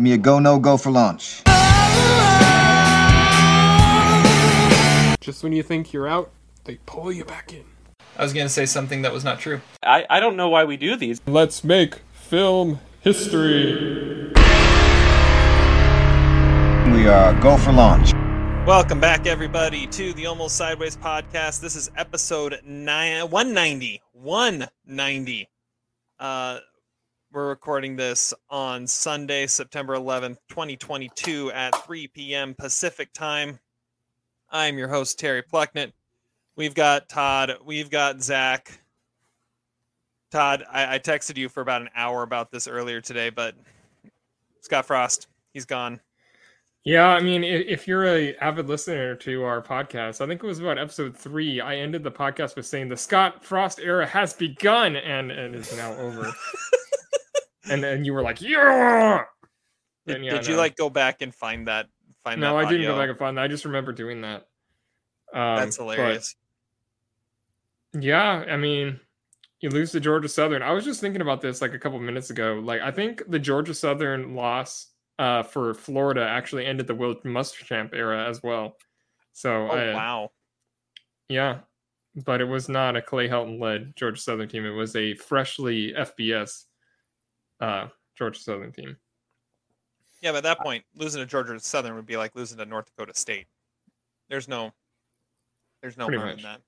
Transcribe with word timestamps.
Give 0.00 0.04
me 0.04 0.12
a 0.14 0.16
go, 0.16 0.38
no 0.38 0.58
go 0.58 0.78
for 0.78 0.90
launch. 0.90 1.42
Just 5.20 5.42
when 5.42 5.52
you 5.52 5.62
think 5.62 5.92
you're 5.92 6.08
out, 6.08 6.30
they 6.64 6.78
pull 6.86 7.12
you 7.12 7.22
back 7.22 7.52
in. 7.52 7.64
I 8.16 8.22
was 8.22 8.32
going 8.32 8.46
to 8.46 8.50
say 8.50 8.64
something 8.64 9.02
that 9.02 9.12
was 9.12 9.24
not 9.24 9.40
true. 9.40 9.60
I, 9.82 10.06
I 10.08 10.18
don't 10.18 10.36
know 10.36 10.48
why 10.48 10.64
we 10.64 10.78
do 10.78 10.96
these. 10.96 11.20
Let's 11.26 11.62
make 11.62 11.96
film 12.14 12.80
history. 13.02 14.32
We 16.86 17.06
are 17.06 17.38
go 17.42 17.58
for 17.58 17.72
launch. 17.72 18.14
Welcome 18.66 19.00
back, 19.00 19.26
everybody, 19.26 19.86
to 19.88 20.14
the 20.14 20.24
Almost 20.24 20.56
Sideways 20.56 20.96
podcast. 20.96 21.60
This 21.60 21.76
is 21.76 21.90
episode 21.94 22.58
nine, 22.64 23.28
190. 23.28 24.00
190. 24.14 25.48
Uh, 26.18 26.60
we're 27.32 27.48
recording 27.48 27.94
this 27.94 28.34
on 28.48 28.86
Sunday, 28.86 29.46
September 29.46 29.96
11th, 29.96 30.38
2022 30.48 31.52
at 31.52 31.84
3 31.84 32.08
p.m. 32.08 32.54
Pacific 32.54 33.12
time. 33.12 33.60
I'm 34.50 34.76
your 34.76 34.88
host, 34.88 35.18
Terry 35.18 35.42
Plucknett. 35.42 35.92
We've 36.56 36.74
got 36.74 37.08
Todd. 37.08 37.52
We've 37.64 37.88
got 37.88 38.20
Zach. 38.20 38.80
Todd, 40.32 40.64
I, 40.70 40.96
I 40.96 40.98
texted 40.98 41.36
you 41.36 41.48
for 41.48 41.60
about 41.60 41.82
an 41.82 41.90
hour 41.94 42.24
about 42.24 42.50
this 42.50 42.66
earlier 42.66 43.00
today, 43.00 43.30
but 43.30 43.54
Scott 44.60 44.86
Frost, 44.86 45.28
he's 45.52 45.64
gone. 45.64 46.00
Yeah, 46.82 47.08
I 47.08 47.20
mean, 47.20 47.44
if 47.44 47.86
you're 47.86 48.06
a 48.06 48.34
avid 48.36 48.66
listener 48.66 49.14
to 49.16 49.44
our 49.44 49.62
podcast, 49.62 50.20
I 50.20 50.26
think 50.26 50.42
it 50.42 50.46
was 50.46 50.58
about 50.58 50.78
episode 50.78 51.16
three. 51.16 51.60
I 51.60 51.76
ended 51.76 52.02
the 52.02 52.10
podcast 52.10 52.56
with 52.56 52.66
saying 52.66 52.88
the 52.88 52.96
Scott 52.96 53.44
Frost 53.44 53.78
era 53.78 54.06
has 54.06 54.32
begun 54.32 54.96
and 54.96 55.30
and 55.30 55.54
is 55.54 55.76
now 55.76 55.92
over. 55.98 56.32
and 57.68 57.82
then 57.82 58.04
you 58.04 58.12
were 58.12 58.22
like, 58.22 58.40
yeah. 58.40 59.24
Did, 60.06 60.24
yeah, 60.24 60.32
did 60.32 60.44
no. 60.44 60.50
you 60.50 60.56
like 60.56 60.76
go 60.76 60.90
back 60.90 61.22
and 61.22 61.34
find 61.34 61.68
that? 61.68 61.86
Find 62.24 62.40
no, 62.40 62.56
that 62.56 62.66
I 62.66 62.70
didn't 62.70 62.86
go 62.86 62.98
back 62.98 63.08
and 63.08 63.18
find 63.18 63.36
that. 63.36 63.42
I 63.42 63.48
just 63.48 63.64
remember 63.64 63.92
doing 63.92 64.22
that. 64.22 64.46
Um, 65.32 65.56
That's 65.56 65.76
hilarious. 65.76 66.34
Yeah, 67.92 68.44
I 68.48 68.56
mean, 68.56 69.00
you 69.60 69.70
lose 69.70 69.92
to 69.92 70.00
Georgia 70.00 70.28
Southern. 70.28 70.62
I 70.62 70.72
was 70.72 70.84
just 70.84 71.00
thinking 71.00 71.22
about 71.22 71.40
this 71.40 71.60
like 71.60 71.74
a 71.74 71.78
couple 71.78 71.98
minutes 71.98 72.30
ago. 72.30 72.60
Like, 72.62 72.80
I 72.80 72.90
think 72.90 73.22
the 73.28 73.38
Georgia 73.38 73.74
Southern 73.74 74.34
loss 74.34 74.88
uh, 75.18 75.42
for 75.42 75.74
Florida 75.74 76.26
actually 76.26 76.66
ended 76.66 76.86
the 76.86 76.94
Will 76.94 77.16
Muschamp 77.16 77.94
era 77.94 78.28
as 78.28 78.42
well. 78.42 78.76
So, 79.32 79.68
oh, 79.70 79.76
I, 79.76 79.94
wow. 79.94 80.30
Yeah, 81.28 81.58
but 82.24 82.40
it 82.40 82.46
was 82.46 82.68
not 82.68 82.96
a 82.96 83.02
Clay 83.02 83.28
Helton 83.28 83.60
led 83.60 83.94
Georgia 83.96 84.20
Southern 84.20 84.48
team. 84.48 84.64
It 84.64 84.70
was 84.70 84.96
a 84.96 85.14
freshly 85.14 85.92
FBS 85.92 86.64
uh, 87.60 87.88
Georgia 88.16 88.40
Southern 88.40 88.72
team. 88.72 88.96
Yeah, 90.22 90.32
but 90.32 90.38
at 90.38 90.42
that 90.44 90.60
point, 90.60 90.84
losing 90.94 91.20
to 91.20 91.26
Georgia 91.26 91.58
Southern 91.60 91.94
would 91.94 92.06
be 92.06 92.16
like 92.16 92.34
losing 92.34 92.58
to 92.58 92.66
North 92.66 92.86
Dakota 92.86 93.12
State. 93.14 93.46
There's 94.28 94.48
no, 94.48 94.72
there's 95.80 95.96
no 95.96 96.04
harm 96.04 96.28
in 96.28 96.42
that. 96.42 96.60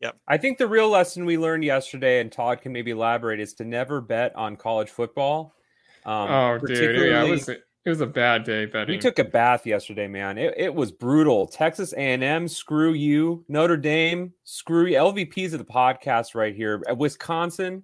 Yep. 0.00 0.16
I 0.26 0.36
think 0.36 0.58
the 0.58 0.66
real 0.66 0.90
lesson 0.90 1.24
we 1.24 1.38
learned 1.38 1.64
yesterday, 1.64 2.20
and 2.20 2.30
Todd 2.30 2.60
can 2.60 2.72
maybe 2.72 2.90
elaborate, 2.90 3.40
is 3.40 3.54
to 3.54 3.64
never 3.64 4.00
bet 4.00 4.34
on 4.36 4.56
college 4.56 4.90
football. 4.90 5.54
Um, 6.04 6.30
oh, 6.30 6.58
dude, 6.58 7.10
yeah, 7.10 7.24
it 7.24 7.30
was 7.30 7.48
it 7.48 7.90
was 7.90 8.00
a 8.00 8.06
bad 8.06 8.44
day 8.44 8.64
betting. 8.66 8.94
We 8.94 8.98
took 8.98 9.18
a 9.18 9.24
bath 9.24 9.66
yesterday, 9.66 10.08
man. 10.08 10.38
It, 10.38 10.54
it 10.56 10.74
was 10.74 10.90
brutal. 10.90 11.46
Texas 11.46 11.92
A&M, 11.92 12.48
screw 12.48 12.92
you. 12.92 13.44
Notre 13.48 13.76
Dame, 13.76 14.32
screw 14.44 14.86
you. 14.86 14.96
LVPs 14.96 15.52
of 15.52 15.58
the 15.58 15.64
podcast 15.64 16.34
right 16.34 16.54
here. 16.54 16.82
Wisconsin, 16.96 17.82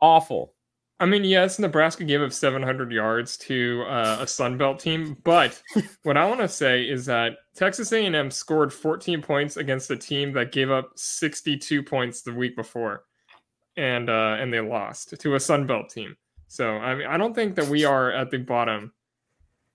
awful. 0.00 0.54
I 1.00 1.06
mean, 1.06 1.24
yes, 1.24 1.58
Nebraska 1.58 2.04
gave 2.04 2.22
up 2.22 2.32
700 2.32 2.92
yards 2.92 3.36
to 3.38 3.82
uh, 3.88 4.18
a 4.20 4.26
Sun 4.26 4.58
Belt 4.58 4.78
team, 4.78 5.16
but 5.24 5.60
what 6.04 6.16
I 6.16 6.24
want 6.26 6.40
to 6.40 6.48
say 6.48 6.84
is 6.84 7.04
that 7.06 7.38
Texas 7.56 7.92
A&M 7.92 8.30
scored 8.30 8.72
14 8.72 9.20
points 9.20 9.56
against 9.56 9.90
a 9.90 9.96
team 9.96 10.32
that 10.32 10.52
gave 10.52 10.70
up 10.70 10.92
62 10.94 11.82
points 11.82 12.22
the 12.22 12.32
week 12.32 12.54
before, 12.54 13.04
and 13.76 14.08
uh, 14.08 14.36
and 14.38 14.52
they 14.52 14.60
lost 14.60 15.18
to 15.18 15.34
a 15.34 15.40
Sun 15.40 15.66
Belt 15.66 15.88
team. 15.88 16.16
So 16.46 16.76
I 16.76 16.94
mean, 16.94 17.08
I 17.08 17.16
don't 17.16 17.34
think 17.34 17.56
that 17.56 17.66
we 17.66 17.84
are 17.84 18.12
at 18.12 18.30
the 18.30 18.38
bottom, 18.38 18.92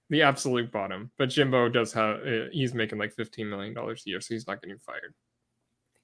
the 0.09 0.21
absolute 0.21 0.71
bottom. 0.71 1.11
But 1.17 1.29
Jimbo 1.29 1.67
does 1.67 1.91
have 1.91 2.25
uh, 2.25 2.45
he's 2.53 2.73
making 2.73 2.97
like 2.97 3.13
15 3.13 3.49
million 3.49 3.73
dollars 3.73 4.03
a 4.07 4.09
year, 4.09 4.21
so 4.21 4.33
he's 4.33 4.47
not 4.47 4.61
getting 4.61 4.79
fired. 4.79 5.13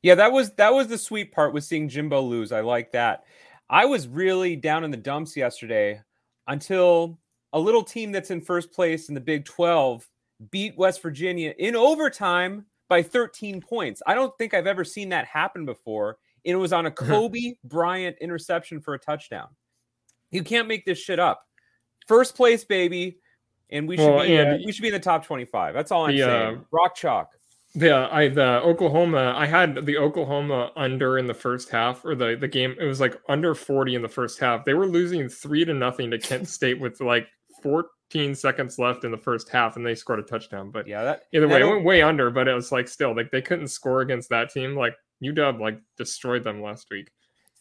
Yeah, 0.01 0.15
that 0.15 0.33
was 0.33 0.51
that 0.55 0.73
was 0.73 0.87
the 0.87 0.97
sweet 0.97 1.31
part 1.31 1.53
with 1.53 1.63
seeing 1.63 1.87
Jimbo 1.87 2.19
lose. 2.19 2.51
I 2.51 2.59
like 2.59 2.91
that. 2.91 3.23
I 3.69 3.85
was 3.85 4.07
really 4.07 4.55
down 4.55 4.83
in 4.83 4.91
the 4.91 4.97
dumps 4.97 5.35
yesterday 5.35 6.01
until 6.47 7.19
a 7.53 7.59
little 7.59 7.83
team 7.83 8.11
that's 8.11 8.31
in 8.31 8.41
first 8.41 8.71
place 8.71 9.09
in 9.09 9.15
the 9.15 9.21
Big 9.21 9.45
12 9.45 10.07
beat 10.51 10.77
West 10.77 11.01
Virginia 11.01 11.53
in 11.57 11.75
overtime 11.75 12.65
by 12.89 13.01
13 13.01 13.61
points. 13.61 14.01
I 14.05 14.13
don't 14.13 14.37
think 14.37 14.53
I've 14.53 14.67
ever 14.67 14.83
seen 14.83 15.09
that 15.09 15.25
happen 15.25 15.65
before. 15.65 16.17
And 16.45 16.53
It 16.53 16.57
was 16.57 16.73
on 16.73 16.85
a 16.85 16.91
Cobee 16.91 17.57
Bryant 17.63 18.17
interception 18.21 18.81
for 18.81 18.93
a 18.93 18.99
touchdown. 18.99 19.47
You 20.31 20.43
can't 20.43 20.67
make 20.67 20.85
this 20.85 20.99
shit 20.99 21.19
up. 21.19 21.43
First 22.07 22.35
place, 22.35 22.63
baby, 22.63 23.17
and 23.71 23.87
we 23.87 23.97
should 23.97 24.13
well, 24.13 24.25
be 24.25 24.37
uh, 24.37 24.57
we 24.63 24.71
should 24.71 24.83
be 24.83 24.89
in 24.89 24.93
the 24.93 24.99
top 24.99 25.25
25. 25.25 25.73
That's 25.73 25.91
all 25.91 26.05
I'm 26.05 26.15
the, 26.15 26.23
saying. 26.23 26.57
Uh, 26.57 26.61
Rock 26.71 26.95
chalk 26.95 27.31
the 27.75 28.07
I 28.11 28.29
the 28.29 28.61
Oklahoma 28.61 29.33
I 29.35 29.45
had 29.45 29.85
the 29.85 29.97
Oklahoma 29.97 30.71
under 30.75 31.17
in 31.17 31.27
the 31.27 31.33
first 31.33 31.69
half 31.69 32.03
or 32.05 32.15
the 32.15 32.37
the 32.39 32.47
game 32.47 32.75
it 32.79 32.85
was 32.85 33.01
like 33.01 33.19
under 33.27 33.53
40 33.53 33.95
in 33.95 34.01
the 34.01 34.09
first 34.09 34.39
half. 34.39 34.63
They 34.63 34.73
were 34.73 34.87
losing 34.87 35.27
3 35.27 35.65
to 35.65 35.73
nothing 35.73 36.09
to 36.11 36.17
Kent 36.17 36.47
State 36.47 36.79
with 36.79 37.01
like 37.01 37.27
14 37.61 38.33
seconds 38.33 38.79
left 38.79 39.03
in 39.03 39.11
the 39.11 39.17
first 39.17 39.49
half 39.49 39.75
and 39.75 39.85
they 39.85 39.93
scored 39.93 40.19
a 40.19 40.23
touchdown. 40.23 40.71
But 40.71 40.87
yeah, 40.87 41.03
that, 41.03 41.23
either 41.33 41.47
way, 41.47 41.61
it 41.61 41.65
went 41.65 41.83
way 41.83 42.01
under, 42.01 42.31
but 42.31 42.47
it 42.47 42.53
was 42.53 42.71
like 42.71 42.87
still 42.87 43.15
like 43.15 43.29
they 43.31 43.41
couldn't 43.41 43.67
score 43.67 44.01
against 44.01 44.29
that 44.29 44.51
team. 44.51 44.75
Like 44.75 44.95
UW 45.23 45.59
like 45.59 45.79
destroyed 45.97 46.43
them 46.43 46.61
last 46.61 46.87
week. 46.89 47.11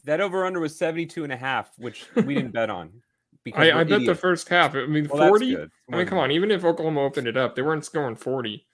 That 0.05 0.21
over 0.21 0.45
under 0.45 0.61
was 0.61 0.79
72 0.79 1.25
and 1.25 1.33
a 1.33 1.37
half, 1.37 1.71
which 1.79 2.07
we 2.15 2.35
didn't 2.35 2.53
bet 2.53 2.71
on. 2.71 2.93
I, 3.55 3.73
I 3.73 3.85
bet 3.85 4.07
the 4.07 4.15
first 4.15 4.49
half. 4.49 4.75
I 4.75 4.87
mean, 4.87 5.09
well, 5.11 5.29
40. 5.29 5.57
I 5.57 5.97
mean, 5.97 6.07
come 6.07 6.19
on. 6.19 6.31
Even 6.31 6.51
if 6.51 6.65
Oklahoma 6.65 7.03
opened 7.03 7.27
it 7.27 7.37
up, 7.37 7.55
they 7.55 7.63
weren't 7.63 7.85
scoring 7.85 8.17
40. 8.17 8.65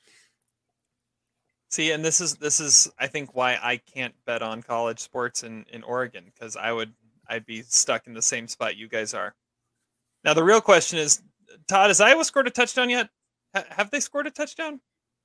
See, 1.71 1.93
and 1.93 2.05
this 2.05 2.21
is 2.21 2.35
this 2.37 2.59
is 2.59 2.91
I 2.99 3.07
think 3.07 3.35
why 3.35 3.59
I 3.63 3.77
can't 3.77 4.15
bet 4.27 4.43
on 4.43 4.63
college 4.63 4.99
sports 4.99 5.45
in 5.45 5.65
in 5.73 5.85
Oregon 5.85 6.25
because 6.35 6.57
I 6.57 6.73
would 6.73 6.93
I'd 7.29 7.47
be 7.47 7.63
stuck 7.63 8.09
in 8.09 8.15
the 8.15 8.23
same 8.23 8.49
spot 8.49 8.77
you 8.77 8.89
guys 8.89 9.15
are. 9.15 9.35
Now 10.25 10.35
the 10.35 10.43
real 10.43 10.61
question 10.61 10.99
is, 10.99 11.23
Todd, 11.69 11.89
has 11.89 12.01
Iowa 12.01 12.25
scored 12.25 12.49
a 12.49 12.51
touchdown 12.51 12.91
yet? 12.91 13.09
have 13.55 13.91
they 13.91 14.01
scored 14.01 14.27
a 14.27 14.31
touchdown? 14.31 14.81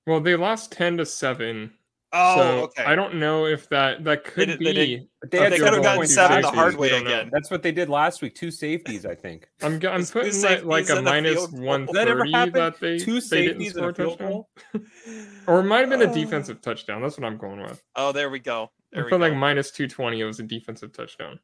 Well, 0.07 0.19
they 0.19 0.35
lost 0.35 0.71
ten 0.71 0.97
to 0.97 1.05
seven. 1.05 1.73
Oh, 2.17 2.35
so 2.37 2.43
okay. 2.63 2.85
I 2.85 2.95
don't 2.95 3.15
know 3.15 3.45
if 3.45 3.67
that 3.69 4.05
that 4.05 4.23
could 4.23 4.47
they, 4.47 4.55
be. 4.57 4.73
They, 4.73 5.07
they, 5.27 5.49
they 5.49 5.57
could 5.59 5.73
have 5.73 5.83
gotten 5.83 6.07
seven 6.07 6.41
the 6.41 6.49
hard 6.49 6.77
way 6.77 6.91
again. 6.91 7.29
That's 7.29 7.51
what 7.51 7.61
they 7.61 7.73
did 7.73 7.89
last 7.89 8.21
week. 8.21 8.35
Two 8.35 8.51
safeties, 8.51 9.05
I 9.05 9.15
think. 9.15 9.49
I'm 9.61 9.73
I'm 9.85 10.05
putting 10.05 10.41
like, 10.41 10.63
like 10.63 10.89
a 10.89 11.01
minus 11.01 11.49
one 11.49 11.87
thirty 11.87 12.31
that, 12.31 12.53
that 12.53 12.79
they 12.79 12.97
two 12.99 13.19
safeties 13.19 13.73
they 13.73 13.81
didn't 13.81 13.95
score 13.95 14.07
a 14.07 14.15
touchdown. 14.15 14.43
or 15.47 15.59
it 15.59 15.63
might 15.63 15.79
have 15.79 15.89
been 15.89 16.03
a 16.03 16.09
oh. 16.09 16.13
defensive 16.13 16.61
touchdown. 16.61 17.01
That's 17.01 17.17
what 17.17 17.25
I'm 17.25 17.37
going 17.37 17.61
with. 17.61 17.83
Oh, 17.97 18.13
there 18.13 18.29
we 18.29 18.39
go. 18.39 18.71
There 18.93 19.07
I 19.07 19.09
felt 19.09 19.19
like 19.19 19.35
minus 19.35 19.71
two 19.71 19.87
twenty. 19.87 20.21
It 20.21 20.25
was 20.25 20.39
a 20.39 20.43
defensive 20.43 20.93
touchdown. 20.93 21.39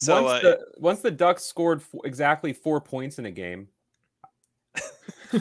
So 0.00 0.24
once, 0.24 0.44
uh, 0.44 0.48
the, 0.48 0.58
once 0.78 1.00
the 1.02 1.10
Ducks 1.12 1.44
scored 1.44 1.82
f- 1.82 2.00
exactly 2.04 2.52
four 2.52 2.80
points 2.80 3.18
in 3.18 3.26
a 3.26 3.30
game 3.30 3.68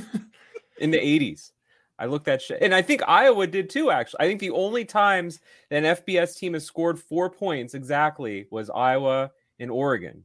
in 0.77 0.91
the 0.91 0.97
80s. 0.97 1.51
I 1.99 2.05
looked 2.05 2.29
at 2.29 2.41
shit, 2.41 2.59
and 2.61 2.73
I 2.73 2.81
think 2.81 3.01
Iowa 3.07 3.45
did 3.45 3.69
too. 3.69 3.91
Actually, 3.91 4.21
I 4.21 4.27
think 4.27 4.39
the 4.39 4.51
only 4.51 4.85
times 4.85 5.41
that 5.69 5.83
an 5.83 5.95
FBS 5.97 6.37
team 6.37 6.53
has 6.53 6.65
scored 6.65 6.97
four 6.97 7.29
points 7.29 7.73
exactly 7.73 8.47
was 8.49 8.69
Iowa 8.69 9.31
and 9.59 9.69
Oregon. 9.69 10.23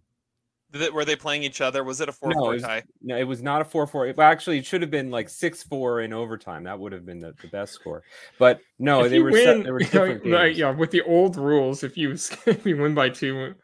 were 0.93 1.05
they 1.05 1.17
playing 1.17 1.43
each 1.43 1.61
other? 1.61 1.83
Was 1.83 2.01
it 2.01 2.09
a 2.09 2.13
four-four 2.13 2.55
no, 2.55 2.59
tie? 2.61 2.85
No, 3.03 3.17
it 3.19 3.25
was 3.25 3.43
not 3.43 3.61
a 3.61 3.65
four-four. 3.65 4.15
Well, 4.17 4.27
actually, 4.27 4.59
it 4.59 4.67
should 4.67 4.83
have 4.83 4.91
been 4.91 5.11
like 5.11 5.29
six-four 5.29 6.03
in 6.03 6.13
overtime. 6.13 6.63
That 6.63 6.79
would 6.79 6.93
have 6.93 7.05
been 7.05 7.19
the, 7.19 7.35
the 7.43 7.49
best 7.49 7.73
score. 7.73 8.05
But 8.39 8.61
no, 8.79 9.05
if 9.05 9.11
they 9.11 9.19
were 9.19 9.33
win, 9.33 9.45
set, 9.45 9.65
they 9.65 9.71
were 9.73 9.79
different. 9.81 10.25
Know, 10.25 10.45
yeah, 10.45 10.71
with 10.71 10.93
the 10.93 11.03
old 11.03 11.37
rules, 11.37 11.83
if 11.83 11.97
you 11.97 12.13
if 12.47 12.65
you 12.65 12.77
win 12.77 12.95
by 12.95 13.09
two, 13.09 13.55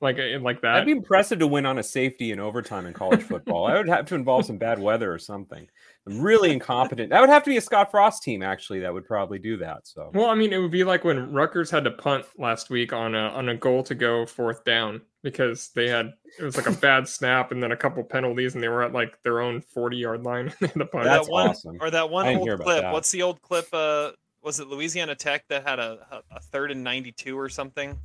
like 0.00 0.18
uh, 0.18 0.40
like 0.40 0.62
that. 0.62 0.72
That'd 0.72 0.86
be 0.86 0.92
impressive 0.92 1.38
to 1.40 1.46
win 1.46 1.66
on 1.66 1.78
a 1.78 1.82
safety 1.82 2.32
in 2.32 2.40
overtime 2.40 2.86
in 2.86 2.94
college 2.94 3.22
football. 3.22 3.66
I 3.66 3.74
would 3.74 3.88
have 3.88 4.06
to 4.06 4.14
involve 4.14 4.46
some 4.46 4.56
bad 4.56 4.78
weather 4.78 5.12
or 5.12 5.18
something. 5.18 5.68
I'm 6.06 6.20
really 6.20 6.50
incompetent. 6.50 7.10
That 7.10 7.20
would 7.20 7.28
have 7.28 7.44
to 7.44 7.50
be 7.50 7.58
a 7.58 7.60
Scott 7.60 7.90
Frost 7.90 8.22
team 8.22 8.42
actually 8.42 8.80
that 8.80 8.92
would 8.92 9.04
probably 9.04 9.38
do 9.38 9.56
that. 9.58 9.86
So 9.86 10.10
well, 10.14 10.26
I 10.26 10.34
mean, 10.34 10.52
it 10.52 10.58
would 10.58 10.70
be 10.70 10.84
like 10.84 11.04
when 11.04 11.32
Rutgers 11.32 11.70
had 11.70 11.84
to 11.84 11.90
punt 11.90 12.24
last 12.38 12.70
week 12.70 12.92
on 12.92 13.14
a 13.14 13.28
on 13.28 13.48
a 13.50 13.56
goal 13.56 13.82
to 13.84 13.94
go 13.94 14.24
fourth 14.24 14.64
down 14.64 15.02
because 15.22 15.70
they 15.74 15.88
had 15.88 16.12
it 16.38 16.42
was 16.42 16.56
like 16.56 16.66
a 16.66 16.72
bad 16.72 17.06
snap 17.08 17.52
and 17.52 17.62
then 17.62 17.72
a 17.72 17.76
couple 17.76 18.02
penalties 18.02 18.54
and 18.54 18.62
they 18.62 18.68
were 18.68 18.82
at 18.82 18.92
like 18.92 19.22
their 19.22 19.40
own 19.40 19.60
40 19.60 19.96
yard 19.96 20.24
line. 20.24 20.52
the 20.60 20.86
punt. 20.86 21.04
That's 21.04 21.26
that 21.26 21.32
one, 21.32 21.48
awesome. 21.48 21.78
Or 21.80 21.90
that 21.90 22.08
one 22.08 22.36
old 22.36 22.60
clip. 22.60 22.92
What's 22.92 23.10
the 23.10 23.22
old 23.22 23.42
clip? 23.42 23.68
Uh, 23.72 24.12
was 24.42 24.58
it 24.58 24.68
Louisiana 24.68 25.14
Tech 25.14 25.46
that 25.48 25.66
had 25.66 25.78
a, 25.78 25.98
a, 26.10 26.36
a 26.36 26.40
third 26.40 26.70
and 26.70 26.82
92 26.82 27.38
or 27.38 27.50
something? 27.50 27.98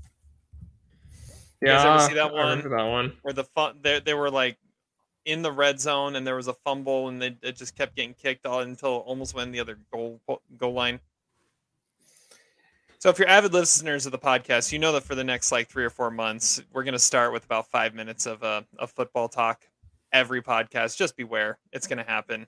You 1.62 1.69
yeah, 1.69 1.83
guys 1.83 2.01
ever 2.01 2.09
see 2.09 2.15
that 2.15 2.33
one? 2.33 2.69
that 2.69 2.83
one. 2.83 3.13
Where 3.21 3.33
the 3.33 3.45
fun 3.45 3.77
they, 3.81 4.01
they 4.01 4.13
were 4.13 4.30
like 4.30 4.57
in 5.25 5.42
the 5.42 5.51
red 5.51 5.80
zone 5.80 6.16
and 6.16 6.25
there 6.25 6.36
was 6.36 6.48
a 6.48 6.54
fumble 6.54 7.10
and 7.10 7.22
they, 7.22 7.36
it 7.42 7.56
just 7.56 7.75
kept 7.75 7.95
getting 7.95 8.13
kicked 8.13 8.45
all 8.45 8.62
until 8.62 8.98
almost 8.98 9.33
went 9.33 9.51
the 9.51 9.60
other 9.60 9.77
goal 9.92 10.22
goal 10.57 10.74
line. 10.74 11.00
So 13.00 13.10
if 13.10 13.19
you're 13.19 13.27
avid 13.27 13.54
listeners 13.54 14.06
of 14.06 14.12
the 14.12 14.18
podcast, 14.18 14.72
you 14.72 14.80
know 14.80 14.92
that 14.94 15.04
for 15.04 15.16
the 15.16 15.24
next 15.24 15.51
like 15.51 15.68
three 15.68 15.83
or 15.83 15.89
four 15.89 16.10
months, 16.10 16.62
we're 16.74 16.83
going 16.83 16.94
to 16.94 17.00
start 17.00 17.33
with 17.33 17.45
about 17.45 17.68
five 17.69 17.94
minutes 17.94 18.25
of 18.25 18.42
uh, 18.44 18.62
of 18.80 18.92
football 18.92 19.27
talk 19.27 19.68
every 20.12 20.42
podcast. 20.42 20.98
Just 20.98 21.16
beware, 21.18 21.60
it's 21.71 21.88
going 21.88 21.98
to 21.98 22.10
happen. 22.10 22.48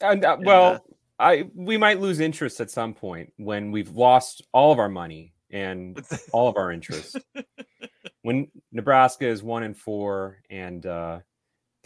And, 0.00 0.24
uh, 0.24 0.34
And, 0.34 0.46
well, 0.46 0.72
uh, 0.74 0.78
I 1.18 1.50
we 1.54 1.76
might 1.76 2.00
lose 2.00 2.20
interest 2.20 2.60
at 2.60 2.70
some 2.70 2.94
point 2.94 3.32
when 3.36 3.70
we've 3.70 3.90
lost 3.90 4.42
all 4.52 4.72
of 4.72 4.78
our 4.78 4.88
money 4.88 5.32
and 5.50 6.00
all 6.32 6.48
of 6.48 6.56
our 6.56 6.72
interest. 6.72 7.18
when 8.22 8.48
Nebraska 8.72 9.26
is 9.26 9.42
one 9.42 9.62
and 9.62 9.76
four 9.76 10.38
and 10.50 10.84
uh, 10.86 11.20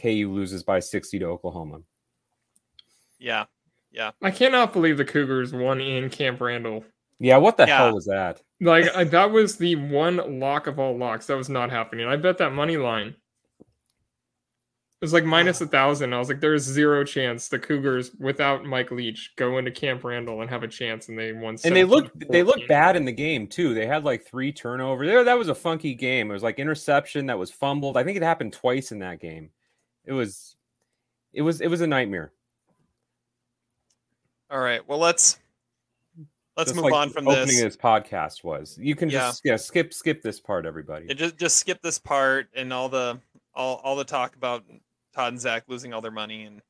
KU 0.01 0.31
loses 0.33 0.63
by 0.63 0.81
sixty 0.81 1.19
to 1.19 1.27
Oklahoma. 1.27 1.81
Yeah, 3.19 3.45
yeah, 3.91 4.11
I 4.21 4.31
cannot 4.31 4.73
believe 4.73 4.97
the 4.97 5.05
Cougars 5.05 5.53
won 5.53 5.81
in 5.81 6.11
Camp 6.11 6.41
Randall. 6.41 6.85
Yeah, 7.19 7.37
what 7.37 7.57
the 7.57 7.67
Yeah. 7.67 7.79
hell 7.79 7.95
was 7.95 8.07
that? 8.07 8.41
Like 8.61 8.95
I, 8.97 9.05
that 9.05 9.31
was 9.31 9.57
the 9.57 9.77
one 9.77 10.41
lock 10.41 10.67
of 10.67 10.79
all 10.79 10.97
locks 10.97 11.27
that 11.27 11.37
was 11.37 11.49
not 11.49 11.71
happening. 11.71 12.07
I 12.07 12.17
bet 12.17 12.39
that 12.39 12.53
money 12.53 12.77
line. 12.77 13.15
It 15.03 15.05
was 15.05 15.13
like 15.13 15.25
minus 15.25 15.61
a 15.61 15.67
thousand. 15.67 16.15
I 16.15 16.19
was 16.21 16.29
like, 16.29 16.39
there's 16.39 16.63
zero 16.63 17.03
chance 17.03 17.49
the 17.49 17.59
Cougars 17.59 18.13
without 18.21 18.65
Mike 18.65 18.93
Leach 18.93 19.33
go 19.35 19.59
into 19.59 19.73
Camp 19.73 20.05
Randall 20.05 20.43
and 20.43 20.49
have 20.49 20.63
a 20.63 20.69
chance, 20.69 21.09
and 21.09 21.19
they 21.19 21.33
won. 21.33 21.57
And 21.65 21.75
they 21.75 21.83
17 21.83 21.89
looked 21.89 22.29
they 22.31 22.45
looked 22.45 22.59
14. 22.61 22.69
bad 22.69 22.95
in 22.95 23.05
the 23.05 23.11
game 23.11 23.49
too. 23.49 23.75
They 23.75 23.85
had 23.85 24.05
like 24.05 24.25
three 24.25 24.53
turnovers. 24.53 25.09
There, 25.09 25.25
that 25.25 25.37
was 25.37 25.49
a 25.49 25.57
funky 25.57 25.95
game. 25.97 26.31
It 26.31 26.35
was 26.35 26.45
like 26.45 26.61
interception 26.61 27.27
that 27.27 27.37
was 27.37 27.51
fumbled. 27.51 27.97
I 27.97 28.05
think 28.05 28.17
it 28.17 28.23
happened 28.23 28.53
twice 28.53 28.93
in 28.93 29.01
that 29.01 29.19
game. 29.19 29.51
It 30.05 30.13
was, 30.13 30.55
it 31.33 31.43
was, 31.43 31.61
it 31.61 31.67
was 31.67 31.81
a 31.81 31.87
nightmare. 31.89 32.31
all 34.53 34.61
right. 34.61 34.87
Well, 34.89 35.01
let's 35.01 35.41
let's 36.57 36.71
Just 36.71 36.77
move 36.77 36.85
like 36.85 36.95
on 36.95 37.09
the 37.09 37.15
from 37.15 37.27
opening 37.27 37.47
this. 37.49 37.61
this 37.61 37.77
podcast 37.77 38.45
was. 38.45 38.79
You 38.81 38.95
can 38.95 39.11
Yeah. 39.11 39.19
just 39.19 39.41
yeah 39.45 39.57
skip 39.57 39.93
skip 39.93 40.23
this 40.23 40.39
part, 40.39 40.65
everybody. 40.65 41.07
Yeah, 41.09 41.15
just 41.15 41.39
just 41.39 41.57
skip 41.57 41.83
this 41.83 41.99
part 41.99 42.47
and 42.55 42.73
all 42.73 42.89
the 42.89 43.19
all 43.53 43.81
all 43.83 43.97
the 43.97 44.05
talk 44.05 44.37
about 44.37 44.63
Todd 45.15 45.33
and 45.33 45.41
Zach 45.41 45.65
losing 45.69 45.93
all 45.93 46.01
their 46.01 46.11
money 46.11 46.45
and 46.45 46.61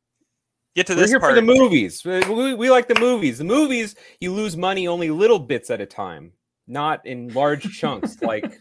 get 0.75 0.87
to 0.89 0.94
this. 0.94 1.00
We're 1.00 1.03
this 1.03 1.11
here 1.11 1.21
part. 1.21 1.33
for 1.33 1.35
the 1.37 1.43
movies. 1.43 2.03
We, 2.05 2.21
we, 2.29 2.55
we 2.55 2.71
like 2.71 2.89
the 2.89 2.99
movies. 2.99 3.39
The 3.39 3.44
movies, 3.44 3.94
you 4.21 4.33
lose 4.33 4.56
money 4.56 4.89
only 4.89 5.11
little 5.11 5.39
bits 5.39 5.71
at 5.71 5.81
a 5.81 5.87
time, 5.87 6.33
not 6.67 7.05
in 7.06 7.33
large 7.33 7.71
chunks 7.79 8.21
like 8.23 8.61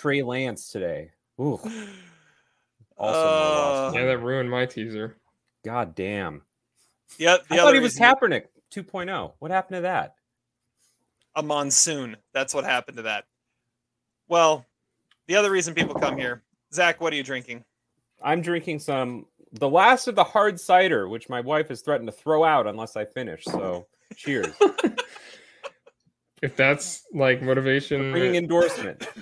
Trey 0.00 0.22
Lance 0.22 0.70
today. 0.70 1.10
Ooh, 1.40 1.58
also. 2.96 3.18
Uh, 3.28 3.92
Yeah, 3.94 4.06
that 4.06 4.18
ruined 4.18 4.50
my 4.50 4.66
teaser. 4.66 5.16
God 5.64 5.94
damn. 5.94 6.42
Yep. 7.18 7.48
the 7.48 7.54
I 7.54 7.58
thought 7.58 7.74
he 7.74 7.80
was 7.80 7.94
reason- 7.98 8.04
Kaepernick 8.16 8.44
2.0. 8.74 9.32
What 9.38 9.50
happened 9.50 9.78
to 9.78 9.82
that? 9.82 10.14
a 11.36 11.42
monsoon. 11.42 12.16
That's 12.34 12.52
what 12.52 12.64
happened 12.64 12.96
to 12.96 13.04
that. 13.04 13.24
Well, 14.28 14.66
the 15.28 15.36
other 15.36 15.50
reason 15.50 15.74
people 15.74 15.94
come 15.94 16.18
here, 16.18 16.42
Zach, 16.74 17.00
what 17.00 17.12
are 17.12 17.16
you 17.16 17.22
drinking? 17.22 17.64
I'm 18.22 18.42
drinking 18.42 18.80
some 18.80 19.26
the 19.52 19.68
last 19.68 20.06
of 20.06 20.14
the 20.14 20.24
hard 20.24 20.60
cider, 20.60 21.08
which 21.08 21.28
my 21.28 21.40
wife 21.40 21.68
has 21.68 21.80
threatened 21.80 22.08
to 22.08 22.12
throw 22.12 22.44
out 22.44 22.66
unless 22.66 22.96
I 22.96 23.04
finish. 23.04 23.44
So 23.44 23.86
cheers. 24.16 24.54
If 26.42 26.56
that's 26.56 27.04
like 27.12 27.42
motivation, 27.42 28.12
Bringing 28.12 28.36
endorsement. 28.36 29.06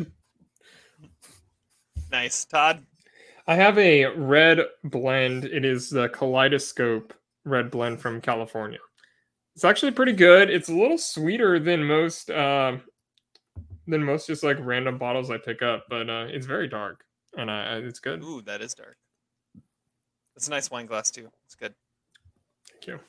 Nice, 2.10 2.46
Todd. 2.46 2.86
I 3.46 3.54
have 3.56 3.76
a 3.76 4.06
red 4.06 4.60
blend. 4.82 5.44
It 5.44 5.62
is 5.62 5.90
the 5.90 6.08
Kaleidoscope 6.08 7.12
red 7.44 7.70
blend 7.70 8.00
from 8.00 8.22
California. 8.22 8.78
It's 9.54 9.64
actually 9.64 9.90
pretty 9.92 10.14
good. 10.14 10.48
It's 10.48 10.70
a 10.70 10.74
little 10.74 10.96
sweeter 10.96 11.58
than 11.58 11.84
most 11.84 12.30
uh, 12.30 12.78
than 13.86 14.02
most 14.02 14.26
just 14.26 14.42
like 14.42 14.56
random 14.60 14.96
bottles 14.96 15.30
I 15.30 15.36
pick 15.36 15.60
up, 15.60 15.84
but 15.90 16.08
uh, 16.08 16.28
it's 16.30 16.46
very 16.46 16.66
dark 16.66 17.04
and 17.38 17.50
I, 17.50 17.74
I- 17.74 17.76
it's 17.78 18.00
good. 18.00 18.22
Ooh, 18.22 18.42
that 18.42 18.60
is 18.60 18.74
dark. 18.74 18.96
It's 20.36 20.46
a 20.46 20.50
nice 20.50 20.70
wine 20.70 20.86
glass 20.86 21.10
too. 21.10 21.30
It's 21.46 21.54
good. 21.54 21.74
Thank 22.70 22.86
you. 22.86 23.00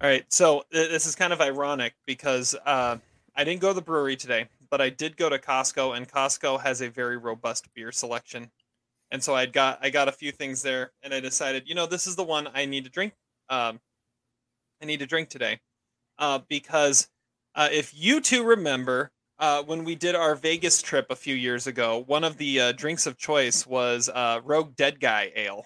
All 0.00 0.08
right, 0.08 0.24
so 0.32 0.64
th- 0.72 0.90
this 0.90 1.06
is 1.06 1.16
kind 1.16 1.32
of 1.32 1.40
ironic 1.40 1.94
because 2.06 2.54
uh, 2.64 2.98
I 3.34 3.44
didn't 3.44 3.60
go 3.60 3.68
to 3.68 3.74
the 3.74 3.82
brewery 3.82 4.14
today, 4.14 4.48
but 4.70 4.80
I 4.80 4.90
did 4.90 5.16
go 5.16 5.28
to 5.28 5.38
Costco, 5.38 5.96
and 5.96 6.08
Costco 6.08 6.60
has 6.60 6.80
a 6.80 6.88
very 6.88 7.16
robust 7.16 7.72
beer 7.74 7.90
selection, 7.90 8.50
and 9.10 9.20
so 9.22 9.34
I 9.34 9.46
got 9.46 9.78
I 9.82 9.90
got 9.90 10.06
a 10.06 10.12
few 10.12 10.30
things 10.30 10.62
there, 10.62 10.92
and 11.02 11.12
I 11.12 11.18
decided, 11.18 11.68
you 11.68 11.74
know, 11.74 11.86
this 11.86 12.06
is 12.06 12.14
the 12.14 12.22
one 12.22 12.48
I 12.54 12.64
need 12.66 12.84
to 12.84 12.90
drink. 12.90 13.14
Um, 13.48 13.80
I 14.80 14.84
need 14.86 15.00
to 15.00 15.06
drink 15.06 15.28
today, 15.30 15.58
uh, 16.20 16.40
because 16.48 17.08
uh, 17.54 17.68
if 17.72 17.92
you 17.96 18.20
two 18.20 18.44
remember. 18.44 19.10
Uh, 19.38 19.62
when 19.62 19.84
we 19.84 19.94
did 19.94 20.16
our 20.16 20.34
Vegas 20.34 20.82
trip 20.82 21.06
a 21.10 21.16
few 21.16 21.34
years 21.34 21.68
ago, 21.68 22.02
one 22.06 22.24
of 22.24 22.36
the 22.38 22.60
uh, 22.60 22.72
drinks 22.72 23.06
of 23.06 23.16
choice 23.16 23.66
was 23.66 24.08
uh, 24.08 24.40
Rogue 24.44 24.74
Dead 24.74 24.98
Guy 24.98 25.30
Ale, 25.36 25.64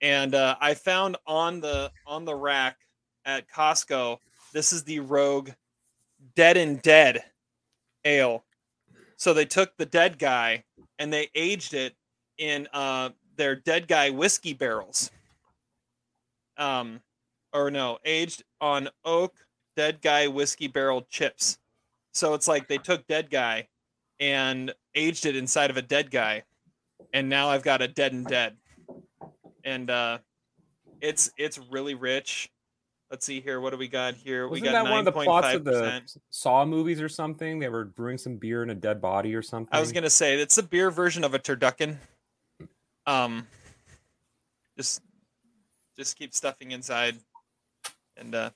and 0.00 0.34
uh, 0.34 0.54
I 0.60 0.74
found 0.74 1.16
on 1.26 1.60
the 1.60 1.90
on 2.06 2.24
the 2.24 2.34
rack 2.34 2.76
at 3.24 3.50
Costco. 3.50 4.18
This 4.52 4.72
is 4.72 4.84
the 4.84 5.00
Rogue 5.00 5.50
Dead 6.36 6.56
and 6.56 6.80
Dead 6.80 7.24
Ale. 8.04 8.44
So 9.16 9.34
they 9.34 9.44
took 9.44 9.76
the 9.76 9.86
dead 9.86 10.18
guy 10.18 10.64
and 10.98 11.12
they 11.12 11.28
aged 11.34 11.74
it 11.74 11.94
in 12.38 12.66
uh, 12.72 13.10
their 13.36 13.54
dead 13.54 13.86
guy 13.86 14.10
whiskey 14.10 14.54
barrels. 14.54 15.10
Um, 16.56 17.00
or 17.52 17.70
no, 17.70 17.98
aged 18.04 18.44
on 18.60 18.88
oak 19.04 19.34
dead 19.76 20.00
guy 20.00 20.26
whiskey 20.26 20.68
barrel 20.68 21.02
chips. 21.10 21.58
So 22.12 22.34
it's 22.34 22.48
like 22.48 22.68
they 22.68 22.78
took 22.78 23.06
dead 23.06 23.30
guy 23.30 23.68
and 24.18 24.72
aged 24.94 25.26
it 25.26 25.36
inside 25.36 25.70
of 25.70 25.76
a 25.76 25.82
dead 25.82 26.10
guy, 26.10 26.42
and 27.12 27.28
now 27.28 27.48
I've 27.48 27.62
got 27.62 27.82
a 27.82 27.88
dead 27.88 28.12
and 28.12 28.26
dead, 28.26 28.56
and 29.64 29.90
uh, 29.90 30.18
it's 31.00 31.30
it's 31.36 31.58
really 31.70 31.94
rich. 31.94 32.50
Let's 33.10 33.26
see 33.26 33.40
here. 33.40 33.60
What 33.60 33.70
do 33.70 33.76
we 33.76 33.88
got 33.88 34.14
here? 34.14 34.46
Wasn't 34.46 34.62
we 34.62 34.72
got 34.72 34.84
that 34.84 34.90
one 34.90 35.00
of 35.00 35.04
the 35.04 35.12
plots 35.12 35.54
of 35.54 35.64
the 35.64 36.02
Saw 36.30 36.64
movies 36.64 37.00
or 37.00 37.08
something? 37.08 37.58
They 37.58 37.68
were 37.68 37.86
brewing 37.86 38.18
some 38.18 38.36
beer 38.36 38.62
in 38.62 38.70
a 38.70 38.74
dead 38.74 39.00
body 39.00 39.34
or 39.34 39.42
something. 39.42 39.70
I 39.72 39.80
was 39.80 39.90
gonna 39.90 40.10
say 40.10 40.40
it's 40.40 40.58
a 40.58 40.62
beer 40.62 40.90
version 40.90 41.24
of 41.24 41.34
a 41.34 41.38
turducken. 41.38 41.96
Um, 43.06 43.46
just 44.76 45.02
just 45.96 46.16
keep 46.16 46.34
stuffing 46.34 46.70
inside, 46.70 47.16
and 48.16 48.34
uh, 48.34 48.50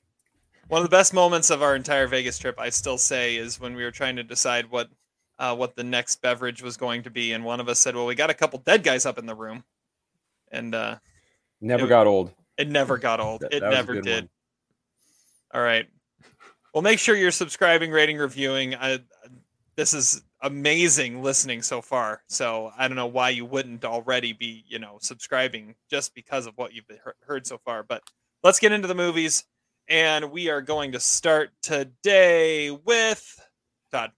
one 0.69 0.81
of 0.81 0.85
the 0.85 0.95
best 0.95 1.13
moments 1.15 1.51
of 1.51 1.63
our 1.63 1.77
entire 1.77 2.07
Vegas 2.07 2.39
trip, 2.39 2.59
I 2.59 2.71
still 2.71 2.99
say, 2.99 3.37
is 3.37 3.61
when 3.61 3.75
we 3.75 3.85
were 3.85 3.91
trying 3.91 4.17
to 4.17 4.23
decide 4.23 4.71
what 4.71 4.89
uh, 5.39 5.55
what 5.55 5.75
the 5.75 5.83
next 5.85 6.23
beverage 6.23 6.63
was 6.63 6.77
going 6.77 7.03
to 7.03 7.11
be, 7.11 7.33
and 7.33 7.45
one 7.45 7.61
of 7.61 7.69
us 7.69 7.81
said, 7.81 7.95
"Well, 7.97 8.07
we 8.07 8.15
got 8.15 8.31
a 8.31 8.35
couple 8.35 8.61
dead 8.61 8.83
guys 8.85 9.05
up 9.07 9.19
in 9.19 9.27
the 9.27 9.35
room," 9.35 9.65
and 10.53 10.75
uh, 10.75 10.97
Never 11.61 11.87
it- 11.87 11.89
got 11.89 12.07
old. 12.07 12.33
it 12.57 12.69
never 12.69 12.97
got 12.99 13.19
old. 13.21 13.41
That- 13.41 13.53
it 13.55 13.61
that 13.61 13.71
never 13.71 14.01
did. 14.01 14.25
one. 14.25 14.29
All 15.53 15.63
right. 15.63 15.87
Well, 16.73 16.83
make 16.83 16.99
sure 16.99 17.15
you're 17.17 17.31
subscribing, 17.31 17.91
rating, 17.93 18.19
reviewing. 18.19 18.75
I, 18.75 18.99
this 19.77 19.95
is 19.95 20.23
amazing 20.43 21.23
listening 21.23 21.63
so 21.63 21.81
far. 21.81 22.23
So 22.29 22.73
I 22.77 22.87
don't 22.89 22.97
know 22.97 23.07
why 23.07 23.31
you 23.31 23.45
wouldn't 23.45 23.85
already 23.85 24.33
be, 24.33 24.65
you 24.69 24.79
know, 24.81 24.99
subscribing 25.01 25.75
just 25.91 26.15
because 26.15 26.47
of 26.47 26.55
what 26.57 26.75
you've 26.75 26.87
heard 27.27 27.47
so 27.47 27.59
far. 27.65 27.83
But 27.85 28.03
let's 28.43 28.59
get 28.59 28.73
into 28.73 28.89
the 28.89 28.95
movies, 28.95 29.45
and 29.89 30.31
we 30.31 30.49
are 30.49 30.63
going 30.63 30.93
to 30.93 31.01
start 31.01 31.51
today 31.63 32.71
with 32.71 33.41
Todd. 33.93 34.13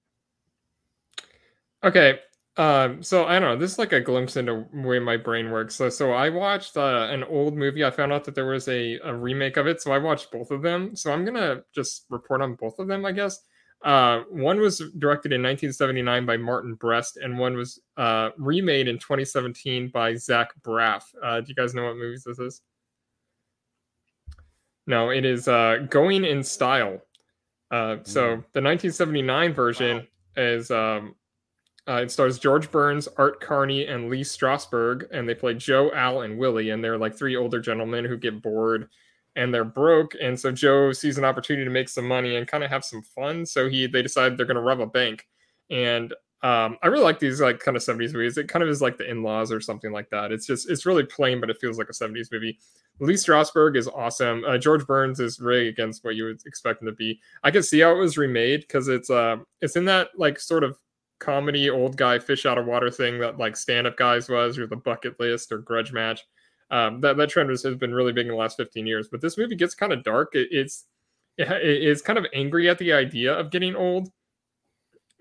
Okay. 1.85 2.21
Um, 2.57 3.03
so 3.03 3.27
I 3.27 3.39
don't 3.39 3.51
know. 3.51 3.57
This 3.57 3.73
is 3.73 3.79
like 3.79 3.93
a 3.93 4.01
glimpse 4.01 4.37
into 4.37 4.67
way 4.73 4.99
my 4.99 5.17
brain 5.17 5.51
works. 5.51 5.75
So, 5.75 5.91
so 5.91 6.13
I 6.13 6.31
watched 6.31 6.77
uh, 6.77 7.09
an 7.11 7.23
old 7.25 7.55
movie. 7.55 7.85
I 7.85 7.91
found 7.91 8.13
out 8.13 8.25
that 8.25 8.35
there 8.35 8.47
was 8.47 8.67
a, 8.69 8.99
a 9.05 9.15
remake 9.15 9.59
of 9.59 9.67
it. 9.67 9.83
So 9.83 9.93
I 9.93 9.99
watched 9.99 10.31
both 10.33 10.51
of 10.51 10.63
them. 10.63 10.97
So 10.97 11.13
I'm 11.13 11.25
gonna 11.25 11.63
just 11.75 12.07
report 12.09 12.41
on 12.41 12.55
both 12.55 12.79
of 12.79 12.89
them, 12.89 13.05
I 13.05 13.13
guess. 13.13 13.41
Uh, 13.85 14.23
one 14.31 14.59
was 14.59 14.79
directed 14.99 15.33
in 15.33 15.43
1979 15.43 16.25
by 16.25 16.37
Martin 16.39 16.75
Brest, 16.75 17.19
and 17.19 17.39
one 17.39 17.57
was 17.57 17.79
uh, 17.99 18.31
remade 18.39 18.89
in 18.89 18.99
2017 18.99 19.91
by 19.93 20.15
Zach 20.15 20.51
Braff. 20.63 21.03
Uh, 21.23 21.41
do 21.41 21.47
you 21.49 21.55
guys 21.55 21.75
know 21.75 21.85
what 21.85 21.97
movies 21.97 22.25
this 22.25 22.39
is? 22.39 22.63
No, 24.87 25.11
it 25.11 25.25
is 25.25 25.49
uh, 25.49 25.87
Going 25.91 26.25
in 26.25 26.43
Style. 26.43 27.01
Uh, 27.71 27.97
so 28.05 28.27
the 28.53 28.63
1979 28.63 29.53
version 29.53 30.07
is 30.37 30.71
um, 30.71 31.17
uh, 31.89 32.01
it 32.03 32.11
stars 32.11 32.39
George 32.39 32.71
Burns, 32.71 33.09
Art 33.17 33.41
Carney, 33.41 33.87
and 33.87 34.09
Lee 34.09 34.23
Strasberg, 34.23 35.07
and 35.13 35.29
they 35.29 35.35
play 35.35 35.55
Joe, 35.55 35.91
Al, 35.93 36.23
and 36.23 36.39
Willie, 36.39 36.71
and 36.71 36.83
they're 36.83 36.99
like 36.99 37.17
three 37.17 37.37
older 37.37 37.61
gentlemen 37.61 38.05
who 38.05 38.17
get 38.17 38.43
bored 38.43 38.89
and 39.37 39.53
they're 39.53 39.65
broke, 39.65 40.15
and 40.21 40.39
so 40.39 40.51
Joe 40.51 40.93
sees 40.93 41.19
an 41.19 41.25
opportunity 41.25 41.65
to 41.65 41.71
make 41.71 41.91
some 41.91 42.09
money 42.09 42.37
and 42.37 42.49
kind 42.49 42.65
of 42.65 42.71
have 42.71 42.85
some 42.85 43.03
fun. 43.03 43.45
So 43.45 43.69
he 43.69 43.87
they 43.87 44.03
decide 44.03 44.37
they're 44.37 44.47
going 44.47 44.57
to 44.57 44.63
rob 44.63 44.81
a 44.81 44.87
bank, 44.87 45.27
and 45.71 46.13
Um, 46.47 46.79
I 46.81 46.87
really 46.87 47.03
like 47.03 47.19
these 47.19 47.41
like 47.41 47.59
kind 47.59 47.77
of 47.77 47.83
70s 47.83 48.13
movies. 48.13 48.39
It 48.39 48.47
kind 48.47 48.63
of 48.63 48.69
is 48.69 48.81
like 48.81 48.97
the 48.97 49.11
in-laws 49.11 49.51
or 49.51 49.61
something 49.61 49.91
like 49.91 50.09
that. 50.11 50.31
It's 50.31 50.47
just 50.47 50.71
it's 50.71 50.87
really 50.87 51.03
plain, 51.03 51.41
but 51.41 51.51
it 51.51 51.59
feels 51.61 51.77
like 51.77 51.89
a 51.89 51.93
70s 51.93 52.31
movie. 52.31 52.57
Lee 53.01 53.15
Strasberg 53.15 53.77
is 53.77 53.89
awesome. 53.89 54.45
Uh, 54.45 54.57
George 54.57 54.87
Burns 54.87 55.19
is 55.19 55.41
really 55.41 55.67
against 55.67 56.05
what 56.05 56.15
you 56.15 56.23
would 56.23 56.41
expect 56.47 56.83
him 56.83 56.87
to 56.87 56.93
be. 56.93 57.21
I 57.43 57.51
can 57.51 57.65
see 57.65 57.81
how 57.81 57.91
it 57.91 57.99
was 57.99 58.17
remade 58.17 58.61
because 58.61 58.87
it's 58.87 59.11
uh 59.11 59.39
it's 59.61 59.75
in 59.75 59.87
that 59.87 60.11
like 60.17 60.39
sort 60.39 60.63
of 60.63 60.79
comedy 61.19 61.69
old 61.69 61.97
guy 61.97 62.21
fish 62.21 62.47
out 62.47 62.59
of 62.59 62.67
water 62.67 62.93
thing 62.93 63.19
that 63.19 63.39
like 63.39 63.57
stand-up 63.57 63.97
guys 63.97 64.29
was 64.29 64.57
or 64.57 64.69
the 64.69 64.77
bucket 64.77 65.19
list 65.19 65.51
or 65.51 65.59
grudge 65.59 65.93
match. 65.93 66.21
Um, 66.71 67.01
that 67.01 67.17
that 67.17 67.29
trend 67.29 67.51
has 67.51 67.65
been 67.65 67.93
really 67.93 68.13
big 68.13 68.27
in 68.27 68.33
the 68.33 68.39
last 68.39 68.57
15 68.57 68.87
years. 68.87 69.09
But 69.09 69.21
this 69.21 69.37
movie 69.37 69.57
gets 69.57 69.75
kind 69.75 69.93
of 69.93 70.05
dark. 70.05 70.37
It, 70.37 70.47
it's 70.53 70.85
it, 71.39 71.49
it's 71.51 72.03
kind 72.03 72.21
of 72.21 72.27
angry 72.33 72.69
at 72.69 72.79
the 72.79 72.93
idea 72.93 73.35
of 73.35 73.51
getting 73.51 73.75
old 73.75 74.11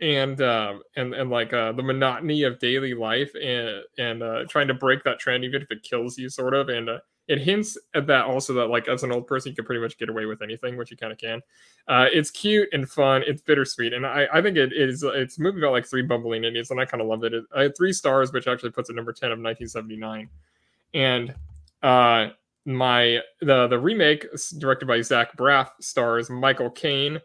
and 0.01 0.41
uh, 0.41 0.73
and 0.95 1.13
and 1.13 1.29
like 1.29 1.53
uh, 1.53 1.71
the 1.71 1.83
monotony 1.83 2.43
of 2.43 2.59
daily 2.59 2.93
life 2.93 3.31
and 3.41 3.81
and 3.97 4.23
uh, 4.23 4.43
trying 4.49 4.67
to 4.67 4.73
break 4.73 5.03
that 5.03 5.19
trend 5.19 5.43
even 5.43 5.61
if 5.61 5.71
it 5.71 5.83
kills 5.83 6.17
you 6.17 6.29
sort 6.29 6.53
of 6.53 6.69
and 6.69 6.89
uh, 6.89 6.99
it 7.27 7.39
hints 7.39 7.77
at 7.95 8.05
that 8.07 8.25
also 8.25 8.53
that 8.53 8.67
like 8.67 8.87
as 8.87 9.03
an 9.03 9.11
old 9.11 9.25
person 9.25 9.49
you 9.49 9.55
can 9.55 9.65
pretty 9.65 9.81
much 9.81 9.97
get 9.97 10.09
away 10.09 10.25
with 10.25 10.41
anything 10.41 10.77
which 10.77 10.91
you 10.91 10.97
kind 10.97 11.11
of 11.11 11.17
can 11.17 11.41
uh, 11.87 12.07
it's 12.11 12.29
cute 12.29 12.67
and 12.73 12.89
fun 12.89 13.23
it's 13.25 13.41
bittersweet 13.41 13.93
and 13.93 14.05
i, 14.05 14.27
I 14.33 14.41
think 14.41 14.57
it 14.57 14.73
is 14.73 15.03
it's 15.03 15.37
a 15.37 15.41
movie 15.41 15.59
about 15.59 15.71
like 15.71 15.85
three 15.85 16.03
bumbling 16.03 16.43
idiots 16.43 16.71
and 16.71 16.79
i 16.79 16.85
kind 16.85 17.01
of 17.01 17.07
love 17.07 17.23
it. 17.23 17.33
it 17.33 17.43
i 17.55 17.63
had 17.63 17.77
three 17.77 17.93
stars 17.93 18.31
which 18.33 18.47
actually 18.47 18.71
puts 18.71 18.89
it 18.89 18.95
number 18.95 19.13
10 19.13 19.31
of 19.31 19.39
1979 19.39 20.29
and 20.93 21.33
uh 21.83 22.29
my 22.65 23.19
the 23.41 23.67
the 23.67 23.79
remake 23.79 24.27
directed 24.57 24.87
by 24.87 25.01
zach 25.01 25.35
braff 25.37 25.69
stars 25.79 26.29
michael 26.29 26.69
caine 26.69 27.19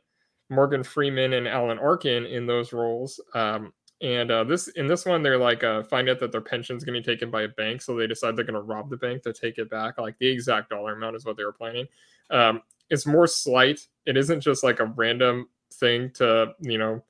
Morgan 0.51 0.83
Freeman 0.83 1.33
and 1.35 1.49
Alan 1.49 1.79
Arkin 1.79 2.27
in 2.27 2.45
those 2.45 2.73
roles. 2.73 3.21
Um, 3.35 3.73
and 4.03 4.31
uh, 4.31 4.45
this 4.45 4.69
in 4.69 4.87
this 4.87 5.05
one, 5.05 5.23
they're 5.23 5.39
like 5.39 5.63
uh, 5.63 5.83
find 5.83 6.09
out 6.09 6.19
that 6.21 6.33
their 6.33 6.41
pension's 6.41 6.85
going 6.85 6.95
to 6.95 7.07
be 7.07 7.15
taken 7.15 7.31
by 7.31 7.43
a 7.43 7.49
bank, 7.49 7.83
so 7.83 7.95
they 7.95 8.07
decide 8.07 8.35
they're 8.35 8.45
going 8.45 8.55
to 8.55 8.61
rob 8.63 8.89
the 8.89 8.97
bank 8.97 9.23
to 9.23 9.33
take 9.33 9.59
it 9.59 9.69
back. 9.71 9.99
Like 9.99 10.19
the 10.19 10.27
exact 10.27 10.71
dollar 10.71 10.95
amount 10.95 11.17
is 11.17 11.25
what 11.25 11.37
they 11.37 11.45
were 11.45 11.53
planning. 11.53 11.87
Um, 12.31 12.63
it's 12.89 13.07
more 13.07 13.27
slight. 13.27 13.87
It 14.07 14.17
isn't 14.17 14.41
just 14.41 14.65
like 14.65 14.81
a 14.81 14.87
random 14.87 15.49
thing 15.75 16.11
to 16.15 16.55
you 16.61 16.79
know 16.79 17.05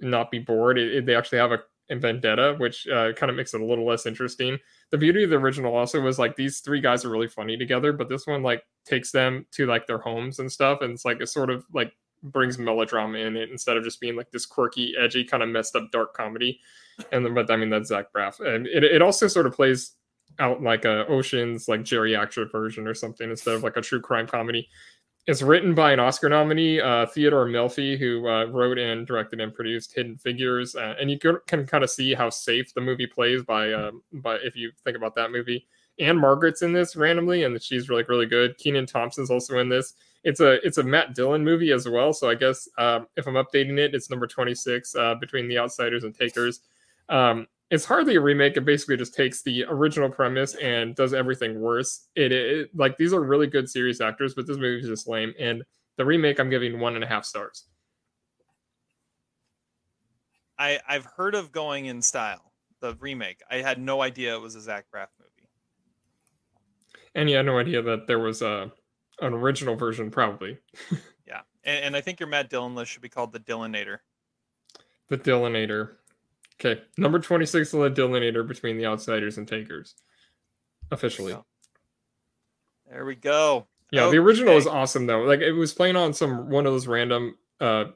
not 0.00 0.30
be 0.30 0.38
bored. 0.38 0.78
It, 0.78 0.96
it, 0.96 1.06
they 1.06 1.14
actually 1.14 1.38
have 1.38 1.52
a, 1.52 1.60
vendetta, 1.92 2.54
which 2.58 2.86
uh, 2.86 3.12
kind 3.14 3.30
of 3.30 3.36
makes 3.36 3.52
it 3.52 3.60
a 3.60 3.64
little 3.64 3.84
less 3.84 4.06
interesting. 4.06 4.56
The 4.90 4.98
beauty 4.98 5.24
of 5.24 5.30
the 5.30 5.36
original 5.36 5.74
also 5.74 6.00
was 6.00 6.20
like 6.20 6.36
these 6.36 6.60
three 6.60 6.80
guys 6.80 7.04
are 7.04 7.10
really 7.10 7.26
funny 7.26 7.56
together, 7.56 7.92
but 7.92 8.08
this 8.08 8.28
one 8.28 8.44
like 8.44 8.62
takes 8.84 9.10
them 9.10 9.44
to 9.54 9.66
like 9.66 9.88
their 9.88 9.98
homes 9.98 10.38
and 10.38 10.52
stuff, 10.52 10.82
and 10.82 10.92
it's 10.92 11.04
like 11.04 11.20
a 11.20 11.26
sort 11.26 11.50
of 11.50 11.64
like 11.72 11.92
brings 12.22 12.58
melodrama 12.58 13.18
in 13.18 13.36
it 13.36 13.50
instead 13.50 13.76
of 13.76 13.84
just 13.84 14.00
being 14.00 14.16
like 14.16 14.30
this 14.30 14.46
quirky, 14.46 14.94
edgy, 14.98 15.24
kind 15.24 15.42
of 15.42 15.48
messed 15.48 15.76
up 15.76 15.90
dark 15.90 16.14
comedy. 16.14 16.60
And 17.12 17.24
then, 17.24 17.34
but 17.34 17.50
I 17.50 17.56
mean 17.56 17.70
that's 17.70 17.88
Zach 17.88 18.12
Braff, 18.12 18.40
and 18.40 18.66
it, 18.66 18.84
it 18.84 19.02
also 19.02 19.26
sort 19.26 19.46
of 19.46 19.54
plays 19.54 19.92
out 20.38 20.62
like 20.62 20.84
a 20.84 21.06
Ocean's 21.06 21.68
like 21.68 21.80
geriatric 21.80 22.52
version 22.52 22.86
or 22.86 22.94
something 22.94 23.30
instead 23.30 23.54
of 23.54 23.62
like 23.62 23.76
a 23.76 23.80
true 23.80 24.00
crime 24.00 24.26
comedy. 24.26 24.68
It's 25.26 25.42
written 25.42 25.74
by 25.74 25.92
an 25.92 26.00
Oscar 26.00 26.28
nominee, 26.28 26.80
uh, 26.80 27.06
Theodore 27.06 27.46
Melfi, 27.46 27.98
who 27.98 28.26
uh, 28.26 28.46
wrote 28.46 28.78
and 28.78 29.06
directed 29.06 29.40
and 29.40 29.54
produced 29.54 29.94
Hidden 29.94 30.16
Figures, 30.16 30.74
uh, 30.74 30.94
and 30.98 31.10
you 31.10 31.18
can, 31.18 31.38
kind 31.46 31.84
of 31.84 31.90
see 31.90 32.14
how 32.14 32.30
safe 32.30 32.72
the 32.74 32.80
movie 32.80 33.06
plays 33.06 33.42
by 33.42 33.72
um, 33.72 34.02
by 34.12 34.36
if 34.36 34.56
you 34.56 34.72
think 34.84 34.96
about 34.96 35.14
that 35.14 35.30
movie. 35.30 35.66
Ann-Margret's 35.98 36.62
in 36.62 36.72
this 36.72 36.96
randomly, 36.96 37.44
and 37.44 37.60
she's 37.62 37.88
really 37.88 38.04
really 38.08 38.26
good. 38.26 38.56
Kenan 38.58 38.86
Thompson's 38.86 39.30
also 39.30 39.58
in 39.58 39.68
this 39.68 39.94
it's 40.22 40.40
a 40.40 40.64
it's 40.66 40.78
a 40.78 40.82
Matt 40.82 41.14
Dillon 41.14 41.44
movie 41.44 41.72
as 41.72 41.88
well. 41.88 42.12
So 42.12 42.28
I 42.28 42.34
guess 42.34 42.68
um, 42.78 43.06
if 43.16 43.26
I'm 43.26 43.34
updating 43.34 43.78
it, 43.78 43.94
it's 43.94 44.10
number 44.10 44.26
26 44.26 44.94
uh, 44.94 45.14
between 45.14 45.48
The 45.48 45.58
Outsiders 45.58 46.04
and 46.04 46.14
Takers. 46.14 46.60
Um, 47.08 47.46
it's 47.70 47.84
hardly 47.84 48.16
a 48.16 48.20
remake. 48.20 48.56
It 48.56 48.64
basically 48.64 48.96
just 48.96 49.14
takes 49.14 49.42
the 49.42 49.64
original 49.68 50.10
premise 50.10 50.56
and 50.56 50.94
does 50.94 51.14
everything 51.14 51.60
worse. 51.60 52.08
It, 52.16 52.32
it 52.32 52.70
like 52.74 52.98
these 52.98 53.12
are 53.12 53.20
really 53.20 53.46
good 53.46 53.68
serious 53.68 54.00
actors, 54.00 54.34
but 54.34 54.46
this 54.46 54.56
movie 54.56 54.80
is 54.80 54.88
just 54.88 55.08
lame. 55.08 55.32
And 55.38 55.62
the 55.96 56.04
remake, 56.04 56.40
I'm 56.40 56.50
giving 56.50 56.80
one 56.80 56.96
and 56.96 57.04
a 57.04 57.06
half 57.06 57.24
stars. 57.24 57.66
I 60.58 60.80
I've 60.86 61.06
heard 61.06 61.34
of 61.34 61.52
Going 61.52 61.86
in 61.86 62.02
Style, 62.02 62.52
the 62.80 62.96
remake. 63.00 63.40
I 63.50 63.56
had 63.56 63.78
no 63.78 64.02
idea 64.02 64.34
it 64.34 64.40
was 64.40 64.56
a 64.56 64.60
Zach 64.60 64.84
Braff 64.94 65.06
movie. 65.18 65.48
And 67.14 67.30
yeah, 67.30 67.40
no 67.42 67.58
idea 67.58 67.82
that 67.82 68.06
there 68.06 68.18
was 68.18 68.42
a 68.42 68.70
an 69.20 69.34
original 69.34 69.76
version, 69.76 70.10
probably. 70.10 70.58
yeah, 71.26 71.40
and, 71.64 71.84
and, 71.84 71.96
I 71.96 72.00
think 72.00 72.20
your 72.20 72.28
Matt 72.28 72.50
Dillon 72.50 72.74
list 72.74 72.90
should 72.90 73.02
be 73.02 73.08
called 73.08 73.32
the 73.32 73.40
Dillinator. 73.40 73.98
The 75.08 75.18
Dillinator. 75.18 75.92
Okay, 76.60 76.82
number 76.98 77.18
twenty-six 77.18 77.72
of 77.72 77.80
the 77.80 78.02
Dillinator 78.02 78.46
between 78.46 78.76
the 78.76 78.86
Outsiders 78.86 79.38
and 79.38 79.48
Takers, 79.48 79.94
officially. 80.90 81.36
There 82.90 83.04
we 83.04 83.14
go. 83.14 83.66
Yeah, 83.92 84.04
okay. 84.04 84.16
the 84.16 84.22
original 84.22 84.56
is 84.56 84.66
awesome 84.66 85.06
though. 85.06 85.22
Like 85.22 85.40
it 85.40 85.52
was 85.52 85.72
playing 85.72 85.96
on 85.96 86.12
some 86.12 86.50
one 86.50 86.66
of 86.66 86.72
those 86.72 86.86
random 86.86 87.36
uh 87.60 87.86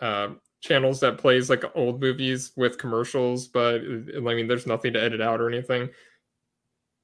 uh 0.00 0.28
channels 0.60 1.00
that 1.00 1.18
plays 1.18 1.50
like 1.50 1.64
old 1.74 2.00
movies 2.00 2.52
with 2.56 2.78
commercials, 2.78 3.48
but 3.48 3.80
I 3.80 4.20
mean, 4.20 4.46
there's 4.46 4.66
nothing 4.66 4.92
to 4.94 5.02
edit 5.02 5.20
out 5.20 5.40
or 5.40 5.48
anything. 5.48 5.90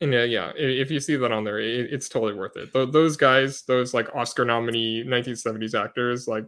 And 0.01 0.13
yeah, 0.13 0.25
yeah, 0.25 0.53
if 0.57 0.91
you 0.91 1.01
see 1.01 1.17
that 1.17 1.33
on 1.33 1.43
there, 1.43 1.59
it's 1.59 2.09
totally 2.09 2.35
worth 2.35 2.57
it. 2.57 2.73
Those 2.73 3.17
guys, 3.17 3.63
those 3.63 3.95
like 3.95 4.15
Oscar 4.15 4.45
nominee 4.45 5.03
1970s 5.05 5.75
actors, 5.75 6.29
like 6.29 6.45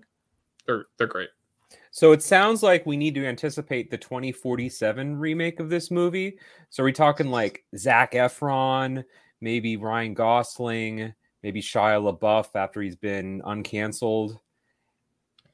they're 0.66 0.84
they're 0.98 1.08
great. 1.08 1.30
So 1.90 2.12
it 2.12 2.22
sounds 2.22 2.62
like 2.62 2.86
we 2.86 2.96
need 2.96 3.16
to 3.16 3.26
anticipate 3.26 3.90
the 3.90 3.98
2047 3.98 5.16
remake 5.16 5.58
of 5.58 5.68
this 5.68 5.90
movie. 5.90 6.38
So 6.68 6.82
are 6.82 6.86
we 6.86 6.92
talking 6.92 7.30
like 7.30 7.64
Zac 7.76 8.12
Efron, 8.12 9.04
maybe 9.40 9.76
Ryan 9.76 10.14
Gosling, 10.14 11.12
maybe 11.42 11.60
Shia 11.60 12.18
LaBeouf 12.18 12.54
after 12.54 12.80
he's 12.80 12.96
been 12.96 13.42
uncanceled? 13.42 14.38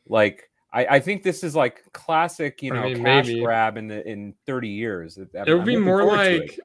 Like 0.06 0.50
I, 0.70 0.86
I 0.86 1.00
think 1.00 1.22
this 1.22 1.42
is 1.42 1.56
like 1.56 1.82
classic, 1.94 2.62
you 2.62 2.72
know, 2.72 2.80
I 2.80 2.92
mean, 2.92 3.02
cash 3.02 3.28
maybe. 3.28 3.42
grab 3.42 3.78
in 3.78 3.88
the 3.88 4.06
in 4.06 4.34
30 4.44 4.68
years. 4.68 5.16
it 5.16 5.54
would 5.54 5.64
be 5.64 5.76
more 5.76 6.04
like 6.04 6.60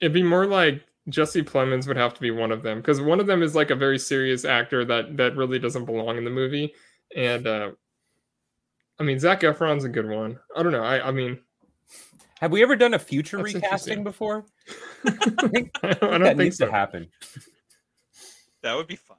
It'd 0.00 0.12
be 0.12 0.22
more 0.22 0.46
like 0.46 0.82
Jesse 1.08 1.42
Plemons 1.42 1.86
would 1.86 1.96
have 1.96 2.14
to 2.14 2.20
be 2.20 2.30
one 2.30 2.52
of 2.52 2.62
them 2.62 2.78
because 2.78 3.00
one 3.00 3.20
of 3.20 3.26
them 3.26 3.42
is 3.42 3.54
like 3.54 3.70
a 3.70 3.74
very 3.74 3.98
serious 3.98 4.44
actor 4.44 4.84
that 4.84 5.16
that 5.16 5.36
really 5.36 5.58
doesn't 5.58 5.84
belong 5.84 6.16
in 6.16 6.24
the 6.24 6.30
movie, 6.30 6.74
and 7.16 7.46
uh, 7.46 7.70
I 8.98 9.02
mean 9.02 9.18
Zac 9.18 9.40
Efron's 9.40 9.84
a 9.84 9.88
good 9.88 10.08
one. 10.08 10.38
I 10.56 10.62
don't 10.62 10.72
know. 10.72 10.84
I 10.84 11.08
I 11.08 11.10
mean, 11.10 11.38
have 12.40 12.52
we 12.52 12.62
ever 12.62 12.76
done 12.76 12.94
a 12.94 12.98
future 12.98 13.38
recasting 13.38 14.04
before? 14.04 14.44
I 15.06 15.48
think, 15.48 15.70
I 15.82 15.92
don't, 15.92 16.02
I 16.02 16.08
don't 16.10 16.22
that 16.22 16.28
think 16.28 16.38
needs 16.38 16.58
so. 16.58 16.66
to 16.66 16.72
happen. 16.72 17.08
That 18.62 18.76
would 18.76 18.86
be 18.86 18.96
fun. 18.96 19.16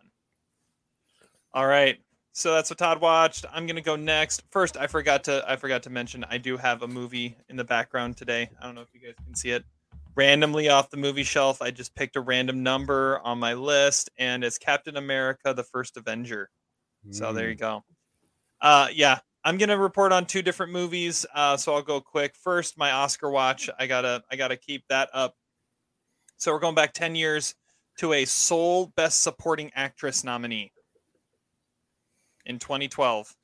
All 1.53 1.67
right. 1.67 1.99
So 2.33 2.53
that's 2.53 2.69
what 2.69 2.79
Todd 2.79 3.01
watched. 3.01 3.45
I'm 3.51 3.67
gonna 3.67 3.81
go 3.81 3.95
next. 3.95 4.43
First, 4.51 4.77
I 4.77 4.87
forgot 4.87 5.23
to 5.25 5.43
I 5.47 5.55
forgot 5.57 5.83
to 5.83 5.89
mention 5.89 6.23
I 6.29 6.37
do 6.37 6.57
have 6.57 6.83
a 6.83 6.87
movie 6.87 7.35
in 7.49 7.57
the 7.57 7.63
background 7.63 8.15
today. 8.15 8.49
I 8.61 8.65
don't 8.65 8.75
know 8.75 8.81
if 8.81 8.93
you 8.93 9.01
guys 9.01 9.15
can 9.25 9.35
see 9.35 9.49
it 9.49 9.65
randomly 10.15 10.69
off 10.69 10.89
the 10.89 10.97
movie 10.97 11.23
shelf. 11.23 11.61
I 11.61 11.71
just 11.71 11.95
picked 11.95 12.15
a 12.15 12.21
random 12.21 12.63
number 12.63 13.19
on 13.23 13.39
my 13.39 13.53
list, 13.53 14.09
and 14.17 14.43
it's 14.43 14.57
Captain 14.57 14.97
America: 14.97 15.53
The 15.53 15.63
First 15.63 15.97
Avenger. 15.97 16.49
Mm. 17.07 17.15
So 17.15 17.33
there 17.33 17.49
you 17.49 17.55
mm. 17.55 17.59
go. 17.59 17.83
Uh, 18.61 18.87
yeah, 18.93 19.19
I'm 19.43 19.57
gonna 19.57 19.77
report 19.77 20.11
on 20.11 20.25
two 20.25 20.41
different 20.41 20.71
movies. 20.71 21.25
Uh, 21.33 21.57
so 21.57 21.73
I'll 21.73 21.81
go 21.81 22.01
quick. 22.01 22.35
First, 22.35 22.77
my 22.77 22.91
Oscar 22.91 23.29
watch. 23.29 23.69
I 23.79 23.87
gotta 23.87 24.23
I 24.31 24.35
gotta 24.35 24.57
keep 24.57 24.83
that 24.89 25.09
up. 25.13 25.35
So 26.37 26.51
we're 26.51 26.59
going 26.59 26.75
back 26.75 26.93
ten 26.93 27.15
years 27.15 27.55
to 27.97 28.13
a 28.13 28.25
sole 28.25 28.87
Best 28.95 29.21
Supporting 29.21 29.71
Actress 29.75 30.23
nominee 30.23 30.71
in 32.45 32.57
2012. 32.57 33.35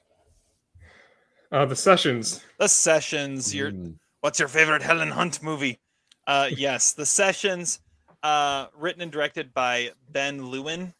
Uh, 1.52 1.66
the 1.66 1.76
Sessions. 1.76 2.44
The 2.60 2.68
Sessions. 2.68 3.54
Your 3.54 3.72
mm. 3.72 3.96
what's 4.22 4.40
your 4.40 4.48
favorite 4.48 4.82
Helen 4.82 5.12
Hunt 5.12 5.42
movie? 5.42 5.80
Uh, 6.27 6.50
yes, 6.55 6.91
The 6.91 7.05
Sessions, 7.05 7.79
uh, 8.22 8.67
written 8.77 9.01
and 9.01 9.12
directed 9.12 9.53
by 9.53 9.91
Ben 10.12 10.48
Lewin. 10.48 10.93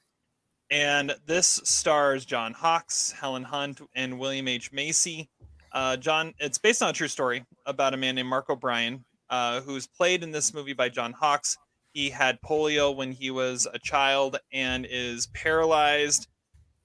And 0.72 1.14
this 1.26 1.60
stars 1.66 2.24
John 2.24 2.54
Hawkes, 2.54 3.12
Helen 3.12 3.44
Hunt, 3.44 3.82
and 3.94 4.20
William 4.20 4.48
H. 4.48 4.72
Macy. 4.72 5.30
Uh, 5.74 5.98
John, 5.98 6.34
it's 6.40 6.58
based 6.58 6.82
on 6.82 6.90
a 6.90 6.94
true 6.94 7.10
story 7.10 7.46
about 7.66 7.94
a 7.94 7.98
man 7.98 8.16
named 8.16 8.30
Mark 8.30 8.50
O'Brien, 8.50 9.04
uh, 9.30 9.60
who's 9.62 9.86
played 9.86 10.24
in 10.24 10.32
this 10.32 10.54
movie 10.54 10.74
by 10.74 10.88
John 10.88 11.12
Hawkes. 11.12 11.58
He 11.92 12.10
had 12.10 12.40
polio 12.42 12.96
when 12.96 13.12
he 13.12 13.30
was 13.30 13.68
a 13.74 13.80
child 13.80 14.40
and 14.54 14.88
is 14.90 15.28
paralyzed 15.28 16.28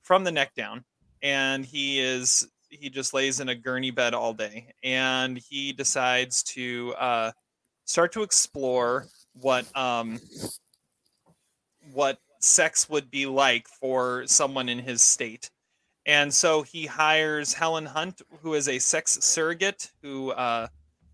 from 0.03 0.25
the 0.25 0.33
neck 0.33 0.55
down. 0.57 0.85
And 1.23 1.65
he 1.65 2.01
is 2.01 2.49
he 2.69 2.91
just 2.91 3.15
lays 3.15 3.39
in 3.39 3.49
a 3.51 3.55
gurney 3.55 3.93
bed 3.93 4.15
all 4.15 4.33
day. 4.33 4.73
And 4.83 5.39
he 5.39 5.73
decides 5.73 6.43
to 6.45 6.95
uh, 6.99 7.33
start 7.85 8.13
to 8.13 8.23
explore 8.23 9.07
what 9.35 9.67
um 9.77 10.21
what 11.93 12.19
sex 12.41 12.89
would 12.89 13.11
be 13.11 13.27
like 13.27 13.69
for 13.69 14.27
someone 14.27 14.69
in 14.69 14.79
his 14.79 15.03
state 15.03 15.51
And 16.05 16.33
so 16.35 16.63
he 16.63 16.87
hires 16.87 17.53
Helen 17.55 17.87
Hunt, 17.87 18.23
who 18.41 18.55
is 18.55 18.69
a 18.69 18.79
sex 18.79 19.19
surrogate 19.23 19.91
who 20.03 20.33
uh, 20.33 20.67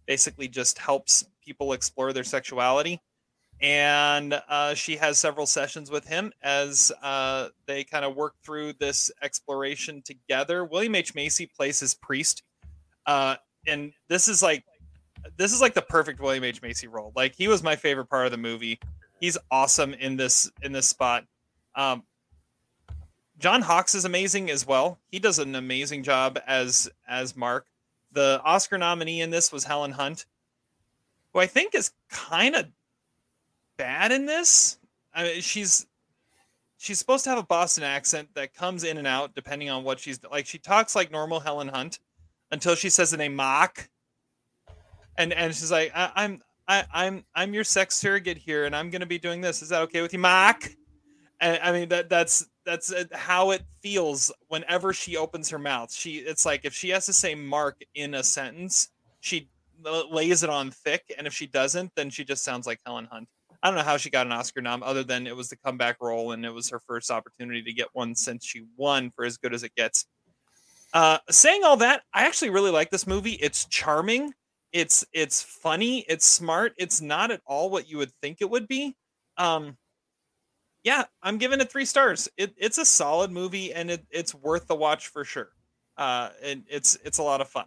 basically 0.07 0.49
just 0.49 0.79
helps 0.79 1.27
people 1.45 1.73
explore 1.73 2.13
their 2.13 2.25
sexuality. 2.25 3.01
And 3.61 4.41
uh, 4.49 4.75
she 4.75 4.97
has 4.97 5.19
several 5.19 5.47
sessions 5.47 5.91
with 5.91 6.07
him 6.07 6.33
as 6.43 6.93
uh, 7.03 7.49
they 7.67 7.85
kind 7.85 8.05
of 8.05 8.15
work 8.15 8.35
through 8.45 8.75
this 8.75 9.11
exploration 9.21 10.01
together. 10.03 10.65
William 10.65 10.95
H. 10.95 11.15
Macy 11.15 11.47
plays 11.47 11.81
his 11.81 11.95
priest. 11.95 12.43
Uh, 13.07 13.37
and 13.67 13.93
this 14.09 14.29
is 14.29 14.43
like 14.43 14.65
this 15.37 15.53
is 15.53 15.61
like 15.61 15.75
the 15.75 15.83
perfect 15.83 16.21
William 16.21 16.45
H. 16.45 16.63
Macy 16.63 16.89
role. 16.89 17.13
Like 17.15 17.35
he 17.35 17.49
was 17.49 17.63
my 17.63 17.77
favorite 17.77 18.07
part 18.07 18.27
of 18.27 18.33
the 18.33 18.39
movie. 18.39 18.81
He's 19.21 19.39
awesome 19.51 19.95
in 19.95 20.17
this 20.17 20.51
in 20.63 20.73
this 20.73 20.89
spot. 20.89 21.25
Um, 21.75 22.03
John 23.39 23.63
Hawkes 23.63 23.95
is 23.95 24.05
amazing 24.05 24.51
as 24.51 24.67
well. 24.67 24.99
He 25.11 25.19
does 25.19 25.39
an 25.39 25.55
amazing 25.55 26.03
job 26.03 26.39
as 26.47 26.91
as 27.07 27.37
Mark. 27.37 27.67
The 28.13 28.41
Oscar 28.45 28.79
nominee 28.79 29.21
in 29.21 29.31
this 29.31 29.53
was 29.53 29.65
Helen 29.65 29.93
Hunt, 29.93 30.27
who 31.33 31.41
I 31.41 31.47
think 31.47 31.75
is 31.75 31.93
kind 32.09 32.55
of 32.55 32.67
bad 33.77 34.13
in 34.13 34.27
this. 34.27 34.79
I 35.15 35.25
mean, 35.25 35.41
she's 35.41 35.87
she's 36.79 36.99
supposed 36.99 37.25
to 37.25 37.31
have 37.31 37.39
a 37.39 37.45
Boston 37.45 37.85
accent 37.85 38.29
that 38.35 38.55
comes 38.55 38.85
in 38.85 38.99
and 38.99 39.07
out 39.07 39.35
depending 39.35 39.71
on 39.71 39.85
what 39.85 40.01
she's 40.01 40.21
like. 40.31 40.47
She 40.47 40.59
talks 40.59 40.97
like 40.97 41.11
normal 41.11 41.41
Helen 41.41 41.69
Hunt 41.69 42.01
until 42.51 42.75
she 42.75 42.91
says 42.91 43.11
the 43.11 43.17
name 43.17 43.37
Mark, 43.37 43.91
and 45.19 45.33
and 45.33 45.55
she's 45.55 45.71
like, 45.71 45.93
I, 45.95 46.11
"I'm 46.15 46.41
I, 46.67 46.85
I'm 46.93 47.25
I'm 47.35 47.53
your 47.53 47.65
sex 47.65 47.97
surrogate 47.97 48.39
here, 48.39 48.65
and 48.65 48.75
I'm 48.75 48.89
going 48.89 49.01
to 49.01 49.07
be 49.07 49.19
doing 49.19 49.41
this. 49.41 49.61
Is 49.61 49.69
that 49.69 49.83
okay 49.83 50.01
with 50.01 50.13
you, 50.13 50.19
Mark?" 50.19 50.71
And 51.41 51.61
I 51.63 51.73
mean 51.73 51.89
that 51.91 52.09
that's 52.09 52.47
that's 52.65 52.93
uh, 52.93 53.05
how 53.13 53.51
it 53.51 53.63
feels 53.83 54.33
whenever 54.49 54.93
she 54.93 55.17
opens 55.17 55.51
her 55.51 55.59
mouth. 55.59 55.93
She 55.93 56.19
it's 56.19 56.47
like 56.47 56.65
if 56.65 56.73
she 56.73 56.89
has 56.91 57.07
to 57.07 57.13
say 57.13 57.35
Mark 57.35 57.83
in 57.95 58.15
a 58.15 58.23
sentence, 58.23 58.89
she 59.21 59.51
lays 59.85 60.43
it 60.43 60.51
on 60.51 60.71
thick, 60.71 61.13
and 61.19 61.27
if 61.27 61.35
she 61.35 61.47
doesn't, 61.47 61.93
then 61.95 62.11
she 62.11 62.25
just 62.25 62.45
sounds 62.45 62.67
like 62.67 62.81
Helen 62.87 63.09
Hunt. 63.11 63.29
I 63.63 63.69
don't 63.69 63.77
know 63.77 63.85
how 63.85 63.97
she 63.97 64.11
got 64.11 64.27
an 64.27 64.33
Oscar 64.33 64.63
nom, 64.63 64.83
other 64.83 65.03
than 65.03 65.27
it 65.27 65.35
was 65.35 65.49
the 65.49 65.57
comeback 65.57 65.97
role 66.01 66.31
and 66.31 66.45
it 66.45 66.55
was 66.55 66.71
her 66.71 66.81
first 66.87 67.11
opportunity 67.11 67.63
to 67.63 67.73
get 67.73 67.89
one 67.93 68.15
since 68.15 68.45
she 68.45 68.65
won 68.77 69.11
for 69.11 69.25
as 69.25 69.37
good 69.37 69.53
as 69.53 69.65
it 69.65 69.75
gets. 69.75 70.07
Uh, 70.93 71.19
saying 71.29 71.65
all 71.65 71.77
that, 71.79 72.03
I 72.15 72.27
actually 72.27 72.51
really 72.51 72.71
like 72.71 72.91
this 72.91 73.07
movie. 73.07 73.33
It's 73.33 73.65
charming. 73.67 74.33
It's 74.73 75.05
it's 75.13 75.43
funny. 75.43 76.01
It's 76.09 76.27
smart. 76.27 76.75
It's 76.77 77.01
not 77.01 77.31
at 77.31 77.41
all 77.47 77.71
what 77.71 77.89
you 77.89 77.99
would 77.99 78.13
think 78.21 78.39
it 78.41 78.51
would 78.51 78.69
be. 78.69 78.97
Um, 79.37 79.77
yeah, 80.85 81.05
I'm 81.23 81.39
giving 81.39 81.61
it 81.61 81.71
three 81.71 81.85
stars. 81.85 82.29
It, 82.37 82.55
it's 82.57 82.79
a 82.79 82.85
solid 82.85 83.31
movie 83.31 83.73
and 83.73 83.91
it, 83.91 84.07
it's 84.11 84.35
worth 84.35 84.67
the 84.67 84.75
watch 84.75 85.09
for 85.09 85.25
sure. 85.25 85.51
Uh, 85.97 86.31
and 86.43 86.65
it's 86.69 86.97
it's 87.05 87.19
a 87.19 87.23
lot 87.23 87.41
of 87.41 87.49
fun 87.49 87.67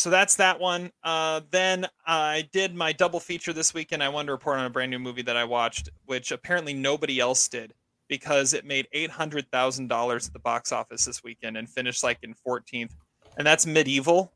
so 0.00 0.10
that's 0.10 0.36
that 0.36 0.58
one. 0.58 0.90
Uh, 1.02 1.40
then 1.50 1.86
I 2.06 2.48
did 2.52 2.74
my 2.74 2.92
double 2.92 3.20
feature 3.20 3.52
this 3.52 3.74
weekend. 3.74 4.02
I 4.02 4.08
wanted 4.08 4.26
to 4.26 4.32
report 4.32 4.58
on 4.58 4.64
a 4.64 4.70
brand 4.70 4.90
new 4.90 4.98
movie 4.98 5.22
that 5.22 5.36
I 5.36 5.44
watched, 5.44 5.90
which 6.06 6.32
apparently 6.32 6.74
nobody 6.74 7.20
else 7.20 7.48
did 7.48 7.74
because 8.08 8.54
it 8.54 8.64
made 8.64 8.88
eight 8.92 9.10
hundred 9.10 9.50
thousand 9.50 9.88
dollars 9.88 10.26
at 10.26 10.32
the 10.32 10.40
box 10.40 10.72
office 10.72 11.04
this 11.04 11.22
weekend 11.22 11.56
and 11.56 11.68
finished 11.68 12.02
like 12.02 12.18
in 12.22 12.34
fourteenth. 12.34 12.94
And 13.36 13.46
that's 13.46 13.66
Medieval. 13.66 14.32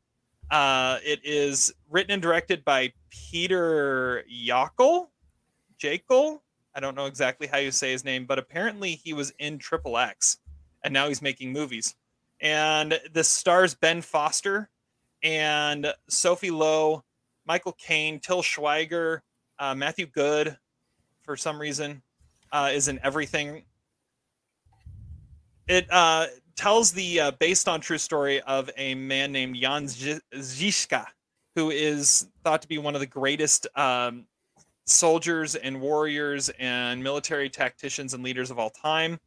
Uh, 0.51 0.99
it 1.03 1.19
is 1.23 1.73
written 1.89 2.11
and 2.11 2.21
directed 2.21 2.63
by 2.63 2.93
Peter 3.09 4.23
Yackel, 4.31 5.07
Jakel. 5.79 6.39
I 6.75 6.79
don't 6.79 6.95
know 6.95 7.05
exactly 7.05 7.47
how 7.47 7.57
you 7.57 7.71
say 7.71 7.91
his 7.91 8.03
name, 8.03 8.25
but 8.25 8.37
apparently 8.37 8.91
he 8.95 9.13
was 9.13 9.31
in 9.39 9.57
Triple 9.57 9.97
X, 9.97 10.37
and 10.83 10.93
now 10.93 11.07
he's 11.07 11.21
making 11.21 11.51
movies. 11.51 11.95
And 12.41 12.99
this 13.13 13.29
stars 13.29 13.73
Ben 13.73 14.01
Foster, 14.01 14.69
and 15.23 15.91
Sophie 16.07 16.51
Lowe, 16.51 17.03
Michael 17.45 17.73
Caine, 17.73 18.19
Til 18.19 18.43
Schweiger, 18.43 19.21
uh, 19.59 19.73
Matthew 19.73 20.05
Goode. 20.05 20.57
for 21.23 21.35
some 21.35 21.59
reason, 21.59 22.03
uh, 22.51 22.69
is 22.71 22.87
in 22.87 22.99
everything. 23.03 23.63
It 25.67 25.87
uh, 25.91 26.27
tells 26.55 26.91
the 26.91 27.19
uh, 27.19 27.31
based 27.31 27.67
on 27.67 27.81
true 27.81 27.97
story 27.97 28.41
of 28.41 28.69
a 28.77 28.95
man 28.95 29.31
named 29.31 29.55
Jan 29.55 29.85
Žižka, 29.85 31.05
who 31.55 31.69
is 31.69 32.27
thought 32.43 32.61
to 32.61 32.67
be 32.67 32.77
one 32.77 32.95
of 32.95 33.01
the 33.01 33.07
greatest 33.07 33.67
um, 33.75 34.25
soldiers 34.85 35.55
and 35.55 35.81
warriors 35.81 36.49
and 36.59 37.03
military 37.03 37.49
tacticians 37.49 38.13
and 38.13 38.23
leaders 38.23 38.51
of 38.51 38.59
all 38.59 38.69
time. 38.69 39.19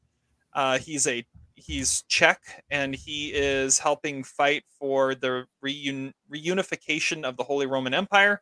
Uh, 0.54 0.78
he's 0.78 1.06
a 1.06 1.24
he's 1.54 2.02
Czech 2.08 2.64
and 2.70 2.94
he 2.94 3.32
is 3.34 3.78
helping 3.78 4.22
fight 4.22 4.64
for 4.78 5.14
the 5.14 5.44
reun- 5.64 6.12
reunification 6.32 7.24
of 7.24 7.36
the 7.36 7.42
Holy 7.42 7.66
Roman 7.66 7.94
Empire 7.94 8.40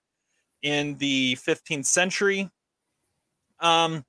in 0.62 0.96
the 0.98 1.36
15th 1.36 1.86
century. 1.86 2.50
Um, 3.60 4.04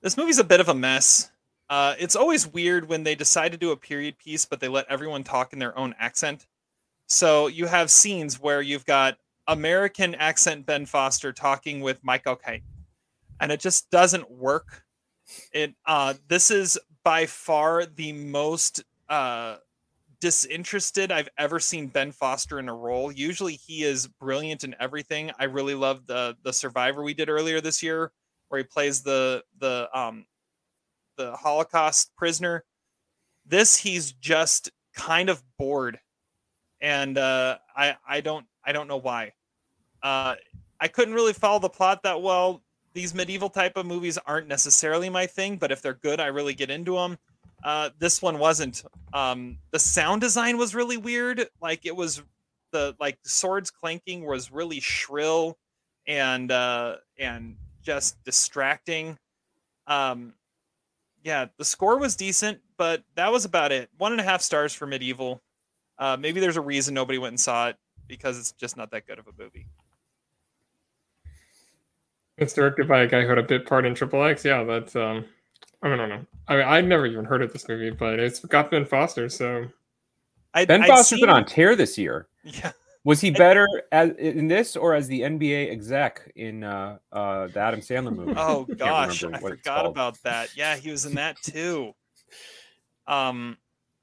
this 0.00 0.16
movie's 0.16 0.38
a 0.38 0.44
bit 0.44 0.60
of 0.60 0.68
a 0.68 0.74
mess. 0.74 1.30
Uh, 1.70 1.94
it's 1.98 2.16
always 2.16 2.46
weird 2.46 2.88
when 2.88 3.04
they 3.04 3.14
decide 3.14 3.52
to 3.52 3.58
do 3.58 3.72
a 3.72 3.76
period 3.76 4.16
piece, 4.18 4.44
but 4.44 4.60
they 4.60 4.68
let 4.68 4.86
everyone 4.88 5.22
talk 5.22 5.52
in 5.52 5.58
their 5.58 5.76
own 5.78 5.94
accent. 5.98 6.46
So 7.06 7.46
you 7.46 7.66
have 7.66 7.90
scenes 7.90 8.40
where 8.40 8.62
you've 8.62 8.86
got 8.86 9.18
American 9.46 10.14
accent 10.14 10.66
Ben 10.66 10.86
Foster 10.86 11.32
talking 11.32 11.80
with 11.80 12.02
Michael 12.02 12.36
Caine, 12.36 12.62
and 13.40 13.50
it 13.52 13.60
just 13.60 13.90
doesn't 13.90 14.30
work. 14.30 14.84
It 15.52 15.74
uh, 15.86 16.14
this 16.28 16.50
is 16.50 16.78
by 17.04 17.26
far 17.26 17.86
the 17.86 18.12
most 18.12 18.82
uh, 19.08 19.56
disinterested 20.20 21.12
I've 21.12 21.28
ever 21.38 21.60
seen 21.60 21.88
Ben 21.88 22.12
Foster 22.12 22.58
in 22.58 22.68
a 22.68 22.74
role. 22.74 23.12
Usually 23.12 23.54
he 23.54 23.84
is 23.84 24.06
brilliant 24.06 24.64
in 24.64 24.74
everything. 24.80 25.30
I 25.38 25.44
really 25.44 25.74
love 25.74 26.06
the 26.06 26.36
the 26.42 26.52
Survivor 26.52 27.02
we 27.02 27.14
did 27.14 27.28
earlier 27.28 27.60
this 27.60 27.82
year, 27.82 28.12
where 28.48 28.58
he 28.58 28.64
plays 28.64 29.02
the 29.02 29.42
the 29.58 29.88
um 29.98 30.26
the 31.18 31.36
Holocaust 31.36 32.12
prisoner. 32.16 32.64
This 33.44 33.76
he's 33.76 34.12
just 34.12 34.70
kind 34.94 35.28
of 35.28 35.42
bored, 35.58 35.98
and 36.80 37.18
uh, 37.18 37.58
I 37.76 37.96
I 38.08 38.22
don't 38.22 38.46
I 38.64 38.72
don't 38.72 38.88
know 38.88 38.96
why. 38.96 39.32
Uh, 40.02 40.36
I 40.80 40.88
couldn't 40.88 41.14
really 41.14 41.32
follow 41.34 41.58
the 41.58 41.68
plot 41.68 42.02
that 42.04 42.22
well 42.22 42.62
these 42.94 43.14
medieval 43.14 43.50
type 43.50 43.76
of 43.76 43.86
movies 43.86 44.18
aren't 44.26 44.48
necessarily 44.48 45.08
my 45.08 45.26
thing, 45.26 45.56
but 45.56 45.70
if 45.70 45.82
they're 45.82 45.94
good, 45.94 46.20
I 46.20 46.26
really 46.26 46.54
get 46.54 46.70
into 46.70 46.94
them. 46.94 47.18
Uh, 47.62 47.90
this 47.98 48.22
one 48.22 48.38
wasn't. 48.38 48.84
Um, 49.12 49.58
the 49.70 49.78
sound 49.78 50.20
design 50.20 50.58
was 50.58 50.74
really 50.74 50.96
weird. 50.96 51.48
Like 51.60 51.86
it 51.86 51.94
was 51.94 52.22
the 52.72 52.96
like 53.00 53.18
swords 53.24 53.70
clanking 53.70 54.26
was 54.26 54.50
really 54.50 54.80
shrill 54.80 55.58
and 56.06 56.50
uh, 56.50 56.96
and 57.18 57.56
just 57.82 58.22
distracting. 58.24 59.18
Um, 59.86 60.34
yeah, 61.24 61.46
the 61.56 61.64
score 61.64 61.98
was 61.98 62.16
decent, 62.16 62.60
but 62.76 63.02
that 63.14 63.30
was 63.32 63.44
about 63.44 63.72
it. 63.72 63.90
One 63.98 64.12
and 64.12 64.20
a 64.20 64.24
half 64.24 64.40
stars 64.42 64.72
for 64.72 64.86
medieval. 64.86 65.42
Uh, 65.98 66.16
maybe 66.18 66.40
there's 66.40 66.56
a 66.56 66.60
reason 66.60 66.94
nobody 66.94 67.18
went 67.18 67.32
and 67.32 67.40
saw 67.40 67.68
it 67.68 67.76
because 68.06 68.38
it's 68.38 68.52
just 68.52 68.76
not 68.76 68.90
that 68.92 69.06
good 69.06 69.18
of 69.18 69.26
a 69.26 69.32
movie. 69.42 69.66
It's 72.36 72.52
directed 72.54 72.86
by 72.86 73.00
a 73.00 73.06
guy 73.06 73.22
who 73.22 73.28
had 73.28 73.38
a 73.38 73.42
bit 73.42 73.66
part 73.66 73.84
in 73.84 73.94
Triple 73.94 74.22
X. 74.24 74.44
Yeah, 74.44 74.62
that's 74.62 74.94
um, 74.94 75.24
I 75.82 75.88
don't 75.88 76.08
know. 76.08 76.24
I 76.46 76.56
mean, 76.56 76.64
I'd 76.64 76.86
never 76.86 77.06
even 77.06 77.24
heard 77.24 77.42
of 77.42 77.52
this 77.52 77.68
movie, 77.68 77.90
but 77.90 78.20
it's 78.20 78.40
got 78.40 78.70
Ben 78.70 78.84
Foster, 78.84 79.28
so 79.28 79.66
I'd, 80.54 80.68
Ben 80.68 80.82
I'd 80.82 80.88
Foster's 80.88 81.18
seen- 81.18 81.20
been 81.26 81.30
on 81.30 81.44
tear 81.44 81.74
this 81.76 81.98
year. 81.98 82.28
Yeah, 82.44 82.72
Was 83.08 83.22
he 83.22 83.30
better 83.30 83.66
as 83.90 84.10
in 84.18 84.48
this 84.48 84.76
or 84.76 84.92
as 84.92 85.08
the 85.08 85.22
NBA 85.22 85.72
exec 85.72 86.30
in 86.36 86.62
uh, 86.62 86.98
uh, 87.10 87.46
the 87.46 87.58
Adam 87.58 87.80
Sandler 87.80 88.14
movie? 88.14 88.34
Oh 88.36 88.64
gosh, 88.76 89.24
I 89.24 89.38
forgot 89.38 89.86
about 89.86 90.22
that. 90.24 90.54
Yeah, 90.54 90.76
he 90.76 90.90
was 90.90 91.06
in 91.06 91.14
that 91.14 91.40
too. 91.40 91.94
Um, 93.06 93.56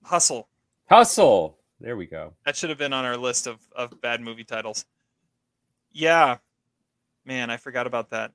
Hustle. 0.04 0.48
Hustle. 0.90 1.60
There 1.80 1.96
we 1.96 2.08
go. 2.08 2.34
That 2.48 2.56
should 2.56 2.72
have 2.72 2.80
been 2.80 2.94
on 2.94 3.06
our 3.06 3.16
list 3.16 3.46
of 3.46 3.60
of 3.76 4.02
bad 4.02 4.22
movie 4.22 4.44
titles. 4.44 4.86
Yeah, 5.92 6.38
man, 7.26 7.52
I 7.52 7.58
forgot 7.58 7.86
about 7.86 8.10
that. 8.10 8.32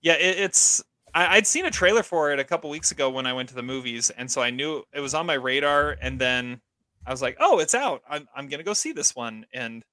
Yeah, 0.00 0.14
it, 0.14 0.38
it's. 0.38 0.82
I, 1.12 1.36
I'd 1.36 1.46
seen 1.46 1.66
a 1.66 1.70
trailer 1.70 2.02
for 2.02 2.32
it 2.32 2.38
a 2.38 2.44
couple 2.44 2.70
weeks 2.70 2.90
ago 2.90 3.10
when 3.10 3.26
I 3.26 3.34
went 3.34 3.50
to 3.50 3.54
the 3.54 3.62
movies, 3.62 4.08
and 4.08 4.30
so 4.30 4.40
I 4.40 4.48
knew 4.48 4.82
it 4.94 5.00
was 5.00 5.12
on 5.12 5.26
my 5.26 5.34
radar. 5.34 5.98
And 6.00 6.18
then 6.18 6.62
I 7.06 7.10
was 7.10 7.20
like, 7.20 7.36
"Oh, 7.38 7.58
it's 7.58 7.74
out! 7.74 8.00
I'm 8.08 8.26
I'm 8.34 8.48
gonna 8.48 8.62
go 8.62 8.72
see 8.72 8.92
this 8.92 9.14
one." 9.14 9.44
And 9.52 9.84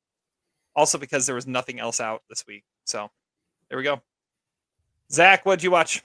also 0.76 0.98
because 0.98 1.26
there 1.26 1.36
was 1.36 1.48
nothing 1.48 1.80
else 1.80 2.00
out 2.00 2.24
this 2.30 2.46
week, 2.48 2.64
so 2.86 3.10
there 3.70 3.78
we 3.78 3.84
go. 3.84 4.02
Zach, 5.12 5.46
what'd 5.46 5.64
you 5.64 5.72
watch? 5.72 6.04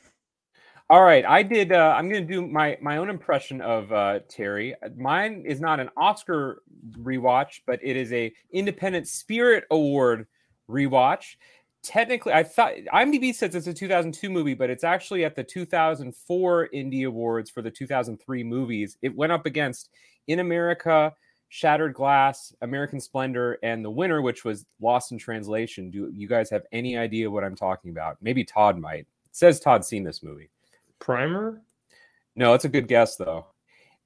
All 0.91 1.03
right, 1.03 1.25
I 1.27 1.43
did. 1.43 1.73
Uh, 1.73 1.95
I'm 1.97 2.09
going 2.09 2.27
to 2.27 2.33
do 2.33 2.47
my 2.47 2.79
my 2.81 2.97
own 2.97 3.11
impression 3.11 3.61
of 3.61 3.93
uh, 3.93 4.21
Terry. 4.29 4.75
Mine 4.97 5.45
is 5.47 5.61
not 5.61 5.81
an 5.81 5.91
Oscar 5.99 6.63
rewatch, 6.93 7.61
but 7.67 7.79
it 7.83 7.95
is 7.95 8.11
a 8.13 8.33
Independent 8.53 9.07
Spirit 9.07 9.65
Award 9.71 10.27
rewatch. 10.71 11.37
technically, 11.83 12.33
I 12.33 12.43
thought 12.43 12.73
IMDb 12.93 13.35
says 13.35 13.55
it's 13.55 13.67
a 13.67 13.75
2002 13.75 14.31
movie, 14.31 14.55
but 14.55 14.71
it's 14.71 14.85
actually 14.85 15.25
at 15.25 15.37
the 15.37 15.45
2004 15.45 16.69
Indie 16.75 17.07
Awards 17.07 17.51
for 17.51 17.63
the 17.63 17.71
2003 17.71 18.43
movies. 18.43 18.97
It 19.03 19.15
went 19.15 19.33
up 19.33 19.45
against 19.45 19.91
In 20.27 20.41
America, 20.41 21.15
Shattered 21.49 21.95
Glass, 21.95 22.55
American 22.63 23.01
Splendor, 23.01 23.59
and 23.63 23.85
the 23.85 23.91
winner, 23.91 24.21
which 24.23 24.45
was 24.45 24.67
Lost 24.81 25.13
in 25.13 25.19
Translation. 25.19 25.91
Do 25.91 26.11
you 26.15 26.29
guys 26.29 26.51
have 26.51 26.65
any 26.73 26.97
idea 26.99 27.31
what 27.31 27.45
I'm 27.45 27.57
talking 27.57 27.91
about? 27.91 28.19
Maybe 28.21 28.45
Todd 28.45 28.79
might. 28.79 29.01
It 29.01 29.07
says 29.33 29.59
Todd's 29.61 29.89
seen 29.89 30.05
this 30.05 30.23
movie. 30.23 30.51
Primer. 30.99 31.63
No, 32.37 32.55
it's 32.55 32.65
a 32.65 32.69
good 32.69 32.89
guess 32.89 33.17
though. 33.17 33.47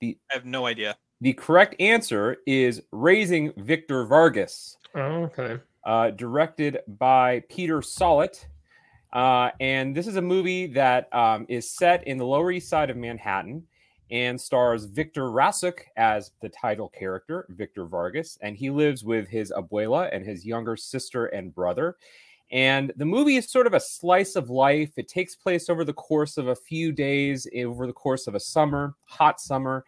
I 0.02 0.16
have 0.30 0.44
no 0.44 0.66
idea. 0.66 0.96
The 1.20 1.32
correct 1.32 1.76
answer 1.80 2.38
is 2.46 2.82
Raising 2.90 3.52
Victor 3.56 4.04
Vargas, 4.06 4.76
Oh, 4.94 5.24
okay. 5.24 5.60
uh, 5.84 6.10
directed 6.10 6.78
by 6.98 7.44
Peter 7.48 7.80
Sollett. 7.80 8.46
Uh, 9.12 9.50
and 9.60 9.94
this 9.94 10.06
is 10.06 10.16
a 10.16 10.22
movie 10.22 10.66
that 10.68 11.12
um, 11.14 11.46
is 11.48 11.70
set 11.70 12.06
in 12.08 12.18
the 12.18 12.26
Lower 12.26 12.50
East 12.50 12.68
Side 12.68 12.90
of 12.90 12.96
Manhattan 12.96 13.64
and 14.12 14.38
stars 14.38 14.84
Victor 14.84 15.22
Rasuk 15.22 15.80
as 15.96 16.32
the 16.42 16.50
title 16.50 16.90
character, 16.90 17.46
Victor 17.48 17.86
Vargas. 17.86 18.38
And 18.42 18.54
he 18.54 18.68
lives 18.68 19.02
with 19.04 19.26
his 19.26 19.50
abuela 19.56 20.10
and 20.12 20.24
his 20.24 20.44
younger 20.44 20.76
sister 20.76 21.26
and 21.26 21.52
brother. 21.52 21.96
And 22.50 22.92
the 22.96 23.06
movie 23.06 23.36
is 23.36 23.50
sort 23.50 23.66
of 23.66 23.72
a 23.72 23.80
slice 23.80 24.36
of 24.36 24.50
life. 24.50 24.90
It 24.98 25.08
takes 25.08 25.34
place 25.34 25.70
over 25.70 25.82
the 25.82 25.94
course 25.94 26.36
of 26.36 26.48
a 26.48 26.54
few 26.54 26.92
days, 26.92 27.46
over 27.56 27.86
the 27.86 27.94
course 27.94 28.26
of 28.26 28.34
a 28.34 28.40
summer, 28.40 28.94
hot 29.06 29.40
summer. 29.40 29.82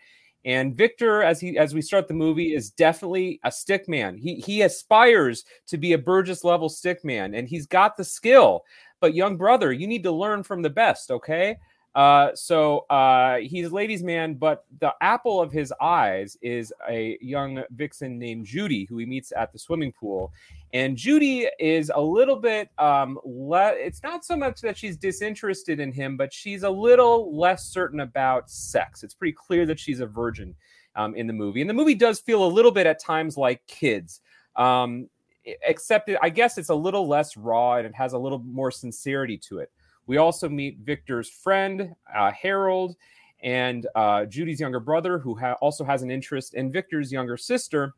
And 0.46 0.74
Victor, 0.74 1.22
as 1.22 1.38
he 1.40 1.58
as 1.58 1.74
we 1.74 1.82
start 1.82 2.08
the 2.08 2.14
movie, 2.14 2.54
is 2.54 2.70
definitely 2.70 3.40
a 3.44 3.52
stick 3.52 3.88
man. 3.88 4.16
He 4.16 4.36
he 4.36 4.62
aspires 4.62 5.44
to 5.66 5.76
be 5.76 5.92
a 5.92 5.98
Burgess 5.98 6.44
level 6.44 6.70
stick 6.70 7.04
man, 7.04 7.34
and 7.34 7.46
he's 7.46 7.66
got 7.66 7.96
the 7.96 8.04
skill. 8.04 8.64
But 9.00 9.14
young 9.14 9.36
brother, 9.36 9.72
you 9.72 9.86
need 9.86 10.02
to 10.04 10.12
learn 10.12 10.42
from 10.42 10.62
the 10.62 10.70
best, 10.70 11.10
okay? 11.10 11.58
Uh, 11.94 12.34
so 12.34 12.80
uh, 12.90 13.36
he's 13.36 13.66
a 13.66 13.74
ladies' 13.74 14.02
man, 14.02 14.34
but 14.34 14.64
the 14.80 14.92
apple 15.00 15.40
of 15.40 15.52
his 15.52 15.72
eyes 15.80 16.36
is 16.42 16.72
a 16.88 17.16
young 17.20 17.62
vixen 17.70 18.18
named 18.18 18.46
Judy, 18.46 18.84
who 18.86 18.98
he 18.98 19.06
meets 19.06 19.32
at 19.36 19.52
the 19.52 19.58
swimming 19.58 19.92
pool. 19.92 20.32
And 20.72 20.96
Judy 20.96 21.48
is 21.60 21.92
a 21.94 22.00
little 22.00 22.34
bit 22.34 22.68
um 22.78 23.18
le- 23.24 23.76
it's 23.76 24.02
not 24.02 24.24
so 24.24 24.36
much 24.36 24.60
that 24.62 24.76
she's 24.76 24.96
disinterested 24.96 25.78
in 25.78 25.92
him, 25.92 26.16
but 26.16 26.32
she's 26.32 26.64
a 26.64 26.70
little 26.70 27.36
less 27.36 27.64
certain 27.66 28.00
about 28.00 28.50
sex. 28.50 29.04
It's 29.04 29.14
pretty 29.14 29.34
clear 29.34 29.64
that 29.66 29.78
she's 29.78 30.00
a 30.00 30.06
virgin 30.06 30.54
um, 30.96 31.14
in 31.14 31.28
the 31.28 31.32
movie. 31.32 31.60
And 31.60 31.70
the 31.70 31.74
movie 31.74 31.94
does 31.94 32.18
feel 32.18 32.44
a 32.44 32.48
little 32.48 32.72
bit 32.72 32.86
at 32.86 32.98
times 32.98 33.36
like 33.36 33.64
kids. 33.66 34.20
Um, 34.56 35.08
except 35.44 36.08
it, 36.08 36.18
I 36.22 36.30
guess 36.30 36.58
it's 36.58 36.70
a 36.70 36.74
little 36.74 37.06
less 37.06 37.36
raw 37.36 37.74
and 37.74 37.86
it 37.86 37.94
has 37.94 38.12
a 38.12 38.18
little 38.18 38.38
more 38.38 38.70
sincerity 38.70 39.38
to 39.48 39.58
it. 39.58 39.70
We 40.06 40.18
also 40.18 40.48
meet 40.48 40.78
Victor's 40.78 41.30
friend, 41.30 41.94
uh, 42.14 42.30
Harold, 42.32 42.96
and 43.42 43.86
uh, 43.94 44.24
Judy's 44.24 44.60
younger 44.60 44.80
brother, 44.80 45.18
who 45.18 45.34
ha- 45.34 45.56
also 45.60 45.84
has 45.84 46.02
an 46.02 46.10
interest 46.10 46.54
in 46.54 46.72
Victor's 46.72 47.12
younger 47.12 47.36
sister. 47.36 47.94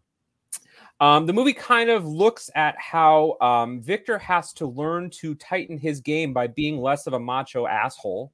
Um, 0.99 1.27
the 1.27 1.33
movie 1.33 1.53
kind 1.53 1.91
of 1.91 2.07
looks 2.07 2.51
at 2.55 2.77
how 2.79 3.37
um, 3.41 3.81
Victor 3.83 4.19
has 4.19 4.53
to 4.55 4.67
learn 4.67 5.11
to 5.11 5.35
tighten 5.35 5.79
his 5.79 6.01
game 6.01 6.33
by 6.33 6.47
being 6.47 6.81
less 6.81 7.07
of 7.07 7.13
a 7.13 7.21
macho 7.21 7.67
asshole. 7.67 8.33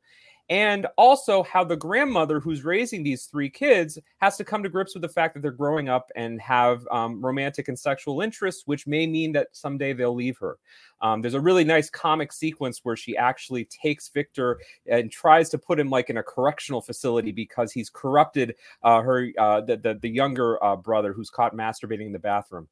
And 0.48 0.86
also, 0.98 1.42
how 1.44 1.64
the 1.64 1.76
grandmother 1.76 2.40
who's 2.40 2.64
raising 2.64 3.02
these 3.02 3.24
three 3.24 3.48
kids 3.48 3.98
has 4.18 4.36
to 4.36 4.44
come 4.44 4.62
to 4.62 4.68
grips 4.68 4.94
with 4.94 5.02
the 5.02 5.08
fact 5.08 5.34
that 5.34 5.40
they're 5.40 5.50
growing 5.50 5.88
up 5.88 6.10
and 6.16 6.40
have 6.40 6.86
um, 6.90 7.24
romantic 7.24 7.68
and 7.68 7.78
sexual 7.78 8.20
interests, 8.20 8.64
which 8.66 8.86
may 8.86 9.06
mean 9.06 9.32
that 9.32 9.48
someday 9.52 9.92
they'll 9.92 10.14
leave 10.14 10.36
her. 10.38 10.58
Um, 11.00 11.20
there's 11.20 11.34
a 11.34 11.40
really 11.40 11.64
nice 11.64 11.88
comic 11.88 12.32
sequence 12.32 12.80
where 12.82 12.96
she 12.96 13.16
actually 13.16 13.64
takes 13.66 14.08
Victor 14.08 14.60
and 14.86 15.10
tries 15.10 15.48
to 15.50 15.58
put 15.58 15.80
him 15.80 15.90
like 15.90 16.10
in 16.10 16.18
a 16.18 16.22
correctional 16.22 16.82
facility 16.82 17.32
because 17.32 17.72
he's 17.72 17.88
corrupted 17.88 18.54
uh, 18.82 19.00
her 19.00 19.28
uh, 19.38 19.60
the, 19.62 19.76
the 19.76 19.98
the 20.02 20.10
younger 20.10 20.62
uh, 20.62 20.76
brother 20.76 21.12
who's 21.12 21.30
caught 21.30 21.54
masturbating 21.54 22.06
in 22.06 22.12
the 22.12 22.18
bathroom. 22.18 22.68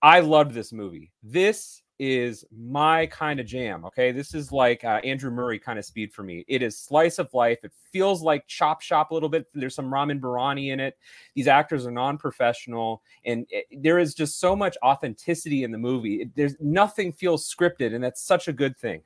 I 0.00 0.20
loved 0.20 0.52
this 0.52 0.72
movie. 0.72 1.12
This 1.22 1.81
is 1.98 2.44
my 2.50 3.06
kind 3.06 3.38
of 3.38 3.46
jam. 3.46 3.84
Okay, 3.84 4.12
this 4.12 4.34
is 4.34 4.50
like 4.50 4.84
uh, 4.84 5.00
Andrew 5.04 5.30
Murray 5.30 5.58
kind 5.58 5.78
of 5.78 5.84
speed 5.84 6.12
for 6.12 6.22
me. 6.22 6.44
It 6.48 6.62
is 6.62 6.78
slice 6.78 7.18
of 7.18 7.32
life. 7.32 7.58
It 7.64 7.72
feels 7.92 8.22
like 8.22 8.46
Chop 8.46 8.80
Shop 8.80 9.10
a 9.10 9.14
little 9.14 9.28
bit. 9.28 9.46
There's 9.54 9.74
some 9.74 9.92
Ramin 9.92 10.20
Bahrani 10.20 10.72
in 10.72 10.80
it. 10.80 10.98
These 11.34 11.48
actors 11.48 11.86
are 11.86 11.90
non-professional, 11.90 13.02
and 13.24 13.46
it, 13.50 13.66
there 13.82 13.98
is 13.98 14.14
just 14.14 14.40
so 14.40 14.56
much 14.56 14.76
authenticity 14.82 15.64
in 15.64 15.70
the 15.70 15.78
movie. 15.78 16.22
It, 16.22 16.30
there's 16.34 16.56
nothing 16.60 17.12
feels 17.12 17.52
scripted, 17.52 17.94
and 17.94 18.02
that's 18.02 18.22
such 18.22 18.48
a 18.48 18.52
good 18.52 18.76
thing. 18.76 19.02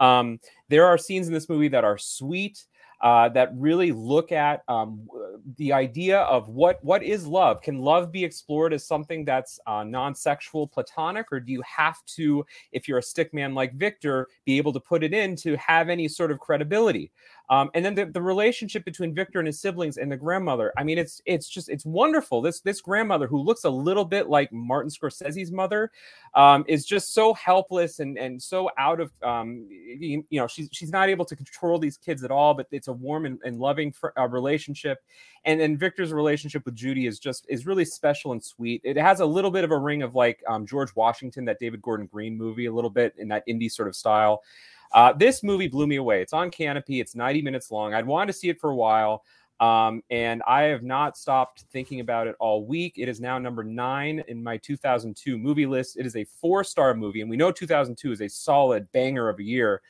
Um, 0.00 0.40
there 0.68 0.86
are 0.86 0.96
scenes 0.96 1.28
in 1.28 1.34
this 1.34 1.48
movie 1.48 1.68
that 1.68 1.84
are 1.84 1.98
sweet 1.98 2.64
uh, 3.00 3.28
that 3.30 3.50
really 3.54 3.92
look 3.92 4.30
at 4.32 4.62
um, 4.68 5.08
the 5.56 5.72
idea 5.72 6.20
of 6.20 6.48
what 6.48 6.82
what 6.84 7.02
is 7.02 7.26
love. 7.26 7.62
Can 7.62 7.78
love 7.78 8.12
be 8.12 8.24
explored 8.24 8.72
as 8.72 8.86
something 8.86 9.24
that's 9.24 9.58
uh, 9.66 9.84
non-sexual, 9.84 10.66
platonic, 10.68 11.32
or 11.32 11.40
do 11.40 11.52
you 11.52 11.62
have 11.62 12.04
to, 12.16 12.44
if 12.72 12.88
you're 12.88 12.98
a 12.98 13.02
stick 13.02 13.32
man 13.32 13.54
like 13.54 13.74
Victor, 13.74 14.28
be 14.44 14.58
able 14.58 14.72
to 14.72 14.80
put 14.80 15.02
it 15.02 15.14
in 15.14 15.36
to 15.36 15.56
have 15.56 15.88
any 15.88 16.08
sort 16.08 16.30
of 16.30 16.38
credibility? 16.40 17.10
Um, 17.50 17.68
and 17.74 17.84
then 17.84 17.96
the, 17.96 18.06
the 18.06 18.22
relationship 18.22 18.84
between 18.84 19.12
Victor 19.12 19.40
and 19.40 19.46
his 19.46 19.60
siblings 19.60 19.96
and 19.96 20.10
the 20.10 20.16
grandmother. 20.16 20.72
I 20.78 20.84
mean, 20.84 20.98
it's 20.98 21.20
it's 21.26 21.48
just 21.48 21.68
it's 21.68 21.84
wonderful. 21.84 22.40
This 22.40 22.60
this 22.60 22.80
grandmother 22.80 23.26
who 23.26 23.42
looks 23.42 23.64
a 23.64 23.70
little 23.70 24.04
bit 24.04 24.28
like 24.28 24.52
Martin 24.52 24.88
Scorsese's 24.88 25.50
mother 25.50 25.90
um, 26.34 26.64
is 26.68 26.86
just 26.86 27.12
so 27.12 27.34
helpless 27.34 27.98
and 27.98 28.16
and 28.16 28.40
so 28.40 28.70
out 28.78 29.00
of 29.00 29.10
um, 29.24 29.66
you, 29.68 30.24
you 30.30 30.40
know 30.40 30.46
she's 30.46 30.68
she's 30.70 30.92
not 30.92 31.08
able 31.08 31.24
to 31.24 31.34
control 31.34 31.80
these 31.80 31.96
kids 31.96 32.22
at 32.22 32.30
all. 32.30 32.54
But 32.54 32.68
it's 32.70 32.86
a 32.86 32.92
warm 32.92 33.26
and, 33.26 33.40
and 33.44 33.58
loving 33.58 33.90
fr- 33.90 34.16
uh, 34.16 34.28
relationship. 34.28 35.02
And 35.44 35.58
then 35.58 35.76
Victor's 35.76 36.12
relationship 36.12 36.64
with 36.64 36.76
Judy 36.76 37.08
is 37.08 37.18
just 37.18 37.46
is 37.48 37.66
really 37.66 37.84
special 37.84 38.30
and 38.30 38.42
sweet. 38.42 38.80
It 38.84 38.96
has 38.96 39.18
a 39.18 39.26
little 39.26 39.50
bit 39.50 39.64
of 39.64 39.72
a 39.72 39.78
ring 39.78 40.02
of 40.02 40.14
like 40.14 40.40
um, 40.48 40.66
George 40.66 40.94
Washington, 40.94 41.46
that 41.46 41.58
David 41.58 41.82
Gordon 41.82 42.06
Green 42.06 42.38
movie, 42.38 42.66
a 42.66 42.72
little 42.72 42.90
bit 42.90 43.12
in 43.18 43.26
that 43.28 43.42
indie 43.48 43.72
sort 43.72 43.88
of 43.88 43.96
style. 43.96 44.42
Uh, 44.92 45.12
this 45.12 45.42
movie 45.42 45.68
blew 45.68 45.86
me 45.86 45.96
away. 45.96 46.22
It's 46.22 46.32
on 46.32 46.50
Kanopy. 46.50 47.00
It's 47.00 47.14
90 47.14 47.42
minutes 47.42 47.70
long. 47.70 47.94
I'd 47.94 48.06
wanted 48.06 48.32
to 48.32 48.38
see 48.38 48.48
it 48.48 48.60
for 48.60 48.70
a 48.70 48.76
while. 48.76 49.24
Um, 49.60 50.02
and 50.08 50.42
I 50.46 50.62
have 50.62 50.82
not 50.82 51.18
stopped 51.18 51.64
thinking 51.70 52.00
about 52.00 52.26
it 52.26 52.34
all 52.40 52.64
week. 52.64 52.94
It 52.96 53.08
is 53.08 53.20
now 53.20 53.38
number 53.38 53.62
nine 53.62 54.24
in 54.26 54.42
my 54.42 54.56
2002 54.56 55.36
movie 55.36 55.66
list. 55.66 55.98
It 55.98 56.06
is 56.06 56.16
a 56.16 56.24
four 56.24 56.64
star 56.64 56.94
movie, 56.94 57.20
and 57.20 57.28
we 57.28 57.36
know 57.36 57.52
2002 57.52 58.10
is 58.10 58.22
a 58.22 58.28
solid 58.28 58.90
banger 58.92 59.28
of 59.28 59.38
a 59.38 59.42
year. 59.42 59.82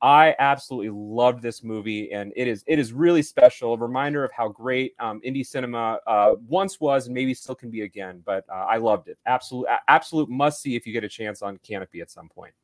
I 0.00 0.34
absolutely 0.38 0.90
loved 0.90 1.42
this 1.42 1.62
movie, 1.62 2.10
and 2.12 2.32
it 2.36 2.48
is 2.48 2.64
it 2.66 2.78
is 2.78 2.94
really 2.94 3.20
special. 3.20 3.74
A 3.74 3.76
reminder 3.76 4.24
of 4.24 4.32
how 4.32 4.48
great 4.48 4.94
um, 4.98 5.20
indie 5.26 5.44
cinema 5.44 5.98
uh, 6.06 6.36
once 6.46 6.80
was, 6.80 7.06
and 7.06 7.14
maybe 7.14 7.34
still 7.34 7.56
can 7.56 7.68
be 7.68 7.82
again. 7.82 8.22
But 8.24 8.44
uh, 8.48 8.64
I 8.64 8.78
loved 8.78 9.08
it. 9.08 9.18
Absolute 9.26 9.66
absolute 9.88 10.30
must 10.30 10.62
see 10.62 10.74
if 10.74 10.86
you 10.86 10.92
get 10.94 11.04
a 11.04 11.08
chance 11.08 11.42
on 11.42 11.58
Kanopy 11.58 12.00
at 12.00 12.10
some 12.10 12.30
point. 12.30 12.54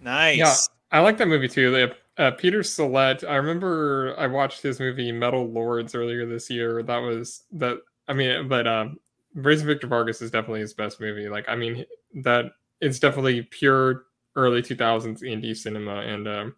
Nice. 0.00 0.38
Yeah, 0.38 0.54
I 0.92 1.00
like 1.00 1.18
that 1.18 1.28
movie 1.28 1.48
too. 1.48 1.70
The, 1.70 1.96
uh, 2.22 2.30
Peter 2.32 2.60
Sollett. 2.62 3.24
I 3.28 3.36
remember 3.36 4.14
I 4.18 4.26
watched 4.26 4.62
his 4.62 4.80
movie 4.80 5.12
Metal 5.12 5.46
Lords 5.48 5.94
earlier 5.94 6.26
this 6.26 6.50
year. 6.50 6.82
That 6.82 6.98
was 6.98 7.44
that. 7.52 7.78
I 8.08 8.14
mean, 8.14 8.48
but 8.48 8.66
um, 8.66 8.98
Raising 9.34 9.66
Victor 9.66 9.86
Vargas 9.86 10.22
is 10.22 10.30
definitely 10.30 10.60
his 10.60 10.74
best 10.74 11.00
movie. 11.00 11.28
Like, 11.28 11.48
I 11.48 11.54
mean, 11.54 11.84
that 12.22 12.46
it's 12.80 12.98
definitely 12.98 13.42
pure 13.42 14.06
early 14.34 14.62
2000s 14.62 15.22
indie 15.22 15.56
cinema, 15.56 15.96
and 16.00 16.26
um, 16.26 16.56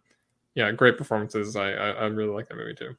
yeah, 0.55 0.71
great 0.71 0.97
performances. 0.97 1.55
I, 1.55 1.71
I 1.71 1.89
I 1.89 2.05
really 2.05 2.33
like 2.33 2.49
that 2.49 2.55
movie 2.55 2.75
too. 2.75 2.95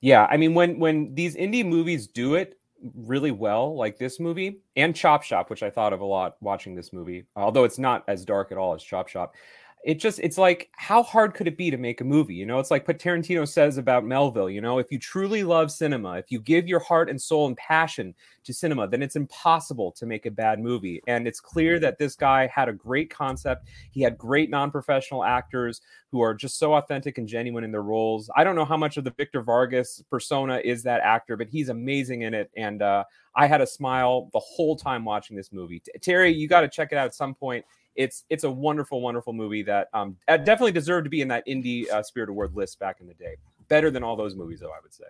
Yeah, 0.00 0.26
I 0.30 0.36
mean 0.36 0.54
when 0.54 0.78
when 0.78 1.14
these 1.14 1.34
indie 1.36 1.66
movies 1.66 2.06
do 2.06 2.34
it 2.34 2.59
really 2.94 3.30
well, 3.30 3.76
like 3.76 3.98
this 3.98 4.20
movie 4.20 4.60
and 4.76 4.94
Chop 4.94 5.22
Shop, 5.22 5.50
which 5.50 5.62
I 5.62 5.70
thought 5.70 5.92
of 5.92 6.00
a 6.00 6.04
lot 6.04 6.36
watching 6.40 6.74
this 6.74 6.92
movie, 6.92 7.26
although 7.36 7.64
it's 7.64 7.78
not 7.78 8.04
as 8.08 8.24
dark 8.24 8.52
at 8.52 8.58
all 8.58 8.74
as 8.74 8.82
Chop 8.82 9.08
Shop. 9.08 9.34
It 9.82 9.98
just 9.98 10.18
it's 10.18 10.36
like 10.36 10.68
how 10.72 11.02
hard 11.02 11.32
could 11.32 11.48
it 11.48 11.56
be 11.56 11.70
to 11.70 11.78
make 11.78 12.02
a 12.02 12.04
movie? 12.04 12.34
You 12.34 12.44
know, 12.44 12.58
it's 12.58 12.70
like 12.70 12.86
what 12.86 12.98
Tarantino 12.98 13.48
says 13.48 13.78
about 13.78 14.04
Melville, 14.04 14.50
you 14.50 14.60
know, 14.60 14.78
if 14.78 14.92
you 14.92 14.98
truly 14.98 15.42
love 15.42 15.70
cinema, 15.70 16.18
if 16.18 16.30
you 16.30 16.38
give 16.38 16.68
your 16.68 16.80
heart 16.80 17.08
and 17.08 17.20
soul 17.20 17.46
and 17.46 17.56
passion 17.56 18.14
to 18.44 18.52
cinema, 18.52 18.86
then 18.86 19.02
it's 19.02 19.16
impossible 19.16 19.90
to 19.92 20.04
make 20.04 20.26
a 20.26 20.30
bad 20.30 20.60
movie. 20.60 21.00
And 21.06 21.26
it's 21.26 21.40
clear 21.40 21.78
that 21.78 21.98
this 21.98 22.14
guy 22.14 22.46
had 22.48 22.68
a 22.68 22.74
great 22.74 23.08
concept. 23.08 23.68
He 23.90 24.02
had 24.02 24.18
great 24.18 24.50
non-professional 24.50 25.24
actors 25.24 25.80
who 26.10 26.20
are 26.20 26.34
just 26.34 26.58
so 26.58 26.74
authentic 26.74 27.16
and 27.16 27.26
genuine 27.26 27.64
in 27.64 27.72
their 27.72 27.82
roles. 27.82 28.28
I 28.36 28.44
don't 28.44 28.56
know 28.56 28.64
how 28.64 28.76
much 28.76 28.96
of 28.96 29.04
the 29.04 29.12
Victor 29.12 29.40
Vargas 29.40 30.02
persona 30.10 30.60
is 30.62 30.82
that 30.82 31.00
actor, 31.00 31.36
but 31.36 31.48
he's 31.48 31.68
amazing 31.70 32.22
in 32.22 32.34
it. 32.34 32.50
And 32.56 32.82
uh, 32.82 33.04
I 33.34 33.46
had 33.46 33.60
a 33.60 33.66
smile 33.66 34.28
the 34.32 34.40
whole 34.40 34.76
time 34.76 35.04
watching 35.04 35.36
this 35.36 35.52
movie. 35.52 35.80
T- 35.80 35.92
Terry, 36.00 36.32
you 36.32 36.48
got 36.48 36.62
to 36.62 36.68
check 36.68 36.88
it 36.92 36.98
out 36.98 37.06
at 37.06 37.14
some 37.14 37.34
point. 37.34 37.64
It's 37.96 38.24
it's 38.30 38.44
a 38.44 38.50
wonderful, 38.50 39.00
wonderful 39.00 39.32
movie 39.32 39.62
that 39.64 39.88
um, 39.92 40.16
definitely 40.26 40.72
deserved 40.72 41.04
to 41.04 41.10
be 41.10 41.20
in 41.20 41.28
that 41.28 41.46
indie 41.46 41.90
uh, 41.90 42.02
Spirit 42.02 42.28
Award 42.28 42.54
list 42.54 42.78
back 42.78 43.00
in 43.00 43.06
the 43.06 43.14
day. 43.14 43.36
Better 43.68 43.90
than 43.90 44.02
all 44.02 44.16
those 44.16 44.34
movies, 44.34 44.60
though, 44.60 44.70
I 44.70 44.78
would 44.82 44.94
say. 44.94 45.04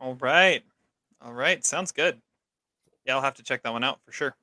All 0.00 0.14
right. 0.14 0.62
All 1.20 1.32
right. 1.32 1.64
Sounds 1.64 1.92
good. 1.92 2.20
Yeah, 3.04 3.14
I'll 3.14 3.22
have 3.22 3.34
to 3.34 3.42
check 3.42 3.62
that 3.62 3.72
one 3.72 3.84
out 3.84 4.00
for 4.04 4.12
sure. 4.12 4.34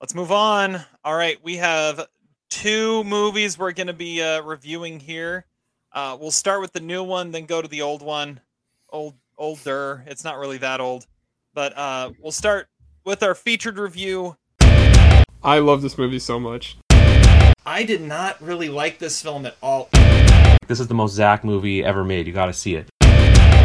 Let's 0.00 0.16
move 0.16 0.32
on. 0.32 0.80
All 1.04 1.14
right, 1.14 1.38
we 1.44 1.56
have 1.58 2.08
two 2.50 3.04
movies 3.04 3.56
we're 3.56 3.70
going 3.70 3.86
to 3.86 3.92
be 3.92 4.20
uh, 4.20 4.42
reviewing 4.42 4.98
here. 4.98 5.46
Uh, 5.92 6.16
we'll 6.20 6.32
start 6.32 6.60
with 6.60 6.72
the 6.72 6.80
new 6.80 7.04
one, 7.04 7.30
then 7.30 7.46
go 7.46 7.62
to 7.62 7.68
the 7.68 7.82
old 7.82 8.02
one. 8.02 8.40
Old, 8.90 9.14
older. 9.38 10.02
It's 10.08 10.24
not 10.24 10.38
really 10.38 10.58
that 10.58 10.80
old, 10.80 11.06
but 11.54 11.76
uh, 11.78 12.10
we'll 12.20 12.32
start 12.32 12.66
with 13.04 13.22
our 13.22 13.34
featured 13.34 13.78
review. 13.78 14.36
I 15.44 15.58
love 15.58 15.82
this 15.82 15.98
movie 15.98 16.18
so 16.18 16.38
much. 16.38 16.76
I 17.64 17.84
did 17.84 18.00
not 18.00 18.40
really 18.40 18.68
like 18.68 18.98
this 18.98 19.20
film 19.22 19.46
at 19.46 19.56
all. 19.62 19.88
This 20.68 20.78
is 20.80 20.86
the 20.88 20.94
most 20.94 21.14
Zach 21.14 21.44
movie 21.44 21.84
ever 21.84 22.04
made. 22.04 22.26
You 22.26 22.32
got 22.32 22.46
to 22.46 22.52
see 22.52 22.76
it. 22.76 22.88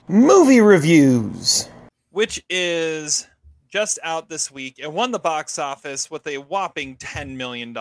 Movie 0.07 0.61
reviews. 0.61 1.69
which 2.11 2.43
is 2.49 3.27
just 3.69 3.99
out 4.01 4.29
this 4.29 4.49
week 4.49 4.79
and 4.81 4.93
won 4.93 5.11
the 5.11 5.19
box 5.19 5.59
office 5.59 6.09
with 6.09 6.25
a 6.25 6.37
whopping 6.37 6.95
$10 6.97 7.35
million, 7.35 7.75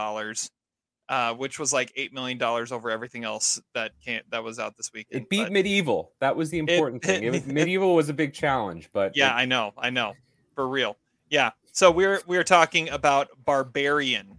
uh, 1.09 1.32
which 1.35 1.59
was 1.59 1.72
like 1.72 1.94
$8 1.94 2.12
million 2.12 2.42
over 2.42 2.90
everything 2.90 3.24
else 3.24 3.61
that 3.72 3.92
can't, 4.04 4.28
that 4.30 4.42
was 4.44 4.59
out 4.59 4.76
this 4.76 4.92
week. 4.92 5.06
It 5.11 5.28
beat 5.30 5.50
Medieval. 5.50 6.12
That 6.20 6.37
was 6.37 6.50
the 6.50 6.59
important 6.59 7.02
thing. 7.02 7.22
It 7.22 7.30
was, 7.30 7.46
medieval 7.46 7.94
was 7.94 8.09
a 8.11 8.14
big 8.14 8.35
challenge, 8.35 8.90
but 8.92 9.16
Yeah, 9.16 9.28
it- 9.30 9.37
I 9.40 9.44
know, 9.46 9.72
I 9.78 9.88
know, 9.90 10.12
for 10.54 10.68
real. 10.68 10.96
Yeah. 11.28 11.50
So 11.72 11.90
we're 11.90 12.20
we're 12.26 12.44
talking 12.44 12.88
about 12.88 13.28
Barbarian. 13.44 14.38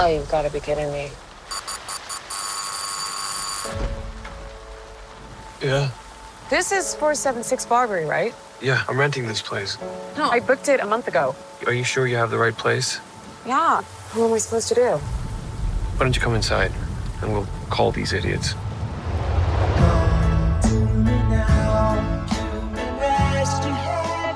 Oh, 0.00 0.06
you've 0.06 0.30
got 0.30 0.42
to 0.42 0.50
be 0.50 0.60
kidding 0.60 0.90
me. 0.92 1.10
Yeah, 5.60 5.90
This 6.50 6.70
is 6.70 6.94
476 6.94 7.66
Barbary, 7.66 8.04
right? 8.04 8.32
yeah, 8.62 8.84
I'm 8.88 8.98
renting 8.98 9.26
this 9.26 9.42
place. 9.42 9.76
No. 10.16 10.30
I 10.30 10.38
booked 10.40 10.68
it 10.68 10.78
a 10.80 10.86
month 10.86 11.08
ago. 11.08 11.34
Are 11.66 11.72
you 11.72 11.82
sure 11.82 12.06
you 12.06 12.14
have 12.16 12.30
the 12.30 12.38
right 12.38 12.56
place? 12.56 13.00
Yeah. 13.44 13.82
What 14.14 14.26
am 14.28 14.32
I 14.34 14.38
supposed 14.38 14.68
to 14.68 14.74
do? 14.76 14.82
Why 14.98 15.98
don't 15.98 16.14
you 16.14 16.22
come 16.22 16.34
inside 16.36 16.70
and 17.22 17.32
we'll 17.32 17.46
call 17.70 17.90
these 17.90 18.12
idiots? 18.12 18.54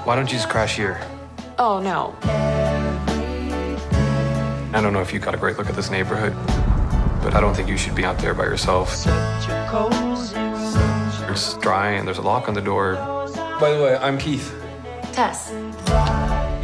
Why 0.04 0.16
don't 0.16 0.26
you 0.32 0.36
just 0.36 0.48
crash 0.48 0.74
here? 0.76 1.00
Oh, 1.60 1.78
no. 1.78 2.16
I 4.74 4.80
don't 4.82 4.92
know 4.92 5.00
if 5.00 5.12
you 5.12 5.20
got 5.20 5.32
a 5.32 5.38
great 5.38 5.58
look 5.58 5.68
at 5.68 5.76
this 5.76 5.90
neighborhood, 5.92 6.34
but 7.22 7.34
I 7.34 7.40
don't 7.40 7.54
think 7.54 7.68
you 7.68 7.76
should 7.76 7.94
be 7.94 8.04
out 8.04 8.18
there 8.18 8.34
by 8.34 8.42
yourself. 8.42 8.92
It's 11.30 11.54
dry 11.58 11.90
and 11.92 12.04
there's 12.06 12.18
a 12.18 12.22
lock 12.22 12.48
on 12.48 12.54
the 12.54 12.60
door. 12.60 12.96
By 13.60 13.70
the 13.70 13.80
way, 13.80 13.96
I'm 13.96 14.18
Keith. 14.18 14.52
Tess. 15.12 15.52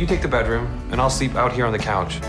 You 0.01 0.07
take 0.07 0.23
the 0.23 0.29
bedroom, 0.29 0.67
and 0.91 1.01
I'll 1.01 1.09
sleep 1.09 1.37
out 1.37 1.53
here 1.53 1.65
on 1.65 1.73
the 1.73 1.79
couch. 1.79 2.21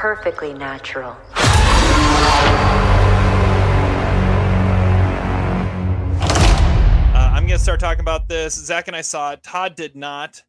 Perfectly 0.00 0.54
natural. 0.54 1.14
Uh, 7.12 7.30
I'm 7.30 7.46
gonna 7.46 7.58
start 7.58 7.80
talking 7.80 8.00
about 8.00 8.26
this. 8.26 8.54
Zach 8.54 8.88
and 8.88 8.96
I 8.96 9.02
saw 9.02 9.32
it. 9.32 9.42
Todd 9.42 9.74
did 9.74 9.94
not, 9.94 10.42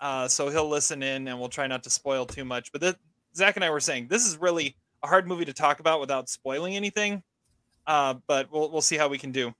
uh, 0.00 0.26
so 0.26 0.48
he'll 0.48 0.68
listen 0.68 1.04
in, 1.04 1.28
and 1.28 1.38
we'll 1.38 1.48
try 1.48 1.68
not 1.68 1.84
to 1.84 1.90
spoil 1.90 2.26
too 2.26 2.44
much. 2.44 2.72
But 2.72 2.80
this, 2.80 2.94
Zach 3.36 3.54
and 3.54 3.64
I 3.64 3.70
were 3.70 3.78
saying 3.78 4.08
this 4.08 4.26
is 4.26 4.38
really 4.38 4.74
a 5.04 5.06
hard 5.06 5.28
movie 5.28 5.44
to 5.44 5.52
talk 5.52 5.78
about 5.78 6.00
without 6.00 6.28
spoiling 6.28 6.74
anything. 6.74 7.22
Uh, 7.86 8.14
but 8.26 8.50
we'll 8.50 8.72
we'll 8.72 8.82
see 8.82 8.96
how 8.96 9.06
we 9.06 9.18
can 9.18 9.30
do. 9.30 9.54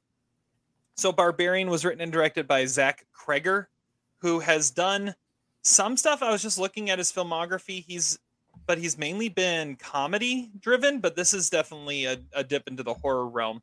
So, 0.96 1.12
Barbarian 1.12 1.70
was 1.70 1.84
written 1.84 2.00
and 2.00 2.10
directed 2.10 2.48
by 2.48 2.64
Zach 2.64 3.06
Cregger, 3.16 3.66
who 4.22 4.40
has 4.40 4.72
done 4.72 5.14
some 5.62 5.96
stuff. 5.96 6.20
I 6.20 6.32
was 6.32 6.42
just 6.42 6.58
looking 6.58 6.90
at 6.90 6.98
his 6.98 7.12
filmography. 7.12 7.84
He's 7.86 8.18
but 8.66 8.78
he's 8.78 8.98
mainly 8.98 9.28
been 9.28 9.76
comedy 9.76 10.50
driven, 10.60 11.00
but 11.00 11.16
this 11.16 11.32
is 11.32 11.50
definitely 11.50 12.04
a, 12.04 12.18
a 12.32 12.44
dip 12.44 12.66
into 12.68 12.82
the 12.82 12.94
horror 12.94 13.28
realm. 13.28 13.62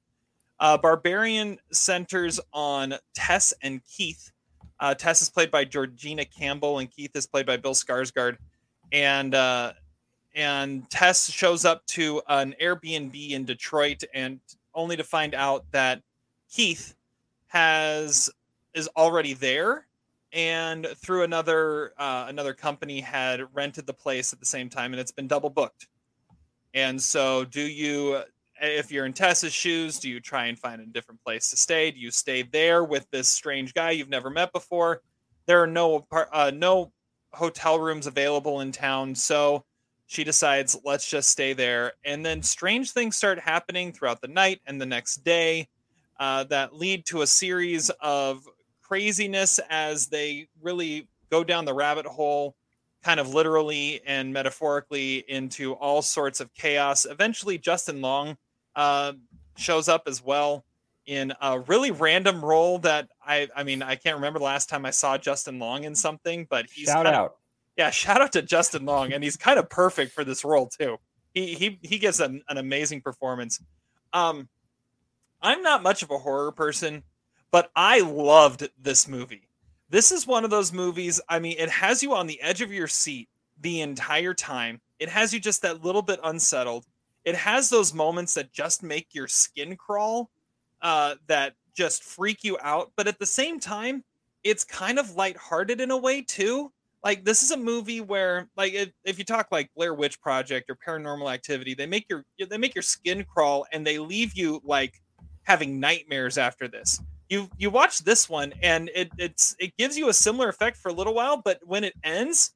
Uh, 0.59 0.77
Barbarian 0.77 1.59
centers 1.71 2.39
on 2.53 2.95
Tess 3.13 3.53
and 3.61 3.81
Keith. 3.85 4.31
Uh, 4.79 4.93
Tess 4.93 5.21
is 5.21 5.29
played 5.29 5.51
by 5.51 5.65
Georgina 5.65 6.25
Campbell, 6.25 6.79
and 6.79 6.89
Keith 6.89 7.15
is 7.15 7.27
played 7.27 7.45
by 7.45 7.57
Bill 7.57 7.73
Skarsgård. 7.73 8.37
And 8.91 9.35
uh, 9.35 9.73
and 10.35 10.89
Tess 10.89 11.29
shows 11.29 11.65
up 11.65 11.85
to 11.87 12.21
an 12.27 12.55
Airbnb 12.61 13.31
in 13.31 13.45
Detroit, 13.45 14.03
and 14.13 14.39
only 14.73 14.95
to 14.95 15.03
find 15.03 15.35
out 15.35 15.65
that 15.71 16.01
Keith 16.51 16.95
has 17.47 18.29
is 18.73 18.87
already 18.97 19.33
there, 19.33 19.85
and 20.33 20.87
through 20.97 21.23
another 21.23 21.93
uh, 21.97 22.25
another 22.27 22.53
company 22.53 22.99
had 22.99 23.41
rented 23.53 23.85
the 23.85 23.93
place 23.93 24.33
at 24.33 24.39
the 24.39 24.45
same 24.45 24.69
time, 24.69 24.93
and 24.93 24.99
it's 24.99 25.11
been 25.11 25.27
double 25.27 25.49
booked. 25.49 25.87
And 26.73 27.01
so, 27.01 27.45
do 27.45 27.61
you 27.61 28.23
if 28.61 28.91
you're 28.91 29.05
in 29.05 29.13
Tessa's 29.13 29.53
shoes, 29.53 29.99
do 29.99 30.09
you 30.09 30.19
try 30.19 30.45
and 30.45 30.57
find 30.57 30.81
a 30.81 30.85
different 30.85 31.21
place 31.23 31.49
to 31.49 31.57
stay? 31.57 31.91
Do 31.91 31.99
you 31.99 32.11
stay 32.11 32.43
there 32.43 32.83
with 32.83 33.05
this 33.11 33.29
strange 33.29 33.73
guy 33.73 33.91
you've 33.91 34.09
never 34.09 34.29
met 34.29 34.51
before? 34.53 35.01
There 35.45 35.61
are 35.61 35.67
no 35.67 36.07
uh, 36.11 36.51
no 36.53 36.91
hotel 37.33 37.79
rooms 37.79 38.07
available 38.07 38.61
in 38.61 38.71
town, 38.71 39.15
so 39.15 39.65
she 40.07 40.23
decides 40.23 40.77
let's 40.83 41.09
just 41.09 41.29
stay 41.29 41.53
there. 41.53 41.93
And 42.05 42.25
then 42.25 42.41
strange 42.41 42.91
things 42.91 43.17
start 43.17 43.39
happening 43.39 43.91
throughout 43.91 44.21
the 44.21 44.27
night 44.27 44.61
and 44.65 44.79
the 44.79 44.85
next 44.85 45.23
day 45.23 45.67
uh, 46.19 46.43
that 46.45 46.75
lead 46.75 47.05
to 47.07 47.21
a 47.21 47.27
series 47.27 47.89
of 48.01 48.47
craziness 48.93 49.59
as 49.71 50.05
they 50.05 50.47
really 50.61 51.07
go 51.31 51.43
down 51.43 51.65
the 51.65 51.73
rabbit 51.73 52.05
hole 52.05 52.55
kind 53.03 53.19
of 53.19 53.33
literally 53.33 53.99
and 54.05 54.31
metaphorically 54.31 55.25
into 55.27 55.73
all 55.73 56.03
sorts 56.03 56.39
of 56.39 56.53
chaos. 56.53 57.07
Eventually, 57.09 57.57
Justin 57.57 58.01
Long 58.01 58.37
uh, 58.75 59.13
shows 59.57 59.89
up 59.89 60.03
as 60.05 60.23
well 60.23 60.63
in 61.07 61.33
a 61.41 61.59
really 61.61 61.89
random 61.89 62.45
role 62.45 62.77
that 62.79 63.09
I 63.25 63.47
I 63.55 63.63
mean 63.63 63.81
I 63.81 63.95
can't 63.95 64.15
remember 64.15 64.37
the 64.37 64.45
last 64.45 64.69
time 64.69 64.85
I 64.85 64.91
saw 64.91 65.17
Justin 65.17 65.57
Long 65.57 65.85
in 65.85 65.95
something, 65.95 66.45
but 66.47 66.67
he's 66.71 66.85
shout 66.85 67.07
out. 67.07 67.37
yeah, 67.75 67.89
shout 68.03 68.21
out 68.21 68.33
to 68.33 68.43
Justin 68.43 68.85
Long, 68.85 69.11
and 69.11 69.23
he's 69.23 69.37
kind 69.37 69.57
of 69.57 69.71
perfect 69.71 70.11
for 70.11 70.23
this 70.23 70.45
role 70.45 70.67
too. 70.67 70.97
He 71.33 71.55
he 71.55 71.79
he 71.81 71.97
gives 71.97 72.19
an, 72.19 72.43
an 72.47 72.59
amazing 72.59 73.01
performance. 73.01 73.59
Um, 74.13 74.49
I'm 75.41 75.63
not 75.63 75.81
much 75.81 76.03
of 76.03 76.11
a 76.11 76.19
horror 76.19 76.51
person, 76.51 77.01
but 77.53 77.69
I 77.75 77.99
loved 77.99 78.67
this 78.81 79.07
movie. 79.07 79.47
This 79.87 80.11
is 80.11 80.25
one 80.25 80.43
of 80.43 80.49
those 80.49 80.73
movies. 80.73 81.21
I 81.29 81.37
mean, 81.37 81.55
it 81.59 81.69
has 81.69 82.01
you 82.01 82.15
on 82.15 82.25
the 82.25 82.41
edge 82.41 82.61
of 82.61 82.73
your 82.73 82.87
seat 82.87 83.29
the 83.61 83.81
entire 83.81 84.33
time. 84.33 84.81
It 84.97 85.07
has 85.07 85.31
you 85.31 85.39
just 85.39 85.61
that 85.61 85.85
little 85.85 86.01
bit 86.01 86.19
unsettled. 86.23 86.87
It 87.25 87.35
has 87.35 87.69
those 87.69 87.93
moments 87.93 88.33
that 88.33 88.51
just 88.51 88.81
make 88.81 89.09
your 89.13 89.27
skin 89.27 89.77
crawl, 89.77 90.31
uh, 90.81 91.13
that 91.27 91.53
just 91.75 92.03
freak 92.03 92.43
you 92.43 92.57
out. 92.59 92.91
But 92.95 93.07
at 93.07 93.19
the 93.19 93.25
same 93.27 93.59
time, 93.59 94.03
it's 94.43 94.63
kind 94.63 94.97
of 94.97 95.15
lighthearted 95.15 95.79
in 95.79 95.91
a 95.91 95.97
way 95.97 96.23
too. 96.23 96.71
Like 97.03 97.23
this 97.23 97.43
is 97.43 97.51
a 97.51 97.57
movie 97.57 98.01
where, 98.01 98.49
like, 98.57 98.73
if, 98.73 98.89
if 99.03 99.19
you 99.19 99.25
talk 99.25 99.49
like 99.51 99.69
Blair 99.75 99.93
Witch 99.93 100.19
Project 100.19 100.71
or 100.71 100.75
Paranormal 100.75 101.31
Activity, 101.31 101.75
they 101.75 101.85
make 101.85 102.07
your 102.09 102.25
they 102.49 102.57
make 102.57 102.73
your 102.73 102.81
skin 102.81 103.23
crawl 103.31 103.67
and 103.71 103.85
they 103.85 103.99
leave 103.99 104.33
you 104.33 104.59
like 104.63 104.99
having 105.43 105.79
nightmares 105.79 106.39
after 106.39 106.67
this. 106.67 106.99
You 107.33 107.49
you 107.57 107.71
watch 107.71 108.03
this 108.03 108.29
one 108.29 108.53
and 108.61 108.91
it 108.93 109.09
it's 109.17 109.55
it 109.57 109.75
gives 109.75 109.97
you 109.97 110.07
a 110.07 110.13
similar 110.13 110.49
effect 110.49 110.77
for 110.77 110.89
a 110.89 110.93
little 110.93 111.15
while, 111.15 111.37
but 111.37 111.59
when 111.65 111.83
it 111.83 111.95
ends, 112.03 112.51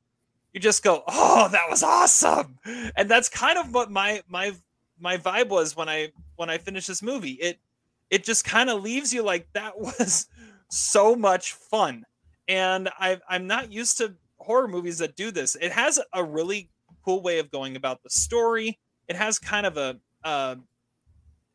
you 0.54 0.60
just 0.60 0.84
go, 0.84 1.04
"Oh, 1.08 1.48
that 1.52 1.68
was 1.68 1.82
awesome!" 1.82 2.60
And 2.96 3.10
that's 3.10 3.28
kind 3.28 3.58
of 3.58 3.74
what 3.74 3.90
my 3.90 4.22
my 4.28 4.54
my 5.00 5.18
vibe 5.18 5.50
was 5.50 5.76
when 5.76 5.90
I 5.90 6.12
when 6.36 6.52
I 6.52 6.60
finished 6.60 6.88
this 6.88 7.02
movie. 7.02 7.32
It 7.32 7.58
it 8.12 8.24
just 8.24 8.46
kind 8.46 8.70
of 8.70 8.84
leaves 8.84 9.12
you 9.12 9.24
like 9.24 9.48
that 9.54 9.80
was 9.80 10.28
so 10.70 11.16
much 11.16 11.54
fun, 11.54 12.06
and 12.48 12.88
I 13.00 13.20
I'm 13.28 13.48
not 13.48 13.72
used 13.72 13.98
to 13.98 14.14
horror 14.38 14.68
movies 14.68 15.00
that 15.00 15.16
do 15.16 15.32
this. 15.32 15.56
It 15.60 15.72
has 15.72 16.00
a 16.14 16.24
really 16.24 16.70
cool 17.04 17.24
way 17.24 17.40
of 17.40 17.50
going 17.50 17.76
about 17.76 18.04
the 18.04 18.12
story. 18.12 18.78
It 19.08 19.16
has 19.16 19.40
kind 19.40 19.66
of 19.66 19.78
a 19.78 20.00
a, 20.24 20.58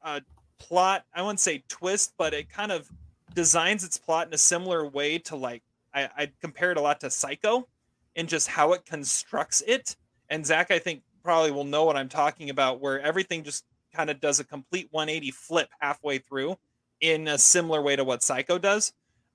a 0.02 0.22
plot. 0.58 1.04
I 1.14 1.22
wouldn't 1.22 1.38
say 1.38 1.62
twist, 1.68 2.14
but 2.18 2.34
it 2.34 2.48
kind 2.48 2.72
of 2.72 2.90
designs 3.34 3.84
its 3.84 3.98
plot 3.98 4.26
in 4.26 4.34
a 4.34 4.38
similar 4.38 4.86
way 4.86 5.18
to 5.18 5.36
like 5.36 5.62
I, 5.94 6.08
I 6.16 6.32
compare 6.40 6.70
it 6.72 6.78
a 6.78 6.80
lot 6.80 7.00
to 7.00 7.10
Psycho 7.10 7.68
and 8.16 8.28
just 8.28 8.48
how 8.48 8.72
it 8.72 8.84
constructs 8.84 9.62
it. 9.66 9.96
And 10.28 10.46
Zach, 10.46 10.70
I 10.70 10.78
think 10.78 11.02
probably 11.22 11.50
will 11.50 11.64
know 11.64 11.84
what 11.84 11.96
I'm 11.96 12.08
talking 12.08 12.50
about, 12.50 12.80
where 12.80 13.00
everything 13.00 13.44
just 13.44 13.64
kind 13.94 14.10
of 14.10 14.20
does 14.20 14.40
a 14.40 14.44
complete 14.44 14.88
180 14.90 15.30
flip 15.30 15.68
halfway 15.80 16.18
through 16.18 16.56
in 17.00 17.28
a 17.28 17.38
similar 17.38 17.82
way 17.82 17.96
to 17.96 18.04
what 18.04 18.22
Psycho 18.22 18.58
does. 18.58 18.92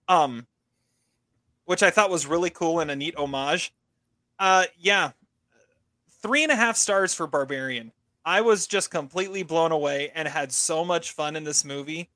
Um, 0.08 0.48
which 1.66 1.84
I 1.84 1.90
thought 1.90 2.10
was 2.10 2.26
really 2.26 2.50
cool 2.50 2.80
and 2.80 2.90
a 2.90 2.96
neat 2.96 3.18
homage. 3.18 3.74
Uh, 4.40 4.66
yeah, 4.80 5.12
three 6.22 6.44
and 6.44 6.52
a 6.52 6.56
half 6.56 6.78
stars 6.78 7.14
for 7.14 7.28
Barbarian. 7.28 7.92
I 8.24 8.42
was 8.42 8.68
just 8.68 8.90
completely 8.90 9.44
blown 9.44 9.72
away 9.72 10.12
and 10.16 10.28
had 10.28 10.52
so 10.52 10.86
much 10.86 11.12
fun 11.12 11.36
in 11.36 11.44
this 11.44 11.66
movie. 11.66 12.10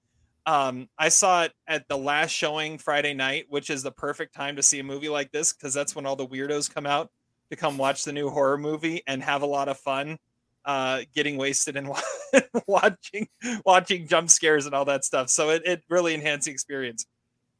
Um, 0.45 0.89
I 0.97 1.09
saw 1.09 1.43
it 1.43 1.53
at 1.67 1.87
the 1.87 1.97
last 1.97 2.31
showing 2.31 2.77
Friday 2.77 3.13
night, 3.13 3.45
which 3.49 3.69
is 3.69 3.83
the 3.83 3.91
perfect 3.91 4.33
time 4.33 4.55
to 4.55 4.63
see 4.63 4.79
a 4.79 4.83
movie 4.83 5.09
like 5.09 5.31
this 5.31 5.53
because 5.53 5.73
that's 5.73 5.95
when 5.95 6.05
all 6.05 6.15
the 6.15 6.27
weirdos 6.27 6.73
come 6.73 6.85
out 6.85 7.11
to 7.51 7.55
come 7.55 7.77
watch 7.77 8.03
the 8.03 8.13
new 8.13 8.29
horror 8.29 8.57
movie 8.57 9.03
and 9.05 9.21
have 9.21 9.43
a 9.43 9.45
lot 9.45 9.67
of 9.67 9.77
fun, 9.77 10.17
uh, 10.65 11.01
getting 11.13 11.37
wasted 11.37 11.77
and 11.77 11.93
watching 12.67 13.27
watching 13.65 14.07
jump 14.07 14.29
scares 14.29 14.65
and 14.65 14.73
all 14.73 14.85
that 14.85 15.05
stuff. 15.05 15.29
So 15.29 15.51
it, 15.51 15.61
it 15.65 15.83
really 15.89 16.13
enhanced 16.13 16.45
the 16.45 16.51
experience. 16.51 17.05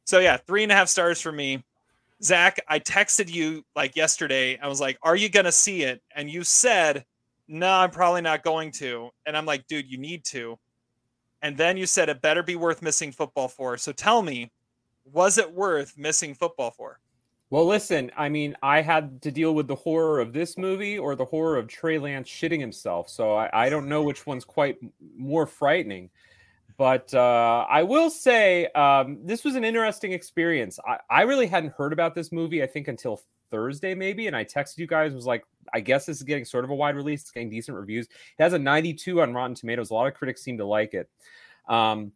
So 0.04 0.18
yeah, 0.18 0.36
three 0.38 0.64
and 0.64 0.72
a 0.72 0.74
half 0.74 0.88
stars 0.88 1.20
for 1.20 1.30
me. 1.30 1.62
Zach, 2.22 2.60
I 2.68 2.78
texted 2.78 3.32
you 3.32 3.64
like 3.76 3.96
yesterday. 3.96 4.58
I 4.58 4.68
was 4.68 4.80
like, 4.80 4.98
"Are 5.02 5.16
you 5.16 5.28
gonna 5.28 5.52
see 5.52 5.82
it?" 5.82 6.02
And 6.14 6.30
you 6.30 6.44
said, 6.44 7.04
"No, 7.48 7.70
I'm 7.70 7.90
probably 7.90 8.22
not 8.22 8.42
going 8.42 8.72
to." 8.72 9.10
And 9.26 9.36
I'm 9.36 9.46
like, 9.46 9.66
"Dude, 9.66 9.90
you 9.90 9.98
need 9.98 10.24
to." 10.26 10.58
And 11.42 11.56
then 11.56 11.76
you 11.76 11.86
said 11.86 12.08
it 12.08 12.22
better 12.22 12.42
be 12.42 12.56
worth 12.56 12.82
missing 12.82 13.12
football 13.12 13.48
for. 13.48 13.76
So 13.76 13.92
tell 13.92 14.22
me, 14.22 14.50
was 15.04 15.38
it 15.38 15.52
worth 15.52 15.98
missing 15.98 16.34
football 16.34 16.70
for? 16.70 17.00
Well, 17.50 17.66
listen, 17.66 18.10
I 18.16 18.30
mean, 18.30 18.56
I 18.62 18.80
had 18.80 19.20
to 19.22 19.30
deal 19.30 19.54
with 19.54 19.68
the 19.68 19.74
horror 19.74 20.20
of 20.20 20.32
this 20.32 20.56
movie 20.56 20.98
or 20.98 21.14
the 21.14 21.24
horror 21.26 21.58
of 21.58 21.68
Trey 21.68 21.98
Lance 21.98 22.28
shitting 22.28 22.60
himself. 22.60 23.10
So 23.10 23.34
I, 23.34 23.66
I 23.66 23.68
don't 23.68 23.88
know 23.88 24.02
which 24.02 24.24
one's 24.24 24.44
quite 24.44 24.78
more 25.18 25.46
frightening. 25.46 26.08
But 26.78 27.12
uh, 27.12 27.66
I 27.68 27.82
will 27.82 28.08
say 28.08 28.66
um, 28.68 29.18
this 29.22 29.44
was 29.44 29.54
an 29.54 29.64
interesting 29.64 30.12
experience. 30.12 30.78
I, 30.86 30.98
I 31.10 31.22
really 31.22 31.46
hadn't 31.46 31.74
heard 31.74 31.92
about 31.92 32.14
this 32.14 32.32
movie, 32.32 32.62
I 32.62 32.66
think, 32.66 32.88
until 32.88 33.20
Thursday, 33.52 33.94
maybe. 33.94 34.26
And 34.26 34.34
I 34.34 34.44
texted 34.44 34.78
you 34.78 34.88
guys, 34.88 35.14
was 35.14 35.26
like, 35.26 35.44
I 35.72 35.78
guess 35.78 36.06
this 36.06 36.16
is 36.16 36.22
getting 36.24 36.44
sort 36.44 36.64
of 36.64 36.70
a 36.70 36.74
wide 36.74 36.96
release. 36.96 37.20
It's 37.20 37.30
getting 37.30 37.50
decent 37.50 37.76
reviews. 37.76 38.06
It 38.06 38.42
has 38.42 38.54
a 38.54 38.58
92 38.58 39.20
on 39.20 39.32
Rotten 39.32 39.54
Tomatoes. 39.54 39.90
A 39.90 39.94
lot 39.94 40.08
of 40.08 40.14
critics 40.14 40.42
seem 40.42 40.58
to 40.58 40.64
like 40.64 40.94
it. 40.94 41.08
Um, 41.68 42.10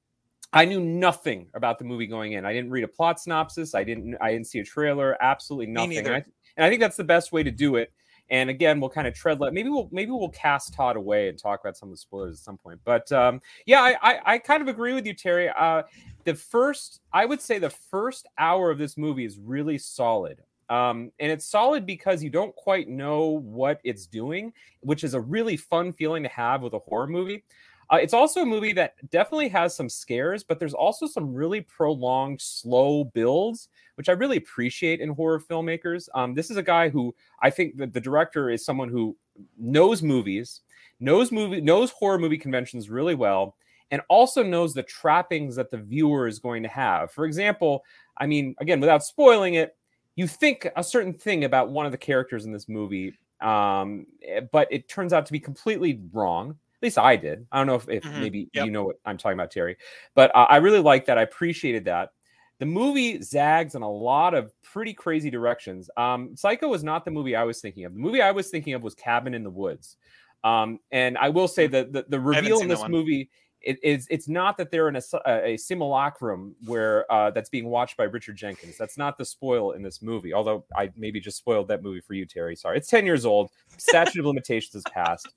I 0.52 0.64
knew 0.64 0.80
nothing 0.80 1.48
about 1.54 1.78
the 1.78 1.84
movie 1.84 2.06
going 2.06 2.32
in. 2.32 2.44
I 2.44 2.52
didn't 2.52 2.70
read 2.70 2.84
a 2.84 2.88
plot 2.88 3.20
synopsis. 3.20 3.74
I 3.74 3.84
didn't. 3.84 4.16
I 4.20 4.32
didn't 4.32 4.46
see 4.46 4.58
a 4.60 4.64
trailer. 4.64 5.16
Absolutely 5.20 5.66
nothing. 5.66 5.98
And 5.98 6.08
I, 6.08 6.24
and 6.56 6.64
I 6.64 6.68
think 6.68 6.80
that's 6.80 6.96
the 6.96 7.04
best 7.04 7.30
way 7.30 7.42
to 7.42 7.50
do 7.50 7.76
it. 7.76 7.92
And 8.28 8.50
again, 8.50 8.80
we'll 8.80 8.90
kind 8.90 9.06
of 9.06 9.14
tread. 9.14 9.38
Let 9.38 9.52
maybe 9.52 9.68
we'll 9.68 9.88
maybe 9.92 10.10
we'll 10.10 10.30
cast 10.30 10.74
Todd 10.74 10.96
away 10.96 11.28
and 11.28 11.38
talk 11.38 11.60
about 11.60 11.76
some 11.76 11.88
of 11.88 11.92
the 11.92 11.98
spoilers 11.98 12.36
at 12.36 12.44
some 12.44 12.56
point. 12.56 12.80
But 12.84 13.10
um, 13.12 13.40
yeah, 13.66 13.82
I, 13.82 13.96
I, 14.02 14.20
I 14.24 14.38
kind 14.38 14.62
of 14.62 14.68
agree 14.68 14.94
with 14.94 15.06
you, 15.06 15.14
Terry. 15.14 15.48
Uh, 15.48 15.82
the 16.24 16.34
first, 16.34 17.00
I 17.12 17.24
would 17.24 17.40
say, 17.40 17.58
the 17.58 17.70
first 17.70 18.26
hour 18.38 18.70
of 18.70 18.78
this 18.78 18.96
movie 18.96 19.24
is 19.24 19.38
really 19.38 19.78
solid. 19.78 20.42
Um, 20.68 21.12
and 21.20 21.30
it's 21.30 21.46
solid 21.46 21.86
because 21.86 22.22
you 22.22 22.30
don't 22.30 22.54
quite 22.56 22.88
know 22.88 23.40
what 23.40 23.80
it's 23.84 24.06
doing, 24.06 24.52
which 24.80 25.04
is 25.04 25.14
a 25.14 25.20
really 25.20 25.56
fun 25.56 25.92
feeling 25.92 26.22
to 26.22 26.28
have 26.28 26.62
with 26.62 26.74
a 26.74 26.78
horror 26.80 27.06
movie. 27.06 27.44
Uh, 27.88 27.96
it's 27.96 28.14
also 28.14 28.42
a 28.42 28.46
movie 28.46 28.72
that 28.72 28.94
definitely 29.10 29.48
has 29.48 29.76
some 29.76 29.88
scares, 29.88 30.42
but 30.42 30.58
there's 30.58 30.74
also 30.74 31.06
some 31.06 31.32
really 31.32 31.60
prolonged, 31.60 32.40
slow 32.40 33.04
builds, 33.04 33.68
which 33.94 34.08
I 34.08 34.12
really 34.12 34.38
appreciate 34.38 35.00
in 35.00 35.10
horror 35.10 35.40
filmmakers. 35.40 36.08
Um, 36.14 36.34
this 36.34 36.50
is 36.50 36.56
a 36.56 36.62
guy 36.62 36.88
who 36.88 37.14
I 37.40 37.50
think 37.50 37.76
that 37.76 37.92
the 37.92 38.00
director 38.00 38.50
is 38.50 38.64
someone 38.64 38.88
who 38.88 39.16
knows 39.56 40.02
movies, 40.02 40.62
knows 40.98 41.30
movie, 41.30 41.60
knows 41.60 41.92
horror 41.92 42.18
movie 42.18 42.38
conventions 42.38 42.90
really 42.90 43.14
well, 43.14 43.56
and 43.92 44.02
also 44.08 44.42
knows 44.42 44.74
the 44.74 44.82
trappings 44.82 45.54
that 45.54 45.70
the 45.70 45.78
viewer 45.78 46.26
is 46.26 46.40
going 46.40 46.64
to 46.64 46.68
have. 46.68 47.12
For 47.12 47.24
example, 47.24 47.84
I 48.18 48.26
mean, 48.26 48.56
again, 48.58 48.80
without 48.80 49.04
spoiling 49.04 49.54
it, 49.54 49.76
you 50.16 50.26
think 50.26 50.66
a 50.76 50.82
certain 50.82 51.12
thing 51.12 51.44
about 51.44 51.70
one 51.70 51.86
of 51.86 51.92
the 51.92 51.98
characters 51.98 52.44
in 52.44 52.52
this 52.52 52.68
movie, 52.68 53.14
um, 53.40 54.06
eh, 54.26 54.40
but 54.50 54.66
it 54.70 54.88
turns 54.88 55.12
out 55.12 55.26
to 55.26 55.32
be 55.32 55.40
completely 55.40 56.00
wrong 56.12 56.56
at 56.76 56.82
least 56.82 56.98
I 56.98 57.16
did. 57.16 57.46
I 57.50 57.56
don't 57.56 57.66
know 57.66 57.74
if, 57.76 57.88
if 57.88 58.02
mm-hmm. 58.02 58.20
maybe 58.20 58.50
yep. 58.52 58.66
you 58.66 58.70
know 58.70 58.84
what 58.84 59.00
I'm 59.06 59.16
talking 59.16 59.38
about, 59.38 59.50
Terry, 59.50 59.76
but 60.14 60.34
uh, 60.34 60.46
I 60.50 60.56
really 60.56 60.80
like 60.80 61.06
that. 61.06 61.16
I 61.16 61.22
appreciated 61.22 61.86
that. 61.86 62.10
The 62.58 62.66
movie 62.66 63.20
zags 63.22 63.74
in 63.74 63.82
a 63.82 63.90
lot 63.90 64.34
of 64.34 64.52
pretty 64.62 64.92
crazy 64.92 65.30
directions. 65.30 65.88
Um, 65.96 66.36
Psycho 66.36 66.68
was 66.68 66.84
not 66.84 67.04
the 67.04 67.10
movie 67.10 67.34
I 67.34 67.44
was 67.44 67.60
thinking 67.60 67.84
of. 67.84 67.94
The 67.94 68.00
movie 68.00 68.20
I 68.20 68.30
was 68.30 68.48
thinking 68.48 68.74
of 68.74 68.82
was 68.82 68.94
Cabin 68.94 69.34
in 69.34 69.42
the 69.42 69.50
Woods. 69.50 69.96
Um, 70.44 70.78
and 70.90 71.16
I 71.16 71.30
will 71.30 71.48
say 71.48 71.66
that 71.66 71.92
the, 71.92 72.04
the 72.08 72.20
reveal 72.20 72.60
in 72.60 72.68
this 72.68 72.86
movie 72.88 73.30
it 73.60 73.78
is 73.82 74.06
it's 74.10 74.28
not 74.28 74.56
that 74.58 74.70
they're 74.70 74.88
in 74.88 74.96
a, 74.96 75.02
a 75.26 75.56
simulacrum 75.56 76.54
where 76.66 77.10
uh, 77.12 77.30
that's 77.30 77.48
being 77.48 77.68
watched 77.68 77.96
by 77.96 78.04
Richard 78.04 78.36
Jenkins. 78.36 78.76
That's 78.78 78.96
not 78.96 79.18
the 79.18 79.24
spoil 79.24 79.72
in 79.72 79.82
this 79.82 80.02
movie. 80.02 80.32
Although 80.32 80.64
I 80.76 80.90
maybe 80.96 81.20
just 81.20 81.36
spoiled 81.36 81.68
that 81.68 81.82
movie 81.82 82.00
for 82.00 82.14
you, 82.14 82.26
Terry. 82.26 82.54
Sorry, 82.56 82.76
it's 82.78 82.88
ten 82.88 83.04
years 83.04 83.24
old. 83.24 83.50
Statute 83.76 84.20
of 84.20 84.26
limitations 84.26 84.74
has 84.74 84.84
passed. 84.92 85.28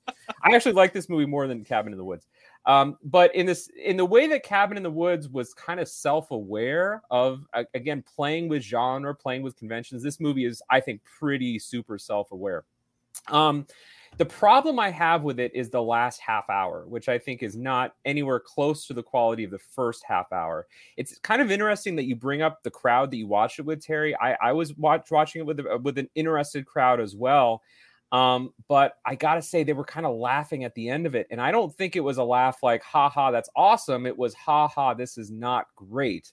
I 0.42 0.54
actually 0.54 0.72
like 0.72 0.92
this 0.92 1.08
movie 1.08 1.26
more 1.26 1.46
than 1.46 1.64
Cabin 1.64 1.92
in 1.92 1.98
the 1.98 2.04
Woods. 2.04 2.26
Um, 2.66 2.98
but 3.02 3.34
in 3.34 3.46
this, 3.46 3.70
in 3.82 3.96
the 3.96 4.04
way 4.04 4.26
that 4.26 4.42
Cabin 4.42 4.76
in 4.76 4.82
the 4.82 4.90
Woods 4.90 5.30
was 5.30 5.54
kind 5.54 5.80
of 5.80 5.88
self-aware 5.88 7.02
of, 7.10 7.46
again, 7.72 8.04
playing 8.14 8.48
with 8.48 8.62
genre, 8.62 9.14
playing 9.14 9.42
with 9.42 9.56
conventions. 9.56 10.02
This 10.02 10.20
movie 10.20 10.44
is, 10.44 10.62
I 10.68 10.78
think, 10.80 11.00
pretty 11.18 11.58
super 11.58 11.96
self-aware. 11.96 12.64
Um, 13.28 13.66
the 14.18 14.26
problem 14.26 14.78
I 14.78 14.90
have 14.90 15.22
with 15.22 15.40
it 15.40 15.52
is 15.54 15.70
the 15.70 15.82
last 15.82 16.20
half 16.20 16.50
hour, 16.50 16.84
which 16.86 17.08
I 17.08 17.18
think 17.18 17.42
is 17.42 17.56
not 17.56 17.94
anywhere 18.04 18.40
close 18.40 18.86
to 18.86 18.92
the 18.92 19.02
quality 19.02 19.44
of 19.44 19.50
the 19.50 19.58
first 19.58 20.04
half 20.06 20.32
hour. 20.32 20.66
It's 20.96 21.18
kind 21.20 21.40
of 21.40 21.50
interesting 21.50 21.96
that 21.96 22.04
you 22.04 22.16
bring 22.16 22.42
up 22.42 22.62
the 22.62 22.70
crowd 22.70 23.10
that 23.10 23.16
you 23.16 23.26
watched 23.26 23.58
it 23.58 23.66
with, 23.66 23.82
Terry. 23.82 24.14
I, 24.16 24.36
I 24.42 24.52
was 24.52 24.74
watch, 24.76 25.10
watching 25.10 25.40
it 25.40 25.46
with 25.46 25.60
with 25.82 25.96
an 25.98 26.08
interested 26.14 26.66
crowd 26.66 27.00
as 27.00 27.14
well. 27.16 27.62
Um, 28.12 28.52
but 28.68 28.94
I 29.06 29.14
gotta 29.14 29.40
say 29.42 29.62
they 29.62 29.72
were 29.72 29.84
kind 29.84 30.04
of 30.04 30.16
laughing 30.16 30.64
at 30.64 30.74
the 30.74 30.88
end 30.88 31.06
of 31.06 31.14
it, 31.14 31.28
and 31.30 31.40
I 31.40 31.52
don't 31.52 31.74
think 31.74 31.94
it 31.94 32.00
was 32.00 32.18
a 32.18 32.24
laugh 32.24 32.58
like 32.62 32.82
"ha 32.82 33.08
ha, 33.08 33.30
that's 33.30 33.48
awesome." 33.54 34.04
It 34.06 34.18
was 34.18 34.34
"ha 34.34 34.66
ha, 34.68 34.94
this 34.94 35.16
is 35.16 35.30
not 35.30 35.66
great." 35.76 36.32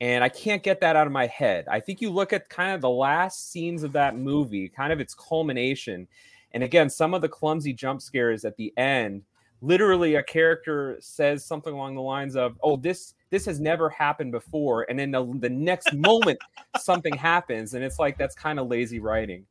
And 0.00 0.22
I 0.24 0.28
can't 0.28 0.62
get 0.62 0.80
that 0.80 0.96
out 0.96 1.06
of 1.06 1.12
my 1.12 1.26
head. 1.28 1.66
I 1.70 1.80
think 1.80 2.00
you 2.02 2.10
look 2.10 2.32
at 2.32 2.48
kind 2.50 2.74
of 2.74 2.80
the 2.82 2.90
last 2.90 3.50
scenes 3.50 3.84
of 3.84 3.92
that 3.92 4.16
movie, 4.16 4.68
kind 4.68 4.92
of 4.92 5.00
its 5.00 5.14
culmination, 5.14 6.08
and 6.54 6.62
again, 6.62 6.88
some 6.88 7.12
of 7.12 7.20
the 7.20 7.28
clumsy 7.28 7.72
jump 7.72 8.00
scares 8.00 8.44
at 8.44 8.56
the 8.56 8.72
end, 8.78 9.22
literally 9.60 10.14
a 10.14 10.22
character 10.22 10.96
says 11.00 11.44
something 11.44 11.74
along 11.74 11.96
the 11.96 12.00
lines 12.00 12.36
of, 12.36 12.56
"Oh, 12.62 12.76
this 12.76 13.14
this 13.30 13.44
has 13.46 13.60
never 13.60 13.90
happened 13.90 14.30
before," 14.30 14.86
and 14.88 14.98
then 14.98 15.10
the, 15.10 15.26
the 15.40 15.50
next 15.50 15.92
moment 15.94 16.38
something 16.78 17.14
happens, 17.14 17.74
and 17.74 17.84
it's 17.84 17.98
like 17.98 18.16
that's 18.16 18.36
kind 18.36 18.58
of 18.60 18.68
lazy 18.68 19.00
writing. 19.00 19.44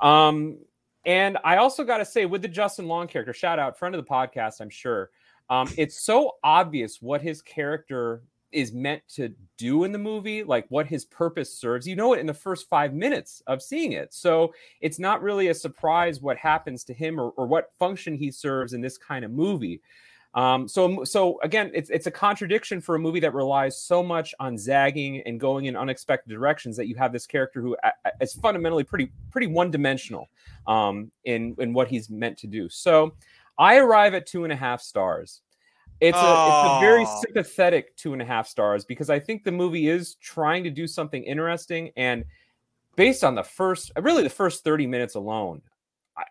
Um, 0.00 0.58
and 1.06 1.38
I 1.42 1.56
also 1.56 1.84
got 1.84 1.98
to 1.98 2.04
say, 2.04 2.26
with 2.26 2.42
the 2.42 2.48
Justin 2.48 2.86
Long 2.86 3.08
character, 3.08 3.32
shout 3.32 3.58
out 3.58 3.78
friend 3.78 3.94
of 3.94 4.04
the 4.04 4.10
podcast, 4.10 4.60
I'm 4.60 4.70
sure. 4.70 5.10
Um, 5.48 5.72
it's 5.78 6.02
so 6.02 6.32
obvious 6.44 7.00
what 7.00 7.22
his 7.22 7.40
character 7.40 8.22
is 8.56 8.72
meant 8.72 9.02
to 9.06 9.34
do 9.58 9.84
in 9.84 9.92
the 9.92 9.98
movie, 9.98 10.42
like 10.42 10.64
what 10.70 10.86
his 10.86 11.04
purpose 11.04 11.52
serves. 11.52 11.86
You 11.86 11.94
know 11.94 12.14
it 12.14 12.20
in 12.20 12.26
the 12.26 12.32
first 12.32 12.70
five 12.70 12.94
minutes 12.94 13.42
of 13.46 13.62
seeing 13.62 13.92
it. 13.92 14.14
So 14.14 14.54
it's 14.80 14.98
not 14.98 15.22
really 15.22 15.48
a 15.48 15.54
surprise 15.54 16.22
what 16.22 16.38
happens 16.38 16.82
to 16.84 16.94
him 16.94 17.20
or, 17.20 17.30
or 17.32 17.46
what 17.46 17.72
function 17.78 18.14
he 18.14 18.30
serves 18.30 18.72
in 18.72 18.80
this 18.80 18.96
kind 18.96 19.26
of 19.26 19.30
movie. 19.30 19.82
Um, 20.32 20.66
so, 20.68 21.04
so 21.04 21.38
again, 21.42 21.70
it's 21.74 21.90
it's 21.90 22.06
a 22.06 22.10
contradiction 22.10 22.80
for 22.80 22.94
a 22.94 22.98
movie 22.98 23.20
that 23.20 23.34
relies 23.34 23.78
so 23.78 24.02
much 24.02 24.34
on 24.40 24.56
zagging 24.56 25.22
and 25.26 25.38
going 25.38 25.66
in 25.66 25.76
unexpected 25.76 26.30
directions 26.30 26.78
that 26.78 26.88
you 26.88 26.94
have 26.96 27.12
this 27.12 27.26
character 27.26 27.60
who 27.60 27.76
is 28.20 28.32
fundamentally 28.34 28.84
pretty 28.84 29.12
pretty 29.30 29.46
one 29.46 29.70
dimensional 29.70 30.28
um, 30.66 31.10
in 31.24 31.54
in 31.58 31.74
what 31.74 31.88
he's 31.88 32.08
meant 32.08 32.38
to 32.38 32.46
do. 32.46 32.68
So, 32.70 33.14
I 33.58 33.76
arrive 33.76 34.14
at 34.14 34.26
two 34.26 34.44
and 34.44 34.52
a 34.52 34.56
half 34.56 34.80
stars. 34.80 35.42
It's 36.00 36.16
a, 36.16 36.20
it's 36.20 36.76
a 36.76 36.78
very 36.80 37.06
sympathetic 37.06 37.96
two 37.96 38.12
and 38.12 38.20
a 38.20 38.24
half 38.24 38.46
stars 38.46 38.84
because 38.84 39.08
I 39.08 39.18
think 39.18 39.44
the 39.44 39.52
movie 39.52 39.88
is 39.88 40.16
trying 40.16 40.62
to 40.64 40.70
do 40.70 40.86
something 40.86 41.22
interesting 41.22 41.90
and 41.96 42.24
based 42.96 43.22
on 43.22 43.34
the 43.34 43.42
first 43.42 43.92
really 44.00 44.22
the 44.22 44.30
first 44.30 44.64
30 44.64 44.86
minutes 44.86 45.14
alone 45.14 45.62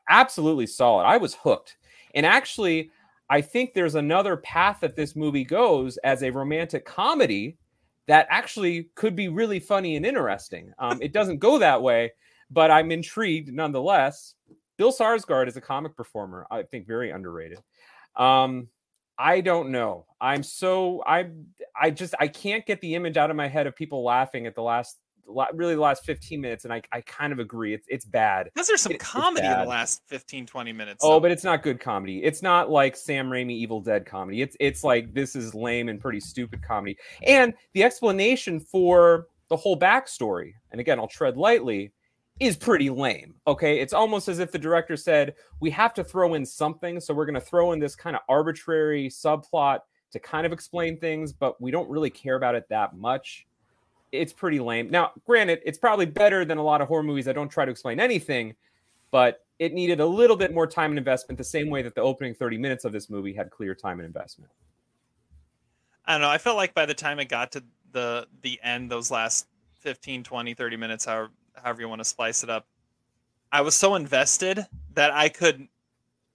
absolutely 0.09 0.65
solid 0.67 1.03
i 1.03 1.17
was 1.17 1.35
hooked. 1.35 1.77
And 2.13 2.25
actually 2.25 2.91
i 3.29 3.41
think 3.41 3.73
there's 3.73 3.95
another 3.95 4.37
path 4.37 4.79
that 4.81 4.95
this 4.95 5.15
movie 5.15 5.45
goes 5.45 5.97
as 5.97 6.23
a 6.23 6.31
romantic 6.31 6.85
comedy 6.85 7.57
that 8.07 8.27
actually 8.29 8.89
could 8.93 9.15
be 9.15 9.29
really 9.29 9.59
funny 9.59 9.95
and 9.95 10.05
interesting. 10.05 10.71
Um, 10.77 11.01
it 11.01 11.11
doesn't 11.11 11.39
go 11.39 11.57
that 11.59 11.81
way 11.81 12.11
but 12.51 12.69
i'm 12.69 12.91
intrigued 12.91 13.51
nonetheless. 13.51 14.35
Bill 14.77 14.91
skarsgård 14.91 15.47
is 15.47 15.57
a 15.57 15.61
comic 15.61 15.95
performer 15.95 16.45
i 16.51 16.63
think 16.63 16.85
very 16.87 17.11
underrated. 17.11 17.59
Um, 18.15 18.67
I 19.17 19.41
don't 19.41 19.71
know. 19.71 20.05
I'm 20.19 20.43
so 20.43 21.03
I 21.05 21.27
I 21.79 21.91
just 21.91 22.15
I 22.19 22.27
can't 22.27 22.65
get 22.65 22.81
the 22.81 22.95
image 22.95 23.17
out 23.17 23.29
of 23.29 23.35
my 23.35 23.47
head 23.47 23.67
of 23.67 23.75
people 23.75 24.03
laughing 24.03 24.45
at 24.45 24.55
the 24.55 24.61
last 24.61 24.97
really 25.53 25.73
the 25.73 25.81
last 25.81 26.05
15 26.05 26.39
minutes 26.39 26.65
and 26.65 26.73
I, 26.73 26.83
I 26.91 27.01
kind 27.01 27.33
of 27.33 27.39
agree 27.39 27.73
it's 27.73 27.87
it's 27.89 28.05
bad. 28.05 28.49
Because 28.53 28.67
there's 28.67 28.81
some 28.81 28.91
it, 28.91 28.99
comedy 28.99 29.47
in 29.47 29.59
the 29.59 29.65
last 29.65 30.03
15 30.07 30.45
20 30.45 30.71
minutes 30.73 30.99
oh 31.03 31.19
but 31.19 31.31
it's 31.31 31.43
not 31.43 31.63
good 31.63 31.79
comedy. 31.79 32.23
It's 32.23 32.41
not 32.41 32.69
like 32.69 32.95
sam 32.95 33.29
raimi 33.29 33.53
evil 33.53 33.81
dead 33.81 34.05
comedy. 34.05 34.41
It's 34.41 34.55
it's 34.59 34.83
like 34.83 35.13
this 35.13 35.35
is 35.35 35.55
lame 35.55 35.89
and 35.89 35.99
pretty 35.99 36.19
stupid 36.19 36.61
comedy. 36.61 36.97
And 37.25 37.53
the 37.73 37.83
explanation 37.83 38.59
for 38.59 39.27
the 39.49 39.55
whole 39.55 39.77
backstory 39.79 40.53
and 40.71 40.81
again 40.81 40.99
i'll 40.99 41.07
tread 41.07 41.37
lightly 41.37 41.91
is 42.39 42.57
pretty 42.57 42.89
lame. 42.89 43.35
Okay. 43.47 43.79
It's 43.79 43.93
almost 43.93 44.27
as 44.27 44.39
if 44.39 44.51
the 44.51 44.59
director 44.59 44.97
said, 44.97 45.35
we 45.59 45.69
have 45.71 45.93
to 45.93 46.03
throw 46.03 46.33
in 46.33 46.45
something. 46.45 46.99
So 46.99 47.13
we're 47.13 47.25
going 47.25 47.35
to 47.35 47.41
throw 47.41 47.71
in 47.71 47.79
this 47.79 47.95
kind 47.95 48.15
of 48.15 48.21
arbitrary 48.27 49.07
subplot 49.07 49.79
to 50.11 50.19
kind 50.19 50.45
of 50.45 50.51
explain 50.51 50.97
things, 50.97 51.33
but 51.33 51.59
we 51.61 51.71
don't 51.71 51.89
really 51.89 52.09
care 52.09 52.35
about 52.35 52.55
it 52.55 52.67
that 52.69 52.95
much. 52.95 53.45
It's 54.11 54.33
pretty 54.33 54.59
lame. 54.59 54.89
Now, 54.89 55.11
granted, 55.25 55.59
it's 55.65 55.77
probably 55.77 56.05
better 56.05 56.45
than 56.45 56.57
a 56.57 56.63
lot 56.63 56.81
of 56.81 56.87
horror 56.87 57.03
movies 57.03 57.25
that 57.25 57.35
don't 57.35 57.49
try 57.49 57.65
to 57.65 57.71
explain 57.71 57.99
anything, 57.99 58.55
but 59.11 59.45
it 59.59 59.73
needed 59.73 59.99
a 59.99 60.05
little 60.05 60.35
bit 60.35 60.53
more 60.53 60.67
time 60.67 60.91
and 60.91 60.97
investment, 60.97 61.37
the 61.37 61.43
same 61.43 61.69
way 61.69 61.81
that 61.81 61.95
the 61.95 62.01
opening 62.01 62.33
30 62.33 62.57
minutes 62.57 62.85
of 62.85 62.91
this 62.91 63.09
movie 63.09 63.33
had 63.33 63.49
clear 63.49 63.73
time 63.73 63.99
and 63.99 64.05
investment. 64.05 64.51
I 66.05 66.13
don't 66.13 66.21
know. 66.21 66.29
I 66.29 66.37
felt 66.37 66.55
like 66.57 66.73
by 66.73 66.85
the 66.85 66.93
time 66.93 67.19
it 67.19 67.29
got 67.29 67.51
to 67.53 67.63
the 67.91 68.27
the 68.41 68.59
end, 68.63 68.91
those 68.91 69.09
last 69.09 69.47
15, 69.79 70.23
20, 70.23 70.53
30 70.53 70.77
minutes, 70.77 71.05
however 71.05 71.31
however 71.61 71.81
you 71.81 71.89
want 71.89 71.99
to 71.99 72.05
splice 72.05 72.43
it 72.43 72.49
up. 72.49 72.65
I 73.51 73.61
was 73.61 73.75
so 73.75 73.95
invested 73.95 74.65
that 74.93 75.11
I 75.11 75.29
could 75.29 75.67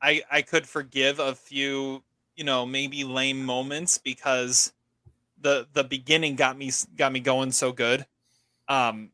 I 0.00 0.22
I 0.30 0.42
could 0.42 0.66
forgive 0.66 1.18
a 1.18 1.34
few, 1.34 2.02
you 2.36 2.44
know, 2.44 2.64
maybe 2.64 3.04
lame 3.04 3.44
moments 3.44 3.98
because 3.98 4.72
the 5.40 5.66
the 5.72 5.84
beginning 5.84 6.36
got 6.36 6.56
me 6.56 6.70
got 6.96 7.12
me 7.12 7.20
going 7.20 7.52
so 7.52 7.72
good. 7.72 8.06
Um 8.68 9.10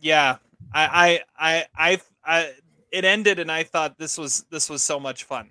yeah, 0.00 0.36
I 0.72 1.20
I 1.38 1.56
I 1.56 1.66
I, 1.76 2.00
I 2.24 2.52
it 2.92 3.04
ended 3.04 3.38
and 3.38 3.50
I 3.50 3.64
thought 3.64 3.98
this 3.98 4.18
was 4.18 4.44
this 4.50 4.70
was 4.70 4.82
so 4.82 5.00
much 5.00 5.24
fun. 5.24 5.50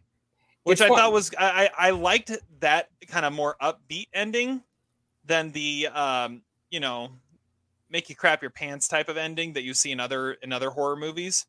Which 0.63 0.75
it's 0.75 0.81
I 0.81 0.87
fun. 0.89 0.97
thought 0.97 1.13
was 1.13 1.31
I 1.37 1.69
I 1.77 1.89
liked 1.91 2.31
that 2.59 2.89
kind 3.07 3.25
of 3.25 3.33
more 3.33 3.55
upbeat 3.61 4.07
ending 4.13 4.61
than 5.25 5.51
the 5.51 5.87
um 5.87 6.41
you 6.69 6.79
know 6.79 7.11
make 7.89 8.09
you 8.09 8.15
crap 8.15 8.41
your 8.41 8.51
pants 8.51 8.87
type 8.87 9.09
of 9.09 9.17
ending 9.17 9.53
that 9.53 9.63
you 9.63 9.73
see 9.73 9.91
in 9.91 9.99
other 9.99 10.33
in 10.33 10.53
other 10.53 10.69
horror 10.69 10.95
movies. 10.95 11.45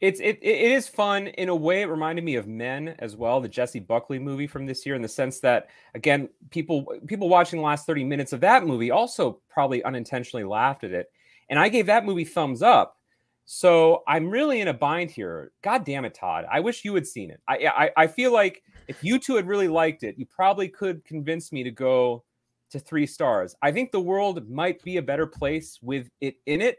It's 0.00 0.18
it 0.20 0.38
it 0.40 0.72
is 0.72 0.88
fun 0.88 1.26
in 1.26 1.50
a 1.50 1.54
way. 1.54 1.82
It 1.82 1.86
reminded 1.86 2.24
me 2.24 2.36
of 2.36 2.46
Men 2.46 2.94
as 3.00 3.16
well, 3.16 3.40
the 3.40 3.48
Jessie 3.48 3.80
Buckley 3.80 4.18
movie 4.18 4.46
from 4.46 4.64
this 4.64 4.86
year, 4.86 4.94
in 4.94 5.02
the 5.02 5.08
sense 5.08 5.40
that 5.40 5.68
again, 5.94 6.30
people 6.50 6.86
people 7.06 7.28
watching 7.28 7.58
the 7.58 7.66
last 7.66 7.86
thirty 7.86 8.04
minutes 8.04 8.32
of 8.32 8.40
that 8.40 8.64
movie 8.64 8.90
also 8.90 9.42
probably 9.50 9.84
unintentionally 9.84 10.44
laughed 10.44 10.84
at 10.84 10.92
it, 10.92 11.12
and 11.50 11.58
I 11.58 11.68
gave 11.68 11.86
that 11.86 12.06
movie 12.06 12.24
thumbs 12.24 12.62
up. 12.62 12.96
So 13.44 14.02
I'm 14.08 14.30
really 14.30 14.60
in 14.60 14.68
a 14.68 14.72
bind 14.72 15.10
here. 15.10 15.52
God 15.60 15.84
damn 15.84 16.06
it, 16.06 16.14
Todd! 16.14 16.46
I 16.50 16.60
wish 16.60 16.84
you 16.84 16.94
had 16.94 17.06
seen 17.06 17.30
it. 17.30 17.40
I 17.46 17.90
I, 17.96 18.04
I 18.04 18.06
feel 18.06 18.32
like 18.32 18.62
if 18.88 19.04
you 19.04 19.18
two 19.18 19.36
had 19.36 19.46
really 19.46 19.68
liked 19.68 20.02
it, 20.02 20.18
you 20.18 20.24
probably 20.24 20.68
could 20.68 21.04
convince 21.04 21.52
me 21.52 21.62
to 21.62 21.70
go 21.70 22.24
to 22.70 22.78
three 22.78 23.06
stars. 23.06 23.54
I 23.62 23.72
think 23.72 23.92
the 23.92 24.00
world 24.00 24.48
might 24.48 24.82
be 24.82 24.96
a 24.96 25.02
better 25.02 25.26
place 25.26 25.78
with 25.82 26.08
it 26.20 26.36
in 26.46 26.60
it, 26.60 26.78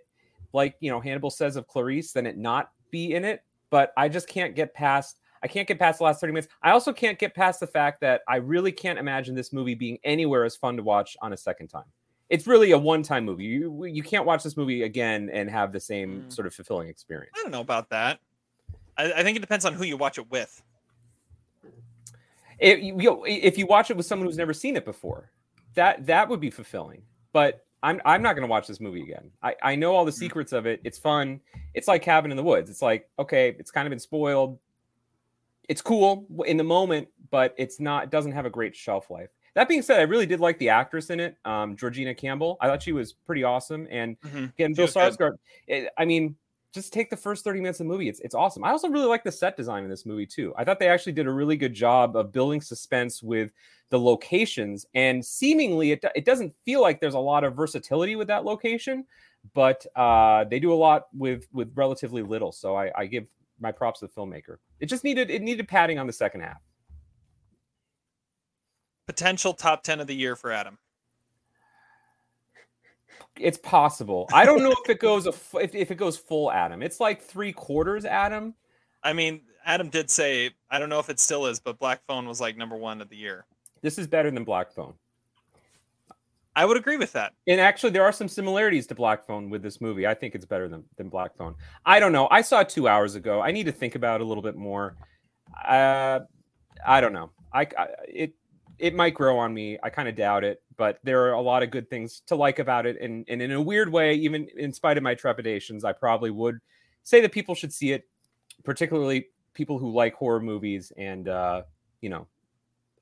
like 0.53 0.75
you 0.79 0.89
know 0.89 0.99
Hannibal 0.99 1.29
says 1.29 1.55
of 1.55 1.67
Clarice, 1.67 2.13
than 2.13 2.25
it 2.25 2.37
not 2.37 2.71
be 2.89 3.13
in 3.13 3.25
it. 3.25 3.43
But 3.69 3.93
I 3.95 4.09
just 4.09 4.27
can't 4.27 4.55
get 4.55 4.73
past. 4.73 5.19
I 5.43 5.47
can't 5.47 5.67
get 5.67 5.79
past 5.79 5.99
the 5.99 6.03
last 6.03 6.21
30 6.21 6.33
minutes. 6.33 6.53
I 6.61 6.71
also 6.71 6.93
can't 6.93 7.17
get 7.17 7.33
past 7.33 7.59
the 7.59 7.67
fact 7.67 8.01
that 8.01 8.21
I 8.27 8.35
really 8.35 8.71
can't 8.71 8.99
imagine 8.99 9.33
this 9.33 9.51
movie 9.51 9.73
being 9.73 9.97
anywhere 10.03 10.43
as 10.45 10.55
fun 10.55 10.77
to 10.77 10.83
watch 10.83 11.17
on 11.21 11.33
a 11.33 11.37
second 11.37 11.69
time. 11.69 11.85
It's 12.29 12.45
really 12.45 12.71
a 12.71 12.77
one-time 12.77 13.25
movie. 13.25 13.45
You 13.45 13.85
you 13.85 14.03
can't 14.03 14.25
watch 14.25 14.43
this 14.43 14.55
movie 14.55 14.83
again 14.83 15.29
and 15.33 15.49
have 15.49 15.71
the 15.71 15.79
same 15.79 16.23
mm. 16.23 16.33
sort 16.33 16.47
of 16.47 16.53
fulfilling 16.53 16.89
experience. 16.89 17.31
I 17.37 17.41
don't 17.41 17.51
know 17.51 17.61
about 17.61 17.89
that. 17.89 18.19
I, 18.97 19.11
I 19.13 19.23
think 19.23 19.37
it 19.37 19.41
depends 19.41 19.65
on 19.65 19.73
who 19.73 19.83
you 19.83 19.97
watch 19.97 20.17
it 20.17 20.29
with. 20.29 20.61
It, 22.59 22.79
you 22.79 22.93
know, 22.95 23.23
if 23.27 23.57
you 23.57 23.65
watch 23.65 23.89
it 23.89 23.97
with 23.97 24.05
someone 24.05 24.27
who's 24.27 24.37
never 24.37 24.53
seen 24.53 24.75
it 24.75 24.85
before, 24.85 25.31
that 25.75 26.05
that 26.05 26.29
would 26.29 26.39
be 26.39 26.49
fulfilling. 26.49 27.01
But 27.33 27.65
I'm 27.83 28.01
I'm 28.05 28.21
not 28.21 28.33
going 28.33 28.47
to 28.47 28.51
watch 28.51 28.67
this 28.67 28.79
movie 28.79 29.01
again. 29.01 29.31
I 29.41 29.55
I 29.61 29.75
know 29.75 29.95
all 29.95 30.05
the 30.05 30.11
mm. 30.11 30.15
secrets 30.15 30.53
of 30.53 30.65
it. 30.65 30.81
It's 30.83 30.97
fun. 30.97 31.39
It's 31.73 31.87
like 31.87 32.01
Cabin 32.01 32.31
in 32.31 32.37
the 32.37 32.43
Woods. 32.43 32.69
It's 32.69 32.81
like 32.81 33.09
okay, 33.17 33.55
it's 33.57 33.71
kind 33.71 33.87
of 33.87 33.89
been 33.89 33.99
spoiled. 33.99 34.59
It's 35.69 35.81
cool 35.81 36.25
in 36.45 36.57
the 36.57 36.63
moment, 36.63 37.07
but 37.29 37.55
it's 37.57 37.79
not. 37.79 38.05
It 38.05 38.09
doesn't 38.09 38.33
have 38.33 38.45
a 38.45 38.49
great 38.49 38.75
shelf 38.75 39.09
life. 39.09 39.29
That 39.53 39.67
being 39.67 39.81
said, 39.81 39.99
I 39.99 40.03
really 40.03 40.25
did 40.25 40.39
like 40.39 40.57
the 40.59 40.69
actress 40.69 41.09
in 41.09 41.19
it, 41.19 41.35
um, 41.43 41.75
Georgina 41.75 42.15
Campbell. 42.15 42.57
I 42.61 42.67
thought 42.67 42.81
she 42.81 42.93
was 42.93 43.13
pretty 43.13 43.43
awesome. 43.43 43.85
And 43.91 44.19
mm-hmm. 44.21 44.45
again, 44.45 44.73
Bill 44.73 44.87
Skarsgård. 44.87 45.37
It, 45.67 45.89
I 45.97 46.05
mean, 46.05 46.35
just 46.73 46.93
take 46.93 47.09
the 47.09 47.17
first 47.17 47.43
30 47.43 47.59
minutes 47.59 47.79
of 47.79 47.87
the 47.87 47.91
movie. 47.91 48.07
It's 48.07 48.19
it's 48.21 48.35
awesome. 48.35 48.63
I 48.63 48.71
also 48.71 48.89
really 48.89 49.07
like 49.07 49.23
the 49.23 49.31
set 49.31 49.57
design 49.57 49.83
in 49.83 49.89
this 49.89 50.05
movie 50.05 50.25
too. 50.25 50.53
I 50.57 50.63
thought 50.63 50.79
they 50.79 50.87
actually 50.87 51.11
did 51.13 51.27
a 51.27 51.31
really 51.31 51.57
good 51.57 51.73
job 51.73 52.15
of 52.15 52.31
building 52.31 52.61
suspense 52.61 53.21
with 53.21 53.51
the 53.89 53.99
locations 53.99 54.85
and 54.93 55.23
seemingly 55.23 55.91
it, 55.91 56.05
it 56.15 56.23
doesn't 56.23 56.53
feel 56.63 56.81
like 56.81 57.01
there's 57.01 57.13
a 57.13 57.19
lot 57.19 57.43
of 57.43 57.55
versatility 57.55 58.15
with 58.15 58.27
that 58.27 58.45
location, 58.45 59.05
but 59.53 59.85
uh, 59.97 60.45
they 60.45 60.59
do 60.59 60.71
a 60.71 60.75
lot 60.75 61.07
with 61.13 61.47
with 61.51 61.71
relatively 61.75 62.23
little. 62.23 62.51
So 62.51 62.75
I, 62.75 62.91
I 62.95 63.05
give 63.05 63.27
my 63.59 63.71
props 63.71 63.99
to 63.99 64.07
the 64.07 64.13
filmmaker. 64.13 64.57
It 64.79 64.85
just 64.85 65.03
needed 65.03 65.29
it 65.29 65.41
needed 65.41 65.67
padding 65.67 65.99
on 65.99 66.07
the 66.07 66.13
second 66.13 66.41
half. 66.41 66.61
Potential 69.07 69.53
top 69.53 69.83
10 69.83 69.99
of 69.99 70.07
the 70.07 70.15
year 70.15 70.37
for 70.37 70.51
Adam 70.51 70.77
it's 73.41 73.57
possible. 73.57 74.27
I 74.33 74.45
don't 74.45 74.63
know 74.63 74.71
if 74.71 74.89
it 74.89 74.99
goes 74.99 75.27
a 75.27 75.33
if, 75.59 75.75
if 75.75 75.91
it 75.91 75.95
goes 75.95 76.17
full 76.17 76.51
Adam. 76.51 76.81
It's 76.81 76.99
like 76.99 77.21
three 77.21 77.51
quarters 77.51 78.05
Adam. 78.05 78.55
I 79.03 79.13
mean, 79.13 79.41
Adam 79.65 79.89
did 79.89 80.09
say 80.09 80.51
I 80.69 80.79
don't 80.79 80.89
know 80.89 80.99
if 80.99 81.09
it 81.09 81.19
still 81.19 81.45
is, 81.47 81.59
but 81.59 81.79
Black 81.79 82.01
Phone 82.07 82.27
was 82.27 82.39
like 82.39 82.57
number 82.57 82.75
one 82.75 83.01
of 83.01 83.09
the 83.09 83.17
year. 83.17 83.45
This 83.81 83.97
is 83.97 84.07
better 84.07 84.31
than 84.31 84.43
Black 84.43 84.71
Phone. 84.73 84.93
I 86.55 86.65
would 86.65 86.75
agree 86.75 86.97
with 86.97 87.13
that. 87.13 87.33
And 87.47 87.61
actually, 87.61 87.91
there 87.91 88.03
are 88.03 88.11
some 88.11 88.27
similarities 88.27 88.85
to 88.87 88.95
Black 88.95 89.25
Phone 89.25 89.49
with 89.49 89.61
this 89.63 89.79
movie. 89.79 90.05
I 90.05 90.13
think 90.13 90.35
it's 90.35 90.45
better 90.45 90.67
than, 90.67 90.83
than 90.97 91.07
Black 91.07 91.35
Phone. 91.37 91.55
I 91.85 91.99
don't 91.99 92.11
know. 92.11 92.27
I 92.29 92.41
saw 92.41 92.59
it 92.59 92.69
two 92.69 92.87
hours 92.87 93.15
ago. 93.15 93.41
I 93.41 93.51
need 93.51 93.65
to 93.67 93.71
think 93.71 93.95
about 93.95 94.19
it 94.19 94.23
a 94.23 94.27
little 94.27 94.43
bit 94.43 94.57
more. 94.57 94.97
Uh, 95.65 96.19
I 96.85 96.99
don't 96.99 97.13
know. 97.13 97.31
I, 97.53 97.61
I 97.61 97.87
it 98.07 98.33
it 98.81 98.95
might 98.95 99.13
grow 99.13 99.37
on 99.37 99.53
me. 99.53 99.77
I 99.83 99.91
kind 99.91 100.09
of 100.09 100.15
doubt 100.15 100.43
it, 100.43 100.61
but 100.75 100.97
there 101.03 101.23
are 101.27 101.33
a 101.33 101.41
lot 101.41 101.61
of 101.61 101.69
good 101.69 101.87
things 101.87 102.23
to 102.25 102.35
like 102.35 102.57
about 102.57 102.87
it. 102.87 102.99
And, 102.99 103.23
and 103.29 103.39
in 103.39 103.51
a 103.51 103.61
weird 103.61 103.89
way, 103.89 104.15
even 104.15 104.47
in 104.57 104.73
spite 104.73 104.97
of 104.97 105.03
my 105.03 105.13
trepidations, 105.13 105.85
I 105.85 105.91
probably 105.91 106.31
would 106.31 106.59
say 107.03 107.21
that 107.21 107.31
people 107.31 107.53
should 107.53 107.71
see 107.71 107.91
it, 107.91 108.09
particularly 108.63 109.27
people 109.53 109.77
who 109.77 109.91
like 109.91 110.15
horror 110.15 110.39
movies 110.39 110.91
and, 110.97 111.29
uh, 111.29 111.61
you 112.01 112.09
know, 112.09 112.25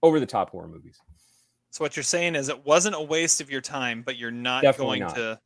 over 0.03 0.19
the 0.19 0.25
top 0.25 0.49
horror 0.49 0.67
movies. 0.67 0.99
So 1.71 1.83
what 1.85 1.95
you're 1.95 2.03
saying 2.03 2.35
is 2.35 2.49
it 2.49 2.65
wasn't 2.65 2.95
a 2.95 3.01
waste 3.01 3.39
of 3.39 3.49
your 3.49 3.61
time, 3.61 4.01
but 4.05 4.17
you're 4.17 4.31
not 4.31 4.63
Definitely 4.63 4.99
going 4.99 5.07
not. 5.07 5.15
to, 5.15 5.39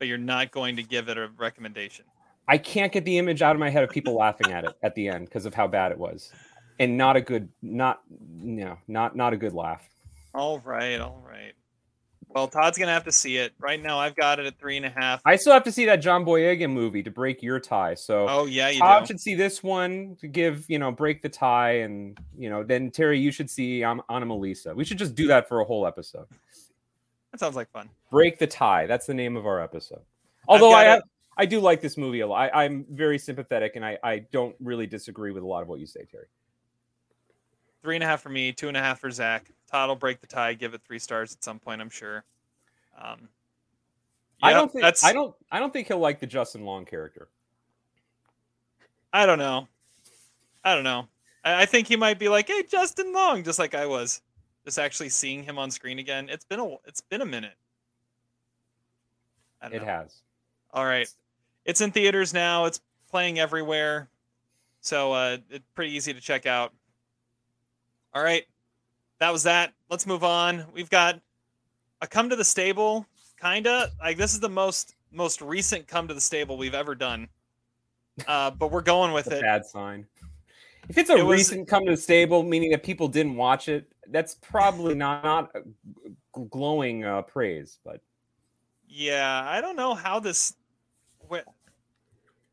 but 0.00 0.08
you're 0.08 0.18
not 0.18 0.50
going 0.50 0.76
to 0.76 0.82
give 0.82 1.08
it 1.08 1.16
a 1.16 1.28
recommendation. 1.38 2.06
I 2.48 2.58
can't 2.58 2.90
get 2.90 3.04
the 3.04 3.18
image 3.18 3.40
out 3.40 3.54
of 3.54 3.60
my 3.60 3.70
head 3.70 3.84
of 3.84 3.90
people 3.90 4.14
laughing 4.14 4.52
at 4.52 4.64
it 4.64 4.72
at 4.82 4.96
the 4.96 5.08
end 5.08 5.26
because 5.26 5.46
of 5.46 5.54
how 5.54 5.68
bad 5.68 5.92
it 5.92 5.98
was 5.98 6.32
and 6.78 6.96
not 6.96 7.16
a 7.16 7.20
good 7.20 7.48
not 7.62 8.02
you 8.42 8.64
know 8.64 8.78
not 8.88 9.16
not 9.16 9.32
a 9.32 9.36
good 9.36 9.52
laugh 9.52 9.88
all 10.34 10.58
right 10.60 11.00
all 11.00 11.22
right 11.26 11.52
Well, 12.28 12.48
Todd's 12.48 12.76
gonna 12.76 12.92
have 12.92 13.04
to 13.04 13.12
see 13.12 13.38
it. 13.38 13.54
Right 13.58 13.82
now, 13.82 13.98
I've 13.98 14.14
got 14.14 14.38
it 14.38 14.44
at 14.44 14.58
three 14.58 14.76
and 14.76 14.84
a 14.84 14.90
half. 14.90 15.22
I 15.24 15.36
still 15.36 15.54
have 15.54 15.64
to 15.64 15.72
see 15.72 15.86
that 15.86 15.96
John 15.96 16.22
Boyega 16.22 16.70
movie 16.70 17.02
to 17.02 17.10
break 17.10 17.42
your 17.42 17.58
tie. 17.58 17.94
So 17.94 18.26
Oh 18.28 18.44
yeah, 18.44 18.68
you 18.68 18.80
Todd 18.80 19.04
do. 19.04 19.06
should 19.06 19.20
see 19.20 19.34
this 19.34 19.62
one 19.62 20.16
to 20.20 20.28
give 20.28 20.66
you 20.68 20.78
know 20.78 20.92
break 20.92 21.22
the 21.22 21.30
tie, 21.30 21.78
and 21.78 22.18
you 22.36 22.50
know 22.50 22.62
then 22.62 22.90
Terry, 22.90 23.18
you 23.18 23.30
should 23.32 23.48
see 23.48 23.82
Anna 23.82 24.02
Anomalisa. 24.10 24.74
We 24.74 24.84
should 24.84 24.98
just 24.98 25.14
do 25.14 25.26
that 25.28 25.48
for 25.48 25.60
a 25.60 25.64
whole 25.64 25.86
episode. 25.86 26.26
That 27.32 27.40
sounds 27.40 27.56
like 27.56 27.70
fun. 27.70 27.88
Break 28.10 28.38
the 28.38 28.46
tie. 28.46 28.86
That's 28.86 29.06
the 29.06 29.14
name 29.14 29.36
of 29.36 29.46
our 29.46 29.62
episode. 29.62 30.02
Although 30.48 30.72
I 30.72 30.84
have, 30.84 31.02
I 31.38 31.46
do 31.46 31.58
like 31.60 31.80
this 31.80 31.96
movie 31.96 32.20
a 32.20 32.26
lot. 32.26 32.50
I, 32.52 32.64
I'm 32.64 32.84
very 32.90 33.18
sympathetic, 33.18 33.76
and 33.76 33.84
I 33.84 33.98
I 34.02 34.18
don't 34.30 34.54
really 34.60 34.86
disagree 34.86 35.30
with 35.32 35.42
a 35.42 35.46
lot 35.46 35.62
of 35.62 35.68
what 35.68 35.80
you 35.80 35.86
say, 35.86 36.04
Terry. 36.10 36.26
Three 37.82 37.94
and 37.96 38.04
a 38.04 38.06
half 38.06 38.22
for 38.22 38.30
me, 38.30 38.52
two 38.52 38.68
and 38.68 38.76
a 38.76 38.80
half 38.80 39.00
for 39.00 39.10
Zach. 39.10 39.50
Todd 39.70 39.88
will 39.88 39.96
break 39.96 40.20
the 40.20 40.26
tie, 40.26 40.54
give 40.54 40.74
it 40.74 40.82
three 40.86 40.98
stars 40.98 41.32
at 41.32 41.42
some 41.42 41.58
point, 41.58 41.80
I'm 41.80 41.90
sure. 41.90 42.24
Um, 43.00 43.28
I 44.42 44.52
don't 44.52 44.70
think 44.70 44.82
that's. 44.82 45.04
I 45.04 45.12
don't 45.12 45.34
I 45.50 45.58
don't 45.58 45.72
think 45.72 45.88
he'll 45.88 45.98
like 45.98 46.20
the 46.20 46.26
Justin 46.26 46.64
Long 46.64 46.84
character. 46.84 47.28
I 49.12 49.26
don't 49.26 49.38
know. 49.38 49.66
I 50.64 50.74
don't 50.74 50.84
know. 50.84 51.08
I, 51.44 51.62
I 51.62 51.66
think 51.66 51.88
he 51.88 51.96
might 51.96 52.18
be 52.18 52.28
like, 52.28 52.48
"Hey, 52.48 52.62
Justin 52.68 53.12
Long," 53.12 53.42
just 53.44 53.58
like 53.58 53.74
I 53.74 53.86
was. 53.86 54.20
Just 54.64 54.78
actually 54.78 55.10
seeing 55.10 55.44
him 55.44 55.58
on 55.58 55.70
screen 55.70 55.98
again. 55.98 56.28
It's 56.28 56.44
been 56.44 56.60
a 56.60 56.74
it's 56.86 57.00
been 57.00 57.22
a 57.22 57.26
minute. 57.26 57.54
It 59.62 59.80
know. 59.80 59.84
has. 59.84 60.22
All 60.72 60.84
right, 60.84 61.08
it's 61.64 61.80
in 61.80 61.92
theaters 61.92 62.34
now. 62.34 62.66
It's 62.66 62.80
playing 63.10 63.38
everywhere, 63.38 64.08
so 64.80 65.12
uh, 65.12 65.38
it's 65.50 65.64
pretty 65.74 65.92
easy 65.92 66.12
to 66.12 66.20
check 66.20 66.46
out. 66.46 66.72
All 68.16 68.22
right, 68.22 68.44
that 69.20 69.30
was 69.30 69.42
that. 69.42 69.74
Let's 69.90 70.06
move 70.06 70.24
on. 70.24 70.64
We've 70.72 70.88
got 70.88 71.20
a 72.00 72.06
come 72.06 72.30
to 72.30 72.36
the 72.36 72.46
stable, 72.46 73.06
kinda 73.38 73.90
like 74.00 74.16
this 74.16 74.32
is 74.32 74.40
the 74.40 74.48
most 74.48 74.94
most 75.10 75.42
recent 75.42 75.86
come 75.86 76.08
to 76.08 76.14
the 76.14 76.20
stable 76.22 76.56
we've 76.56 76.72
ever 76.72 76.94
done. 76.94 77.28
Uh, 78.26 78.50
but 78.52 78.70
we're 78.70 78.80
going 78.80 79.12
with 79.12 79.26
it. 79.30 79.42
bad 79.42 79.66
sign. 79.66 80.06
If 80.88 80.96
it's 80.96 81.10
a 81.10 81.16
It 81.18 81.26
was- 81.26 81.36
recent 81.40 81.68
come 81.68 81.84
to 81.84 81.90
the 81.90 81.96
stable, 81.98 82.42
meaning 82.42 82.70
that 82.70 82.82
people 82.82 83.06
didn't 83.06 83.36
watch 83.36 83.68
it, 83.68 83.86
that's 84.08 84.36
probably 84.36 84.94
not, 85.04 85.22
not 85.22 85.50
glowing 86.48 87.04
uh, 87.04 87.20
praise. 87.20 87.80
But 87.84 88.00
Yeah, 88.88 89.44
I 89.46 89.60
don't 89.60 89.76
know 89.76 89.92
how 89.94 90.20
this. 90.20 90.54
Where, 91.28 91.44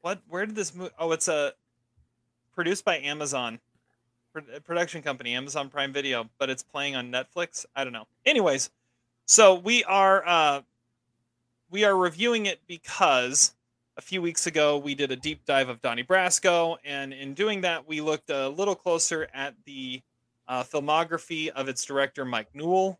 what? 0.01 0.20
Where 0.28 0.45
did 0.45 0.57
this 0.57 0.76
move? 0.76 0.91
Oh, 0.99 1.14
it's 1.14 1.30
a 1.30 1.53
produced 2.53 2.84
by 2.84 2.97
Amazon, 2.97 3.61
production 4.66 5.02
company, 5.02 5.34
Amazon 5.34 5.70
Prime 5.70 5.94
Video, 5.94 6.30
but 6.38 6.50
it's 6.50 6.64
playing 6.64 6.96
on 6.96 7.12
Netflix. 7.12 7.66
I 7.76 7.84
don't 7.84 7.94
know. 7.94 8.08
Anyways, 8.26 8.70
so 9.26 9.56
we 9.56 9.84
are 9.86 10.24
uh, 10.26 10.62
we 11.70 11.84
are 11.84 11.96
reviewing 11.96 12.46
it 12.46 12.60
because 12.68 13.54
a 13.98 14.02
few 14.02 14.22
weeks 14.22 14.48
ago 14.48 14.78
we 14.78 14.96
did 14.96 15.12
a 15.12 15.16
deep 15.16 15.46
dive 15.46 15.70
of 15.70 15.82
Donnie 15.82 16.04
Brasco, 16.04 16.78
and 16.84 17.14
in 17.14 17.34
doing 17.34 17.62
that 17.62 17.88
we 17.88 18.02
looked 18.02 18.30
a 18.30 18.50
little 18.50 18.76
closer 18.76 19.28
at 19.34 19.56
the 19.66 20.02
uh, 20.48 20.64
filmography 20.64 21.50
of 21.50 21.68
its 21.68 21.86
director 21.86 22.26
Mike 22.26 22.50
Newell, 22.54 23.00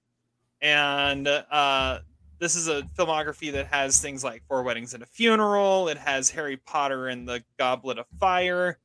and 0.62 1.28
uh, 1.28 2.00
this 2.40 2.56
is 2.56 2.68
a 2.68 2.84
filmography 2.98 3.52
that 3.54 3.68
has 3.68 4.00
things 4.02 4.24
like 4.24 4.44
Four 4.48 4.64
Weddings 4.64 4.94
and 4.94 5.02
a 5.02 5.06
Funeral. 5.06 5.88
It 5.88 5.98
has 5.98 6.30
Harry 6.32 6.58
Potter 6.58 7.08
and 7.08 7.28
the 7.28 7.44
Goblet 7.58 8.00
of 8.00 8.06
Fire. 8.20 8.78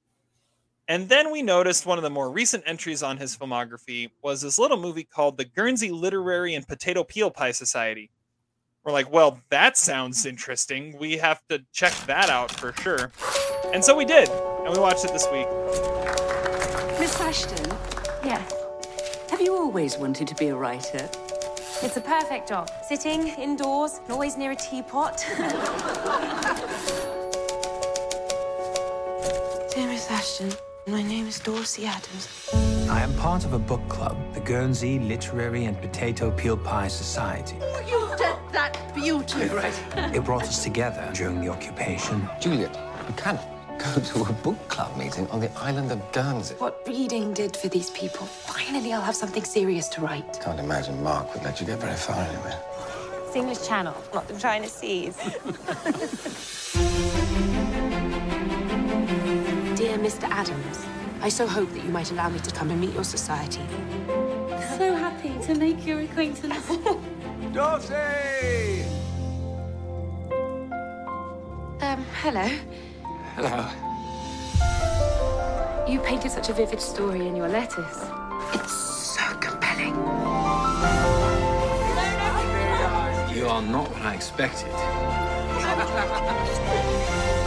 And 0.90 1.06
then 1.10 1.30
we 1.30 1.42
noticed 1.42 1.84
one 1.84 1.98
of 1.98 2.02
the 2.02 2.08
more 2.10 2.30
recent 2.30 2.62
entries 2.66 3.02
on 3.02 3.18
his 3.18 3.36
filmography 3.36 4.10
was 4.22 4.40
this 4.40 4.58
little 4.58 4.78
movie 4.78 5.04
called 5.04 5.36
The 5.36 5.44
Guernsey 5.44 5.90
Literary 5.90 6.54
and 6.54 6.66
Potato 6.66 7.04
Peel 7.04 7.30
Pie 7.30 7.50
Society. 7.52 8.10
We're 8.84 8.92
like, 8.92 9.12
well, 9.12 9.38
that 9.50 9.76
sounds 9.76 10.24
interesting. 10.24 10.96
We 10.98 11.18
have 11.18 11.42
to 11.50 11.62
check 11.74 11.92
that 12.06 12.30
out 12.30 12.50
for 12.52 12.72
sure. 12.80 13.12
And 13.74 13.84
so 13.84 13.94
we 13.94 14.06
did. 14.06 14.30
And 14.30 14.72
we 14.72 14.78
watched 14.78 15.04
it 15.04 15.12
this 15.12 15.26
week. 15.30 15.46
Miss 16.98 17.20
Ashton, 17.20 17.66
Yes. 18.24 18.50
have 19.30 19.42
you 19.42 19.54
always 19.54 19.98
wanted 19.98 20.26
to 20.28 20.34
be 20.36 20.48
a 20.48 20.56
writer? 20.56 21.06
It's 21.82 21.96
a 21.98 22.00
perfect 22.00 22.48
job. 22.48 22.70
Sitting 22.88 23.28
indoors, 23.28 24.00
and 24.02 24.10
always 24.12 24.36
near 24.38 24.52
a 24.52 24.56
teapot. 24.56 25.18
Dear 29.74 29.86
Miss 29.86 30.10
Ashton, 30.10 30.50
my 30.88 31.02
name 31.02 31.26
is 31.26 31.38
Dawsey 31.40 31.86
Adams. 31.86 32.48
I 32.88 33.02
am 33.02 33.12
part 33.16 33.44
of 33.44 33.52
a 33.52 33.58
book 33.58 33.86
club, 33.88 34.16
the 34.32 34.40
Guernsey 34.40 34.98
Literary 34.98 35.66
and 35.66 35.78
Potato 35.80 36.30
Peel 36.30 36.56
Pie 36.56 36.88
Society. 36.88 37.56
Oh, 37.60 37.80
you 37.80 38.16
did 38.16 38.36
that 38.52 38.78
beautifully. 38.94 39.70
It 40.16 40.24
brought 40.24 40.44
us 40.44 40.62
together 40.64 41.10
during 41.12 41.40
the 41.42 41.50
occupation. 41.50 42.26
Juliet, 42.40 42.74
you 43.06 43.14
cannot 43.14 43.46
go 43.78 44.00
to 44.00 44.30
a 44.30 44.32
book 44.32 44.56
club 44.68 44.96
meeting 44.96 45.28
on 45.28 45.40
the 45.40 45.50
island 45.58 45.92
of 45.92 46.00
Guernsey. 46.12 46.54
what 46.54 46.80
reading 46.86 47.34
did 47.34 47.54
for 47.54 47.68
these 47.68 47.90
people. 47.90 48.24
Finally, 48.26 48.94
I'll 48.94 49.02
have 49.02 49.16
something 49.16 49.44
serious 49.44 49.88
to 49.88 50.00
write. 50.00 50.40
Can't 50.40 50.58
imagine 50.58 51.02
Mark 51.02 51.34
would 51.34 51.44
let 51.44 51.60
you 51.60 51.66
get 51.66 51.80
very 51.80 51.96
far 51.96 52.16
anyway. 52.16 52.56
It's 53.26 53.36
English 53.36 53.68
Channel, 53.68 53.94
not 54.14 54.26
the 54.26 54.38
China 54.38 54.66
Seas. 54.66 55.18
Dear 60.08 60.16
Mr. 60.16 60.30
Adams, 60.30 60.86
I 61.20 61.28
so 61.28 61.46
hope 61.46 61.70
that 61.74 61.84
you 61.84 61.90
might 61.90 62.10
allow 62.12 62.30
me 62.30 62.38
to 62.38 62.50
come 62.50 62.70
and 62.70 62.80
meet 62.80 62.94
your 62.94 63.04
society. 63.04 63.60
So 64.78 64.94
happy 64.94 65.34
to 65.42 65.54
make 65.54 65.84
your 65.84 66.00
acquaintance. 66.00 66.66
Dawsey! 67.52 68.86
Um, 71.82 72.06
hello. 72.22 72.48
Hello. 73.34 73.68
You 75.86 76.00
painted 76.00 76.30
such 76.30 76.48
a 76.48 76.54
vivid 76.54 76.80
story 76.80 77.26
in 77.26 77.36
your 77.36 77.48
letters. 77.48 77.98
It's 78.54 78.72
so 78.72 79.34
compelling. 79.40 79.94
You 83.36 83.46
are 83.46 83.60
not 83.60 83.90
what 83.90 84.02
I 84.02 84.14
expected. 84.14 84.72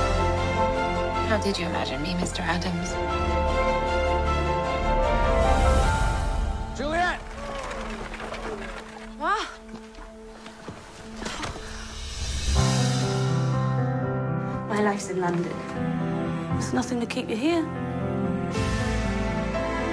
How 1.31 1.37
did 1.37 1.57
you 1.57 1.65
imagine 1.65 2.01
me, 2.01 2.09
Mr. 2.15 2.41
Adams? 2.41 2.89
Juliet! 6.77 7.21
Ah! 9.17 9.49
My 14.67 14.81
life's 14.81 15.09
in 15.09 15.21
London. 15.21 15.55
There's 16.51 16.73
nothing 16.73 16.99
to 16.99 17.05
keep 17.05 17.29
you 17.29 17.37
here. 17.37 17.63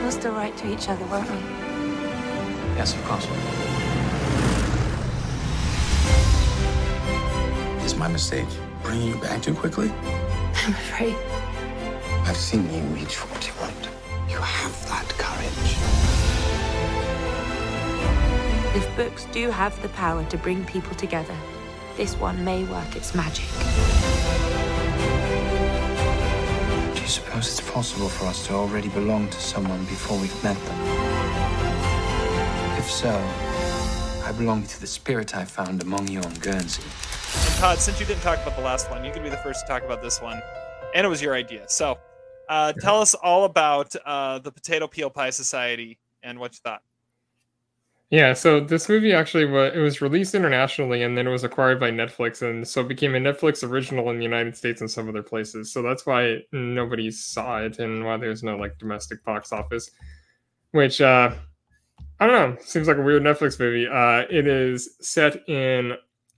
We'll 0.03 0.11
still 0.11 0.33
write 0.33 0.57
to 0.57 0.73
each 0.73 0.89
other, 0.89 1.05
won't 1.07 1.31
we? 1.31 1.37
Yes, 2.75 2.95
of 2.97 3.05
course. 3.05 3.29
Is 7.85 7.95
my 7.95 8.09
mistake 8.09 8.49
bringing 8.83 9.07
you 9.07 9.17
back 9.21 9.41
too 9.41 9.55
quickly? 9.55 9.93
I'm 10.69 10.75
afraid. 10.75 11.17
I've 12.29 12.37
seen 12.37 12.71
you 12.71 12.83
reach 12.95 13.17
for 13.17 13.27
what 13.29 13.47
you 13.49 13.55
want. 13.59 13.89
You 14.29 14.37
have 14.37 14.89
that 14.91 15.09
courage. 15.17 15.77
If 18.77 18.95
books 18.95 19.25
do 19.33 19.51
have 19.51 19.81
the 19.81 19.89
power 19.89 20.25
to 20.25 20.37
bring 20.37 20.67
people 20.67 20.95
together, 20.97 21.35
this 21.97 22.17
one 22.17 22.45
may 22.45 22.65
work 22.65 22.97
its 22.97 23.15
magic. 23.15 23.47
Do 26.95 27.01
you 27.01 27.09
suppose 27.09 27.47
it's 27.47 27.63
possible 27.71 28.11
for 28.11 28.27
us 28.27 28.47
to 28.49 28.53
already 28.53 28.91
belong 28.91 29.31
to 29.31 29.41
someone 29.41 29.87
before 29.87 30.21
we've 30.21 30.45
met 30.45 30.63
them? 30.67 30.79
If 32.77 32.91
so, 32.91 33.09
I 34.23 34.33
belong 34.37 34.65
to 34.65 34.79
the 34.83 34.87
spirit 34.87 35.35
I 35.35 35.47
found 35.47 35.81
among 35.81 36.09
you 36.09 36.21
on 36.21 36.35
Guernsey. 36.35 36.83
And 36.83 37.55
Todd, 37.57 37.79
since 37.79 37.99
you 38.01 38.05
didn't 38.05 38.21
talk 38.21 38.39
about 38.43 38.57
the 38.57 38.63
last 38.63 38.91
one, 38.91 39.03
you 39.03 39.13
could 39.13 39.23
be 39.23 39.31
the 39.31 39.39
first 39.39 39.67
to 39.67 39.73
talk 39.73 39.83
about 39.83 40.03
this 40.03 40.21
one. 40.21 40.43
And 40.99 41.05
it 41.05 41.09
was 41.09 41.23
your 41.23 41.37
idea. 41.37 41.63
So 41.69 41.97
uh, 42.49 42.73
tell 42.73 43.01
us 43.01 43.15
all 43.15 43.45
about 43.45 43.95
uh, 44.05 44.41
the 44.41 44.51
Potato 44.51 44.89
Peel 44.89 45.09
Pie 45.11 45.31
Society 45.31 45.97
and 46.25 46.41
what 46.41 46.55
you 46.55 46.59
thought. 46.65 46.83
Yeah, 48.11 48.33
so 48.33 48.59
this 48.59 48.89
movie 48.89 49.13
actually 49.13 49.45
was 49.45 49.75
it 49.77 49.79
was 49.79 50.01
released 50.01 50.35
internationally 50.35 51.05
and 51.05 51.17
then 51.17 51.29
it 51.29 51.31
was 51.31 51.45
acquired 51.45 51.79
by 51.79 51.93
Netflix 51.93 52.43
and 52.43 52.67
so 52.67 52.81
it 52.81 52.89
became 52.89 53.15
a 53.15 53.19
Netflix 53.19 53.63
original 53.63 54.11
in 54.11 54.17
the 54.17 54.25
United 54.25 54.57
States 54.57 54.81
and 54.81 54.91
some 54.91 55.09
other 55.09 55.23
places. 55.23 55.73
So 55.73 55.83
that's 55.83 56.05
why 56.05 56.39
nobody 56.51 57.13
saw 57.13 57.59
it 57.59 57.79
and 57.79 58.05
why 58.05 58.17
there's 58.17 58.43
no 58.43 58.57
like 58.57 58.77
domestic 58.79 59.23
box 59.25 59.53
office. 59.53 59.93
Which 60.73 61.01
uh 61.01 61.31
I 62.19 62.27
don't 62.27 62.35
know, 62.35 62.61
seems 62.61 62.89
like 62.89 62.97
a 62.97 63.03
weird 63.03 63.23
Netflix 63.23 63.61
movie. 63.61 63.87
Uh 63.87 64.25
it 64.29 64.49
is 64.49 64.97
set 65.01 65.49
in 65.49 65.91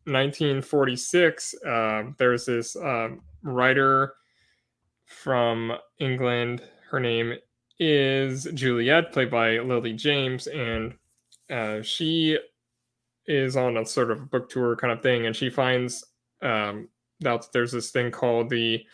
1946. 0.05 1.55
Uh, 1.67 2.03
there's 2.19 2.45
this 2.45 2.77
um, 2.77 3.23
writer 3.43 4.15
from 5.23 5.73
England. 5.99 6.63
Her 6.91 7.01
name 7.01 7.35
is 7.79 8.49
Juliet, 8.55 9.13
played 9.13 9.31
by 9.31 9.59
Lily 9.59 9.93
James, 9.93 10.47
and 10.47 10.95
uh, 11.51 11.83
she 11.83 12.39
is 13.27 13.57
on 13.57 13.77
a 13.77 13.87
sort 13.87 14.11
of 14.11 14.31
book 14.31 14.49
tour 14.49 14.77
kind 14.77 14.93
of 14.93 15.03
thing, 15.03 15.27
and 15.27 15.37
she 15.37 15.51
finds 15.51 16.05
um, 16.43 16.89
that 17.21 17.47
there's 17.53 17.73
this 17.73 17.91
thing 17.91 18.11
called 18.11 18.49
the 18.49 18.85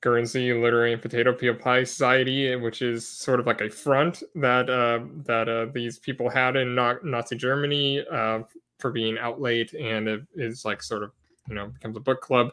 Guernsey 0.00 0.52
Literary 0.52 0.92
and 0.92 1.02
Potato 1.02 1.32
Peel 1.32 1.54
Pie 1.54 1.84
Society, 1.84 2.54
which 2.56 2.82
is 2.82 3.06
sort 3.06 3.40
of 3.40 3.46
like 3.46 3.60
a 3.60 3.70
front 3.70 4.22
that 4.34 4.68
uh, 4.68 5.00
that 5.24 5.48
uh, 5.48 5.66
these 5.72 5.98
people 5.98 6.28
had 6.28 6.54
in 6.56 6.74
Nazi 6.74 7.36
Germany 7.36 8.04
uh, 8.10 8.40
for 8.78 8.90
being 8.90 9.18
out 9.18 9.40
late, 9.40 9.72
and 9.74 10.06
it 10.06 10.20
is 10.34 10.64
like 10.64 10.82
sort 10.82 11.02
of 11.02 11.12
you 11.48 11.54
know 11.54 11.68
becomes 11.68 11.96
a 11.96 12.00
book 12.00 12.20
club. 12.20 12.50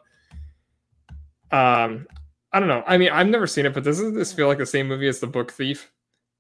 Um, 1.52 2.08
I 2.56 2.60
don't 2.62 2.70
know. 2.70 2.86
I 2.88 2.98
mean, 2.98 3.10
I've 3.10 3.28
never 3.28 3.48
seen 3.48 3.66
it, 3.66 3.74
but 3.74 3.84
doesn't 3.84 4.14
this 4.14 4.32
feel 4.32 4.48
like 4.48 4.60
the 4.60 4.66
same 4.66 4.88
movie 4.88 5.10
as 5.10 5.20
The 5.20 5.28
Book 5.28 5.52
Thief? 5.52 5.92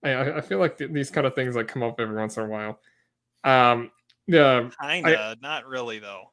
I, 0.01 0.37
I 0.37 0.41
feel 0.41 0.59
like 0.59 0.77
th- 0.77 0.91
these 0.91 1.11
kind 1.11 1.27
of 1.27 1.35
things 1.35 1.57
like 1.57 1.67
come 1.67 1.83
up 1.83 1.99
every 1.99 2.15
once 2.15 2.37
in 2.37 2.43
a 2.43 2.47
while. 2.47 2.79
Um, 3.43 3.91
yeah, 4.25 4.69
kinda, 4.81 5.35
not 5.41 5.67
really 5.67 5.99
though. 5.99 6.31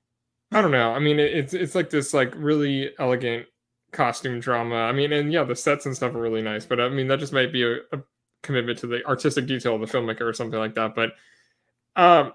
I 0.52 0.62
don't 0.62 0.70
know. 0.70 0.92
I 0.92 1.00
mean, 1.00 1.18
it, 1.18 1.32
it's 1.32 1.52
it's 1.52 1.74
like 1.74 1.90
this 1.90 2.14
like 2.14 2.32
really 2.36 2.92
elegant 3.00 3.46
costume 3.90 4.38
drama. 4.38 4.76
I 4.76 4.92
mean, 4.92 5.12
and 5.12 5.32
yeah, 5.32 5.42
the 5.42 5.56
sets 5.56 5.84
and 5.84 5.96
stuff 5.96 6.14
are 6.14 6.20
really 6.20 6.42
nice, 6.42 6.64
but 6.64 6.80
I 6.80 6.88
mean, 6.88 7.08
that 7.08 7.18
just 7.18 7.32
might 7.32 7.52
be 7.52 7.64
a, 7.64 7.78
a 7.90 7.98
commitment 8.44 8.78
to 8.78 8.86
the 8.86 9.04
artistic 9.04 9.48
detail 9.48 9.74
of 9.74 9.80
the 9.80 9.88
filmmaker 9.88 10.20
or 10.20 10.32
something 10.32 10.60
like 10.60 10.76
that. 10.76 10.94
But 10.94 11.14
um, 11.96 12.34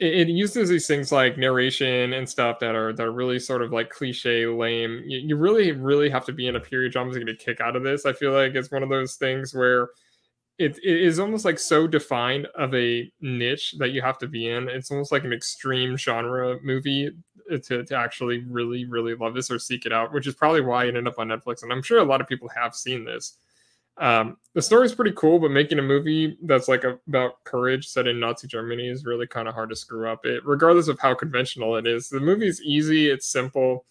it, 0.00 0.28
it, 0.28 0.28
uses 0.30 0.70
these 0.70 0.86
things 0.86 1.12
like 1.12 1.36
narration 1.36 2.14
and 2.14 2.28
stuff 2.28 2.58
that 2.60 2.74
are 2.74 2.92
that 2.94 3.06
are 3.06 3.12
really 3.12 3.38
sort 3.38 3.62
of 3.62 3.70
like 3.70 3.90
cliche, 3.90 4.46
lame. 4.46 5.02
You, 5.06 5.18
you 5.18 5.36
really, 5.36 5.72
really 5.72 6.08
have 6.08 6.24
to 6.24 6.32
be 6.32 6.48
in 6.48 6.56
a 6.56 6.60
period 6.60 6.92
drama 6.92 7.12
to 7.12 7.18
get 7.18 7.28
a 7.28 7.36
kick 7.36 7.60
out 7.60 7.76
of 7.76 7.82
this. 7.82 8.06
I 8.06 8.14
feel 8.14 8.32
like 8.32 8.54
it's 8.54 8.70
one 8.70 8.82
of 8.82 8.88
those 8.88 9.16
things 9.16 9.54
where 9.54 9.90
it, 10.58 10.78
it 10.78 11.02
is 11.02 11.18
almost 11.18 11.44
like 11.44 11.58
so 11.58 11.86
defined 11.86 12.46
of 12.54 12.74
a 12.74 13.12
niche 13.20 13.74
that 13.78 13.90
you 13.90 14.00
have 14.00 14.18
to 14.18 14.26
be 14.26 14.48
in. 14.48 14.68
It's 14.68 14.90
almost 14.90 15.12
like 15.12 15.24
an 15.24 15.34
extreme 15.34 15.96
genre 15.96 16.58
movie 16.62 17.10
to, 17.50 17.84
to 17.84 17.94
actually 17.94 18.44
really, 18.48 18.86
really 18.86 19.14
love 19.14 19.34
this 19.34 19.50
or 19.50 19.58
seek 19.58 19.84
it 19.84 19.92
out, 19.92 20.14
which 20.14 20.26
is 20.26 20.34
probably 20.34 20.62
why 20.62 20.84
it 20.84 20.88
ended 20.88 21.08
up 21.08 21.18
on 21.18 21.28
Netflix. 21.28 21.62
And 21.62 21.72
I'm 21.72 21.82
sure 21.82 21.98
a 21.98 22.04
lot 22.04 22.20
of 22.22 22.26
people 22.26 22.48
have 22.54 22.74
seen 22.74 23.04
this. 23.04 23.36
Um, 24.00 24.38
the 24.54 24.62
story's 24.62 24.94
pretty 24.94 25.12
cool, 25.12 25.38
but 25.38 25.50
making 25.50 25.78
a 25.78 25.82
movie 25.82 26.38
that's 26.42 26.68
like 26.68 26.84
a, 26.84 26.98
about 27.06 27.44
courage 27.44 27.86
set 27.86 28.08
in 28.08 28.18
Nazi 28.18 28.48
Germany 28.48 28.88
is 28.88 29.04
really 29.04 29.26
kind 29.26 29.46
of 29.46 29.54
hard 29.54 29.68
to 29.70 29.76
screw 29.76 30.10
up. 30.10 30.24
It, 30.24 30.44
regardless 30.44 30.88
of 30.88 30.98
how 30.98 31.14
conventional 31.14 31.76
it 31.76 31.86
is, 31.86 32.08
the 32.08 32.18
movie's 32.18 32.62
easy, 32.62 33.10
it's 33.10 33.30
simple. 33.30 33.84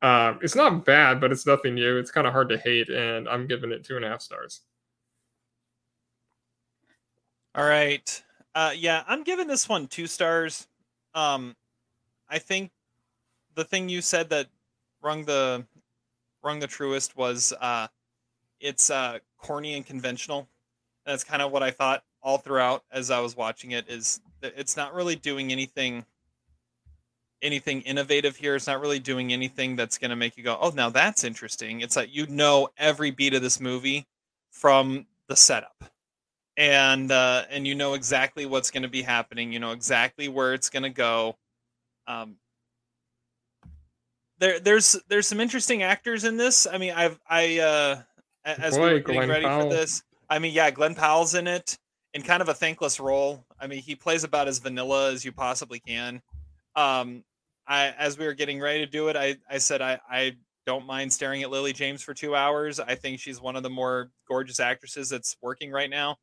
Uh, 0.00 0.34
it's 0.40 0.54
not 0.54 0.84
bad, 0.84 1.20
but 1.20 1.30
it's 1.30 1.46
nothing 1.46 1.74
new. 1.74 1.98
It's 1.98 2.10
kind 2.10 2.26
of 2.26 2.32
hard 2.32 2.48
to 2.48 2.58
hate, 2.58 2.88
and 2.88 3.28
I'm 3.28 3.46
giving 3.46 3.70
it 3.70 3.84
two 3.84 3.96
and 3.96 4.04
a 4.04 4.08
half 4.08 4.22
stars. 4.22 4.62
All 7.54 7.66
right, 7.66 8.22
uh, 8.54 8.72
yeah, 8.74 9.02
I'm 9.06 9.24
giving 9.24 9.46
this 9.46 9.68
one 9.68 9.88
two 9.88 10.06
stars. 10.06 10.68
Um, 11.14 11.54
I 12.30 12.38
think 12.38 12.70
the 13.56 13.64
thing 13.64 13.88
you 13.88 14.00
said 14.00 14.30
that 14.30 14.46
rung 15.02 15.24
the 15.24 15.66
rung 16.42 16.60
the 16.60 16.66
truest 16.66 17.16
was 17.16 17.52
uh, 17.60 17.88
it's 18.60 18.90
uh, 18.90 19.18
corny 19.38 19.74
and 19.74 19.84
conventional. 19.86 20.48
That's 21.06 21.24
kind 21.24 21.42
of 21.42 21.52
what 21.52 21.62
I 21.62 21.70
thought 21.70 22.02
all 22.22 22.38
throughout 22.38 22.84
as 22.90 23.10
I 23.10 23.20
was 23.20 23.36
watching 23.36 23.72
it. 23.72 23.88
Is 23.88 24.20
it's 24.42 24.76
not 24.76 24.94
really 24.94 25.16
doing 25.16 25.52
anything 25.52 26.04
anything 27.42 27.82
innovative 27.82 28.36
here. 28.36 28.56
It's 28.56 28.66
not 28.66 28.80
really 28.80 28.98
doing 28.98 29.32
anything 29.32 29.76
that's 29.76 29.98
going 29.98 30.10
to 30.10 30.16
make 30.16 30.36
you 30.36 30.44
go, 30.44 30.58
"Oh, 30.60 30.70
now 30.70 30.90
that's 30.90 31.24
interesting." 31.24 31.80
It's 31.80 31.96
like 31.96 32.14
you 32.14 32.26
know 32.26 32.68
every 32.76 33.10
beat 33.10 33.34
of 33.34 33.42
this 33.42 33.60
movie 33.60 34.06
from 34.50 35.06
the 35.28 35.36
setup, 35.36 35.84
and 36.56 37.10
uh, 37.10 37.44
and 37.50 37.66
you 37.66 37.74
know 37.74 37.94
exactly 37.94 38.46
what's 38.46 38.70
going 38.70 38.82
to 38.82 38.88
be 38.88 39.02
happening. 39.02 39.52
You 39.52 39.60
know 39.60 39.72
exactly 39.72 40.28
where 40.28 40.54
it's 40.54 40.70
going 40.70 40.82
to 40.82 40.90
go. 40.90 41.36
Um, 42.06 42.36
there, 44.38 44.60
there's 44.60 44.96
there's 45.08 45.26
some 45.26 45.40
interesting 45.40 45.82
actors 45.82 46.24
in 46.24 46.36
this. 46.36 46.66
I 46.66 46.78
mean, 46.78 46.92
I've 46.92 47.18
I 47.28 47.58
uh, 47.58 48.02
as 48.58 48.76
Boy, 48.76 48.86
we 48.86 48.92
were 48.94 48.98
getting 49.00 49.14
Glen 49.14 49.28
ready 49.28 49.44
Powell. 49.44 49.70
for 49.70 49.76
this, 49.76 50.02
I 50.30 50.38
mean, 50.38 50.52
yeah, 50.52 50.70
Glen 50.70 50.94
Powell's 50.94 51.34
in 51.34 51.46
it 51.46 51.78
in 52.14 52.22
kind 52.22 52.42
of 52.42 52.48
a 52.48 52.54
thankless 52.54 52.98
role. 52.98 53.44
I 53.60 53.66
mean, 53.66 53.80
he 53.80 53.94
plays 53.94 54.24
about 54.24 54.48
as 54.48 54.58
vanilla 54.58 55.12
as 55.12 55.24
you 55.24 55.32
possibly 55.32 55.80
can. 55.80 56.22
Um, 56.76 57.24
I 57.66 57.94
as 57.98 58.18
we 58.18 58.24
were 58.24 58.34
getting 58.34 58.60
ready 58.60 58.80
to 58.80 58.90
do 58.90 59.08
it, 59.08 59.16
I 59.16 59.36
I 59.50 59.58
said 59.58 59.82
I 59.82 60.00
I 60.10 60.36
don't 60.66 60.86
mind 60.86 61.12
staring 61.12 61.42
at 61.42 61.50
Lily 61.50 61.72
James 61.72 62.02
for 62.02 62.14
two 62.14 62.34
hours. 62.34 62.80
I 62.80 62.94
think 62.94 63.20
she's 63.20 63.40
one 63.40 63.56
of 63.56 63.62
the 63.62 63.70
more 63.70 64.10
gorgeous 64.26 64.60
actresses 64.60 65.08
that's 65.08 65.36
working 65.40 65.70
right 65.70 65.90
now. 65.90 66.16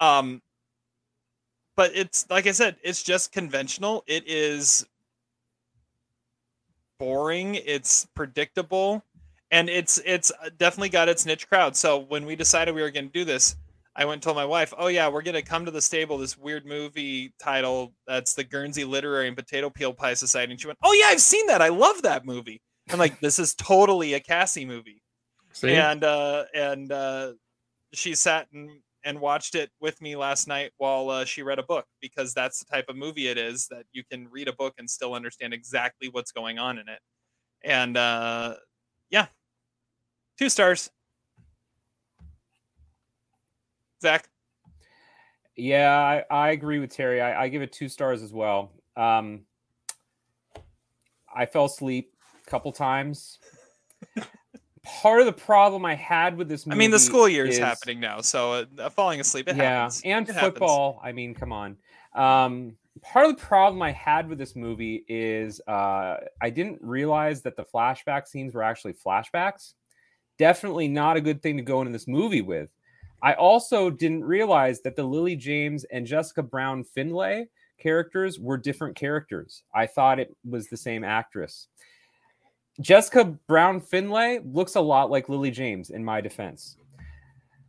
Um, 0.00 0.42
but 1.76 1.92
it's 1.94 2.26
like 2.30 2.46
I 2.46 2.52
said, 2.52 2.76
it's 2.82 3.02
just 3.02 3.32
conventional. 3.32 4.02
It 4.06 4.24
is 4.26 4.86
boring. 6.98 7.54
It's 7.54 8.06
predictable, 8.14 9.02
and 9.50 9.68
it's 9.68 10.00
it's 10.04 10.32
definitely 10.58 10.88
got 10.88 11.08
its 11.08 11.26
niche 11.26 11.48
crowd. 11.48 11.76
So 11.76 11.98
when 11.98 12.26
we 12.26 12.36
decided 12.36 12.74
we 12.74 12.82
were 12.82 12.90
going 12.90 13.06
to 13.06 13.12
do 13.12 13.24
this, 13.24 13.56
I 13.94 14.04
went 14.04 14.14
and 14.14 14.22
told 14.22 14.36
my 14.36 14.44
wife, 14.44 14.74
"Oh 14.76 14.88
yeah, 14.88 15.08
we're 15.08 15.22
going 15.22 15.34
to 15.34 15.42
come 15.42 15.64
to 15.64 15.70
the 15.70 15.82
stable. 15.82 16.18
This 16.18 16.36
weird 16.36 16.66
movie 16.66 17.32
title 17.40 17.94
that's 18.06 18.34
the 18.34 18.44
Guernsey 18.44 18.84
Literary 18.84 19.28
and 19.28 19.36
Potato 19.36 19.70
Peel 19.70 19.92
Pie 19.92 20.14
Society." 20.14 20.52
And 20.52 20.60
she 20.60 20.66
went, 20.66 20.78
"Oh 20.82 20.92
yeah, 20.92 21.06
I've 21.06 21.20
seen 21.20 21.46
that. 21.46 21.62
I 21.62 21.68
love 21.68 22.02
that 22.02 22.24
movie." 22.24 22.60
I'm 22.90 22.98
like, 22.98 23.20
"This 23.20 23.38
is 23.38 23.54
totally 23.54 24.14
a 24.14 24.20
Cassie 24.20 24.66
movie." 24.66 25.02
See? 25.52 25.72
And 25.72 26.04
uh, 26.04 26.44
and 26.54 26.92
uh, 26.92 27.32
she 27.92 28.14
sat 28.14 28.48
and 28.52 28.70
and 29.04 29.20
watched 29.20 29.54
it 29.54 29.70
with 29.80 30.02
me 30.02 30.16
last 30.16 30.48
night 30.48 30.72
while 30.78 31.08
uh, 31.08 31.24
she 31.24 31.42
read 31.42 31.60
a 31.60 31.62
book 31.62 31.86
because 32.02 32.34
that's 32.34 32.58
the 32.58 32.64
type 32.64 32.86
of 32.88 32.96
movie 32.96 33.28
it 33.28 33.38
is 33.38 33.68
that 33.68 33.84
you 33.92 34.02
can 34.10 34.28
read 34.30 34.48
a 34.48 34.52
book 34.52 34.74
and 34.78 34.90
still 34.90 35.14
understand 35.14 35.54
exactly 35.54 36.08
what's 36.08 36.32
going 36.32 36.58
on 36.58 36.76
in 36.76 36.88
it. 36.88 36.98
And 37.62 37.96
uh, 37.96 38.56
yeah, 39.10 39.26
two 40.38 40.48
stars. 40.48 40.90
Zach. 44.02 44.28
Yeah, 45.56 45.90
I, 45.90 46.24
I 46.30 46.50
agree 46.50 46.78
with 46.78 46.90
Terry. 46.90 47.20
I, 47.20 47.44
I 47.44 47.48
give 47.48 47.62
it 47.62 47.72
two 47.72 47.88
stars 47.88 48.22
as 48.22 48.32
well. 48.32 48.72
Um, 48.96 49.42
I 51.34 51.46
fell 51.46 51.64
asleep 51.64 52.12
a 52.46 52.50
couple 52.50 52.72
times 52.72 53.38
part 54.86 55.20
of 55.20 55.26
the 55.26 55.32
problem 55.32 55.84
I 55.84 55.94
had 55.94 56.36
with 56.36 56.48
this 56.48 56.64
movie. 56.64 56.76
I 56.76 56.78
mean, 56.78 56.90
the 56.90 56.98
school 56.98 57.28
year 57.28 57.44
is 57.44 57.58
happening 57.58 57.98
now, 57.98 58.20
so 58.20 58.66
uh, 58.78 58.88
falling 58.90 59.20
asleep. 59.20 59.48
It 59.48 59.56
yeah, 59.56 59.82
happens. 59.82 60.02
and 60.04 60.28
it 60.28 60.34
football. 60.34 60.94
Happens. 60.94 61.08
I 61.08 61.12
mean, 61.12 61.34
come 61.34 61.52
on. 61.52 61.76
Um, 62.14 62.76
part 63.02 63.26
of 63.26 63.36
the 63.36 63.42
problem 63.42 63.82
I 63.82 63.92
had 63.92 64.28
with 64.28 64.38
this 64.38 64.54
movie 64.54 65.04
is 65.08 65.60
uh, 65.66 66.16
I 66.40 66.50
didn't 66.50 66.80
realize 66.80 67.42
that 67.42 67.56
the 67.56 67.64
flashback 67.64 68.28
scenes 68.28 68.54
were 68.54 68.62
actually 68.62 68.94
flashbacks. 68.94 69.74
Definitely 70.38 70.88
not 70.88 71.16
a 71.16 71.20
good 71.20 71.42
thing 71.42 71.56
to 71.56 71.62
go 71.62 71.80
into 71.80 71.92
this 71.92 72.06
movie 72.06 72.42
with. 72.42 72.70
I 73.22 73.34
also 73.34 73.90
didn't 73.90 74.24
realize 74.24 74.82
that 74.82 74.96
the 74.96 75.04
Lily 75.04 75.36
James 75.36 75.84
and 75.84 76.06
Jessica 76.06 76.42
Brown 76.42 76.84
Findlay 76.84 77.48
characters 77.78 78.38
were 78.38 78.56
different 78.56 78.96
characters. 78.96 79.62
I 79.74 79.86
thought 79.86 80.18
it 80.20 80.34
was 80.44 80.68
the 80.68 80.76
same 80.76 81.04
actress. 81.04 81.68
Jessica 82.80 83.24
Brown 83.24 83.80
Findlay 83.80 84.40
looks 84.44 84.74
a 84.74 84.80
lot 84.80 85.10
like 85.10 85.28
Lily 85.28 85.50
James 85.50 85.90
in 85.90 86.04
my 86.04 86.20
defense. 86.20 86.76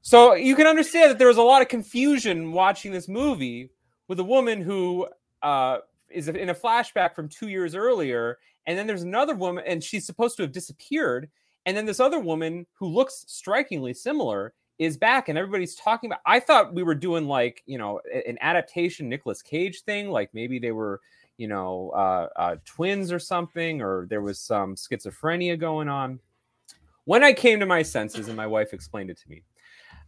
So 0.01 0.35
you 0.35 0.55
can 0.55 0.67
understand 0.67 1.11
that 1.11 1.17
there 1.17 1.27
was 1.27 1.37
a 1.37 1.43
lot 1.43 1.61
of 1.61 1.67
confusion 1.67 2.51
watching 2.51 2.91
this 2.91 3.07
movie 3.07 3.71
with 4.07 4.19
a 4.19 4.23
woman 4.23 4.61
who 4.61 5.07
uh, 5.41 5.79
is 6.09 6.27
in 6.27 6.49
a 6.49 6.55
flashback 6.55 7.15
from 7.15 7.29
two 7.29 7.47
years 7.47 7.75
earlier, 7.75 8.37
and 8.65 8.77
then 8.77 8.87
there's 8.87 9.03
another 9.03 9.35
woman, 9.35 9.63
and 9.67 9.83
she's 9.83 10.05
supposed 10.05 10.37
to 10.37 10.43
have 10.43 10.51
disappeared, 10.51 11.29
and 11.67 11.77
then 11.77 11.85
this 11.85 11.99
other 11.99 12.19
woman 12.19 12.65
who 12.73 12.87
looks 12.87 13.25
strikingly 13.27 13.93
similar 13.93 14.55
is 14.79 14.97
back, 14.97 15.29
and 15.29 15.37
everybody's 15.37 15.75
talking 15.75 16.09
about. 16.09 16.21
I 16.25 16.39
thought 16.39 16.73
we 16.73 16.81
were 16.81 16.95
doing 16.95 17.27
like 17.27 17.61
you 17.67 17.77
know 17.77 18.01
an 18.27 18.39
adaptation 18.41 19.07
Nicolas 19.07 19.43
Cage 19.43 19.81
thing, 19.81 20.09
like 20.09 20.33
maybe 20.33 20.57
they 20.57 20.71
were 20.71 20.99
you 21.37 21.47
know, 21.47 21.91
uh, 21.95 22.27
uh, 22.35 22.55
twins 22.65 23.11
or 23.11 23.19
something, 23.19 23.81
or 23.81 24.07
there 24.09 24.21
was 24.21 24.39
some 24.39 24.75
schizophrenia 24.75 25.57
going 25.57 25.87
on. 25.87 26.19
When 27.05 27.23
I 27.23 27.31
came 27.31 27.59
to 27.59 27.65
my 27.65 27.83
senses, 27.83 28.27
and 28.27 28.35
my 28.35 28.47
wife 28.47 28.73
explained 28.73 29.11
it 29.11 29.17
to 29.19 29.29
me, 29.29 29.43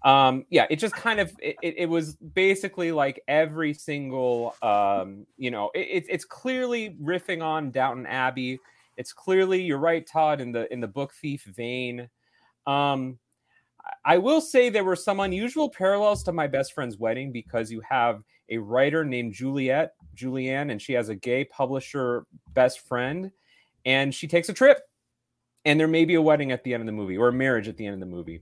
um, 0.04 0.46
yeah, 0.50 0.66
it 0.70 0.78
just 0.78 0.96
kind 0.96 1.20
of 1.20 1.32
it, 1.40 1.58
it, 1.62 1.90
was 1.90 2.16
basically 2.16 2.92
like 2.92 3.22
every 3.28 3.74
single, 3.74 4.56
um, 4.62 5.26
you 5.38 5.52
know, 5.52 5.72
it, 5.76 6.06
it's 6.10 6.26
clearly 6.26 6.96
riffing 7.02 7.44
on 7.44 7.72
Downton 7.72 8.06
Abbey. 8.06 8.60
It's 9.00 9.14
clearly 9.14 9.62
you're 9.62 9.80
right, 9.80 10.06
Todd, 10.06 10.42
in 10.42 10.52
the 10.52 10.72
in 10.74 10.82
the 10.82 10.88
book 10.88 11.14
thief 11.14 11.46
vein. 11.46 12.10
Um, 12.68 13.18
I 14.04 14.18
will 14.18 14.42
say 14.42 14.70
there 14.70 14.84
were 14.84 14.98
some 14.98 15.22
unusual 15.22 15.70
parallels 15.70 16.22
to 16.24 16.34
my 16.34 16.48
best 16.48 16.74
friend's 16.74 16.98
wedding 16.98 17.32
because 17.32 17.72
you 17.72 17.82
have 17.90 18.22
a 18.50 18.58
writer 18.58 19.06
named 19.06 19.34
Juliet, 19.34 19.94
Julianne, 20.16 20.70
and 20.70 20.82
she 20.82 20.92
has 20.94 21.08
a 21.08 21.16
gay 21.16 21.46
publisher 21.46 22.26
best 22.54 22.82
friend, 22.82 23.32
and 23.86 24.14
she 24.14 24.28
takes 24.28 24.50
a 24.50 24.54
trip, 24.54 24.82
and 25.64 25.80
there 25.80 25.88
may 25.88 26.04
be 26.04 26.16
a 26.16 26.22
wedding 26.22 26.52
at 26.52 26.66
the 26.66 26.74
end 26.74 26.82
of 26.82 26.86
the 26.86 26.92
movie 26.92 27.18
or 27.18 27.30
a 27.30 27.34
marriage 27.34 27.70
at 27.70 27.78
the 27.78 27.86
end 27.86 27.94
of 27.94 28.02
the 28.02 28.14
movie. 28.14 28.42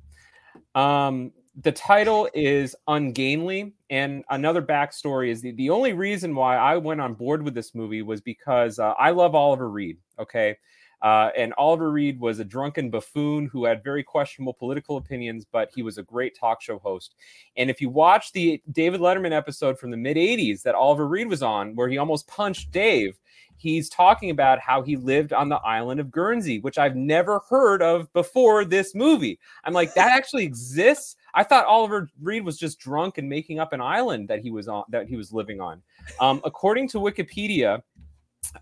Um, 0.73 1.33
the 1.61 1.71
title 1.71 2.27
is 2.33 2.75
ungainly 2.87 3.73
and 3.89 4.23
another 4.29 4.61
backstory 4.61 5.29
is 5.29 5.41
the, 5.41 5.51
the 5.53 5.71
only 5.71 5.91
reason 5.91 6.35
why 6.35 6.55
i 6.55 6.77
went 6.77 7.01
on 7.01 7.15
board 7.15 7.41
with 7.41 7.55
this 7.55 7.73
movie 7.73 8.03
was 8.03 8.21
because 8.21 8.77
uh, 8.77 8.93
i 8.99 9.09
love 9.09 9.33
oliver 9.33 9.67
reed 9.67 9.97
okay? 10.19 10.57
Uh, 11.03 11.29
and 11.37 11.53
oliver 11.59 11.91
reed 11.91 12.19
was 12.19 12.39
a 12.39 12.43
drunken 12.43 12.89
buffoon 12.89 13.45
who 13.45 13.65
had 13.65 13.83
very 13.83 14.01
questionable 14.01 14.51
political 14.51 14.97
opinions 14.97 15.45
but 15.51 15.69
he 15.75 15.83
was 15.83 15.99
a 15.99 16.03
great 16.03 16.35
talk 16.35 16.59
show 16.59 16.79
host. 16.79 17.13
And 17.55 17.69
if 17.69 17.79
you 17.79 17.87
watch 17.87 18.31
the 18.31 18.59
david 18.71 18.99
letterman 18.99 19.31
episode 19.31 19.77
from 19.77 19.91
the 19.91 19.97
mid 19.97 20.17
80s 20.17 20.63
that 20.63 20.73
oliver 20.73 21.07
reed 21.07 21.27
was 21.27 21.43
on 21.43 21.75
where 21.75 21.87
he 21.87 21.99
almost 21.99 22.27
punched 22.27 22.71
dave 22.71 23.19
he's 23.57 23.89
talking 23.89 24.31
about 24.31 24.59
how 24.59 24.81
he 24.81 24.95
lived 24.95 25.33
on 25.33 25.49
the 25.49 25.57
island 25.57 25.99
of 25.99 26.09
guernsey 26.09 26.59
which 26.61 26.79
i've 26.79 26.95
never 26.95 27.41
heard 27.47 27.83
of 27.83 28.11
before 28.13 28.65
this 28.65 28.95
movie. 28.95 29.39
I'm 29.63 29.73
like 29.73 29.93
that 29.93 30.11
actually 30.17 30.45
exists? 30.45 31.15
I 31.33 31.43
thought 31.43 31.65
Oliver 31.65 32.09
Reed 32.21 32.43
was 32.43 32.57
just 32.57 32.79
drunk 32.79 33.17
and 33.17 33.29
making 33.29 33.59
up 33.59 33.73
an 33.73 33.81
island 33.81 34.27
that 34.29 34.39
he 34.39 34.49
was 34.49 34.67
on 34.67 34.85
that 34.89 35.07
he 35.07 35.15
was 35.15 35.31
living 35.31 35.61
on. 35.61 35.81
Um, 36.19 36.41
according 36.43 36.89
to 36.89 36.97
Wikipedia, 36.97 37.83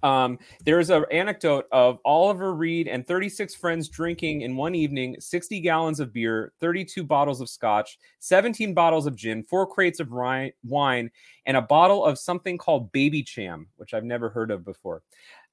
um, 0.03 0.39
there's 0.63 0.89
an 0.89 1.05
anecdote 1.11 1.65
of 1.71 1.99
Oliver 2.05 2.53
Reed 2.53 2.87
and 2.87 3.05
36 3.05 3.55
friends 3.55 3.89
drinking 3.89 4.41
in 4.41 4.55
one 4.55 4.75
evening 4.75 5.15
60 5.19 5.59
gallons 5.61 5.99
of 5.99 6.13
beer, 6.13 6.53
32 6.59 7.03
bottles 7.03 7.41
of 7.41 7.49
scotch, 7.49 7.99
17 8.19 8.73
bottles 8.73 9.07
of 9.07 9.15
gin, 9.15 9.43
four 9.43 9.67
crates 9.67 9.99
of 9.99 10.09
wine, 10.11 11.11
and 11.45 11.57
a 11.57 11.61
bottle 11.61 12.05
of 12.05 12.19
something 12.19 12.57
called 12.57 12.91
Babycham, 12.91 13.65
which 13.77 13.93
I've 13.93 14.03
never 14.03 14.29
heard 14.29 14.51
of 14.51 14.65
before. 14.65 15.03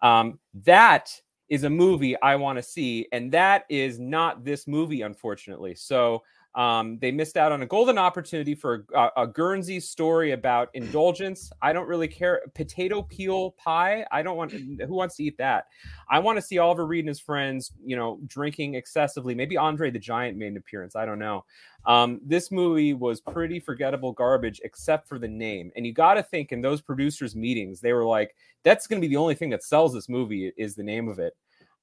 Um, 0.00 0.38
that 0.64 1.12
is 1.48 1.64
a 1.64 1.70
movie 1.70 2.20
I 2.22 2.36
want 2.36 2.56
to 2.56 2.62
see, 2.62 3.06
and 3.12 3.30
that 3.32 3.64
is 3.68 3.98
not 3.98 4.44
this 4.44 4.66
movie, 4.66 5.02
unfortunately. 5.02 5.74
So 5.74 6.22
um, 6.54 6.98
they 7.00 7.10
missed 7.10 7.38
out 7.38 7.50
on 7.50 7.62
a 7.62 7.66
golden 7.66 7.96
opportunity 7.96 8.54
for 8.54 8.84
a, 8.94 9.08
a, 9.16 9.26
Guernsey 9.26 9.80
story 9.80 10.32
about 10.32 10.68
indulgence. 10.74 11.50
I 11.62 11.72
don't 11.72 11.88
really 11.88 12.08
care. 12.08 12.42
Potato 12.54 13.00
peel 13.02 13.52
pie. 13.52 14.04
I 14.12 14.22
don't 14.22 14.36
want. 14.36 14.52
Who 14.52 14.94
wants 14.94 15.16
to 15.16 15.24
eat 15.24 15.38
that? 15.38 15.68
I 16.10 16.18
want 16.18 16.36
to 16.36 16.42
see 16.42 16.58
Oliver 16.58 16.86
Reed 16.86 17.04
and 17.04 17.08
his 17.08 17.20
friends, 17.20 17.72
you 17.82 17.96
know, 17.96 18.20
drinking 18.26 18.74
excessively. 18.74 19.34
Maybe 19.34 19.56
Andre 19.56 19.90
the 19.90 19.98
Giant 19.98 20.36
made 20.36 20.48
an 20.48 20.58
appearance. 20.58 20.94
I 20.94 21.06
don't 21.06 21.18
know. 21.18 21.46
Um, 21.86 22.20
this 22.22 22.50
movie 22.50 22.92
was 22.92 23.22
pretty 23.22 23.58
forgettable 23.58 24.12
garbage, 24.12 24.60
except 24.62 25.08
for 25.08 25.18
the 25.18 25.28
name. 25.28 25.72
And 25.74 25.86
you 25.86 25.94
got 25.94 26.14
to 26.14 26.22
think 26.22 26.52
in 26.52 26.60
those 26.60 26.82
producers' 26.82 27.34
meetings, 27.34 27.80
they 27.80 27.94
were 27.94 28.04
like, 28.04 28.36
"That's 28.62 28.86
going 28.86 29.00
to 29.00 29.08
be 29.08 29.12
the 29.12 29.20
only 29.20 29.36
thing 29.36 29.50
that 29.50 29.64
sells 29.64 29.94
this 29.94 30.08
movie 30.08 30.52
is 30.58 30.74
the 30.74 30.82
name 30.82 31.08
of 31.08 31.18
it." 31.18 31.32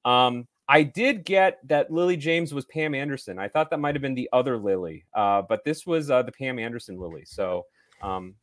Um, 0.06 0.48
I 0.70 0.84
did 0.84 1.26
get 1.26 1.68
that 1.68 1.92
Lily 1.92 2.16
James 2.16 2.54
was 2.54 2.64
Pam 2.66 2.94
Anderson. 2.94 3.40
I 3.40 3.48
thought 3.48 3.72
that 3.72 3.80
might 3.80 3.96
have 3.96 4.04
been 4.04 4.14
the 4.14 4.30
other 4.32 4.56
Lily, 4.56 5.04
uh, 5.16 5.42
but 5.42 5.64
this 5.66 5.88
was 5.88 6.12
uh, 6.12 6.22
the 6.22 6.32
Pam 6.32 6.60
Anderson 6.60 7.00
Lily. 7.00 7.24
So 7.26 7.66
um, 8.04 8.36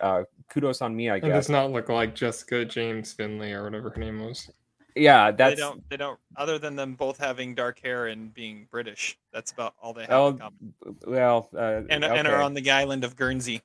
uh, 0.00 0.22
kudos 0.48 0.80
on 0.80 0.94
me, 0.94 1.10
I 1.10 1.18
guess. 1.18 1.28
It 1.28 1.32
does 1.32 1.48
not 1.48 1.72
look 1.72 1.88
like 1.88 2.14
Jessica 2.14 2.64
James 2.64 3.12
Finley 3.12 3.52
or 3.52 3.64
whatever 3.64 3.90
her 3.90 4.00
name 4.00 4.24
was. 4.24 4.48
Yeah, 4.94 5.32
that's 5.32 5.56
they 5.56 5.60
don't. 5.60 5.90
They 5.90 5.96
don't. 5.96 6.20
Other 6.36 6.58
than 6.58 6.76
them 6.76 6.94
both 6.94 7.18
having 7.18 7.54
dark 7.54 7.80
hair 7.80 8.06
and 8.06 8.32
being 8.32 8.68
British, 8.70 9.18
that's 9.32 9.50
about 9.50 9.74
all 9.82 9.92
they 9.92 10.02
have 10.02 10.10
oh, 10.12 10.28
in 10.28 10.38
common. 10.38 10.74
Well, 11.06 11.48
uh, 11.52 11.82
and 11.90 12.04
okay. 12.04 12.18
and 12.18 12.28
are 12.28 12.42
on 12.42 12.54
the 12.54 12.70
island 12.70 13.02
of 13.02 13.16
Guernsey. 13.16 13.62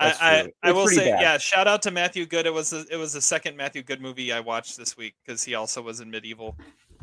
I, 0.00 0.48
I, 0.62 0.68
I 0.68 0.72
will 0.72 0.86
say 0.86 1.10
bad. 1.10 1.20
yeah 1.20 1.38
shout 1.38 1.66
out 1.66 1.82
to 1.82 1.90
Matthew 1.90 2.24
Goode. 2.26 2.46
It 2.46 2.52
was 2.54 2.72
a, 2.72 2.84
it 2.90 2.96
was 2.96 3.12
the 3.12 3.20
second 3.20 3.56
Matthew 3.56 3.82
Goode 3.82 4.00
movie 4.00 4.32
I 4.32 4.40
watched 4.40 4.76
this 4.76 4.96
week 4.96 5.14
because 5.24 5.42
he 5.42 5.54
also 5.54 5.82
was 5.82 6.00
in 6.00 6.10
Medieval, 6.10 6.56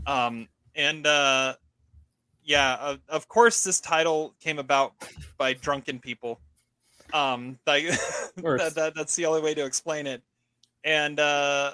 um 0.08 0.48
and 0.76 1.06
uh 1.06 1.56
yeah 2.44 2.76
of, 2.76 3.00
of 3.10 3.28
course 3.28 3.64
this 3.64 3.82
title 3.82 4.34
came 4.40 4.60
about 4.60 4.94
by 5.38 5.54
drunken 5.54 6.00
people, 6.00 6.40
um 7.14 7.60
like 7.68 7.86
that, 8.38 8.74
that, 8.76 8.94
that's 8.96 9.16
the 9.16 9.26
only 9.26 9.42
way 9.42 9.54
to 9.54 9.66
explain 9.66 10.08
it, 10.08 10.22
and 10.86 11.20
uh 11.20 11.74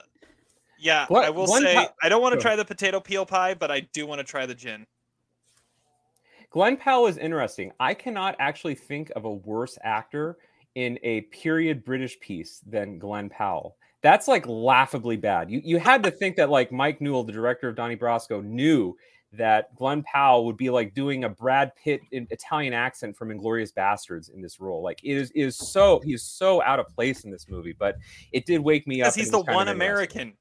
yeah 0.80 1.06
What- 1.08 1.24
I 1.26 1.30
will 1.30 1.46
say 1.48 1.88
I 2.02 2.10
don't 2.10 2.22
want 2.24 2.34
to 2.34 2.42
try 2.42 2.56
the 2.56 2.66
potato 2.66 3.00
peel 3.00 3.26
pie 3.28 3.54
but 3.54 3.70
I 3.70 3.82
do 3.82 4.08
want 4.08 4.20
to 4.20 4.24
try 4.26 4.46
the 4.48 4.56
gin. 4.56 4.88
Glen 6.50 6.76
Powell 6.76 7.08
is 7.08 7.18
interesting. 7.18 7.72
I 7.80 7.94
cannot 7.94 8.36
actually 8.40 8.76
think 8.76 9.10
of 9.16 9.24
a 9.24 9.32
worse 9.32 9.78
actor 9.84 10.38
in 10.76 10.98
a 11.04 11.22
period 11.22 11.84
British 11.84 12.20
piece 12.20 12.62
than 12.66 12.98
Glen 13.00 13.30
Powell. 13.30 13.76
That's 14.02 14.28
like 14.28 14.48
laughably 14.48 15.18
bad. 15.18 15.52
You 15.52 15.62
you 15.64 15.78
had 15.78 16.02
to 16.04 16.12
think 16.12 16.36
that 16.38 16.50
like 16.50 16.72
Mike 16.72 17.02
Newell, 17.02 17.24
the 17.24 17.32
director 17.32 17.68
of 17.70 17.76
Donnie 17.76 17.96
Brasco, 17.98 18.44
knew 18.44 18.96
that 19.34 19.74
Glen 19.76 20.04
Powell 20.04 20.46
would 20.46 20.58
be 20.58 20.70
like 20.70 20.94
doing 20.94 21.24
a 21.24 21.30
Brad 21.30 21.72
Pitt 21.76 22.02
in 22.12 22.28
Italian 22.32 22.74
accent 22.74 23.16
from 23.16 23.30
Inglourious 23.30 23.72
Basterds 23.74 24.34
in 24.34 24.42
this 24.42 24.60
role. 24.60 24.82
Like 24.84 25.00
it 25.04 25.16
is 25.16 25.32
it 25.32 25.42
is 25.44 25.56
so 25.56 26.02
he 26.04 26.14
is 26.14 26.24
so 26.24 26.62
out 26.64 26.80
of 26.80 26.88
place 26.90 27.24
in 27.26 27.32
this 27.32 27.48
movie, 27.48 27.76
but 27.78 27.96
it 28.32 28.46
did 28.46 28.60
wake 28.60 28.88
me 28.88 29.02
up. 29.02 29.14
He's 29.14 29.30
the 29.32 29.40
one. 29.42 29.68
American. 29.68 30.34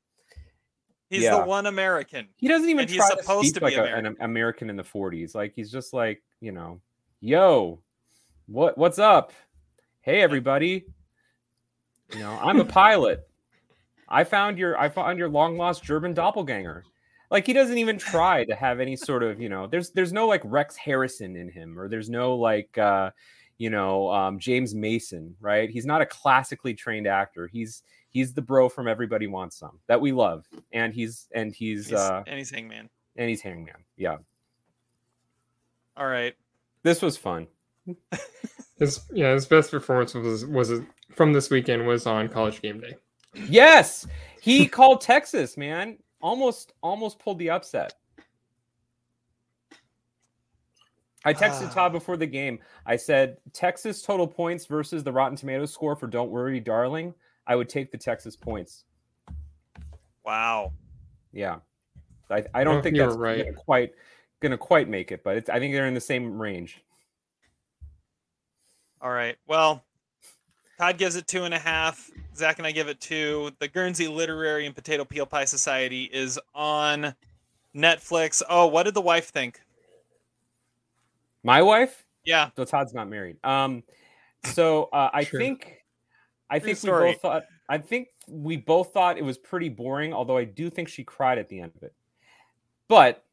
He's 1.10 1.22
Yeah. 1.24 1.40
the 1.40 1.44
one 1.44 1.66
American. 1.66 2.28
He 2.36 2.48
doesn't 2.48 2.68
even 2.68 2.82
and 2.82 2.90
he's 2.90 2.98
try 2.98 3.10
to 3.10 3.16
supposed 3.22 3.48
speak 3.48 3.58
to 3.58 3.64
like 3.64 3.74
be 3.74 3.80
a- 3.80 3.96
an 3.96 4.16
American 4.20 4.70
in 4.70 4.76
the 4.76 4.84
40s. 4.84 5.34
Like 5.34 5.52
he's 5.54 5.70
just 5.70 5.92
like, 5.92 6.22
you 6.40 6.52
know, 6.52 6.80
yo, 7.20 7.80
what 8.46 8.78
what's 8.78 8.98
up? 8.98 9.32
Hey 10.02 10.22
everybody. 10.22 10.84
You 12.12 12.20
know, 12.20 12.38
I'm 12.42 12.60
a 12.60 12.64
pilot. 12.64 13.28
I 14.08 14.24
found 14.24 14.58
your 14.58 14.78
I 14.78 14.88
found 14.88 15.18
your 15.18 15.28
long 15.28 15.56
lost 15.56 15.84
German 15.84 16.14
doppelganger. 16.14 16.84
Like 17.30 17.46
he 17.46 17.52
doesn't 17.52 17.78
even 17.78 17.98
try 17.98 18.44
to 18.44 18.54
have 18.56 18.80
any 18.80 18.96
sort 18.96 19.22
of, 19.22 19.40
you 19.40 19.48
know, 19.48 19.66
there's 19.66 19.90
there's 19.90 20.12
no 20.12 20.26
like 20.26 20.42
Rex 20.44 20.76
Harrison 20.76 21.36
in 21.36 21.48
him 21.48 21.78
or 21.78 21.88
there's 21.88 22.10
no 22.10 22.34
like 22.34 22.76
uh 22.78 23.10
you 23.58 23.68
know, 23.68 24.10
um, 24.10 24.38
James 24.38 24.74
Mason, 24.74 25.36
right? 25.38 25.68
He's 25.68 25.84
not 25.84 26.00
a 26.00 26.06
classically 26.06 26.72
trained 26.72 27.06
actor. 27.06 27.46
He's 27.46 27.82
he's 28.08 28.32
the 28.32 28.40
bro 28.40 28.70
from 28.70 28.88
Everybody 28.88 29.26
Wants 29.26 29.58
Some 29.58 29.78
that 29.86 30.00
we 30.00 30.12
love, 30.12 30.46
and 30.72 30.94
he's 30.94 31.28
and 31.34 31.54
he's, 31.54 31.88
He's- 31.88 32.00
uh 32.00 32.22
and 32.26 32.38
he's 32.38 32.50
Hangman. 32.50 32.88
and 33.16 33.28
he's 33.28 33.42
Hangman. 33.42 33.84
Yeah, 33.98 34.16
All 35.94 36.06
right. 36.06 36.34
this 36.84 37.02
was 37.02 37.18
fun. 37.18 37.48
His 38.78 39.00
yeah, 39.12 39.32
his 39.34 39.46
best 39.46 39.70
performance 39.70 40.14
was 40.14 40.46
was 40.46 40.72
from 41.14 41.32
this 41.32 41.50
weekend 41.50 41.86
was 41.86 42.06
on 42.06 42.28
College 42.28 42.62
Game 42.62 42.80
Day. 42.80 42.94
Yes, 43.48 44.06
he 44.40 44.66
called 44.78 45.00
Texas, 45.02 45.56
man. 45.56 45.98
Almost 46.22 46.72
almost 46.82 47.18
pulled 47.18 47.38
the 47.38 47.50
upset. 47.50 47.94
I 51.24 51.34
texted 51.34 51.68
Ah. 51.68 51.72
Todd 51.74 51.92
before 51.92 52.16
the 52.16 52.26
game. 52.26 52.58
I 52.86 52.96
said 52.96 53.36
Texas 53.52 54.00
total 54.02 54.26
points 54.26 54.64
versus 54.64 55.04
the 55.04 55.12
Rotten 55.12 55.36
Tomatoes 55.36 55.72
score 55.72 55.94
for 55.94 56.06
"Don't 56.06 56.30
Worry, 56.30 56.60
Darling." 56.60 57.12
I 57.46 57.56
would 57.56 57.68
take 57.68 57.90
the 57.92 57.98
Texas 57.98 58.36
points. 58.36 58.84
Wow. 60.24 60.72
Yeah, 61.32 61.56
I, 62.30 62.44
I 62.54 62.64
don't 62.64 62.74
Well, 62.74 62.82
think 62.82 62.96
you're 62.96 63.06
that's 63.08 63.18
right. 63.18 63.44
gonna 63.44 63.56
quite 63.56 63.92
gonna 64.40 64.56
quite 64.58 64.88
make 64.88 65.12
it, 65.12 65.22
but 65.22 65.36
it's, 65.36 65.50
I 65.50 65.58
think 65.58 65.74
they're 65.74 65.86
in 65.86 65.94
the 65.94 66.00
same 66.00 66.40
range. 66.40 66.82
All 69.02 69.10
right. 69.10 69.36
Well, 69.46 69.82
Todd 70.78 70.98
gives 70.98 71.16
it 71.16 71.26
two 71.26 71.44
and 71.44 71.54
a 71.54 71.58
half. 71.58 72.10
Zach 72.36 72.58
and 72.58 72.66
I 72.66 72.72
give 72.72 72.88
it 72.88 73.00
two. 73.00 73.50
The 73.58 73.68
Guernsey 73.68 74.08
Literary 74.08 74.66
and 74.66 74.74
Potato 74.74 75.04
Peel 75.04 75.26
Pie 75.26 75.44
Society 75.44 76.04
is 76.04 76.38
on 76.54 77.14
Netflix. 77.74 78.42
Oh, 78.48 78.66
what 78.66 78.84
did 78.84 78.94
the 78.94 79.00
wife 79.00 79.28
think? 79.30 79.60
My 81.42 81.62
wife, 81.62 82.04
Yeah. 82.24 82.50
so 82.56 82.64
Todd's 82.64 82.92
not 82.92 83.08
married. 83.08 83.36
Um, 83.44 83.82
so 84.44 84.84
uh, 84.92 85.10
I 85.12 85.24
True. 85.24 85.38
think 85.38 85.82
I 86.50 86.58
True 86.58 86.66
think 86.66 86.78
story. 86.78 87.04
we 87.06 87.12
both 87.12 87.22
thought 87.22 87.42
I 87.68 87.78
think 87.78 88.08
we 88.28 88.56
both 88.56 88.92
thought 88.92 89.16
it 89.18 89.24
was 89.24 89.38
pretty 89.38 89.68
boring. 89.68 90.12
Although 90.12 90.36
I 90.36 90.44
do 90.44 90.68
think 90.70 90.88
she 90.88 91.04
cried 91.04 91.38
at 91.38 91.48
the 91.48 91.60
end 91.60 91.72
of 91.76 91.82
it. 91.82 91.94
But 92.88 93.24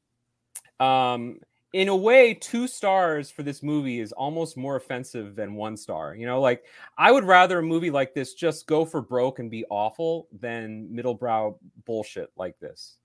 um, 0.79 1.39
in 1.73 1.89
a 1.89 1.95
way, 1.95 2.33
two 2.33 2.67
stars 2.67 3.29
for 3.29 3.43
this 3.43 3.61
movie 3.61 3.99
is 3.99 4.11
almost 4.13 4.57
more 4.57 4.77
offensive 4.77 5.35
than 5.35 5.55
one 5.55 5.75
star. 5.75 6.15
You 6.15 6.25
know, 6.25 6.39
like 6.39 6.63
I 6.97 7.11
would 7.11 7.25
rather 7.25 7.59
a 7.59 7.63
movie 7.63 7.91
like 7.91 8.13
this 8.13 8.33
just 8.33 8.67
go 8.67 8.85
for 8.85 9.01
broke 9.01 9.39
and 9.39 9.51
be 9.51 9.65
awful 9.69 10.27
than 10.31 10.87
middlebrow 10.87 11.57
bullshit 11.85 12.31
like 12.37 12.57
this. 12.59 12.95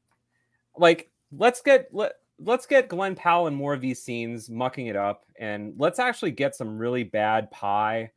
Like, 0.77 1.11
let's 1.33 1.61
get 1.61 1.89
let 1.93 2.13
let's 2.39 2.67
get 2.67 2.89
Glen 2.89 3.15
Powell 3.15 3.47
in 3.47 3.55
more 3.55 3.75
of 3.75 3.81
these 3.81 4.03
scenes, 4.03 4.49
mucking 4.49 4.87
it 4.87 4.97
up, 4.97 5.27
and 5.39 5.75
let's 5.77 5.99
actually 5.99 6.31
get 6.31 6.55
some 6.55 6.79
really 6.79 7.05
bad 7.05 7.51
pie. 7.51 8.11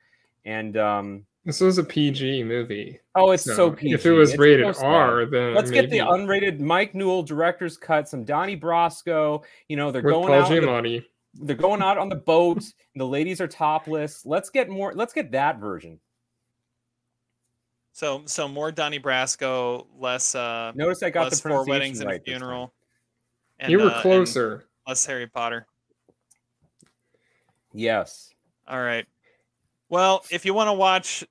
And 0.45 0.77
um, 0.77 1.25
This 1.45 1.61
was 1.61 1.77
a 1.77 1.83
PG 1.83 2.43
movie. 2.43 2.99
oh, 3.13 3.29
it's 3.31 3.43
so, 3.43 3.71
PG. 3.71 3.93
If 3.93 4.05
it 4.07 4.11
was 4.13 4.31
It's 4.31 4.39
rated 4.39 4.75
so. 4.75 4.83
R, 4.85 5.25
then 5.27 5.53
Let's 5.53 5.69
get 5.69 5.91
the 5.91 5.99
unrated 5.99 6.59
Mike 6.59 6.95
Newell 6.95 7.21
director's 7.21 7.77
cut, 7.77 8.09
some 8.09 8.23
Donnie 8.23 8.57
Brasco. 8.57 9.43
You 9.69 9.77
know, 9.77 9.91
they're 9.91 10.01
with 10.01 10.11
going 10.11 10.27
Paul 10.29 10.41
out. 10.41 10.51
on 10.51 10.55
the- 10.55 10.61
Giamatti. 10.99 11.05
they're 11.35 11.55
going 11.55 11.83
out 11.83 11.99
on 11.99 12.09
the 12.09 12.15
boat. 12.15 12.57
and 12.57 12.73
the 12.95 13.05
ladies 13.05 13.39
are 13.41 13.47
topless. 13.47 14.25
Let's 14.25 14.49
get 14.49 14.69
more. 14.69 14.93
Let's 14.95 15.13
get 15.13 15.31
that 15.33 15.59
version. 15.59 15.99
So 17.93 18.23
so 18.25 18.47
more 18.47 18.71
Donnie 18.71 18.99
Brasco, 18.99 19.85
less 19.99 20.33
uh 20.35 20.71
Notice 20.75 21.03
I 21.03 21.11
got 21.11 21.29
the 21.29 21.35
four 21.37 21.63
pronunciation 21.63 21.69
weddings 21.69 21.99
and 22.01 22.09
right 22.09 22.21
a 22.21 22.23
this 22.25 22.33
time. 22.33 22.39
funeral. 22.39 22.73
you 23.69 23.79
were 23.79 23.91
uh, 23.91 24.01
closer. 24.01 24.65
less 24.87 25.05
Harry 25.05 25.27
Potter. 25.27 25.67
Yes. 27.73 28.33
All 28.67 28.81
right. 28.81 29.05
Well, 29.89 30.25
if 30.31 30.45
you 30.45 30.53
want 30.53 30.67
to 30.69 30.73
watch 30.73 31.23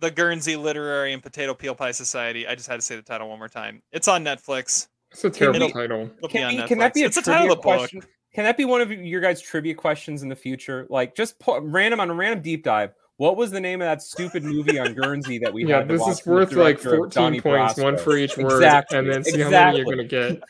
the 0.00 0.10
Guernsey 0.10 0.56
Literary 0.56 1.12
and 1.12 1.22
Potato 1.22 1.54
Peel 1.54 1.74
Pie 1.74 1.92
Society, 1.92 2.46
I 2.46 2.54
just 2.54 2.68
had 2.68 2.76
to 2.76 2.82
say 2.82 2.96
the 2.96 3.02
title 3.02 3.28
one 3.28 3.38
more 3.38 3.48
time. 3.48 3.82
It's 3.92 4.08
on 4.08 4.24
Netflix. 4.24 4.88
It's 5.12 5.24
a 5.24 5.30
terrible 5.30 5.56
It'll- 5.62 5.70
title. 5.70 6.10
It'll 6.18 6.28
be 6.28 6.32
Can, 6.32 6.56
we- 6.56 6.66
can 6.68 6.78
that 6.78 6.94
be 6.94 7.02
a 7.02 7.06
it's 7.06 7.16
the 7.16 7.22
title 7.22 7.46
trivia 7.46 7.52
of 7.52 7.58
the 7.58 7.62
book. 7.62 7.78
question? 7.78 8.02
Can 8.34 8.44
that 8.44 8.56
be 8.56 8.64
one 8.64 8.80
of 8.80 8.92
your 8.92 9.20
guys' 9.20 9.40
trivia 9.42 9.74
questions 9.74 10.22
in 10.22 10.28
the 10.28 10.36
future? 10.36 10.86
Like 10.88 11.14
just 11.16 11.38
pu- 11.40 11.60
random 11.60 11.98
on 12.00 12.10
a 12.10 12.14
random 12.14 12.42
deep 12.42 12.62
dive. 12.64 12.92
What 13.16 13.36
was 13.36 13.50
the 13.50 13.60
name 13.60 13.82
of 13.82 13.86
that 13.86 14.00
stupid 14.02 14.44
movie 14.44 14.78
on 14.78 14.94
Guernsey 14.94 15.38
that 15.40 15.52
we 15.52 15.66
Yeah, 15.66 15.78
had? 15.78 15.88
to 15.88 15.94
this 15.94 16.00
watch 16.00 16.20
is 16.20 16.26
worth 16.26 16.52
like 16.52 16.78
14 16.78 17.08
Donnie 17.10 17.40
points, 17.40 17.76
one 17.76 17.98
for 17.98 18.16
each 18.16 18.36
word, 18.38 18.52
Exactly. 18.62 18.98
and 18.98 19.10
then 19.12 19.24
see 19.24 19.32
exactly. 19.42 19.54
how 19.56 19.64
many 19.66 19.76
you're 19.78 19.84
going 19.84 19.98
to 19.98 20.04
get. 20.38 20.42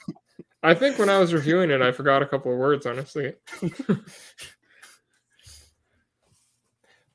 I 0.62 0.74
think 0.74 0.98
when 0.98 1.08
I 1.08 1.18
was 1.18 1.32
reviewing 1.34 1.70
it, 1.70 1.80
I 1.82 1.90
forgot 1.90 2.22
a 2.22 2.26
couple 2.26 2.52
of 2.52 2.58
words, 2.58 2.84
honestly. 2.86 3.32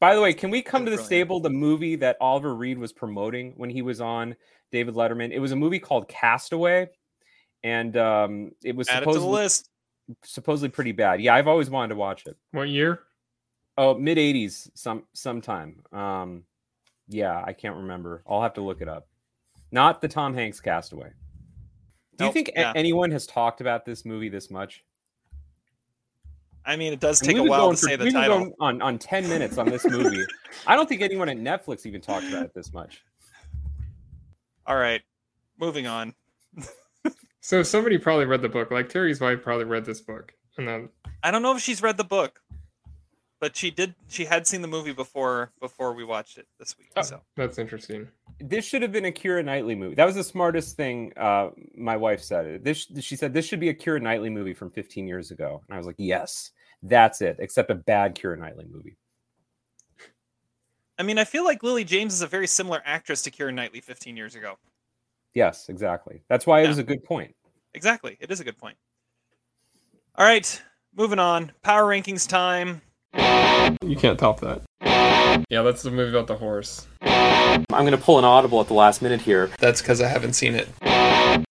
By 0.05 0.13
the 0.13 0.21
way, 0.21 0.35
can 0.35 0.51
we 0.51 0.61
come 0.61 0.85
to 0.85 0.91
the 0.91 0.97
brilliant. 0.97 1.07
stable 1.07 1.39
the 1.39 1.49
movie 1.49 1.95
that 1.95 2.15
Oliver 2.21 2.53
Reed 2.53 2.77
was 2.77 2.93
promoting 2.93 3.53
when 3.57 3.71
he 3.71 3.81
was 3.81 3.99
on 4.01 4.35
David 4.71 4.93
Letterman? 4.93 5.31
It 5.31 5.39
was 5.39 5.51
a 5.51 5.55
movie 5.55 5.79
called 5.79 6.07
Castaway, 6.07 6.89
and 7.63 7.97
um, 7.97 8.51
it 8.63 8.75
was 8.75 8.87
Add 8.87 8.97
it 8.97 8.99
to 8.99 9.05
the 9.05 9.13
supposedly 9.13 9.33
list. 9.33 9.69
supposedly 10.23 10.69
pretty 10.69 10.91
bad. 10.91 11.21
Yeah, 11.21 11.33
I've 11.33 11.47
always 11.47 11.71
wanted 11.71 11.89
to 11.89 11.95
watch 11.95 12.27
it. 12.27 12.37
What 12.51 12.69
year? 12.69 12.99
Oh, 13.79 13.95
mid 13.95 14.19
'80s, 14.19 14.69
some 14.75 15.05
sometime. 15.13 15.81
Um, 15.91 16.43
yeah, 17.07 17.41
I 17.43 17.53
can't 17.53 17.77
remember. 17.77 18.21
I'll 18.29 18.43
have 18.43 18.53
to 18.53 18.61
look 18.61 18.81
it 18.81 18.87
up. 18.87 19.07
Not 19.71 20.01
the 20.01 20.07
Tom 20.07 20.35
Hanks 20.35 20.59
Castaway. 20.61 21.09
Do 22.17 22.25
you 22.25 22.27
Nope, 22.27 22.33
think 22.35 22.49
a- 22.49 22.59
yeah. 22.59 22.73
anyone 22.75 23.09
has 23.09 23.25
talked 23.25 23.59
about 23.59 23.85
this 23.85 24.05
movie 24.05 24.29
this 24.29 24.51
much? 24.51 24.83
I 26.66 26.76
mean, 26.78 26.93
it 26.93 26.99
does 26.99 27.20
take 27.20 27.38
a 27.38 27.43
while 27.43 27.72
to 27.72 27.78
for- 27.78 27.88
say 27.88 27.95
the 27.95 28.05
we've 28.05 28.13
been 28.13 28.22
title. 28.22 28.38
going 28.39 28.53
on 28.59 28.82
on 28.82 28.97
ten 28.97 29.28
minutes 29.30 29.57
on 29.57 29.70
this 29.70 29.86
movie. 29.86 30.24
I 30.66 30.76
don't 30.76 30.89
think 30.89 31.01
anyone 31.01 31.30
at 31.30 31.38
Netflix 31.38 31.86
even 31.86 32.01
talked 32.01 32.28
about 32.28 32.43
it 32.45 32.53
this 32.53 32.74
much. 32.74 33.03
All 34.66 34.76
right, 34.76 35.01
moving 35.59 35.86
on. 35.88 36.13
So 37.41 37.61
somebody 37.61 37.99
probably 37.99 38.26
read 38.26 38.41
the 38.41 38.49
book. 38.49 38.72
Like 38.72 38.89
Terry's 38.89 39.22
wife 39.22 39.43
probably 39.43 39.66
read 39.66 39.86
this 39.86 40.01
book, 40.01 40.34
and 40.57 40.68
then 40.68 40.89
I 41.22 41.30
don't 41.30 41.43
know 41.43 41.55
if 41.55 41.61
she's 41.61 41.84
read 41.84 41.97
the 41.97 42.03
book, 42.03 42.41
but 43.39 43.55
she 43.55 43.71
did. 43.71 43.95
She 44.07 44.25
had 44.25 44.47
seen 44.47 44.61
the 44.61 44.67
movie 44.67 44.93
before 44.93 45.51
before 45.59 45.93
we 45.93 46.03
watched 46.03 46.38
it 46.38 46.47
this 46.59 46.77
week. 46.77 46.91
Oh. 46.95 47.01
So 47.01 47.21
that's 47.36 47.57
interesting. 47.57 48.07
This 48.39 48.65
should 48.65 48.81
have 48.81 48.91
been 48.91 49.05
a 49.05 49.11
Keira 49.11 49.43
Knightley 49.43 49.75
movie. 49.75 49.95
That 49.95 50.05
was 50.05 50.15
the 50.15 50.23
smartest 50.23 50.75
thing 50.75 51.13
uh, 51.17 51.49
my 51.75 51.95
wife 51.97 52.21
said. 52.21 52.63
This 52.63 52.88
she 52.99 53.15
said 53.15 53.33
this 53.33 53.45
should 53.45 53.59
be 53.59 53.69
a 53.69 53.73
Keira 53.73 54.01
Knightley 54.01 54.29
movie 54.29 54.53
from 54.53 54.71
15 54.71 55.07
years 55.07 55.31
ago, 55.31 55.61
and 55.67 55.75
I 55.75 55.77
was 55.77 55.86
like, 55.88 55.95
yes, 55.97 56.51
that's 56.83 57.21
it. 57.21 57.38
Except 57.39 57.69
a 57.71 57.75
bad 57.75 58.15
Keira 58.15 58.38
Knightley 58.38 58.65
movie. 58.69 58.95
I 60.97 61.03
mean, 61.03 61.17
I 61.17 61.25
feel 61.25 61.43
like 61.43 61.61
Lily 61.61 61.83
James 61.83 62.13
is 62.13 62.21
a 62.21 62.27
very 62.27 62.47
similar 62.47 62.81
actress 62.86 63.21
to 63.23 63.31
Keira 63.31 63.53
Knightley 63.53 63.81
15 63.81 64.15
years 64.15 64.36
ago. 64.36 64.57
Yes, 65.33 65.67
exactly. 65.67 66.21
That's 66.29 66.47
why 66.47 66.59
it 66.59 66.63
Yeah. 66.63 66.69
was 66.69 66.77
a 66.77 66.83
good 66.83 67.03
point. 67.03 67.36
Exactly, 67.73 68.15
it 68.21 68.31
is 68.31 68.39
a 68.39 68.45
good 68.45 68.57
point. 68.57 68.77
All 70.15 70.25
right, 70.25 70.61
moving 70.95 71.19
on. 71.19 71.51
Power 71.61 71.83
rankings 71.83 72.25
time. 72.27 72.81
You 73.84 73.95
can't 73.95 74.20
top 74.20 74.41
that. 74.41 74.61
Yeah, 75.49 75.61
that's 75.61 75.84
the 75.84 75.91
movie 75.91 76.09
about 76.09 76.28
the 76.28 76.36
horse. 76.36 76.88
I'm 77.01 77.63
going 77.70 77.91
to 77.91 77.97
pull 77.97 78.20
an 78.20 78.26
audible 78.26 78.61
at 78.61 78.68
the 78.68 78.74
last 78.74 79.01
minute 79.01 79.22
here. 79.22 79.49
That's 79.59 79.82
because 79.82 80.01
I 80.01 80.07
haven't 80.07 80.34
seen 80.34 80.55
it. 80.55 80.68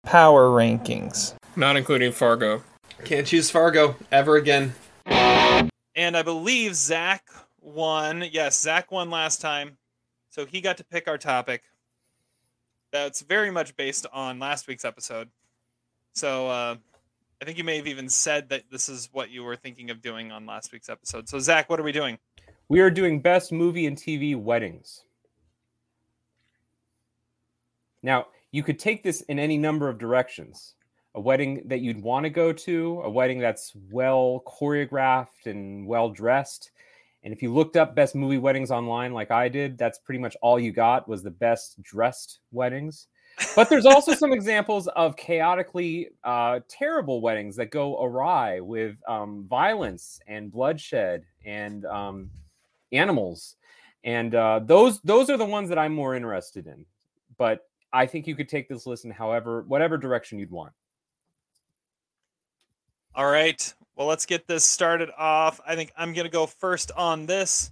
Power 0.04 0.48
rankings. 0.48 1.34
Not 1.56 1.76
including 1.76 2.12
Fargo. 2.12 2.62
Can't 3.04 3.26
choose 3.26 3.50
Fargo 3.50 3.96
ever 4.10 4.36
again. 4.36 4.74
And 5.06 6.16
I 6.16 6.22
believe 6.22 6.74
Zach 6.74 7.24
won. 7.60 8.24
Yes, 8.30 8.60
Zach 8.60 8.90
won 8.90 9.10
last 9.10 9.40
time. 9.40 9.78
So 10.30 10.46
he 10.46 10.60
got 10.60 10.76
to 10.78 10.84
pick 10.84 11.06
our 11.08 11.18
topic. 11.18 11.62
That's 12.92 13.22
very 13.22 13.50
much 13.50 13.76
based 13.76 14.06
on 14.12 14.38
last 14.38 14.66
week's 14.66 14.84
episode. 14.84 15.28
So 16.14 16.48
uh, 16.48 16.76
I 17.44 17.46
think 17.46 17.58
you 17.58 17.64
may 17.64 17.76
have 17.76 17.86
even 17.86 18.08
said 18.08 18.48
that 18.48 18.62
this 18.70 18.88
is 18.88 19.10
what 19.12 19.28
you 19.28 19.44
were 19.44 19.54
thinking 19.54 19.90
of 19.90 20.00
doing 20.00 20.32
on 20.32 20.46
last 20.46 20.72
week's 20.72 20.88
episode. 20.88 21.28
So, 21.28 21.38
Zach, 21.38 21.68
what 21.68 21.78
are 21.78 21.82
we 21.82 21.92
doing? 21.92 22.18
We 22.70 22.80
are 22.80 22.88
doing 22.88 23.20
best 23.20 23.52
movie 23.52 23.84
and 23.84 23.98
TV 23.98 24.34
weddings. 24.34 25.04
Now, 28.02 28.28
you 28.50 28.62
could 28.62 28.78
take 28.78 29.02
this 29.02 29.20
in 29.20 29.38
any 29.38 29.58
number 29.58 29.90
of 29.90 29.98
directions. 29.98 30.76
A 31.16 31.20
wedding 31.20 31.64
that 31.66 31.82
you'd 31.82 32.00
want 32.00 32.24
to 32.24 32.30
go 32.30 32.50
to, 32.50 33.02
a 33.04 33.10
wedding 33.10 33.40
that's 33.40 33.74
well 33.90 34.42
choreographed 34.46 35.44
and 35.44 35.86
well 35.86 36.08
dressed. 36.08 36.70
And 37.24 37.34
if 37.34 37.42
you 37.42 37.52
looked 37.52 37.76
up 37.76 37.94
best 37.94 38.14
movie 38.14 38.38
weddings 38.38 38.70
online 38.70 39.12
like 39.12 39.30
I 39.30 39.50
did, 39.50 39.76
that's 39.76 39.98
pretty 39.98 40.18
much 40.18 40.34
all 40.40 40.58
you 40.58 40.72
got 40.72 41.06
was 41.06 41.22
the 41.22 41.30
best 41.30 41.82
dressed 41.82 42.38
weddings. 42.52 43.08
But 43.56 43.68
there's 43.68 43.86
also 43.86 44.14
some 44.14 44.32
examples 44.32 44.86
of 44.88 45.16
chaotically 45.16 46.10
uh, 46.22 46.60
terrible 46.68 47.20
weddings 47.20 47.56
that 47.56 47.70
go 47.70 48.02
awry 48.02 48.60
with 48.60 48.96
um, 49.08 49.46
violence 49.48 50.20
and 50.26 50.52
bloodshed 50.52 51.24
and 51.44 51.84
um, 51.86 52.30
animals, 52.92 53.56
and 54.04 54.34
uh, 54.34 54.60
those 54.64 55.00
those 55.02 55.30
are 55.30 55.36
the 55.36 55.44
ones 55.44 55.68
that 55.68 55.78
I'm 55.78 55.94
more 55.94 56.14
interested 56.14 56.66
in. 56.66 56.84
But 57.36 57.68
I 57.92 58.06
think 58.06 58.26
you 58.26 58.36
could 58.36 58.48
take 58.48 58.68
this 58.68 58.86
list 58.86 59.04
in 59.04 59.10
however 59.10 59.62
whatever 59.62 59.98
direction 59.98 60.38
you'd 60.38 60.50
want. 60.50 60.72
All 63.16 63.30
right. 63.30 63.72
Well, 63.96 64.08
let's 64.08 64.26
get 64.26 64.48
this 64.48 64.64
started 64.64 65.10
off. 65.16 65.60
I 65.66 65.76
think 65.76 65.92
I'm 65.96 66.12
going 66.12 66.24
to 66.24 66.32
go 66.32 66.46
first 66.46 66.90
on 66.96 67.26
this. 67.26 67.70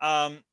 Um, 0.00 0.44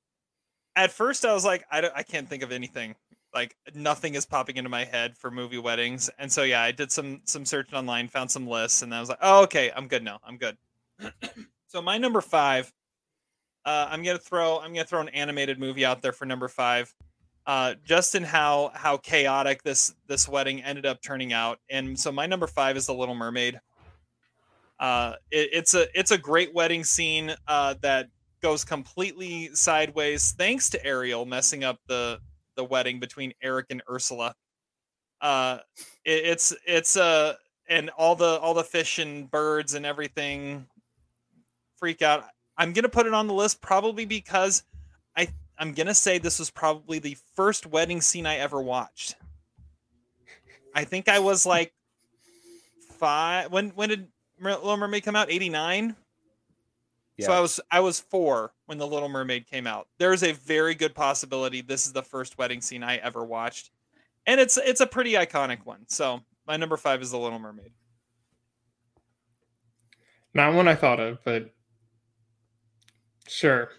at 0.76 0.92
first, 0.92 1.24
I 1.24 1.34
was 1.34 1.46
like, 1.46 1.66
I, 1.70 1.82
don't, 1.82 1.94
I 1.96 2.02
can't 2.02 2.28
think 2.28 2.42
of 2.42 2.52
anything. 2.52 2.96
Like 3.34 3.56
nothing 3.74 4.16
is 4.16 4.26
popping 4.26 4.58
into 4.58 4.70
my 4.70 4.84
head 4.84 5.18
for 5.18 5.32
movie 5.32 5.58
weddings, 5.58 6.10
and 6.20 6.32
so 6.32 6.44
yeah, 6.44 6.62
I 6.62 6.72
did 6.72 6.92
some 6.92 7.22
some 7.24 7.46
searching 7.46 7.76
online, 7.76 8.08
found 8.08 8.30
some 8.30 8.48
lists, 8.48 8.82
and 8.82 8.94
I 8.94 9.00
was 9.00 9.10
like, 9.10 9.20
oh, 9.22 9.44
okay, 9.44 9.72
I'm 9.76 9.88
good 9.88 10.04
now. 10.04 10.20
I'm 10.24 10.38
good. 10.38 10.58
so 11.68 11.82
my 11.82 11.98
number 11.98 12.20
five, 12.20 12.72
uh, 13.66 13.88
I'm 13.90 14.04
gonna 14.04 14.20
throw 14.20 14.60
I'm 14.60 14.74
gonna 14.74 14.86
throw 14.86 15.00
an 15.00 15.10
animated 15.10 15.60
movie 15.60 15.86
out 15.86 16.02
there 16.02 16.12
for 16.12 16.26
number 16.26 16.50
five, 16.50 16.94
uh, 17.46 17.76
just 17.86 18.16
in 18.16 18.24
how 18.24 18.72
how 18.74 18.98
chaotic 18.98 19.64
this 19.64 19.94
this 20.08 20.28
wedding 20.28 20.62
ended 20.64 20.86
up 20.86 21.02
turning 21.02 21.32
out, 21.32 21.60
and 21.70 21.98
so 21.98 22.12
my 22.12 22.26
number 22.26 22.48
five 22.48 22.76
is 22.76 22.86
The 22.86 22.94
Little 22.94 23.16
Mermaid. 23.16 23.62
Uh, 24.80 25.14
it, 25.30 25.50
it's 25.54 25.74
a 25.74 25.88
it's 25.98 26.12
a 26.12 26.18
great 26.18 26.54
wedding 26.54 26.84
scene 26.84 27.34
uh, 27.48 27.76
that 27.82 28.08
goes 28.42 28.66
completely 28.66 29.50
sideways 29.54 30.34
thanks 30.38 30.70
to 30.72 30.84
Ariel 30.86 31.26
messing 31.26 31.64
up 31.64 31.80
the 31.88 32.20
the 32.62 32.66
wedding 32.66 33.00
between 33.00 33.34
Eric 33.42 33.68
and 33.72 33.82
Ursula. 33.90 34.36
Uh, 35.20 35.58
it, 36.06 36.26
it's 36.26 36.56
it's 36.68 36.96
uh 36.96 37.34
and 37.68 37.90
all 37.98 38.16
the 38.16 38.40
all 38.40 38.54
the 38.54 38.64
fish 38.64 39.00
and 39.00 39.30
birds 39.32 39.74
and 39.74 39.84
everything 39.84 40.68
freak 41.78 42.04
out. 42.04 42.26
I'm 42.58 42.74
gonna 42.74 42.90
put 42.90 43.08
it 43.08 43.14
on 43.14 43.26
the 43.26 43.34
list 43.34 43.62
probably 43.62 44.06
because 44.06 44.64
I 45.18 45.28
I'm 45.58 45.74
gonna 45.74 45.96
say 45.96 46.20
this 46.20 46.38
was 46.38 46.52
probably 46.52 47.00
the 47.00 47.18
first 47.36 47.66
wedding 47.66 48.00
scene 48.02 48.28
I 48.28 48.38
ever 48.38 48.62
watched. 48.62 49.16
I 50.76 50.84
think 50.84 51.10
I 51.10 51.18
was 51.18 51.46
like 51.46 51.74
five. 53.00 53.52
When 53.52 53.70
when 53.72 53.90
did 53.90 54.08
Little 54.40 54.78
Mermaid 54.78 55.04
come 55.04 55.16
out? 55.16 55.32
Eighty 55.32 55.50
nine. 55.50 55.96
So 57.26 57.34
I 57.34 57.40
was 57.40 57.60
I 57.72 57.80
was 57.80 58.00
four 58.00 58.54
when 58.66 58.78
the 58.78 58.88
Little 58.88 59.10
Mermaid 59.10 59.48
came 59.48 59.68
out. 59.68 59.88
There's 59.98 60.24
a 60.24 60.34
very 60.34 60.76
good 60.76 60.96
possibility 60.96 61.62
this 61.62 61.86
is 61.86 61.94
the 61.94 62.04
first 62.04 62.38
wedding 62.38 62.62
scene 62.62 62.84
I 62.84 62.98
ever 62.98 63.24
watched, 63.24 63.72
and 64.26 64.40
it's 64.40 64.58
it's 64.58 64.82
a 64.82 64.88
pretty 64.88 65.14
iconic 65.14 65.66
one. 65.66 65.86
So 65.88 66.22
my 66.48 66.58
number 66.58 66.78
five 66.78 67.02
is 67.02 67.12
the 67.12 67.18
Little 67.18 67.40
Mermaid. 67.40 67.72
Not 70.34 70.54
one 70.54 70.68
I 70.68 70.76
thought 70.76 71.00
of, 71.00 71.20
but 71.26 71.50
sure. 73.28 73.70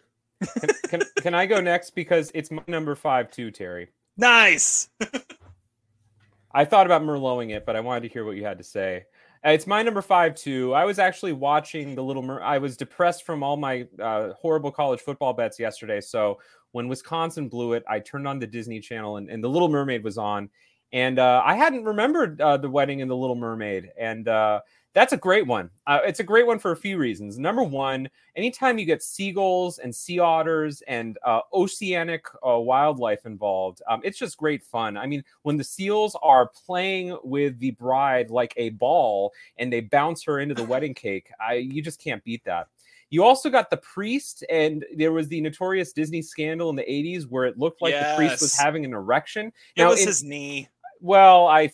Can, 0.59 0.70
can, 0.88 1.03
can 1.20 1.34
I 1.34 1.47
go 1.47 1.61
next 1.61 1.95
because 1.95 2.30
it's 2.34 2.51
my 2.51 2.62
number 2.66 2.95
five 2.95 3.30
too, 3.30 3.51
Terry? 3.51 3.88
Nice. 4.16 4.88
I 6.55 6.64
thought 6.64 6.86
about 6.86 7.03
Merloting 7.03 7.51
it, 7.51 7.64
but 7.64 7.76
I 7.76 7.80
wanted 7.80 8.03
to 8.03 8.09
hear 8.09 8.24
what 8.24 8.36
you 8.36 8.45
had 8.45 8.59
to 8.59 8.64
say. 8.64 9.05
Uh, 9.45 9.51
It's 9.51 9.66
my 9.66 9.82
number 9.82 10.03
five 10.03 10.34
too. 10.34 10.72
I 10.72 10.84
was 10.84 10.99
actually 10.99 11.32
watching 11.32 11.95
the 11.95 12.03
Little 12.03 12.22
Mer. 12.22 12.40
I 12.43 12.59
was 12.59 12.76
depressed 12.76 13.24
from 13.24 13.43
all 13.43 13.57
my 13.57 13.86
uh, 14.01 14.32
horrible 14.34 14.70
college 14.70 15.01
football 15.01 15.32
bets 15.32 15.59
yesterday. 15.59 16.01
So 16.01 16.38
when 16.72 16.88
Wisconsin 16.88 17.49
blew 17.49 17.72
it, 17.74 17.84
I 17.88 17.99
turned 17.99 18.28
on 18.28 18.38
the 18.38 18.47
Disney 18.47 18.80
Channel 18.80 19.16
and, 19.16 19.28
and 19.28 19.43
the 19.43 19.49
Little 19.49 19.68
Mermaid 19.68 20.05
was 20.05 20.16
on, 20.16 20.49
and 20.93 21.18
uh, 21.18 21.43
I 21.45 21.55
hadn't 21.55 21.84
remembered 21.84 22.40
uh, 22.40 22.57
the 22.57 22.70
wedding 22.70 23.01
in 23.01 23.09
the 23.09 23.16
Little 23.16 23.36
Mermaid, 23.36 23.90
and 23.99 24.28
uh, 24.28 24.61
that's 24.95 25.12
a 25.12 25.16
great 25.16 25.47
one. 25.47 25.70
Uh, 25.86 26.01
it's 26.05 26.20
a 26.20 26.24
great 26.24 26.47
one 26.47 26.59
for 26.59 26.72
a 26.72 26.76
few 26.76 26.99
reasons. 26.99 27.38
Number 27.38 27.62
one, 27.62 28.09
anytime 28.36 28.78
you 28.78 28.84
get 28.84 29.03
seagulls 29.03 29.78
and 29.78 29.95
sea 29.95 30.18
otters 30.18 30.82
and 30.86 31.18
uh, 31.24 31.40
oceanic 31.53 32.26
uh, 32.47 32.59
wildlife 32.59 33.24
involved, 33.24 33.80
um, 33.88 34.01
it's 34.05 34.18
just 34.18 34.36
great 34.36 34.62
fun. 34.62 34.97
I 34.97 35.07
mean, 35.07 35.24
when 35.43 35.57
the 35.57 35.64
seals 35.64 36.16
are 36.22 36.49
playing 36.66 37.16
with 37.24 37.59
the 37.59 37.70
bride 37.72 38.30
like 38.30 38.53
a 38.57 38.70
ball 38.70 39.32
and 39.57 39.72
they 39.72 39.80
bounce 39.80 40.22
her 40.24 40.40
into 40.40 40.55
the 40.55 40.64
wedding 40.64 40.95
cake, 40.95 41.30
I 41.40 41.55
you 41.55 41.80
just 41.82 42.01
can't 42.01 42.22
beat 42.24 42.45
that. 42.45 42.68
You 43.09 43.22
also 43.24 43.51
got 43.51 43.68
the 43.68 43.76
priest, 43.76 44.43
and 44.49 44.86
there 44.97 45.12
was 45.12 45.28
the 45.28 45.38
notorious 45.43 45.93
Disney 45.93 46.22
scandal 46.22 46.70
in 46.70 46.76
the 46.76 46.82
80s 46.82 47.26
where 47.28 47.45
it 47.45 47.59
looked 47.59 47.82
like 47.82 47.93
the 47.93 48.16
priest 48.16 48.40
was 48.40 48.57
having 48.57 48.86
an 48.86 48.95
erection. 48.95 49.53
It 49.76 49.84
was 49.84 50.01
in- 50.01 50.07
his 50.07 50.24
knee. 50.24 50.68
Well, 51.03 51.48
I, 51.48 51.72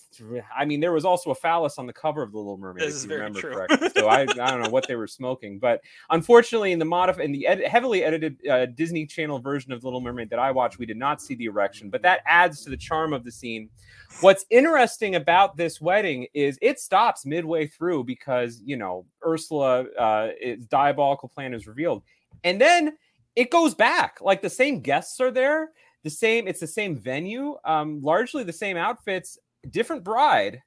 I 0.57 0.65
mean, 0.65 0.81
there 0.81 0.93
was 0.93 1.05
also 1.05 1.31
a 1.31 1.35
phallus 1.35 1.77
on 1.77 1.87
the 1.87 1.93
cover 1.93 2.23
of 2.23 2.33
the 2.33 2.39
Little 2.39 2.57
Mermaid, 2.57 2.83
This 2.83 2.89
if 2.89 2.97
is 2.97 3.03
you 3.05 3.09
very 3.11 3.21
remember 3.21 3.41
true. 3.43 3.53
correctly. 3.53 3.91
So 3.91 4.09
I, 4.09 4.23
I 4.23 4.25
don't 4.35 4.63
know 4.63 4.71
what 4.71 4.89
they 4.89 4.97
were 4.97 5.07
smoking, 5.07 5.59
but 5.59 5.83
unfortunately, 6.09 6.73
in 6.73 6.79
the 6.79 6.87
modif- 6.87 7.21
in 7.21 7.31
the 7.31 7.47
ed- 7.47 7.63
heavily 7.67 8.05
edited 8.05 8.39
uh, 8.49 8.65
Disney 8.67 9.05
Channel 9.05 9.39
version 9.39 9.71
of 9.71 9.83
the 9.83 9.87
Little 9.87 10.01
Mermaid 10.01 10.31
that 10.31 10.39
I 10.39 10.51
watched, 10.51 10.79
we 10.79 10.87
did 10.87 10.97
not 10.97 11.21
see 11.21 11.35
the 11.35 11.45
erection, 11.45 11.91
but 11.91 12.01
that 12.01 12.21
adds 12.25 12.65
to 12.65 12.71
the 12.71 12.77
charm 12.77 13.13
of 13.13 13.23
the 13.23 13.31
scene. 13.31 13.69
What's 14.23 14.47
interesting 14.49 15.17
about 15.17 15.59
this 15.59 15.79
wedding 15.79 16.27
is 16.33 16.59
it 16.63 16.81
stops 16.81 17.27
midway 17.27 17.67
through 17.67 18.05
because 18.05 18.63
you 18.65 18.79
know 18.79 19.05
Ursula, 19.27 19.83
uh, 19.99 20.29
its 20.41 20.65
diabolical 20.65 21.29
plan 21.29 21.53
is 21.53 21.67
revealed, 21.67 22.03
and 22.45 22.59
then 22.59 22.97
it 23.37 23.51
goes 23.51 23.75
back. 23.75 24.21
Like 24.23 24.41
the 24.41 24.49
same 24.49 24.81
guests 24.81 25.21
are 25.21 25.31
there, 25.31 25.73
the 26.05 26.11
same. 26.11 26.47
It's 26.49 26.61
the 26.61 26.67
same 26.67 26.97
venue, 26.97 27.57
um, 27.65 28.01
largely 28.03 28.45
the 28.45 28.53
same 28.53 28.77
outfits, 28.77 29.39
different 29.71 30.05
bride, 30.05 30.63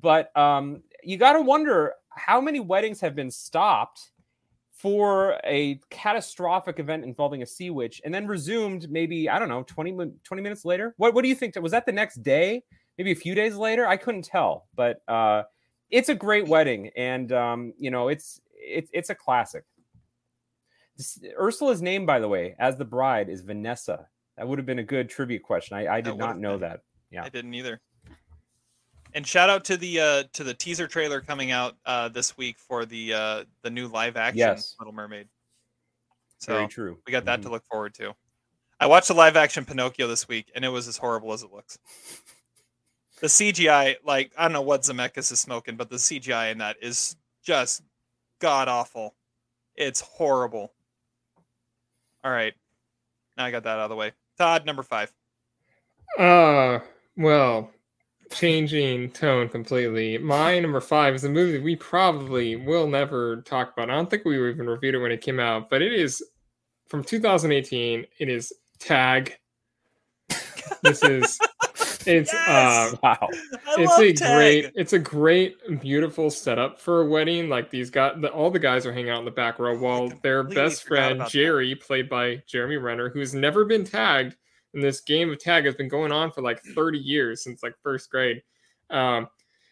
but 0.00 0.36
um, 0.36 0.82
you 1.02 1.16
got 1.16 1.32
to 1.34 1.40
wonder 1.40 1.94
how 2.10 2.40
many 2.40 2.60
weddings 2.60 3.00
have 3.00 3.14
been 3.14 3.30
stopped 3.30 4.10
for 4.78 5.40
a 5.44 5.80
catastrophic 5.90 6.78
event 6.78 7.04
involving 7.04 7.42
a 7.42 7.46
sea 7.46 7.70
witch 7.70 8.00
and 8.04 8.14
then 8.14 8.28
resumed 8.28 8.88
maybe 8.88 9.28
i 9.28 9.36
don't 9.36 9.48
know 9.48 9.64
20, 9.64 10.12
20 10.22 10.42
minutes 10.42 10.64
later? 10.64 10.94
What, 10.98 11.14
what 11.14 11.22
do 11.22 11.28
you 11.28 11.34
think? 11.34 11.60
Was 11.60 11.72
that 11.72 11.84
the 11.84 11.92
next 11.92 12.22
day? 12.22 12.62
Maybe 12.96 13.10
a 13.10 13.16
few 13.16 13.34
days 13.34 13.56
later? 13.56 13.86
I 13.86 13.96
couldn't 13.96 14.24
tell 14.24 14.68
but 14.76 15.02
uh, 15.08 15.42
it's 15.90 16.08
a 16.08 16.14
great 16.14 16.46
wedding 16.46 16.90
and 16.96 17.32
um, 17.32 17.72
you 17.76 17.90
know 17.90 18.08
it's 18.08 18.40
it's 18.54 18.90
it's 18.92 19.10
a 19.10 19.14
classic. 19.14 19.64
Ursula's 21.38 21.82
name 21.82 22.06
by 22.06 22.20
the 22.20 22.28
way 22.28 22.54
as 22.58 22.76
the 22.76 22.84
bride 22.84 23.28
is 23.28 23.40
vanessa 23.40 24.06
that 24.38 24.48
would 24.48 24.58
have 24.58 24.66
been 24.66 24.78
a 24.78 24.84
good 24.84 25.10
trivia 25.10 25.38
question 25.38 25.76
i, 25.76 25.96
I 25.96 26.00
did 26.00 26.16
not 26.16 26.38
know 26.38 26.52
been. 26.52 26.68
that 26.70 26.80
yeah 27.10 27.24
I 27.24 27.28
didn't 27.28 27.52
either. 27.54 27.80
And 29.14 29.26
shout 29.26 29.48
out 29.48 29.64
to 29.66 29.76
the 29.76 30.00
uh 30.00 30.22
to 30.34 30.44
the 30.44 30.52
teaser 30.54 30.86
trailer 30.86 31.20
coming 31.20 31.50
out 31.50 31.76
uh 31.86 32.08
this 32.10 32.36
week 32.36 32.58
for 32.58 32.84
the 32.84 33.14
uh 33.14 33.44
the 33.62 33.70
new 33.70 33.88
live 33.88 34.16
action 34.16 34.38
Yes. 34.38 34.74
Little 34.78 34.92
Mermaid. 34.94 35.28
So 36.38 36.52
very 36.54 36.68
true 36.68 36.98
we 37.06 37.10
got 37.12 37.24
that 37.24 37.40
Mhm. 37.40 37.44
to 37.44 37.48
look 37.50 37.64
forward 37.70 37.94
to. 37.94 38.14
I 38.80 38.86
watched 38.86 39.08
the 39.08 39.14
live 39.14 39.36
action 39.36 39.64
Pinocchio 39.64 40.06
this 40.06 40.28
week 40.28 40.52
and 40.54 40.64
it 40.64 40.68
was 40.68 40.86
as 40.86 40.96
horrible 40.98 41.32
as 41.32 41.42
it 41.42 41.52
looks. 41.52 41.78
The 43.20 43.26
CGI, 43.26 43.96
like 44.04 44.30
I 44.38 44.42
don't 44.44 44.52
know 44.52 44.62
what 44.62 44.82
Zemeckis 44.82 45.32
is 45.32 45.40
smoking, 45.40 45.74
but 45.74 45.90
the 45.90 45.96
CGI 45.96 46.52
in 46.52 46.58
that 46.58 46.76
is 46.80 47.16
just 47.42 47.82
god 48.38 48.68
awful. 48.68 49.16
It's 49.74 50.00
horrible. 50.00 50.72
All 52.22 52.30
right. 52.30 52.54
Now 53.36 53.46
I 53.46 53.50
got 53.50 53.64
that 53.64 53.70
out 53.70 53.80
of 53.80 53.90
the 53.90 53.96
way. 53.96 54.12
Todd, 54.38 54.64
number 54.64 54.82
five. 54.82 55.12
Uh, 56.18 56.78
well, 57.16 57.70
changing 58.30 59.10
tone 59.10 59.48
completely. 59.48 60.18
My 60.18 60.58
number 60.58 60.80
five 60.80 61.14
is 61.14 61.24
a 61.24 61.28
movie 61.28 61.58
we 61.58 61.76
probably 61.76 62.56
will 62.56 62.86
never 62.86 63.42
talk 63.42 63.72
about. 63.72 63.90
I 63.90 63.94
don't 63.94 64.08
think 64.08 64.24
we 64.24 64.36
even 64.50 64.66
reviewed 64.66 64.94
it 64.94 64.98
when 64.98 65.12
it 65.12 65.20
came 65.20 65.40
out, 65.40 65.70
but 65.70 65.82
it 65.82 65.92
is 65.92 66.22
from 66.86 67.02
2018. 67.04 68.06
It 68.18 68.28
is 68.28 68.52
Tag. 68.78 69.36
This 70.82 71.02
is 71.02 71.38
it's 72.08 72.32
Yes! 72.32 72.94
uh 72.94 72.96
wow 73.02 73.28
I 73.66 73.76
it's 73.78 73.98
a 73.98 74.12
Tag. 74.12 74.34
great 74.36 74.72
it's 74.74 74.92
a 74.92 74.98
great 74.98 75.56
beautiful 75.80 76.30
setup 76.30 76.80
for 76.80 77.02
a 77.02 77.06
wedding 77.06 77.48
like 77.48 77.70
these 77.70 77.90
guys 77.90 78.14
the, 78.20 78.28
all 78.30 78.50
the 78.50 78.58
guys 78.58 78.86
are 78.86 78.92
hanging 78.92 79.10
out 79.10 79.18
in 79.20 79.24
the 79.24 79.30
back 79.30 79.58
row 79.58 79.78
while 79.78 80.08
their 80.22 80.42
best 80.42 80.86
friend 80.86 81.16
about 81.16 81.24
that. 81.26 81.32
jerry 81.32 81.74
played 81.74 82.08
by 82.08 82.42
jeremy 82.46 82.76
renner 82.76 83.08
who's 83.10 83.34
never 83.34 83.64
been 83.64 83.84
tagged 83.84 84.36
and 84.74 84.82
this 84.82 85.00
game 85.00 85.30
of 85.30 85.38
tag 85.38 85.64
has 85.64 85.74
been 85.74 85.88
going 85.88 86.12
on 86.12 86.30
for 86.32 86.42
like 86.42 86.62
30 86.74 86.98
years 86.98 87.42
since 87.44 87.62
like 87.62 87.74
first 87.82 88.10
grade 88.10 88.42
um 88.90 89.28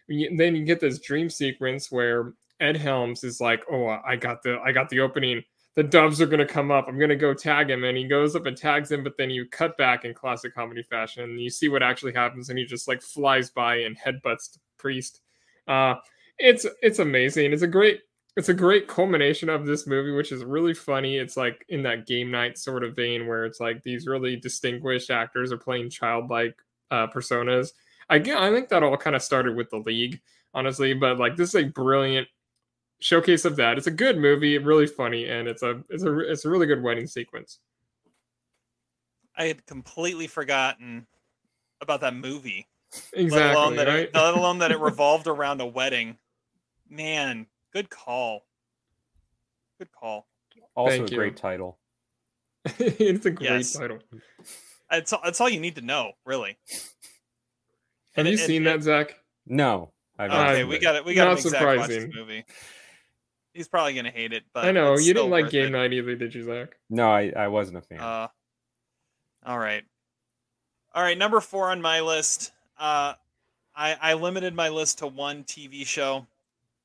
then 0.08 0.54
you 0.54 0.64
get 0.64 0.80
this 0.80 1.00
dream 1.00 1.28
sequence 1.30 1.90
where 1.90 2.34
ed 2.60 2.76
helms 2.76 3.24
is 3.24 3.40
like 3.40 3.62
oh 3.70 3.98
i 4.06 4.16
got 4.16 4.42
the 4.42 4.58
i 4.64 4.72
got 4.72 4.88
the 4.88 5.00
opening 5.00 5.42
the 5.76 5.82
doves 5.82 6.20
are 6.22 6.26
going 6.26 6.40
to 6.40 6.46
come 6.46 6.70
up. 6.70 6.86
I'm 6.88 6.98
going 6.98 7.10
to 7.10 7.16
go 7.16 7.34
tag 7.34 7.70
him 7.70 7.84
and 7.84 7.96
he 7.96 8.08
goes 8.08 8.34
up 8.34 8.46
and 8.46 8.56
tags 8.56 8.90
him 8.90 9.04
but 9.04 9.16
then 9.18 9.30
you 9.30 9.46
cut 9.46 9.76
back 9.76 10.04
in 10.04 10.14
classic 10.14 10.54
comedy 10.54 10.82
fashion 10.82 11.22
and 11.22 11.40
you 11.40 11.50
see 11.50 11.68
what 11.68 11.82
actually 11.82 12.14
happens 12.14 12.48
and 12.48 12.58
he 12.58 12.64
just 12.64 12.88
like 12.88 13.02
flies 13.02 13.50
by 13.50 13.76
and 13.76 13.96
headbutts 13.98 14.52
the 14.52 14.58
priest. 14.78 15.20
Uh 15.68 15.94
it's 16.38 16.66
it's 16.82 16.98
amazing. 16.98 17.52
It's 17.52 17.62
a 17.62 17.66
great 17.68 18.00
it's 18.38 18.48
a 18.48 18.54
great 18.54 18.88
culmination 18.88 19.48
of 19.50 19.66
this 19.66 19.86
movie 19.86 20.12
which 20.12 20.32
is 20.32 20.44
really 20.44 20.74
funny. 20.74 21.18
It's 21.18 21.36
like 21.36 21.64
in 21.68 21.82
that 21.82 22.06
game 22.06 22.30
night 22.30 22.56
sort 22.56 22.82
of 22.82 22.96
vein 22.96 23.26
where 23.26 23.44
it's 23.44 23.60
like 23.60 23.82
these 23.82 24.06
really 24.06 24.36
distinguished 24.36 25.10
actors 25.10 25.52
are 25.52 25.58
playing 25.58 25.90
childlike 25.90 26.56
uh 26.90 27.06
personas. 27.08 27.72
I 28.08 28.16
i 28.16 28.50
think 28.50 28.70
that 28.70 28.82
all 28.82 28.96
kind 28.96 29.16
of 29.16 29.22
started 29.22 29.56
with 29.56 29.68
the 29.70 29.78
league 29.78 30.20
honestly 30.54 30.94
but 30.94 31.18
like 31.18 31.36
this 31.36 31.50
is 31.54 31.64
a 31.64 31.68
brilliant 31.68 32.28
showcase 33.00 33.44
of 33.44 33.56
that 33.56 33.76
it's 33.76 33.86
a 33.86 33.90
good 33.90 34.16
movie 34.18 34.56
really 34.58 34.86
funny 34.86 35.26
and 35.26 35.46
it's 35.48 35.62
a 35.62 35.82
it's 35.90 36.02
a 36.02 36.18
it's 36.20 36.44
a 36.46 36.48
really 36.50 36.66
good 36.66 36.82
wedding 36.82 37.06
sequence 37.06 37.58
I 39.36 39.44
had 39.44 39.66
completely 39.66 40.26
forgotten 40.26 41.06
about 41.82 42.00
that 42.00 42.14
movie. 42.14 42.66
exactly 43.12 43.30
let 43.38 43.54
alone 43.54 43.76
that 43.76 43.86
right 43.86 43.98
it, 44.08 44.14
let 44.14 44.34
alone 44.34 44.58
that 44.60 44.70
it 44.72 44.78
revolved 44.80 45.26
around 45.26 45.60
a 45.60 45.66
wedding. 45.66 46.16
Man, 46.88 47.46
good 47.72 47.90
call. 47.90 48.46
Good 49.78 49.92
call. 49.92 50.26
also 50.74 50.96
Thank 50.96 51.08
a 51.08 51.10
you. 51.10 51.18
great 51.18 51.36
title 51.36 51.78
it's 52.78 53.26
a 53.26 53.30
great 53.30 53.50
Yes. 53.50 53.72
title 53.74 53.98
That's 54.90 55.12
all, 55.12 55.20
that's 55.22 55.40
all 55.40 55.48
you 55.50 55.60
need 55.60 55.74
to 55.76 55.82
know, 55.82 56.12
really. 56.24 56.56
have 58.14 58.24
And 58.24 58.28
you 58.28 58.34
it- 58.34 58.38
seen 58.38 58.66
and- 58.66 58.80
that 58.80 58.82
zach 58.82 59.16
no 59.46 59.92
I've 60.18 60.30
not 60.30 60.48
Okay, 60.52 60.64
we 60.64 60.78
got 60.78 60.96
it. 60.96 61.04
We 61.04 61.12
got 61.12 61.24
to 61.24 61.30
not 61.34 61.44
make 61.44 61.52
Zach 61.52 61.76
watch 61.76 61.88
this 61.88 62.06
movie. 62.14 62.42
He's 63.56 63.68
probably 63.68 63.94
gonna 63.94 64.10
hate 64.10 64.32
it, 64.32 64.44
but 64.52 64.66
i 64.66 64.70
know 64.70 64.96
you 64.98 65.14
didn't 65.14 65.30
like 65.30 65.50
game 65.50 65.66
it. 65.66 65.70
night 65.70 65.92
either 65.92 66.14
did 66.14 66.34
you 66.34 66.42
zach 66.42 66.76
no 66.90 67.10
I, 67.10 67.32
I 67.36 67.48
wasn't 67.48 67.78
a 67.78 67.80
fan 67.80 68.00
Uh, 68.00 68.28
all 69.46 69.58
right, 69.58 69.84
all 70.94 71.02
right. 71.02 71.16
Number 71.16 71.40
four 71.40 71.70
on 71.70 71.80
my 71.80 72.00
list. 72.00 72.52
Uh, 72.78 73.14
I 73.74 73.96
I 74.00 74.14
limited 74.14 74.54
my 74.54 74.68
list 74.68 74.98
to 74.98 75.06
one 75.06 75.44
TV 75.44 75.86
show 75.86 76.26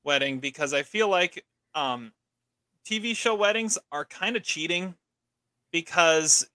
wedding 0.04 0.40
because 0.40 0.74
I 0.74 0.84
feel 0.84 1.10
like 1.10 1.44
um, 1.76 2.12
TV 2.86 3.16
show 3.16 3.36
weddings 3.36 3.78
are 3.92 4.06
kind 4.06 4.36
of 4.36 4.44
cheating 4.44 4.96
because 5.72 6.48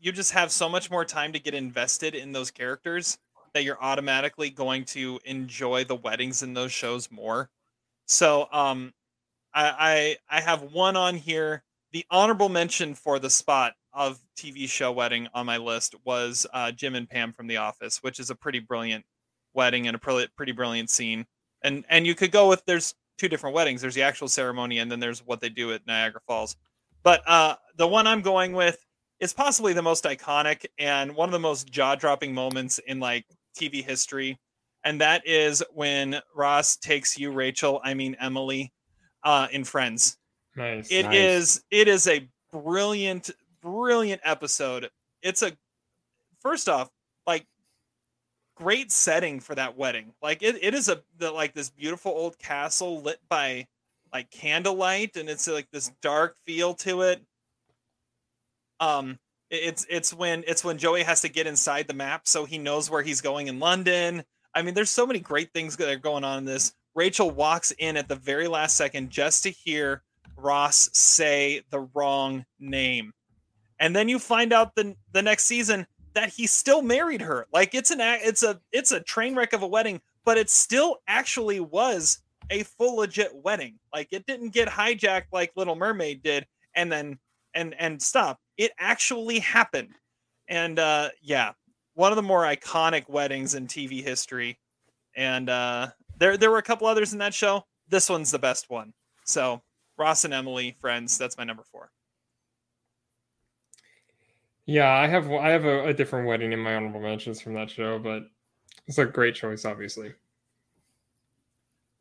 you 0.00 0.12
just 0.12 0.32
have 0.32 0.50
so 0.50 0.68
much 0.68 0.90
more 0.90 1.04
time 1.04 1.32
to 1.32 1.38
get 1.38 1.54
invested 1.54 2.14
in 2.14 2.32
those 2.32 2.50
characters 2.50 3.18
that 3.52 3.64
you're 3.64 3.82
automatically 3.82 4.50
going 4.50 4.84
to 4.84 5.18
enjoy 5.24 5.84
the 5.84 5.94
weddings 5.94 6.42
in 6.42 6.54
those 6.54 6.72
shows 6.72 7.10
more. 7.10 7.50
So 8.06 8.48
um 8.52 8.92
I 9.54 10.16
I, 10.30 10.38
I 10.38 10.40
have 10.40 10.72
one 10.72 10.96
on 10.96 11.16
here. 11.16 11.62
The 11.92 12.04
honorable 12.10 12.48
mention 12.48 12.94
for 12.94 13.18
the 13.18 13.30
spot 13.30 13.74
of 13.92 14.18
TV 14.36 14.68
show 14.68 14.90
wedding 14.90 15.28
on 15.32 15.46
my 15.46 15.56
list 15.56 15.94
was 16.04 16.46
uh, 16.52 16.72
Jim 16.72 16.96
and 16.96 17.08
Pam 17.08 17.32
from 17.32 17.46
The 17.46 17.58
Office, 17.58 18.02
which 18.02 18.18
is 18.18 18.30
a 18.30 18.34
pretty 18.34 18.58
brilliant 18.58 19.04
wedding 19.54 19.86
and 19.86 19.94
a 19.94 19.98
pretty, 19.98 20.52
brilliant 20.52 20.90
scene. 20.90 21.24
And 21.62 21.84
and 21.88 22.06
you 22.06 22.14
could 22.14 22.32
go 22.32 22.48
with 22.48 22.64
there's 22.66 22.94
two 23.16 23.28
different 23.28 23.54
weddings. 23.54 23.80
There's 23.80 23.94
the 23.94 24.02
actual 24.02 24.28
ceremony, 24.28 24.78
and 24.78 24.90
then 24.90 25.00
there's 25.00 25.20
what 25.24 25.40
they 25.40 25.48
do 25.48 25.72
at 25.72 25.86
Niagara 25.86 26.20
Falls. 26.26 26.56
But 27.02 27.22
uh, 27.28 27.56
the 27.76 27.86
one 27.86 28.06
I'm 28.06 28.22
going 28.22 28.52
with 28.52 28.84
is 29.20 29.32
possibly 29.32 29.72
the 29.72 29.82
most 29.82 30.04
iconic 30.04 30.66
and 30.78 31.14
one 31.14 31.28
of 31.28 31.32
the 31.32 31.38
most 31.38 31.70
jaw-dropping 31.70 32.34
moments 32.34 32.80
in 32.86 32.98
like 32.98 33.24
TV 33.56 33.84
history, 33.84 34.38
and 34.82 35.00
that 35.00 35.26
is 35.26 35.62
when 35.72 36.20
Ross 36.34 36.76
takes 36.76 37.16
you, 37.16 37.30
Rachel, 37.30 37.80
I 37.84 37.94
mean 37.94 38.16
Emily, 38.20 38.72
uh, 39.24 39.48
in 39.50 39.64
Friends. 39.64 40.18
nice 40.54 40.90
It 40.90 41.04
Nice. 41.04 41.14
is 41.16 41.64
it 41.70 41.88
is 41.88 42.06
a 42.06 42.28
brilliant 42.52 43.30
brilliant 43.60 44.20
episode. 44.24 44.90
It's 45.22 45.42
a 45.42 45.56
first 46.40 46.68
off 46.68 46.90
like 47.26 47.46
great 48.56 48.92
setting 48.92 49.40
for 49.40 49.54
that 49.54 49.76
wedding. 49.76 50.12
Like 50.22 50.42
it, 50.42 50.62
it 50.62 50.74
is 50.74 50.88
a 50.88 51.02
the, 51.18 51.32
like 51.32 51.54
this 51.54 51.70
beautiful 51.70 52.12
old 52.12 52.38
castle 52.38 53.00
lit 53.02 53.20
by 53.28 53.66
like 54.12 54.30
candlelight 54.30 55.16
and 55.16 55.28
it's 55.28 55.48
like 55.48 55.68
this 55.72 55.90
dark 56.02 56.36
feel 56.46 56.74
to 56.74 57.02
it. 57.02 57.22
Um 58.80 59.18
it's 59.50 59.86
it's 59.88 60.12
when 60.12 60.44
it's 60.46 60.64
when 60.64 60.78
Joey 60.78 61.02
has 61.02 61.20
to 61.22 61.28
get 61.28 61.46
inside 61.46 61.86
the 61.86 61.94
map 61.94 62.26
so 62.26 62.44
he 62.44 62.58
knows 62.58 62.90
where 62.90 63.02
he's 63.02 63.20
going 63.20 63.46
in 63.46 63.58
London. 63.58 64.24
I 64.54 64.62
mean 64.62 64.74
there's 64.74 64.90
so 64.90 65.06
many 65.06 65.20
great 65.20 65.52
things 65.52 65.76
that 65.76 65.88
are 65.88 65.96
going 65.96 66.24
on 66.24 66.38
in 66.38 66.44
this. 66.44 66.74
Rachel 66.94 67.30
walks 67.30 67.72
in 67.72 67.96
at 67.96 68.08
the 68.08 68.16
very 68.16 68.48
last 68.48 68.76
second 68.76 69.10
just 69.10 69.42
to 69.42 69.50
hear 69.50 70.02
Ross 70.36 70.88
say 70.92 71.62
the 71.70 71.80
wrong 71.94 72.44
name. 72.58 73.12
And 73.80 73.94
then 73.94 74.08
you 74.08 74.18
find 74.18 74.52
out 74.52 74.74
the 74.74 74.94
the 75.12 75.22
next 75.22 75.44
season 75.44 75.86
that 76.14 76.30
he 76.30 76.46
still 76.46 76.82
married 76.82 77.20
her. 77.20 77.46
Like 77.52 77.74
it's 77.74 77.90
an 77.90 78.00
it's 78.00 78.42
a 78.42 78.60
it's 78.72 78.92
a 78.92 79.00
train 79.00 79.34
wreck 79.34 79.52
of 79.52 79.62
a 79.62 79.66
wedding, 79.66 80.00
but 80.24 80.38
it 80.38 80.48
still 80.50 80.98
actually 81.08 81.60
was 81.60 82.20
a 82.50 82.62
full 82.62 82.96
legit 82.96 83.34
wedding. 83.34 83.78
Like 83.92 84.08
it 84.12 84.26
didn't 84.26 84.50
get 84.50 84.68
hijacked 84.68 85.26
like 85.32 85.52
Little 85.56 85.76
Mermaid 85.76 86.22
did 86.22 86.46
and 86.74 86.90
then 86.90 87.18
and 87.54 87.74
and 87.78 88.00
stop. 88.00 88.40
It 88.56 88.72
actually 88.78 89.40
happened. 89.40 89.94
And 90.48 90.78
uh 90.78 91.10
yeah, 91.20 91.52
one 91.94 92.12
of 92.12 92.16
the 92.16 92.22
more 92.22 92.42
iconic 92.42 93.08
weddings 93.08 93.54
in 93.54 93.66
TV 93.66 94.02
history. 94.02 94.58
And 95.16 95.48
uh 95.50 95.88
there 96.18 96.36
there 96.36 96.50
were 96.50 96.58
a 96.58 96.62
couple 96.62 96.86
others 96.86 97.12
in 97.12 97.18
that 97.18 97.34
show. 97.34 97.64
This 97.88 98.08
one's 98.08 98.30
the 98.30 98.38
best 98.38 98.70
one. 98.70 98.92
So 99.24 99.62
Ross 99.96 100.24
and 100.24 100.34
Emily, 100.34 100.76
friends, 100.80 101.18
that's 101.18 101.38
my 101.38 101.44
number 101.44 101.62
four. 101.62 101.90
Yeah, 104.66 104.90
I 104.90 105.06
have 105.06 105.30
I 105.30 105.50
have 105.50 105.64
a, 105.64 105.88
a 105.88 105.94
different 105.94 106.26
wedding 106.26 106.52
in 106.52 106.58
my 106.58 106.74
honorable 106.74 107.00
mentions 107.00 107.40
from 107.40 107.54
that 107.54 107.70
show, 107.70 107.98
but 107.98 108.24
it's 108.86 108.98
a 108.98 109.04
great 109.04 109.34
choice, 109.34 109.64
obviously. 109.64 110.12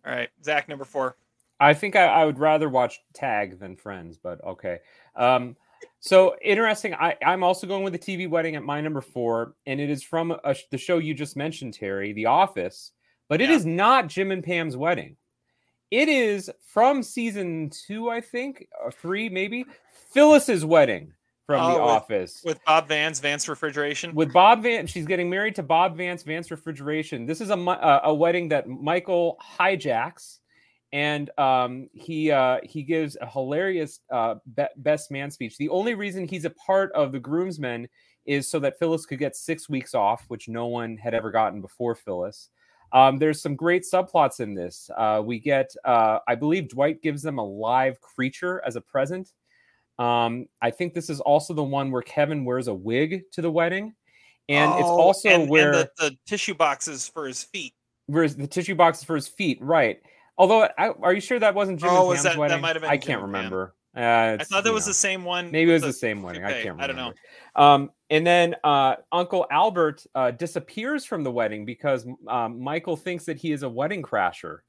All 0.06 0.14
right, 0.14 0.30
Zach, 0.44 0.68
number 0.68 0.86
four. 0.86 1.18
I 1.60 1.74
think 1.74 1.96
I, 1.96 2.06
I 2.06 2.26
would 2.26 2.40
rather 2.40 2.68
watch 2.68 3.00
Tag 3.14 3.60
than 3.60 3.76
Friends, 3.76 4.18
but 4.18 4.44
okay. 4.44 4.80
Um, 5.16 5.56
so 6.00 6.36
interesting. 6.42 6.94
I, 6.94 7.16
I'm 7.26 7.44
also 7.44 7.68
going 7.68 7.84
with 7.84 7.94
the 7.94 8.00
TV 8.00 8.30
wedding 8.30 8.56
at 8.56 8.64
my 8.64 8.82
number 8.82 9.02
four, 9.02 9.56
and 9.66 9.80
it 9.80 9.90
is 9.90 10.04
from 10.04 10.32
a, 10.32 10.56
the 10.72 10.78
show 10.78 10.98
you 10.98 11.14
just 11.14 11.38
mentioned, 11.38 11.74
Terry, 11.74 12.12
The 12.12 12.26
Office. 12.26 12.92
But 13.34 13.42
it 13.42 13.50
Yeah. 13.50 13.56
is 13.56 13.66
not 13.66 14.10
Jim 14.10 14.30
and 14.30 14.44
Pam's 14.44 14.78
wedding. 14.78 15.18
It 15.90 16.08
is 16.08 16.52
from 16.68 17.02
season 17.02 17.72
two, 17.72 18.08
I 18.08 18.22
think, 18.22 18.68
or 18.80 18.92
three, 18.92 19.28
maybe. 19.28 19.66
Phyllis's 20.12 20.64
wedding 20.64 21.14
from 21.48 21.60
Oh, 21.60 21.68
The 21.70 21.74
with- 21.80 21.82
Office 21.82 22.44
With 22.46 22.64
Bob 22.64 22.88
Vance, 22.90 23.20
Vance 23.20 23.50
Refrigeration. 23.50 24.14
with 24.14 24.32
Bob 24.32 24.62
Vance. 24.62 24.92
She's 24.92 25.08
getting 25.08 25.32
married 25.32 25.56
to 25.56 25.64
Bob 25.64 25.98
Vance, 25.98 26.22
Vance 26.22 26.52
Refrigeration. 26.52 27.26
This 27.26 27.42
is 27.42 27.50
a 27.50 27.56
uh, 27.58 28.02
a 28.04 28.14
wedding 28.14 28.50
that 28.50 28.70
Michael 28.70 29.40
hijacks, 29.60 30.38
and 30.92 31.32
um, 31.40 31.90
he 31.92 32.30
uh, 32.30 32.60
he 32.64 32.84
gives 32.84 33.18
a 33.20 33.26
hilarious 33.28 34.00
uh, 34.12 34.36
be- 34.56 34.66
best 34.76 35.10
man 35.10 35.32
speech. 35.32 35.58
The 35.58 35.70
only 35.70 35.96
reason 35.96 36.28
he's 36.28 36.46
a 36.46 36.52
part 36.52 36.92
of 36.92 37.12
the 37.12 37.20
groomsmen 37.20 37.90
is 38.28 38.48
so 38.48 38.60
that 38.60 38.78
Phyllis 38.78 39.08
could 39.08 39.18
get 39.18 39.36
six 39.36 39.68
weeks 39.68 39.96
off, 39.96 40.24
which 40.28 40.48
no 40.48 40.68
one 40.68 40.98
had 40.98 41.16
ever 41.16 41.32
gotten 41.32 41.62
before 41.62 41.96
Phyllis. 41.96 42.52
Um, 42.94 43.18
there's 43.18 43.42
some 43.42 43.56
great 43.56 43.84
subplots 43.92 44.40
in 44.40 44.54
this. 44.54 44.90
Uh, 44.96 45.22
we 45.26 45.40
get, 45.40 45.74
uh, 45.84 46.20
I 46.28 46.36
believe, 46.36 46.70
Dwight 46.70 47.02
gives 47.02 47.24
them 47.24 47.40
a 47.40 47.44
live 47.44 48.00
creature 48.02 48.62
as 48.66 48.76
a 48.76 48.82
present. 48.82 49.32
Um, 50.00 50.46
I 50.62 50.70
think 50.72 50.94
this 50.94 51.10
is 51.10 51.20
also 51.20 51.54
the 51.54 51.64
one 51.64 51.90
where 51.92 52.04
Kevin 52.04 52.46
wears 52.46 52.68
a 52.68 52.74
wig 52.74 53.24
to 53.32 53.42
the 53.42 53.50
wedding, 53.52 53.94
and 54.48 54.72
it's 54.74 54.84
Oh, 54.84 55.00
also 55.00 55.30
and- 55.30 55.42
and 55.44 55.52
where 55.52 55.72
the, 55.72 55.92
the 55.98 56.18
tissue 56.28 56.54
boxes 56.54 57.08
for 57.08 57.26
his 57.28 57.44
feet. 57.44 57.74
where's 58.08 58.36
the 58.36 58.48
tissue 58.48 58.76
box 58.76 59.04
for 59.04 59.16
his 59.16 59.28
feet, 59.28 59.60
right? 59.62 60.00
Although, 60.38 60.68
I, 60.78 60.90
are 61.02 61.14
you 61.14 61.22
sure 61.22 61.40
that 61.40 61.54
wasn't 61.56 61.80
Jim 61.80 61.90
Oh, 61.92 62.12
and 62.12 62.18
Pam's 62.22 62.24
that- 62.24 62.48
that 62.50 62.62
might 62.62 62.76
have 62.76 62.82
been 62.82 62.92
I 62.92 62.98
Jim 62.98 63.08
can't 63.08 63.24
and 63.24 63.34
remember. 63.34 63.76
Uh, 63.96 64.38
I 64.40 64.44
thought 64.44 64.64
that 64.64 64.74
was 64.74 64.86
know. 64.86 64.90
the 64.90 64.96
same 64.96 65.24
one. 65.24 65.52
Maybe 65.52 65.70
it 65.70 65.74
was 65.74 65.84
the 65.84 65.94
same 65.94 66.24
wedding. 66.24 66.44
I 66.44 66.52
can't 66.52 66.66
remember. 66.66 66.84
I 66.84 66.88
don't 66.88 66.96
know. 66.96 67.14
Um, 67.56 67.92
and 68.10 68.26
then 68.26 68.56
uh, 68.64 68.96
Uncle 69.12 69.46
Albert 69.52 70.06
uh, 70.16 70.32
disappears 70.32 71.06
from 71.06 71.24
the 71.24 71.32
wedding 71.32 71.66
because 71.66 72.08
um, 72.28 72.60
Michael 72.60 72.98
thinks 72.98 73.26
that 73.26 73.38
he 73.38 73.52
is 73.52 73.64
a 73.64 73.70
wedding 73.70 74.02
crasher. 74.02 74.60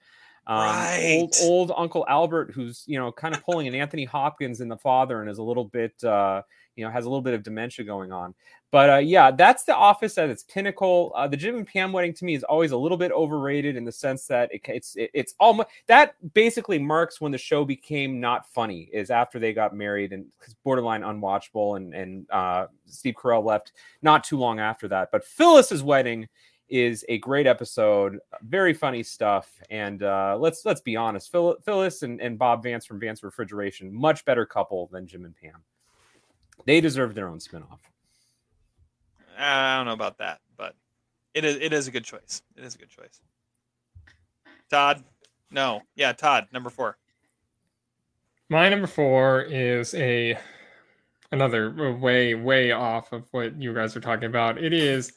Um, 0.46 0.58
Old, 0.58 0.68
Right. 0.68 1.30
old 1.42 1.72
Uncle 1.74 2.04
Albert, 2.06 2.52
who's 2.54 2.84
you 2.86 2.98
know 2.98 3.10
kind 3.10 3.34
of 3.34 3.42
pulling 3.44 3.66
an 3.66 3.74
Anthony 3.74 4.04
Hopkins 4.04 4.60
in 4.60 4.68
the 4.68 4.76
father, 4.76 5.22
and 5.22 5.30
is 5.30 5.38
a 5.38 5.42
little 5.42 5.64
bit 5.64 5.92
uh, 6.04 6.42
you 6.76 6.84
know 6.84 6.90
has 6.90 7.06
a 7.06 7.08
little 7.08 7.22
bit 7.22 7.32
of 7.32 7.42
dementia 7.42 7.86
going 7.86 8.12
on. 8.12 8.34
But 8.74 8.90
uh, 8.90 8.96
yeah, 8.96 9.30
that's 9.30 9.62
the 9.62 9.76
office 9.76 10.18
at 10.18 10.30
its 10.30 10.42
pinnacle. 10.42 11.12
Uh, 11.14 11.28
the 11.28 11.36
Jim 11.36 11.54
and 11.54 11.64
Pam 11.64 11.92
wedding 11.92 12.12
to 12.14 12.24
me 12.24 12.34
is 12.34 12.42
always 12.42 12.72
a 12.72 12.76
little 12.76 12.98
bit 12.98 13.12
overrated 13.12 13.76
in 13.76 13.84
the 13.84 13.92
sense 13.92 14.26
that 14.26 14.52
it, 14.52 14.62
it's 14.66 14.96
it, 14.96 15.12
it's 15.14 15.36
almost 15.38 15.68
that 15.86 16.16
basically 16.34 16.80
marks 16.80 17.20
when 17.20 17.30
the 17.30 17.38
show 17.38 17.64
became 17.64 18.18
not 18.18 18.52
funny. 18.52 18.90
Is 18.92 19.10
after 19.10 19.38
they 19.38 19.52
got 19.52 19.76
married 19.76 20.12
and 20.12 20.26
borderline 20.64 21.02
unwatchable, 21.02 21.76
and 21.76 21.94
and 21.94 22.28
uh, 22.32 22.66
Steve 22.86 23.14
Carell 23.14 23.44
left 23.44 23.74
not 24.02 24.24
too 24.24 24.38
long 24.38 24.58
after 24.58 24.88
that. 24.88 25.12
But 25.12 25.24
Phyllis's 25.24 25.84
wedding 25.84 26.26
is 26.68 27.04
a 27.08 27.18
great 27.18 27.46
episode, 27.46 28.18
very 28.42 28.74
funny 28.74 29.04
stuff, 29.04 29.52
and 29.70 30.02
uh, 30.02 30.36
let's 30.36 30.64
let's 30.64 30.80
be 30.80 30.96
honest, 30.96 31.30
Phil, 31.30 31.58
Phyllis 31.64 32.02
and, 32.02 32.20
and 32.20 32.36
Bob 32.36 32.64
Vance 32.64 32.84
from 32.86 32.98
Vance 32.98 33.22
Refrigeration, 33.22 33.94
much 33.94 34.24
better 34.24 34.44
couple 34.44 34.88
than 34.88 35.06
Jim 35.06 35.26
and 35.26 35.36
Pam. 35.36 35.62
They 36.66 36.80
deserve 36.80 37.14
their 37.14 37.28
own 37.28 37.38
spinoff. 37.38 37.78
I 39.38 39.76
don't 39.76 39.86
know 39.86 39.92
about 39.92 40.18
that, 40.18 40.40
but 40.56 40.74
it 41.34 41.44
is 41.44 41.56
it 41.56 41.72
is 41.72 41.88
a 41.88 41.90
good 41.90 42.04
choice. 42.04 42.42
It 42.56 42.64
is 42.64 42.74
a 42.74 42.78
good 42.78 42.90
choice. 42.90 43.20
Todd, 44.70 45.04
no, 45.50 45.82
yeah, 45.94 46.12
Todd, 46.12 46.48
number 46.52 46.70
four. 46.70 46.96
My 48.48 48.68
number 48.68 48.86
four 48.86 49.42
is 49.42 49.94
a 49.94 50.38
another 51.32 51.94
way 51.96 52.34
way 52.34 52.72
off 52.72 53.12
of 53.12 53.28
what 53.32 53.60
you 53.60 53.74
guys 53.74 53.96
are 53.96 54.00
talking 54.00 54.26
about. 54.26 54.62
It 54.62 54.72
is 54.72 55.12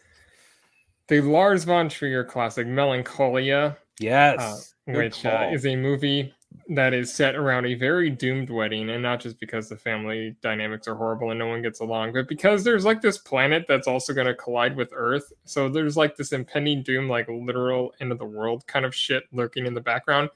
the 1.07 1.22
Lars 1.22 1.63
von 1.63 1.89
Trier 1.89 2.24
classic 2.24 2.68
Melancholia, 2.68 3.78
Yes, 3.99 4.76
uh, 4.88 4.91
which 4.93 5.26
uh, 5.26 5.49
is 5.51 5.65
a 5.65 5.76
movie 5.76 6.34
that 6.69 6.93
is 6.93 7.13
set 7.13 7.35
around 7.35 7.65
a 7.65 7.75
very 7.75 8.09
doomed 8.09 8.49
wedding, 8.49 8.89
and 8.89 9.03
not 9.03 9.19
just 9.19 9.39
because 9.39 9.69
the 9.69 9.77
family 9.77 10.35
dynamics 10.41 10.87
are 10.87 10.95
horrible 10.95 11.31
and 11.31 11.39
no 11.39 11.47
one 11.47 11.61
gets 11.61 11.79
along, 11.79 12.13
but 12.13 12.27
because 12.27 12.63
there's 12.63 12.85
like 12.85 13.01
this 13.01 13.17
planet 13.17 13.65
that's 13.67 13.87
also 13.87 14.13
going 14.13 14.27
to 14.27 14.35
collide 14.35 14.75
with 14.75 14.89
Earth. 14.93 15.31
So 15.45 15.69
there's 15.69 15.97
like 15.97 16.15
this 16.15 16.33
impending 16.33 16.83
doom, 16.83 17.09
like 17.09 17.27
literal 17.27 17.93
end 17.99 18.11
of 18.11 18.19
the 18.19 18.25
world 18.25 18.65
kind 18.67 18.85
of 18.85 18.95
shit 18.95 19.23
lurking 19.31 19.65
in 19.65 19.73
the 19.73 19.81
background. 19.81 20.29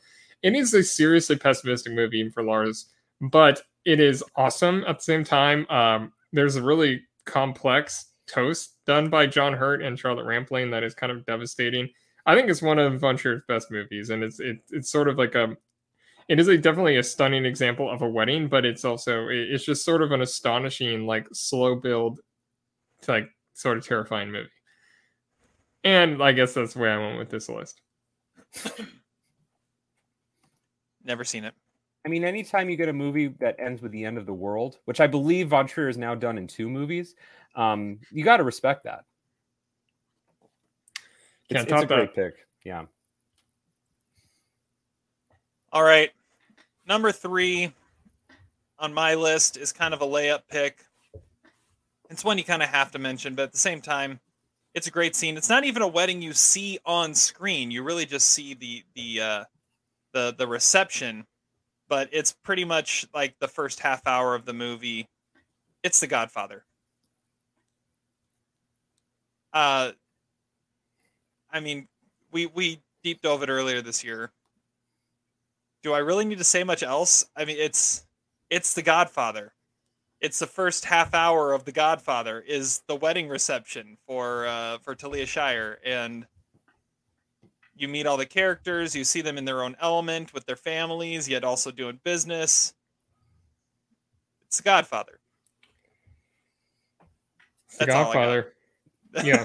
It 0.44 0.56
is 0.56 0.74
a 0.74 0.84
seriously 0.84 1.36
pessimistic 1.36 1.94
movie 1.94 2.30
for 2.30 2.44
Lars, 2.44 2.88
but 3.20 3.62
it 3.86 4.00
is 4.00 4.24
awesome 4.36 4.84
at 4.88 4.98
the 4.98 5.04
same 5.04 5.24
time. 5.24 5.66
Um, 5.70 6.14
there's 6.34 6.56
a 6.56 6.64
really 6.64 7.02
complex 7.26 8.06
toast 8.28 8.78
done 8.86 9.10
by 9.10 9.28
John 9.28 9.54
Hurt 9.54 9.82
and 9.82 10.00
Charlotte 10.00 10.26
Rampling 10.26 10.72
that 10.72 10.84
is 10.84 10.94
kind 10.94 11.12
of 11.12 11.26
devastating. 11.26 11.90
I 12.26 12.36
think 12.36 12.50
it's 12.50 12.62
one 12.62 12.80
of 12.80 13.00
Von 13.00 13.18
Trier's 13.18 13.42
best 13.48 13.72
movies, 13.72 14.10
and 14.10 14.24
it's 14.24 14.40
it, 14.40 14.58
it's 14.70 14.92
sort 14.92 15.08
of 15.08 15.18
like 15.18 15.36
a 15.36 15.58
it 16.32 16.40
is 16.40 16.48
a 16.48 16.58
definitely 16.58 16.96
a 16.96 17.04
stunning 17.04 17.44
example 17.44 17.92
of 17.92 18.02
a 18.04 18.08
wedding, 18.08 18.48
but 18.48 18.64
it's 18.64 18.86
also 18.86 19.28
it's 19.28 19.66
just 19.66 19.84
sort 19.84 20.02
of 20.02 20.14
an 20.14 20.22
astonishing 20.22 21.06
like 21.06 21.28
slow 21.34 21.76
build 21.76 22.22
to 23.02 23.12
like 23.12 23.30
sort 23.54 23.78
of 23.78 23.86
terrifying 23.86 24.32
movie. 24.32 24.48
And 25.84 26.24
I 26.24 26.32
guess 26.32 26.54
that's 26.54 26.74
the 26.74 26.80
way 26.80 26.90
I 26.90 26.98
went 26.98 27.18
with 27.18 27.30
this 27.30 27.50
list. 27.50 27.82
Never 31.04 31.26
seen 31.26 31.44
it. 31.44 31.54
I 32.06 32.10
mean, 32.10 32.24
anytime 32.24 32.70
you 32.70 32.78
get 32.78 32.88
a 32.88 32.94
movie 32.94 33.28
that 33.42 33.58
ends 33.60 33.82
with 33.82 33.92
the 33.92 34.06
end 34.06 34.18
of 34.18 34.26
the 34.26 34.34
world, 34.34 34.78
which 34.86 35.02
I 35.02 35.08
believe 35.08 35.50
Von 35.50 35.68
Trier 35.68 35.88
has 35.88 35.98
now 35.98 36.16
done 36.16 36.38
in 36.38 36.48
two 36.48 36.70
movies, 36.70 37.14
um, 37.56 38.00
you 38.10 38.24
got 38.24 38.38
to 38.38 38.46
respect 38.46 38.86
that. 38.86 39.04
It's, 41.50 41.58
Can't 41.58 41.64
it's 41.64 41.72
a 41.74 41.76
top 41.76 41.88
great 41.90 42.16
pick. 42.16 42.36
Yeah. 42.64 42.86
All 45.74 45.84
right. 45.84 46.12
Number 46.92 47.14
three 47.14 47.72
on 48.78 48.94
my 48.94 49.14
list 49.16 49.56
is 49.56 49.72
kind 49.72 49.94
of 49.94 50.02
a 50.02 50.06
layup 50.06 50.42
pick. 50.50 50.84
It's 52.10 52.26
one 52.26 52.38
you 52.38 52.44
kind 52.44 52.62
of 52.62 52.68
have 52.68 52.92
to 52.92 53.00
mention, 53.00 53.34
but 53.34 53.44
at 53.44 53.54
the 53.54 53.58
same 53.58 53.80
time, 53.80 54.20
it's 54.74 54.88
a 54.88 54.92
great 54.92 55.16
scene. 55.16 55.38
It's 55.38 55.48
not 55.48 55.64
even 55.64 55.84
a 55.84 55.88
wedding 55.88 56.22
you 56.22 56.34
see 56.34 56.80
on 56.86 57.14
screen. 57.14 57.72
You 57.72 57.84
really 57.84 58.06
just 58.06 58.28
see 58.28 58.56
the 58.56 58.84
the 58.94 59.22
uh, 59.22 59.44
the 60.12 60.36
the 60.38 60.46
reception, 60.46 61.26
but 61.88 62.10
it's 62.12 62.34
pretty 62.34 62.66
much 62.66 63.08
like 63.14 63.36
the 63.40 63.48
first 63.48 63.80
half 63.80 64.06
hour 64.06 64.36
of 64.36 64.44
the 64.44 64.52
movie. 64.52 65.08
It's 65.84 66.02
The 66.02 66.08
Godfather. 66.08 66.66
Uh, 69.54 69.94
I 71.50 71.62
mean, 71.62 71.88
we 72.34 72.48
we 72.48 72.82
deep 73.02 73.22
dove 73.22 73.44
it 73.44 73.50
earlier 73.50 73.82
this 73.82 74.04
year 74.04 74.30
do 75.84 75.94
I 75.94 76.00
really 76.00 76.26
need 76.26 76.38
to 76.38 76.44
say 76.44 76.64
much 76.64 76.84
else? 76.84 77.26
I 77.36 77.46
mean, 77.46 77.58
it's 77.60 78.06
it's 78.50 78.74
The 78.74 78.82
Godfather. 78.82 79.54
It's 80.20 80.38
the 80.38 80.48
first 80.48 80.86
half 80.86 81.14
hour 81.16 81.54
of 81.54 81.66
The 81.66 81.72
Godfather 81.72 82.40
is 82.40 82.84
the 82.88 82.96
wedding 82.96 83.28
reception 83.28 83.98
for 84.06 84.46
uh, 84.46 84.78
for 84.80 84.96
Talia 84.96 85.26
Shire, 85.26 85.80
and 85.84 86.28
you 87.76 87.88
meet 87.88 88.06
all 88.06 88.18
the 88.18 88.26
characters. 88.26 88.96
You 88.96 89.04
see 89.04 89.22
them 89.22 89.38
in 89.38 89.46
their 89.46 89.64
own 89.64 89.76
element 89.82 90.34
with 90.34 90.46
their 90.46 90.56
families, 90.56 91.28
yet 91.28 91.44
also 91.44 91.72
doing 91.72 92.00
business. 92.04 92.74
It's 94.48 94.58
The 94.58 94.64
Godfather. 94.64 95.20
The 97.80 97.86
That's 97.86 97.96
all 97.96 98.12
I 98.12 98.14
got. 98.14 98.14
Godfather. 98.14 98.54
Yeah. 99.26 99.44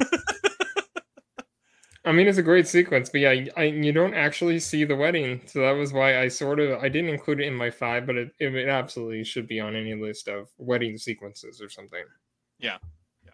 I 2.07 2.13
mean, 2.13 2.29
it's 2.29 2.39
a 2.39 2.43
great 2.43 2.69
sequence, 2.69 3.11
but 3.11 3.21
yeah, 3.21 3.47
I, 3.57 3.65
you 3.65 3.93
don't 3.93 4.15
actually 4.15 4.61
see 4.61 4.85
the 4.85 4.95
wedding, 4.95 5.41
so 5.47 5.61
that 5.63 5.73
was 5.73 5.93
why 5.93 6.21
I 6.21 6.29
sort 6.29 6.61
of 6.61 6.81
I 6.81 6.89
didn't 6.89 7.11
include 7.11 7.41
it 7.41 7.49
in 7.49 7.55
my 7.55 7.69
five, 7.69 8.07
but 8.07 8.15
it, 8.15 8.31
it, 8.39 8.55
it 8.55 8.69
absolutely 8.69 9.25
should 9.25 9.49
be 9.49 9.59
on 9.59 9.75
any 9.75 9.95
list 9.95 10.29
of 10.29 10.49
wedding 10.57 10.99
sequences 10.99 11.61
or 11.61 11.69
something. 11.69 12.05
Yeah, 12.61 12.79
yeah. 13.25 13.33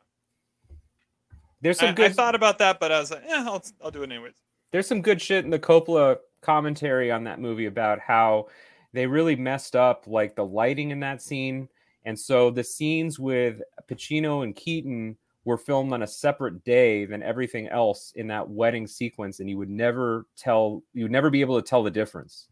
There's 1.60 1.78
some 1.78 1.90
I, 1.90 1.92
good 1.92 2.10
I 2.12 2.14
thought 2.14 2.34
about 2.34 2.58
that, 2.58 2.80
but 2.80 2.90
I 2.90 2.98
was 2.98 3.10
like, 3.10 3.24
yeah, 3.26 3.44
I'll, 3.46 3.62
I'll 3.84 3.90
do 3.90 4.02
it 4.02 4.10
anyways. 4.10 4.34
there's 4.72 4.86
some 4.86 5.02
good 5.02 5.20
shit 5.20 5.44
in 5.44 5.50
the 5.50 5.58
Coppola 5.58 6.16
commentary 6.40 7.12
on 7.12 7.24
that 7.24 7.40
movie 7.40 7.66
about 7.66 8.00
how 8.00 8.48
they 8.94 9.06
really 9.06 9.36
messed 9.36 9.76
up 9.76 10.06
like 10.06 10.34
the 10.34 10.44
lighting 10.44 10.90
in 10.90 11.00
that 11.00 11.22
scene. 11.22 11.68
And 12.04 12.18
so 12.18 12.50
the 12.50 12.64
scenes 12.64 13.18
with 13.18 13.60
Pacino 13.88 14.42
and 14.42 14.56
Keaton 14.56 15.16
were 15.44 15.56
filmed 15.56 15.92
on 15.92 16.02
a 16.02 16.06
separate 16.06 16.62
day 16.64 17.04
than 17.04 17.22
everything 17.22 17.68
else 17.68 18.12
in 18.16 18.26
that 18.28 18.48
wedding 18.48 18.86
sequence, 18.86 19.40
and 19.40 19.50
you 19.50 19.58
would 19.58 19.70
never 19.70 20.26
tell, 20.36 20.82
you 20.94 21.04
would 21.04 21.12
never 21.12 21.30
be 21.30 21.40
able 21.40 21.60
to 21.60 21.68
tell 21.68 21.82
the 21.82 21.90
difference. 21.90 22.48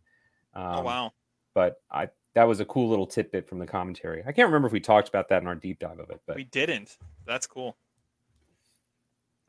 Um, 0.55 0.65
oh 0.65 0.83
wow! 0.83 1.13
But 1.55 1.81
I 1.91 2.09
that 2.35 2.45
was 2.45 2.61
a 2.61 2.65
cool 2.65 2.89
little 2.89 3.07
tidbit 3.07 3.49
from 3.49 3.59
the 3.59 3.67
commentary. 3.67 4.23
I 4.27 4.33
can't 4.33 4.47
remember 4.47 4.67
if 4.67 4.73
we 4.73 4.81
talked 4.81 5.09
about 5.09 5.29
that 5.29 5.43
in 5.43 5.49
our 5.49 5.55
deep 5.55 5.79
dive 5.79 5.99
of 5.99 6.11
it, 6.11 6.21
but 6.27 6.37
we 6.37 6.45
didn't. 6.45 6.97
That's 7.27 7.47
cool. 7.47 7.77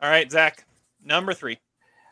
All 0.01 0.09
right, 0.09 0.31
Zach, 0.31 0.65
number 1.03 1.33
three. 1.33 1.59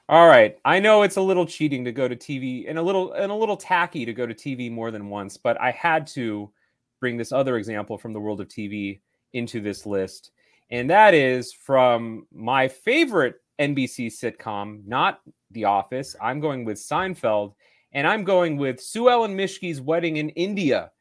All 0.07 0.27
right, 0.27 0.57
I 0.65 0.79
know 0.79 1.03
it's 1.03 1.17
a 1.17 1.21
little 1.21 1.45
cheating 1.45 1.85
to 1.85 1.91
go 1.91 2.07
to 2.07 2.15
TV 2.15 2.67
and 2.67 2.79
a 2.79 2.81
little 2.81 3.13
and 3.13 3.31
a 3.31 3.35
little 3.35 3.57
tacky 3.57 4.05
to 4.05 4.13
go 4.13 4.25
to 4.25 4.33
TV 4.33 4.71
more 4.71 4.89
than 4.89 5.09
once, 5.09 5.37
but 5.37 5.59
I 5.61 5.71
had 5.71 6.07
to 6.07 6.51
bring 6.99 7.17
this 7.17 7.31
other 7.31 7.57
example 7.57 7.97
from 7.97 8.13
the 8.13 8.19
world 8.19 8.41
of 8.41 8.47
TV 8.47 8.99
into 9.33 9.61
this 9.61 9.85
list, 9.85 10.31
and 10.69 10.89
that 10.89 11.13
is 11.13 11.53
from 11.53 12.27
my 12.31 12.67
favorite 12.67 13.35
NBC 13.59 14.07
sitcom, 14.07 14.85
not 14.87 15.21
The 15.51 15.65
Office. 15.65 16.15
I'm 16.21 16.39
going 16.39 16.65
with 16.65 16.77
Seinfeld, 16.77 17.53
and 17.91 18.07
I'm 18.07 18.23
going 18.23 18.57
with 18.57 18.79
Sue 18.79 19.09
Ellen 19.09 19.35
Mischke's 19.35 19.81
wedding 19.81 20.17
in 20.17 20.29
India 20.29 20.91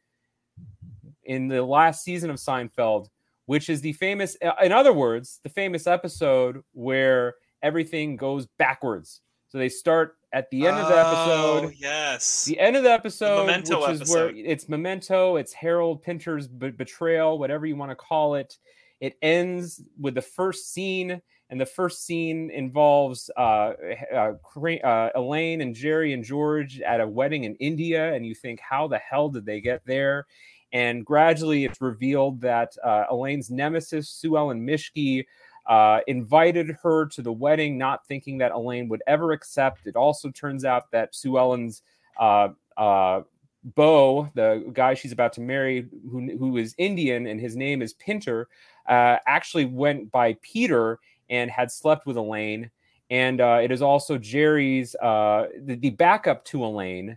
in 1.25 1.49
the 1.49 1.63
last 1.63 2.03
season 2.03 2.31
of 2.31 2.37
Seinfeld, 2.37 3.09
which 3.47 3.69
is 3.69 3.81
the 3.81 3.93
famous, 3.93 4.37
uh, 4.43 4.53
in 4.63 4.73
other 4.73 4.93
words, 4.93 5.41
the 5.43 5.51
famous 5.51 5.87
episode 5.87 6.63
where 6.73 7.35
everything 7.63 8.17
goes 8.17 8.47
backwards. 8.59 9.21
So 9.49 9.59
they 9.59 9.69
start 9.69 10.17
at 10.33 10.51
the 10.51 10.67
end 10.67 10.77
oh, 10.77 10.83
of 10.83 10.89
the 10.89 10.99
episode. 10.99 11.65
Oh, 11.67 11.73
yes. 11.77 12.45
The 12.45 12.59
end 12.59 12.77
of 12.77 12.83
the 12.83 12.93
episode, 12.93 13.47
the 13.47 13.53
which 13.53 13.71
episode. 13.71 14.03
is 14.03 14.11
where 14.11 14.29
it's 14.35 14.69
memento, 14.69 15.37
it's 15.37 15.53
Harold 15.53 16.03
Pinter's 16.03 16.49
be- 16.49 16.71
betrayal, 16.71 17.39
whatever 17.39 17.67
you 17.67 17.77
want 17.77 17.91
to 17.91 17.97
call 17.97 18.35
it. 18.35 18.59
It 19.01 19.17
ends 19.23 19.83
with 19.99 20.15
the 20.15 20.23
first 20.23 20.73
scene, 20.73 21.23
and 21.51 21.61
the 21.61 21.67
first 21.67 22.05
scene 22.05 22.51
involves 22.51 23.31
uh, 23.37 23.73
uh, 24.13 24.33
uh, 24.53 25.11
Elaine 25.15 25.61
and 25.61 25.75
Jerry 25.75 26.13
and 26.13 26.25
George 26.25 26.81
at 26.81 27.01
a 27.01 27.07
wedding 27.07 27.45
in 27.45 27.55
India, 27.57 28.13
and 28.13 28.27
you 28.27 28.35
think, 28.35 28.61
how 28.61 28.89
the 28.89 28.99
hell 28.99 29.29
did 29.29 29.47
they 29.47 29.61
get 29.61 29.83
there? 29.87 30.27
And 30.73 31.05
gradually, 31.05 31.65
it's 31.65 31.81
revealed 31.81 32.41
that 32.43 32.77
uh, 32.85 33.05
Elaine's 33.11 33.51
nemesis, 33.51 34.11
Sue 34.11 34.37
Ellen 34.37 34.67
Mischke, 34.67 35.25
uh, 35.67 36.01
invited 36.07 36.77
her 36.83 37.07
to 37.07 37.23
the 37.23 37.33
wedding, 37.33 37.79
not 37.79 38.07
thinking 38.07 38.39
that 38.39 38.53
Elaine 38.53 38.89
would 38.89 39.03
ever 39.07 39.33
accept. 39.33 39.87
It 39.87 39.97
also 39.97 40.31
turns 40.31 40.65
out 40.65 40.91
that 40.91 41.15
Sue 41.15 41.39
Ellen's 41.39 41.83
uh, 42.19 42.49
uh, 42.77 43.21
beau, 43.65 44.31
the 44.35 44.71
guy 44.73 44.95
she's 44.95 45.13
about 45.13 45.33
to 45.35 45.41
marry, 45.41 45.87
who, 46.11 46.37
who 46.39 46.57
is 46.57 46.75
Indian 46.79 47.27
and 47.27 47.41
his 47.41 47.57
name 47.57 47.83
is 47.83 47.95
Pinter, 47.95 48.49
uh, 48.89 49.17
actually 49.27 49.65
went 49.65 50.11
by 50.11 50.37
Peter 50.43 50.99
and 51.31 51.51
had 51.51 51.71
slept 51.71 52.07
with 52.07 52.17
Elaine. 52.17 52.71
And 53.11 53.41
uh, 53.41 53.61
it 53.63 53.71
is 53.71 53.83
also 53.83 54.19
Jerry's, 54.19 54.95
uh, 54.97 55.47
the, 55.63 55.77
the, 55.77 55.91
backup 55.91 56.45
to 56.47 56.65
Elaine, 56.65 57.17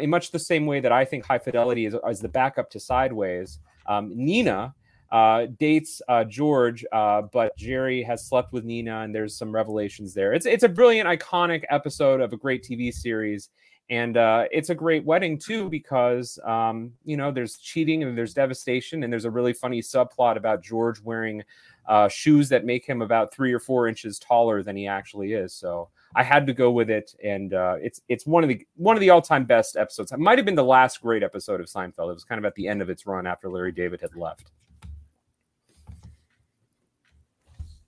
in 0.00 0.10
much 0.10 0.30
the 0.30 0.38
same 0.38 0.66
way 0.66 0.80
that 0.80 0.92
I 0.92 1.04
think 1.04 1.24
High 1.24 1.38
Fidelity 1.38 1.86
is, 1.86 1.94
is 2.08 2.20
the 2.20 2.28
backup 2.28 2.70
to 2.70 2.80
Sideways. 2.80 3.58
Um, 3.86 4.12
Nina, 4.14 4.74
uh, 5.14 5.46
dates 5.60 6.02
uh, 6.08 6.24
George, 6.24 6.84
uh, 6.92 7.22
but 7.32 7.56
Jerry 7.56 8.02
has 8.02 8.26
slept 8.26 8.52
with 8.52 8.64
Nina, 8.64 9.02
and 9.02 9.14
there's 9.14 9.36
some 9.36 9.52
revelations 9.52 10.12
there. 10.12 10.32
It's 10.32 10.44
it's 10.44 10.64
a 10.64 10.68
brilliant, 10.68 11.08
iconic 11.08 11.62
episode 11.70 12.20
of 12.20 12.32
a 12.32 12.36
great 12.36 12.64
TV 12.64 12.92
series, 12.92 13.50
and 13.90 14.16
uh, 14.16 14.44
it's 14.50 14.70
a 14.70 14.74
great 14.74 15.04
wedding 15.04 15.38
too 15.38 15.68
because 15.68 16.38
um, 16.44 16.92
you 17.04 17.16
know 17.16 17.30
there's 17.30 17.56
cheating 17.56 18.02
and 18.02 18.16
there's 18.16 18.34
devastation, 18.34 19.04
and 19.04 19.12
there's 19.12 19.26
a 19.26 19.30
really 19.30 19.52
funny 19.52 19.82
subplot 19.82 20.36
about 20.36 20.62
George 20.62 21.00
wearing 21.00 21.42
uh, 21.86 22.08
shoes 22.08 22.48
that 22.48 22.64
make 22.64 22.86
him 22.86 23.02
about 23.02 23.32
three 23.32 23.52
or 23.52 23.60
four 23.60 23.86
inches 23.88 24.18
taller 24.18 24.62
than 24.62 24.76
he 24.76 24.86
actually 24.86 25.34
is. 25.34 25.52
So 25.52 25.90
I 26.16 26.22
had 26.22 26.46
to 26.46 26.54
go 26.54 26.70
with 26.70 26.88
it, 26.88 27.14
and 27.22 27.52
uh, 27.52 27.76
it's 27.80 28.00
it's 28.08 28.26
one 28.26 28.42
of 28.42 28.48
the 28.48 28.66
one 28.76 28.96
of 28.96 29.00
the 29.00 29.10
all 29.10 29.20
time 29.20 29.44
best 29.44 29.76
episodes. 29.76 30.12
It 30.12 30.18
might 30.18 30.38
have 30.38 30.46
been 30.46 30.54
the 30.54 30.64
last 30.64 31.02
great 31.02 31.22
episode 31.22 31.60
of 31.60 31.66
Seinfeld. 31.66 32.10
It 32.10 32.14
was 32.14 32.24
kind 32.24 32.38
of 32.38 32.44
at 32.44 32.54
the 32.54 32.68
end 32.68 32.80
of 32.80 32.88
its 32.88 33.06
run 33.06 33.26
after 33.26 33.50
Larry 33.50 33.72
David 33.72 34.00
had 34.00 34.16
left. 34.16 34.50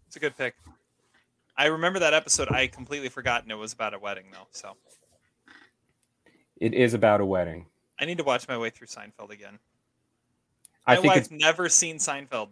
It's 0.06 0.16
a 0.16 0.20
good 0.20 0.36
pick. 0.36 0.55
I 1.56 1.66
remember 1.66 1.98
that 2.01 2.12
episode. 2.12 2.51
I 2.51 2.66
completely 2.66 3.09
forgotten 3.09 3.51
it 3.51 3.55
was 3.55 3.73
about 3.73 3.94
a 3.94 3.98
wedding, 3.98 4.27
though. 4.31 4.47
So 4.51 4.77
it 6.57 6.74
is 6.74 6.95
about 6.95 7.20
a 7.20 7.27
wedding. 7.27 7.66
I 7.99 8.05
need 8.05 8.19
to 8.19 8.24
watch 8.24 8.47
my 8.49 8.59
way 8.59 8.70
through 8.70 8.89
Seinfeld 8.89 9.31
again. 9.31 9.59
I 10.87 10.97
my 10.97 11.01
think 11.01 11.15
wife's 11.15 11.31
never 11.31 11.69
seen 11.69 11.97
Seinfeld. 11.97 12.51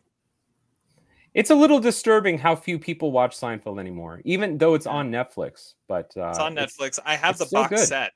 it's 1.35 1.51
a 1.51 1.55
little 1.55 1.81
disturbing 1.81 2.39
how 2.39 2.57
few 2.57 2.79
people 2.79 3.13
watch 3.13 3.37
Seinfeld 3.39 3.79
anymore, 3.79 4.21
even 4.25 4.59
though 4.59 4.75
it's 4.75 4.87
on 4.87 5.11
Netflix. 5.11 5.75
But 5.89 6.11
uh, 6.17 6.29
It's 6.31 6.39
on 6.39 6.55
Netflix. 6.55 6.99
I 7.05 7.17
have 7.17 7.39
the 7.39 7.47
box 7.53 7.71
good. 7.71 7.87
set. 7.87 8.13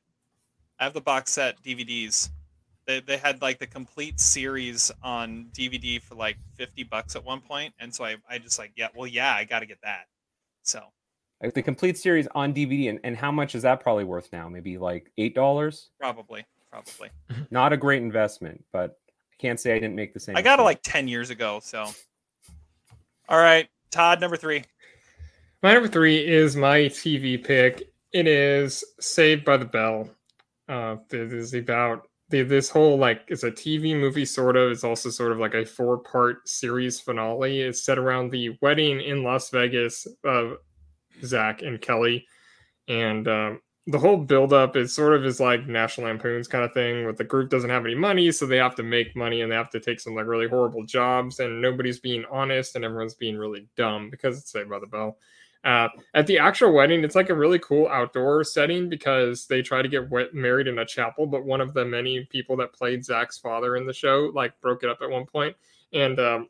I 0.80 0.84
have 0.84 0.94
the 0.94 1.00
box 1.00 1.32
set 1.32 1.60
DVDs. 1.62 2.30
They, 2.86 3.00
they 3.00 3.16
had 3.18 3.42
like 3.42 3.58
the 3.58 3.66
complete 3.66 4.18
series 4.18 4.90
on 5.02 5.48
DVD 5.52 6.00
for 6.00 6.14
like 6.14 6.38
50 6.54 6.84
bucks 6.84 7.16
at 7.16 7.24
one 7.24 7.40
point, 7.40 7.74
and 7.78 7.94
so 7.94 8.04
I, 8.04 8.16
I 8.28 8.38
just 8.38 8.58
like 8.58 8.72
yeah 8.76 8.88
well 8.94 9.06
yeah 9.06 9.34
I 9.34 9.44
got 9.44 9.60
to 9.60 9.66
get 9.66 9.78
that. 9.82 10.06
So 10.62 10.82
like 11.42 11.54
the 11.54 11.62
complete 11.62 11.96
series 11.96 12.26
on 12.34 12.52
DVD, 12.52 12.90
and, 12.90 13.00
and 13.04 13.16
how 13.16 13.30
much 13.30 13.54
is 13.54 13.62
that 13.62 13.80
probably 13.80 14.04
worth 14.04 14.28
now? 14.32 14.48
Maybe 14.48 14.78
like 14.78 15.12
eight 15.18 15.34
dollars. 15.34 15.90
probably 16.00 16.44
probably 16.70 17.10
Not 17.50 17.72
a 17.72 17.76
great 17.76 18.02
investment, 18.02 18.64
but 18.72 18.98
I 19.32 19.36
can't 19.40 19.60
say 19.60 19.74
I 19.74 19.78
didn't 19.78 19.94
make 19.94 20.14
the 20.14 20.20
same. 20.20 20.36
I 20.36 20.42
got 20.42 20.58
it 20.58 20.62
like 20.62 20.80
10 20.82 21.08
years 21.08 21.30
ago. 21.30 21.60
So 21.62 21.86
all 23.28 23.38
right, 23.38 23.68
Todd 23.90 24.20
number 24.20 24.36
three. 24.36 24.64
My 25.62 25.74
number 25.74 25.88
three 25.88 26.26
is 26.26 26.56
my 26.56 26.80
TV 26.80 27.42
pick. 27.42 27.92
It 28.12 28.26
is 28.26 28.84
Saved 29.00 29.44
by 29.44 29.56
the 29.56 29.64
Bell. 29.64 30.08
Uh, 30.68 30.96
it 31.10 31.32
is 31.32 31.54
about 31.54 32.08
the, 32.30 32.42
this 32.42 32.70
whole 32.70 32.96
like 32.96 33.22
it's 33.28 33.42
a 33.42 33.50
TV 33.50 33.98
movie 33.98 34.24
sort 34.24 34.56
of. 34.56 34.70
It's 34.70 34.84
also 34.84 35.10
sort 35.10 35.32
of 35.32 35.38
like 35.38 35.54
a 35.54 35.64
four 35.64 35.98
part 35.98 36.48
series 36.48 37.00
finale. 37.00 37.60
It's 37.60 37.82
set 37.82 37.98
around 37.98 38.30
the 38.30 38.56
wedding 38.62 39.00
in 39.00 39.24
Las 39.24 39.50
Vegas 39.50 40.06
of 40.24 40.56
Zach 41.24 41.62
and 41.62 41.80
Kelly, 41.80 42.26
and 42.88 43.26
um, 43.28 43.60
the 43.88 43.98
whole 43.98 44.18
build 44.18 44.52
up 44.52 44.76
is 44.76 44.94
sort 44.94 45.14
of 45.14 45.24
is 45.24 45.40
like 45.40 45.66
National 45.66 46.08
Lampoon's 46.08 46.46
kind 46.46 46.62
of 46.62 46.72
thing. 46.74 47.06
With 47.06 47.16
the 47.16 47.24
group 47.24 47.48
doesn't 47.48 47.70
have 47.70 47.86
any 47.86 47.94
money, 47.94 48.30
so 48.30 48.46
they 48.46 48.58
have 48.58 48.74
to 48.76 48.82
make 48.82 49.16
money 49.16 49.40
and 49.40 49.50
they 49.50 49.56
have 49.56 49.70
to 49.70 49.80
take 49.80 49.98
some 49.98 50.14
like 50.14 50.26
really 50.26 50.46
horrible 50.46 50.84
jobs, 50.84 51.40
and 51.40 51.60
nobody's 51.60 51.98
being 51.98 52.24
honest 52.30 52.76
and 52.76 52.84
everyone's 52.84 53.14
being 53.14 53.38
really 53.38 53.66
dumb 53.76 54.10
because 54.10 54.38
it's 54.38 54.52
Saved 54.52 54.68
by 54.68 54.78
the 54.78 54.86
Bell. 54.86 55.16
Uh, 55.64 55.88
at 56.14 56.26
the 56.26 56.38
actual 56.38 56.72
wedding, 56.72 57.02
it's 57.02 57.16
like 57.16 57.30
a 57.30 57.34
really 57.34 57.58
cool 57.58 57.88
outdoor 57.88 58.44
setting 58.44 58.88
because 58.88 59.46
they 59.46 59.60
try 59.60 59.82
to 59.82 59.88
get 59.88 60.08
wet- 60.08 60.32
married 60.32 60.68
in 60.68 60.78
a 60.78 60.84
chapel, 60.84 61.26
but 61.26 61.44
one 61.44 61.60
of 61.60 61.74
the 61.74 61.84
many 61.84 62.24
people 62.26 62.56
that 62.56 62.72
played 62.72 63.04
Zach's 63.04 63.38
father 63.38 63.76
in 63.76 63.86
the 63.86 63.92
show 63.92 64.30
like 64.34 64.58
broke 64.60 64.84
it 64.84 64.90
up 64.90 65.02
at 65.02 65.10
one 65.10 65.26
point, 65.26 65.56
and 65.92 66.20
um, 66.20 66.48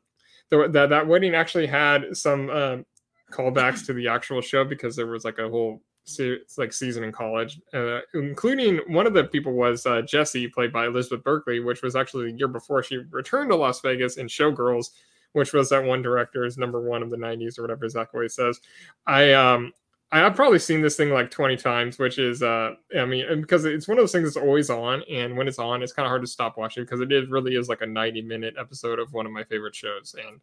the, 0.50 0.68
that 0.68 0.90
that 0.90 1.06
wedding 1.06 1.34
actually 1.34 1.66
had 1.66 2.16
some 2.16 2.50
um, 2.50 2.86
callbacks 3.30 3.84
to 3.86 3.92
the 3.92 4.08
actual 4.08 4.40
show 4.40 4.64
because 4.64 4.96
there 4.96 5.06
was 5.06 5.24
like 5.24 5.38
a 5.38 5.48
whole 5.48 5.82
se- 6.04 6.40
like 6.56 6.72
season 6.72 7.04
in 7.04 7.12
college, 7.12 7.60
uh, 7.74 8.00
including 8.14 8.80
one 8.88 9.06
of 9.06 9.14
the 9.14 9.24
people 9.24 9.52
was 9.52 9.86
uh, 9.86 10.02
Jesse, 10.02 10.48
played 10.48 10.72
by 10.72 10.86
Elizabeth 10.86 11.24
Berkley, 11.24 11.60
which 11.60 11.82
was 11.82 11.96
actually 11.96 12.30
the 12.30 12.38
year 12.38 12.48
before 12.48 12.82
she 12.82 12.98
returned 13.10 13.50
to 13.50 13.56
Las 13.56 13.80
Vegas 13.80 14.16
in 14.16 14.26
Showgirls 14.26 14.90
which 15.32 15.52
was 15.52 15.68
that 15.70 15.84
one 15.84 16.02
director's 16.02 16.58
number 16.58 16.80
one 16.80 17.02
of 17.02 17.10
the 17.10 17.16
90s 17.16 17.58
or 17.58 17.62
whatever 17.62 17.88
Zach 17.88 18.08
always 18.14 18.34
says. 18.34 18.60
I 19.06 19.32
um 19.32 19.72
I've 20.10 20.34
probably 20.34 20.58
seen 20.58 20.80
this 20.80 20.96
thing 20.96 21.10
like 21.10 21.30
20 21.30 21.56
times, 21.58 21.98
which 21.98 22.18
is 22.18 22.42
uh 22.42 22.74
I 22.98 23.04
mean 23.04 23.40
because 23.40 23.64
it's 23.64 23.88
one 23.88 23.98
of 23.98 24.02
those 24.02 24.12
things 24.12 24.24
that's 24.24 24.44
always 24.44 24.70
on 24.70 25.02
and 25.10 25.36
when 25.36 25.48
it's 25.48 25.58
on 25.58 25.82
it's 25.82 25.92
kind 25.92 26.06
of 26.06 26.10
hard 26.10 26.22
to 26.22 26.28
stop 26.28 26.56
watching 26.56 26.84
because 26.84 27.00
it 27.00 27.12
is 27.12 27.28
really 27.28 27.56
is 27.56 27.68
like 27.68 27.82
a 27.82 27.86
90 27.86 28.22
minute 28.22 28.54
episode 28.58 28.98
of 28.98 29.12
one 29.12 29.26
of 29.26 29.32
my 29.32 29.44
favorite 29.44 29.74
shows 29.74 30.14
and 30.26 30.40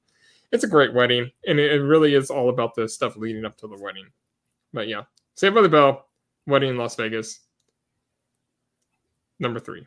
it's 0.52 0.64
a 0.64 0.68
great 0.68 0.94
wedding 0.94 1.32
and 1.48 1.60
it, 1.60 1.72
it 1.72 1.82
really 1.82 2.14
is 2.14 2.30
all 2.30 2.50
about 2.50 2.76
the 2.76 2.88
stuff 2.88 3.18
leading 3.18 3.46
up 3.46 3.58
to 3.58 3.68
the 3.68 3.78
wedding. 3.78 4.06
But 4.74 4.88
yeah, 4.88 5.04
Saved 5.36 5.54
by 5.54 5.62
the 5.62 5.70
Bell, 5.70 6.08
wedding 6.48 6.70
in 6.70 6.78
Las 6.78 6.96
Vegas. 6.96 7.42
Number 9.40 9.60
3. 9.60 9.86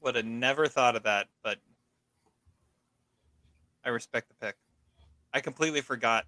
Would 0.00 0.16
have 0.16 0.24
never 0.24 0.66
thought 0.66 0.96
of 0.96 1.02
that, 1.02 1.28
but 1.42 1.58
I 3.84 3.90
respect 3.90 4.28
the 4.28 4.46
pick. 4.46 4.56
I 5.34 5.40
completely 5.40 5.82
forgot. 5.82 6.24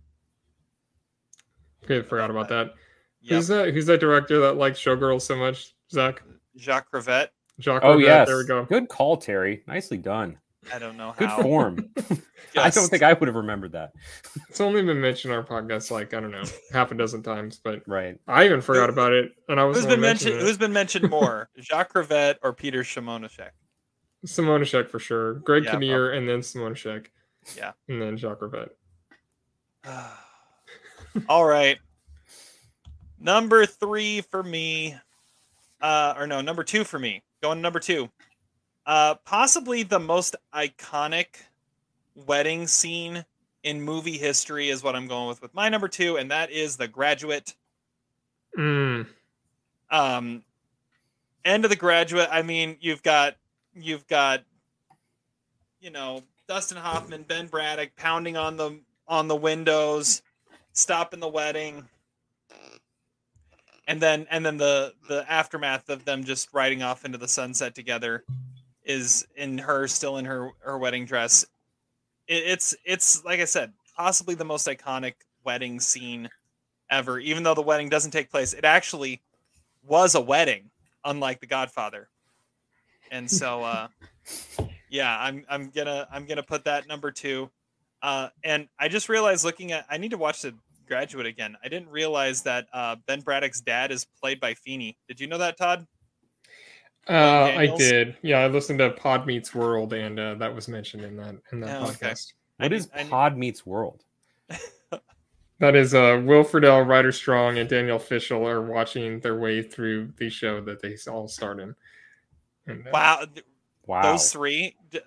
Okay, 1.85 2.07
forgot 2.07 2.31
about 2.31 2.49
that. 2.49 2.75
Yep. 3.23 3.35
Who's 3.35 3.49
that? 3.49 3.75
Who's 3.75 3.87
that 3.87 4.01
director 4.01 4.41
that 4.41 4.57
likes 4.57 4.79
Showgirls 4.79 5.23
so 5.23 5.37
much? 5.37 5.75
Zach. 5.91 6.23
Jacques 6.59 6.91
Rivette. 6.93 7.29
Jacques. 7.61 7.83
Oh 7.85 7.97
Rivette, 7.97 8.03
yes, 8.03 8.29
There 8.29 8.39
we 8.39 8.47
go. 8.47 8.65
Good 8.65 8.89
call, 8.89 9.17
Terry. 9.17 9.63
Nicely 9.67 9.97
done. 9.97 10.37
I 10.73 10.79
don't 10.79 10.97
know 10.97 11.15
Good 11.17 11.29
how. 11.29 11.43
form. 11.43 11.91
I 12.57 12.71
don't 12.71 12.89
think 12.89 13.03
I 13.03 13.13
would 13.13 13.27
have 13.29 13.37
remembered 13.37 13.73
that. 13.73 13.93
It's 14.49 14.61
only 14.61 14.83
been 14.83 15.01
mentioned 15.01 15.33
on 15.33 15.39
our 15.39 15.45
podcast 15.45 15.91
like 15.91 16.15
I 16.15 16.21
don't 16.21 16.31
know 16.31 16.45
half 16.73 16.91
a 16.91 16.95
dozen 16.95 17.23
times, 17.23 17.61
but 17.63 17.83
Right. 17.87 18.19
I 18.27 18.45
even 18.47 18.61
forgot 18.61 18.89
about 18.91 19.13
it, 19.13 19.33
and 19.49 19.61
I 19.61 19.65
was 19.65 19.77
Who's 19.79 19.87
been 19.87 20.01
mentioned? 20.01 20.41
Who's 20.41 20.57
been 20.59 20.73
mentioned 20.73 21.11
more? 21.11 21.49
Jacques 21.61 21.93
Rivette 21.95 22.37
or 22.43 22.53
Peter 22.53 22.83
Simonischek? 22.83 23.51
Simonischek 24.27 24.89
for 24.89 24.99
sure. 24.99 25.35
Greg 25.35 25.65
Yeah, 25.65 25.73
Kinnear, 25.73 26.13
and 26.13 26.29
then 26.29 26.41
Simonischek, 26.41 27.07
Yeah. 27.57 27.73
and 27.89 28.01
then 28.01 28.17
Jacques 28.17 28.41
Rivette. 28.41 28.71
All 31.29 31.45
right. 31.45 31.79
Number 33.19 33.65
three 33.67 34.21
for 34.23 34.43
me, 34.43 34.95
uh, 35.81 36.15
or 36.17 36.27
no, 36.27 36.41
number 36.41 36.63
two 36.65 36.85
for 36.85 36.99
me. 36.99 37.23
Going 37.43 37.59
to 37.59 37.63
number 37.63 37.81
two. 37.81 38.11
Uh, 38.87 39.17
possibly 39.25 39.83
the 39.83 39.99
most 39.99 40.37
iconic 40.55 41.27
wedding 42.15 42.69
scene 42.69 43.25
in 43.65 43.83
movie 43.83 44.17
history 44.17 44.69
is 44.69 44.83
what 44.83 44.95
I'm 44.95 45.09
going 45.09 45.27
with 45.27 45.43
with 45.43 45.53
my 45.55 45.69
number 45.69 45.89
two, 45.89 46.17
and 46.17 46.31
that 46.31 46.53
is 46.53 46.77
The 46.77 46.87
Graduate. 46.87 47.55
Mm. 48.57 49.09
Um, 49.91 50.45
end 51.45 51.65
of 51.65 51.71
The 51.71 51.77
Graduate. 51.77 52.29
I 52.31 52.43
mean, 52.43 52.77
you've 52.81 53.03
got 53.03 53.35
you've 53.75 54.07
got 54.07 54.45
you 55.81 55.91
know 55.91 56.23
Dustin 56.47 56.79
Hoffman, 56.79 57.25
Ben 57.25 57.49
Braddock 57.49 57.97
pounding 57.97 58.37
on 58.37 58.57
the 58.57 58.79
on 59.09 59.27
the 59.27 59.35
windows, 59.35 60.23
stopping 60.73 61.19
the 61.19 61.27
wedding, 61.27 61.89
and 63.89 64.01
then 64.01 64.29
and 64.31 64.47
then 64.47 64.59
the 64.59 64.95
the 65.09 65.29
aftermath 65.29 65.89
of 65.89 66.05
them 66.05 66.23
just 66.23 66.55
riding 66.55 66.85
off 66.85 67.05
into 67.05 67.19
the 67.19 67.27
sunset 67.27 67.75
together 67.75 68.23
is 68.87 69.27
in 69.37 69.59
her 69.59 69.87
still 69.89 70.17
in 70.17 70.25
her 70.25 70.51
her 70.61 70.79
wedding 70.79 71.05
dress. 71.05 71.45
It, 72.27 72.45
it's 72.47 72.75
it's 72.85 73.25
like 73.25 73.41
I 73.41 73.45
said, 73.45 73.73
possibly 73.97 74.35
the 74.35 74.45
most 74.45 74.67
iconic 74.67 75.15
wedding 75.45 75.81
scene 75.81 76.29
ever. 76.91 77.19
Even 77.19 77.43
though 77.43 77.55
the 77.55 77.63
wedding 77.63 77.89
doesn't 77.89 78.13
take 78.13 78.31
place, 78.31 78.53
it 78.53 78.65
actually 78.65 79.21
was 79.87 80.15
a 80.15 80.21
wedding, 80.21 80.71
unlike 81.05 81.41
The 81.41 81.47
Godfather. 81.47 82.09
And 83.11 83.31
so, 83.31 83.63
uh, 83.63 83.89
yeah, 84.91 85.19
I'm 85.21 85.45
I'm 85.49 85.71
gonna 85.71 86.07
I'm 86.11 86.27
gonna 86.27 86.43
put 86.43 86.65
that 86.65 86.89
number 86.89 87.11
two. 87.11 87.51
Uh, 88.03 88.29
and 88.45 88.69
I 88.79 88.89
just 88.89 89.09
realized 89.09 89.45
looking 89.45 89.73
at 89.73 89.87
I 89.91 89.97
need 89.97 90.11
to 90.13 90.19
watch 90.19 90.43
the 90.43 90.55
graduate 90.87 91.27
again. 91.27 91.57
I 91.65 91.69
didn't 91.69 91.89
realize 91.89 92.43
that 92.43 92.67
uh, 92.73 92.97
Ben 93.07 93.21
Braddock's 93.21 93.61
dad 93.61 93.91
is 93.91 94.07
played 94.21 94.41
by 94.41 94.55
Feeny. 94.55 94.97
Did 95.09 95.21
you 95.21 95.27
know 95.27 95.39
that, 95.39 95.57
Todd? 95.57 95.87
Uh, 97.09 97.53
I 97.57 97.73
did. 97.77 98.17
Yeah, 98.23 98.39
I 98.41 98.49
listened 98.49 98.79
to 98.81 98.91
Pod 98.91 99.27
Meets 99.27 99.55
World, 99.55 99.93
and 99.93 100.19
uh, 100.19 100.35
that 100.37 100.53
was 100.55 100.67
mentioned 100.69 101.05
in 101.05 101.17
that 101.19 101.37
in 101.53 101.61
that 101.61 101.81
Oh, 101.83 101.85
okay. 101.91 102.09
podcast. 102.11 102.33
What 102.57 102.73
I 102.73 102.77
is 102.77 102.89
I 102.95 103.03
need- 103.05 103.11
Pod 103.11 103.37
Meets 103.37 103.65
World? 103.67 104.05
That 105.59 105.75
is 105.75 105.95
uh, 105.95 106.21
Will 106.23 106.45
Friedle, 106.45 106.87
Ryder 106.87 107.13
Strong, 107.13 107.57
and 107.57 107.67
Danielle 107.67 107.99
Fishel 107.99 108.47
are 108.47 108.61
watching 108.61 109.21
their 109.21 109.39
way 109.39 109.63
through 109.63 110.13
the 110.19 110.29
show 110.29 110.61
that 110.61 110.83
they 110.83 110.99
all 111.11 111.27
starred 111.29 111.61
in. 111.61 111.75
And, 112.67 112.87
uh, 112.87 112.91
Wow, 112.93 113.25
Wow. 113.87 114.03
those 114.03 114.31
three, 114.31 114.77
d- 114.91 115.01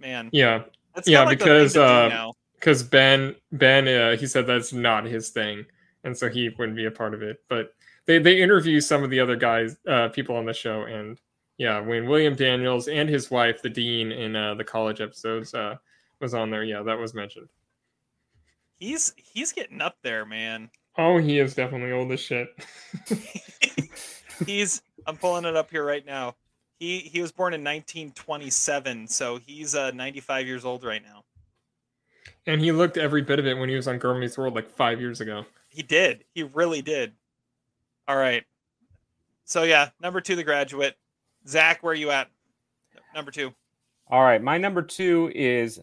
man. 0.00 0.28
Yeah, 0.32 0.64
That's 0.96 1.06
yeah, 1.08 1.18
kinda 1.18 1.30
like 1.30 1.38
because 1.38 1.76
uh, 1.76 2.30
because 2.58 2.82
Ben 2.82 3.36
Ben 3.52 3.86
uh, 3.86 4.16
he 4.16 4.26
said 4.26 4.44
that's 4.44 4.72
not 4.72 5.04
his 5.04 5.28
thing, 5.30 5.64
and 6.02 6.18
so 6.18 6.28
he 6.28 6.48
wouldn't 6.58 6.76
be 6.76 6.86
a 6.86 6.90
part 6.90 7.14
of 7.14 7.22
it. 7.22 7.40
But 7.48 7.72
they 8.06 8.18
they 8.18 8.42
interview 8.42 8.80
some 8.80 9.04
of 9.04 9.10
the 9.10 9.20
other 9.20 9.36
guys, 9.36 9.76
uh, 9.86 10.08
people 10.08 10.34
on 10.34 10.46
the 10.46 10.52
show, 10.52 10.82
and 10.82 11.16
yeah, 11.58 11.80
when 11.80 12.08
William 12.08 12.34
Daniels 12.34 12.88
and 12.88 13.08
his 13.08 13.30
wife, 13.30 13.62
the 13.62 13.70
dean 13.70 14.10
in 14.12 14.34
uh, 14.34 14.54
the 14.54 14.64
college 14.64 15.00
episodes, 15.00 15.54
uh, 15.54 15.76
was 16.20 16.34
on 16.34 16.50
there. 16.50 16.64
Yeah, 16.64 16.82
that 16.82 16.98
was 16.98 17.14
mentioned. 17.14 17.48
he's 18.78 19.12
he's 19.16 19.52
getting 19.52 19.80
up 19.80 19.96
there, 20.02 20.24
man. 20.24 20.70
Oh, 20.98 21.18
he 21.18 21.38
is 21.38 21.54
definitely 21.54 21.92
old 21.92 22.12
as 22.12 22.20
shit. 22.20 22.48
he's 24.46 24.82
I'm 25.06 25.16
pulling 25.16 25.44
it 25.44 25.56
up 25.56 25.70
here 25.70 25.84
right 25.84 26.04
now. 26.04 26.36
He 26.78 26.98
he 27.00 27.20
was 27.20 27.32
born 27.32 27.54
in 27.54 27.60
1927, 27.62 29.08
so 29.08 29.38
he's 29.38 29.74
uh 29.74 29.90
95 29.92 30.46
years 30.46 30.64
old 30.64 30.84
right 30.84 31.02
now. 31.02 31.24
And 32.46 32.60
he 32.60 32.72
looked 32.72 32.96
every 32.96 33.22
bit 33.22 33.38
of 33.38 33.46
it 33.46 33.56
when 33.56 33.68
he 33.68 33.76
was 33.76 33.86
on 33.86 34.00
Meets 34.18 34.36
World 34.36 34.54
like 34.54 34.68
five 34.68 35.00
years 35.00 35.20
ago. 35.20 35.44
He 35.68 35.82
did. 35.82 36.24
He 36.34 36.42
really 36.42 36.82
did. 36.82 37.12
All 38.08 38.16
right. 38.16 38.44
So 39.44 39.62
yeah, 39.62 39.90
number 40.00 40.20
two, 40.20 40.34
The 40.34 40.42
Graduate. 40.42 40.96
Zach, 41.46 41.82
where 41.82 41.92
are 41.92 41.96
you 41.96 42.10
at? 42.10 42.28
Number 43.14 43.30
two. 43.30 43.52
All 44.08 44.22
right, 44.22 44.42
my 44.42 44.58
number 44.58 44.82
two 44.82 45.30
is, 45.34 45.80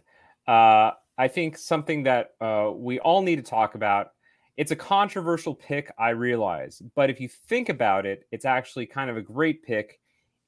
uh, 0.47 0.91
I 1.17 1.27
think 1.27 1.57
something 1.57 2.03
that 2.03 2.31
uh, 2.39 2.71
we 2.73 2.99
all 2.99 3.21
need 3.21 3.37
to 3.37 3.41
talk 3.41 3.75
about. 3.75 4.11
It's 4.57 4.71
a 4.71 4.75
controversial 4.75 5.55
pick, 5.55 5.91
I 5.97 6.09
realize, 6.09 6.81
but 6.95 7.09
if 7.09 7.19
you 7.21 7.27
think 7.29 7.69
about 7.69 8.05
it, 8.05 8.27
it's 8.31 8.45
actually 8.45 8.85
kind 8.85 9.09
of 9.09 9.17
a 9.17 9.21
great 9.21 9.63
pick, 9.63 9.99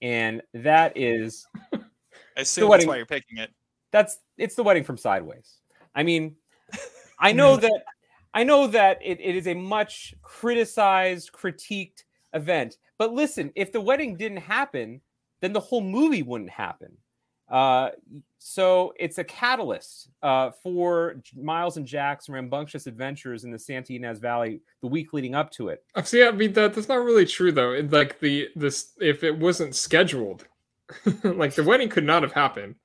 and 0.02 0.42
that 0.54 0.98
is 0.98 1.48
I 1.74 1.78
assume 2.38 2.64
that's 2.64 2.70
wedding- 2.70 2.88
why 2.88 2.98
you're 2.98 3.06
picking 3.06 3.38
it. 3.38 3.52
that's 3.92 4.20
it's 4.38 4.56
the 4.56 4.64
wedding 4.64 4.84
from 4.84 4.98
Sideways. 4.98 5.56
I 5.96 6.04
mean, 6.04 6.36
I 7.20 7.32
know 7.32 7.56
that 7.58 7.84
I 8.34 8.44
know 8.44 8.68
that 8.68 9.00
it, 9.02 9.20
it 9.22 9.36
is 9.36 9.48
a 9.48 9.54
much 9.54 10.14
criticized, 10.22 11.32
critiqued 11.32 12.04
event. 12.34 12.78
But 13.02 13.14
listen, 13.14 13.52
if 13.56 13.72
the 13.72 13.82
wedding 13.82 14.16
didn't 14.16 14.38
happen, 14.38 15.02
then 15.40 15.54
the 15.54 15.60
whole 15.60 15.82
movie 15.82 16.22
wouldn't 16.22 16.52
happen. 16.52 16.96
Uh, 17.50 17.90
so 18.38 18.94
it's 19.00 19.18
a 19.18 19.24
catalyst 19.24 20.10
uh, 20.22 20.52
for 20.62 21.16
Miles 21.36 21.78
and 21.78 21.86
Jack's 21.88 22.30
rambunctious 22.30 22.86
adventures 22.86 23.44
in 23.44 23.50
the 23.50 23.58
Santa 23.58 23.94
Ynez 23.94 24.20
Valley 24.20 24.62
the 24.82 24.88
week 24.88 25.14
leading 25.14 25.34
up 25.34 25.50
to 25.54 25.70
it. 25.70 25.84
Uh, 25.96 26.04
See, 26.04 26.24
I 26.24 26.30
mean 26.30 26.54
that 26.54 26.76
that's 26.76 26.90
not 26.90 27.04
really 27.04 27.26
true 27.26 27.52
though. 27.52 27.72
It, 27.72 27.92
like 27.92 28.20
the 28.20 28.50
this 28.56 28.92
if 29.02 29.24
it 29.24 29.36
wasn't 29.36 29.74
scheduled, 29.74 30.46
like 31.24 31.56
the 31.56 31.64
wedding 31.64 31.90
could 31.90 32.06
not 32.06 32.22
have 32.22 32.34
happened. 32.34 32.76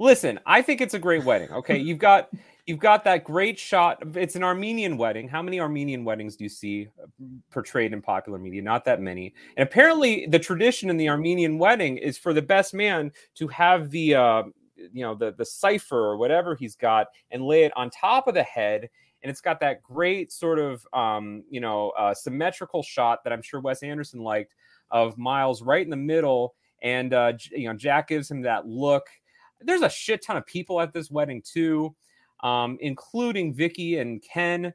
Listen, 0.00 0.40
I 0.44 0.60
think 0.60 0.80
it's 0.80 0.94
a 0.94 0.98
great 0.98 1.22
wedding. 1.22 1.52
Okay, 1.52 1.78
you've 1.78 2.00
got 2.00 2.30
you've 2.66 2.78
got 2.78 3.04
that 3.04 3.24
great 3.24 3.58
shot. 3.58 3.98
It's 4.14 4.36
an 4.36 4.42
Armenian 4.42 4.96
wedding. 4.96 5.28
How 5.28 5.42
many 5.42 5.60
Armenian 5.60 6.04
weddings 6.04 6.36
do 6.36 6.44
you 6.44 6.50
see 6.50 6.88
uh, 7.02 7.06
portrayed 7.50 7.92
in 7.92 8.00
popular 8.00 8.38
media? 8.38 8.62
Not 8.62 8.84
that 8.84 9.00
many. 9.00 9.34
And 9.56 9.66
apparently, 9.66 10.26
the 10.26 10.38
tradition 10.38 10.90
in 10.90 10.96
the 10.96 11.08
Armenian 11.08 11.58
wedding 11.58 11.96
is 11.96 12.18
for 12.18 12.32
the 12.32 12.42
best 12.42 12.74
man 12.74 13.12
to 13.36 13.48
have 13.48 13.90
the 13.90 14.14
uh, 14.14 14.42
you 14.76 15.02
know 15.02 15.14
the 15.14 15.32
the 15.32 15.44
cipher 15.44 15.98
or 15.98 16.16
whatever 16.16 16.54
he's 16.54 16.76
got 16.76 17.08
and 17.30 17.42
lay 17.42 17.64
it 17.64 17.72
on 17.76 17.90
top 17.90 18.26
of 18.26 18.34
the 18.34 18.42
head. 18.42 18.88
And 19.22 19.30
it's 19.30 19.40
got 19.40 19.60
that 19.60 19.82
great 19.82 20.32
sort 20.32 20.58
of 20.58 20.86
um, 20.92 21.44
you 21.50 21.60
know 21.60 21.90
uh, 21.90 22.14
symmetrical 22.14 22.82
shot 22.82 23.24
that 23.24 23.32
I'm 23.32 23.42
sure 23.42 23.60
Wes 23.60 23.82
Anderson 23.82 24.20
liked 24.20 24.54
of 24.90 25.16
Miles 25.16 25.62
right 25.62 25.84
in 25.84 25.90
the 25.90 25.96
middle, 25.96 26.54
and 26.82 27.12
uh, 27.12 27.32
you 27.50 27.68
know 27.68 27.74
Jack 27.74 28.08
gives 28.08 28.30
him 28.30 28.42
that 28.42 28.66
look 28.66 29.06
there's 29.64 29.82
a 29.82 29.88
shit 29.88 30.24
ton 30.24 30.36
of 30.36 30.46
people 30.46 30.80
at 30.80 30.92
this 30.92 31.10
wedding 31.10 31.42
too, 31.42 31.94
um, 32.42 32.78
including 32.80 33.52
Vicky 33.54 33.98
and 33.98 34.22
Ken. 34.22 34.72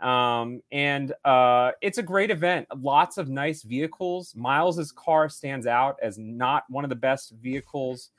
Um, 0.00 0.60
and 0.72 1.14
uh, 1.24 1.72
it's 1.80 1.96
a 1.98 2.02
great 2.02 2.30
event. 2.30 2.66
Lots 2.76 3.16
of 3.16 3.28
nice 3.28 3.62
vehicles. 3.62 4.34
Miles's 4.36 4.92
car 4.92 5.28
stands 5.30 5.66
out 5.66 5.96
as 6.02 6.18
not 6.18 6.64
one 6.68 6.84
of 6.84 6.90
the 6.90 6.96
best 6.96 7.32
vehicles. 7.40 8.10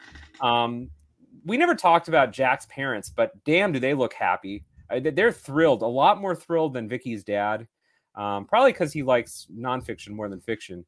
Um, 0.41 0.89
we 1.45 1.55
never 1.55 1.75
talked 1.75 2.07
about 2.07 2.31
Jack's 2.33 2.65
parents, 2.65 3.09
but 3.15 3.31
damn, 3.45 3.71
do 3.71 3.79
they 3.79 3.93
look 3.93 4.13
happy? 4.13 4.63
Uh, 4.89 4.99
they- 4.99 5.11
They're 5.11 5.31
thrilled, 5.31 5.83
a 5.83 5.87
lot 5.87 6.19
more 6.19 6.35
thrilled 6.35 6.73
than 6.73 6.87
Vicky's 6.89 7.23
dad. 7.23 7.67
Um, 8.15 8.45
probably 8.45 8.71
because 8.71 8.91
he 8.91 9.03
likes 9.03 9.45
nonfiction 9.55 10.09
more 10.09 10.27
than 10.27 10.39
fiction 10.41 10.83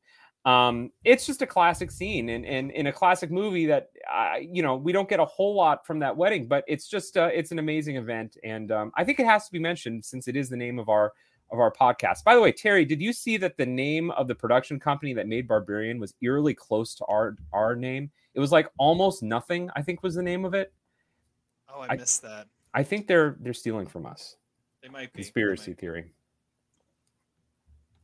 um 0.46 0.90
it's 1.04 1.26
just 1.26 1.42
a 1.42 1.46
classic 1.46 1.92
scene 1.92 2.30
and 2.30 2.46
and 2.46 2.72
in 2.72 2.88
a 2.88 2.94
classic 2.94 3.30
movie 3.30 3.66
that 3.66 3.90
uh, 4.12 4.36
you 4.42 4.64
know 4.64 4.78
we 4.78 4.94
don't 4.94 5.10
get 5.10 5.20
a 5.20 5.26
whole 5.26 5.54
lot 5.54 5.86
from 5.86 6.00
that 6.00 6.16
wedding 6.16 6.48
but 6.48 6.64
it's 6.66 6.88
just 6.88 7.18
uh, 7.18 7.30
it's 7.34 7.52
an 7.52 7.60
amazing 7.60 7.98
event. 7.98 8.38
And 8.44 8.72
um, 8.72 8.92
i 8.96 9.04
think 9.04 9.20
it 9.20 9.26
has 9.26 9.46
to 9.48 9.52
be 9.52 9.60
mentioned 9.60 10.06
since 10.06 10.30
it 10.30 10.38
is 10.38 10.50
the 10.50 10.56
name 10.56 10.80
of 10.80 10.88
our 10.88 11.12
of 11.52 11.60
our 11.60 11.74
podcast. 11.74 12.24
By 12.24 12.36
the 12.36 12.42
way 12.42 12.54
terry 12.54 12.86
did 12.86 13.02
you 13.02 13.12
see 13.12 13.36
that 13.38 13.58
the 13.58 13.66
name 13.66 14.12
of 14.12 14.28
the 14.30 14.36
production 14.36 14.80
company 14.80 15.14
that 15.14 15.28
made 15.28 15.46
barbarian 15.48 16.00
was 16.00 16.14
eerily 16.22 16.54
close 16.54 16.96
to 16.96 17.06
our 17.06 17.36
our 17.52 17.76
name? 17.76 18.10
It 18.34 18.40
was 18.40 18.52
like 18.54 18.70
almost 18.78 19.22
nothing 19.22 19.70
i 19.76 19.82
think 19.82 20.04
was 20.04 20.16
the 20.16 20.24
name 20.24 20.46
of 20.46 20.54
it. 20.54 20.72
Oh, 21.68 21.82
I, 21.82 21.88
I- 21.90 21.96
missed 21.98 22.22
that. 22.22 22.48
i 22.74 22.82
think 22.82 23.08
they're 23.08 23.36
they're 23.42 23.54
stealing 23.54 23.88
from 23.88 24.06
us. 24.06 24.38
They 24.82 24.88
might 24.88 25.12
be. 25.12 25.22
conspiracy 25.22 25.74
theory 25.74 26.14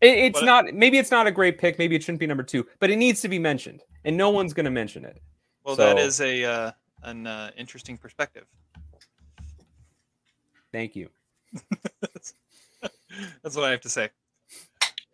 it, 0.06 0.18
it's 0.20 0.40
But- 0.40 0.46
not 0.46 0.74
maybe 0.74 0.98
it's 0.98 1.12
not 1.12 1.28
a 1.28 1.32
great 1.32 1.58
pick 1.58 1.78
maybe 1.80 1.96
it 1.96 2.04
shouldn't 2.04 2.20
be 2.20 2.28
number 2.28 2.44
two 2.44 2.66
but 2.80 2.90
it 2.90 2.98
needs 2.98 3.22
to 3.22 3.28
be 3.28 3.40
mentioned 3.40 3.84
and 4.06 4.16
no 4.16 4.30
one's 4.30 4.54
going 4.54 4.66
to 4.66 4.72
mention 4.72 5.04
it 5.06 5.22
Well, 5.64 5.76
that 5.76 5.98
So- 5.98 6.04
is 6.04 6.22
a 6.22 6.44
uh, 6.44 6.72
an 7.04 7.28
uh, 7.28 7.52
interesting 7.58 7.98
perspective. 7.98 8.46
thank 10.72 10.96
you 10.96 11.10
That's 13.44 13.56
what 13.56 13.64
I 13.66 13.72
have 13.72 13.82
to 13.82 13.90
say. 13.90 14.10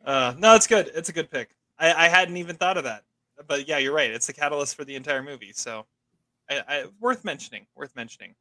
Uh, 0.03 0.34
no, 0.38 0.55
it's 0.55 0.65
good. 0.65 0.89
It's 0.95 1.09
a 1.09 1.13
good 1.13 1.30
pick. 1.30 1.55
I, 1.77 1.93
I 2.05 2.07
hadn't 2.07 2.38
even 2.38 2.55
thought 2.55 2.77
of 2.77 2.84
that. 2.85 3.03
But 3.47 3.68
yeah, 3.68 3.77
you're 3.77 3.93
right. 3.93 4.09
It's 4.09 4.27
the 4.27 4.34
catalyst 4.34 4.76
for 4.76 4.85
the 4.85 4.95
entire 4.95 5.22
movie. 5.22 5.51
So 5.53 5.85
I, 6.49 6.63
I, 6.68 6.85
worth 6.99 7.23
mentioning. 7.23 7.65
Worth 7.76 7.95
mentioning. 7.95 8.34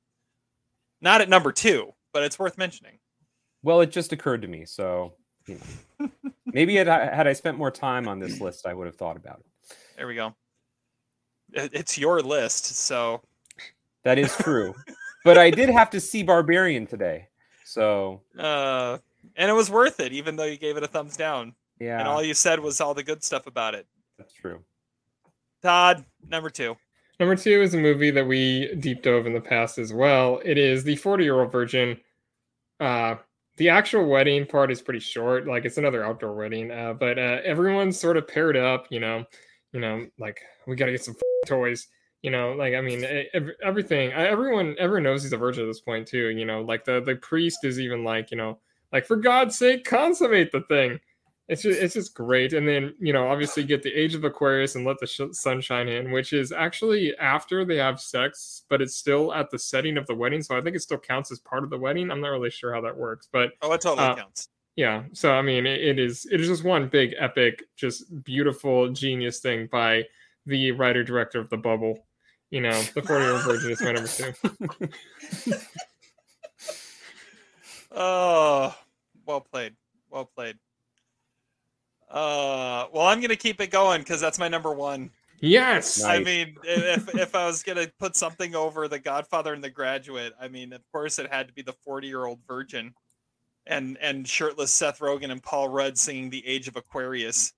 Not 1.02 1.20
at 1.20 1.28
number 1.28 1.52
two, 1.52 1.92
but 2.12 2.22
it's 2.22 2.38
worth 2.38 2.56
mentioning. 2.58 2.98
Well, 3.62 3.80
it 3.82 3.90
just 3.90 4.12
occurred 4.12 4.42
to 4.42 4.48
me, 4.48 4.64
so 4.64 5.12
you 5.46 5.58
know. 5.98 6.08
maybe 6.46 6.76
had 6.76 6.88
I, 6.88 7.14
had 7.14 7.26
I 7.26 7.32
spent 7.32 7.58
more 7.58 7.70
time 7.70 8.08
on 8.08 8.18
this 8.18 8.40
list, 8.40 8.66
I 8.66 8.74
would 8.74 8.86
have 8.86 8.96
thought 8.96 9.16
about 9.16 9.40
it. 9.40 9.76
There 9.96 10.06
we 10.06 10.14
go. 10.14 10.34
It's 11.52 11.98
your 11.98 12.20
list, 12.20 12.64
so 12.64 13.22
That 14.04 14.18
is 14.18 14.34
true, 14.36 14.74
but 15.24 15.36
I 15.36 15.50
did 15.50 15.68
have 15.68 15.90
to 15.90 16.00
see 16.00 16.22
Barbarian 16.22 16.86
today, 16.86 17.28
so 17.64 18.22
uh, 18.38 18.98
and 19.36 19.50
it 19.50 19.54
was 19.54 19.68
worth 19.70 19.98
it, 20.00 20.12
even 20.12 20.36
though 20.36 20.44
you 20.44 20.56
gave 20.56 20.76
it 20.76 20.82
a 20.84 20.86
thumbs 20.88 21.16
down. 21.16 21.54
yeah, 21.80 21.98
And 21.98 22.06
all 22.08 22.22
you 22.22 22.34
said 22.34 22.60
was 22.60 22.80
all 22.80 22.94
the 22.94 23.02
good 23.02 23.24
stuff 23.24 23.46
about 23.48 23.74
it. 23.74 23.86
that's 24.16 24.32
true. 24.32 24.60
Todd, 25.62 26.04
number 26.28 26.48
two. 26.50 26.76
Number 27.18 27.36
two 27.36 27.60
is 27.60 27.74
a 27.74 27.78
movie 27.78 28.10
that 28.12 28.26
we 28.26 28.74
deep 28.76 29.02
dove 29.02 29.26
in 29.26 29.34
the 29.34 29.40
past 29.42 29.76
as 29.76 29.92
well. 29.92 30.40
It 30.42 30.56
is 30.56 30.84
the 30.84 30.96
40 30.96 31.22
year 31.24 31.38
old 31.40 31.52
virgin. 31.52 31.98
Uh, 32.78 33.16
the 33.56 33.68
actual 33.68 34.06
wedding 34.06 34.46
part 34.46 34.70
is 34.70 34.82
pretty 34.82 35.00
short, 35.00 35.46
like 35.46 35.64
it's 35.64 35.78
another 35.78 36.04
outdoor 36.04 36.34
wedding. 36.34 36.70
Uh, 36.70 36.94
but 36.94 37.18
uh, 37.18 37.38
everyone's 37.44 37.98
sort 37.98 38.16
of 38.16 38.26
paired 38.26 38.56
up, 38.56 38.86
you 38.90 39.00
know, 39.00 39.24
you 39.72 39.80
know, 39.80 40.06
like 40.18 40.40
we 40.66 40.76
got 40.76 40.86
to 40.86 40.92
get 40.92 41.04
some 41.04 41.16
toys, 41.46 41.88
you 42.22 42.30
know, 42.30 42.52
like 42.52 42.74
I 42.74 42.80
mean, 42.80 43.04
everything. 43.62 44.12
Everyone, 44.12 44.76
everyone 44.78 45.02
knows 45.02 45.22
he's 45.22 45.32
a 45.32 45.36
virgin 45.36 45.64
at 45.64 45.66
this 45.66 45.80
point 45.80 46.08
too. 46.08 46.28
You 46.28 46.44
know, 46.44 46.62
like 46.62 46.84
the 46.84 47.00
the 47.00 47.16
priest 47.16 47.58
is 47.64 47.78
even 47.80 48.04
like, 48.04 48.30
you 48.30 48.36
know, 48.36 48.58
like 48.92 49.06
for 49.06 49.16
God's 49.16 49.56
sake, 49.56 49.84
consummate 49.84 50.52
the 50.52 50.62
thing 50.62 51.00
it's 51.50 51.62
just, 51.62 51.80
it's 51.80 51.94
just 51.94 52.14
great 52.14 52.52
and 52.52 52.66
then 52.66 52.94
you 53.00 53.12
know 53.12 53.28
obviously 53.28 53.64
get 53.64 53.82
the 53.82 53.92
age 53.92 54.14
of 54.14 54.22
aquarius 54.24 54.76
and 54.76 54.86
let 54.86 54.96
the 55.00 55.06
sh- 55.06 55.20
sun 55.32 55.60
shine 55.60 55.88
in 55.88 56.12
which 56.12 56.32
is 56.32 56.52
actually 56.52 57.14
after 57.18 57.64
they 57.64 57.76
have 57.76 58.00
sex 58.00 58.62
but 58.68 58.80
it's 58.80 58.94
still 58.94 59.34
at 59.34 59.50
the 59.50 59.58
setting 59.58 59.96
of 59.98 60.06
the 60.06 60.14
wedding 60.14 60.42
so 60.42 60.56
i 60.56 60.60
think 60.60 60.76
it 60.76 60.80
still 60.80 60.96
counts 60.98 61.32
as 61.32 61.40
part 61.40 61.64
of 61.64 61.70
the 61.70 61.76
wedding 61.76 62.10
i'm 62.10 62.20
not 62.20 62.28
really 62.28 62.50
sure 62.50 62.72
how 62.72 62.80
that 62.80 62.96
works 62.96 63.28
but 63.32 63.50
Oh, 63.62 63.72
it 63.72 63.80
totally 63.80 64.06
Uh, 64.06 64.14
counts. 64.14 64.48
yeah 64.76 65.02
so 65.12 65.32
i 65.32 65.42
mean 65.42 65.66
it, 65.66 65.80
it 65.80 65.98
is 65.98 66.24
it 66.30 66.40
is 66.40 66.46
just 66.48 66.62
one 66.64 66.88
big 66.88 67.14
epic 67.18 67.64
just 67.76 68.22
beautiful 68.24 68.88
genius 68.92 69.40
thing 69.40 69.68
by 69.72 70.04
the 70.46 70.70
writer 70.72 71.02
director 71.02 71.40
of 71.40 71.50
the 71.50 71.56
bubble 71.58 72.06
you 72.50 72.60
know 72.60 72.80
the 72.94 73.02
40 73.02 73.24
year 73.24 73.32
old 73.32 73.42
virgin 73.44 73.70
is 73.72 73.80
my 73.82 73.92
number 73.92 74.08
two 74.08 75.58
Oh, 77.92 78.74
well 79.26 79.40
played. 79.40 79.74
Well 80.10 80.24
played. 80.24 80.56
Uh, 82.10 82.86
well, 82.92 83.06
I'm 83.06 83.20
gonna 83.20 83.36
keep 83.36 83.60
it 83.60 83.70
going 83.70 84.00
because 84.00 84.20
that's 84.20 84.38
my 84.38 84.48
number 84.48 84.72
one. 84.72 85.10
yes 85.40 86.02
I 86.04 86.18
Nice. 86.18 86.26
mean, 86.26 86.56
if 86.64 87.08
if 87.14 87.34
I 87.34 87.46
was 87.46 87.62
gonna 87.62 87.86
put 87.98 88.16
something 88.16 88.54
over 88.54 88.88
The 88.88 88.98
Godfather 88.98 89.54
and 89.54 89.62
The 89.64 89.70
Graduate, 89.70 90.32
I 90.40 90.48
mean, 90.48 90.72
of 90.72 90.82
course, 90.92 91.18
it 91.18 91.30
had 91.32 91.48
to 91.48 91.54
be 91.54 91.62
the 91.62 91.72
40 91.72 92.08
year 92.08 92.24
old 92.26 92.40
virgin, 92.46 92.94
and 93.66 93.96
and 93.98 94.26
shirtless 94.28 94.72
Seth 94.72 94.98
Rogen 95.00 95.30
and 95.30 95.42
Paul 95.42 95.68
Rudd 95.68 95.96
singing 95.98 96.30
The 96.30 96.46
Age 96.46 96.68
of 96.68 96.76
Aquarius. 96.76 97.52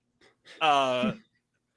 Uh, 0.61 1.13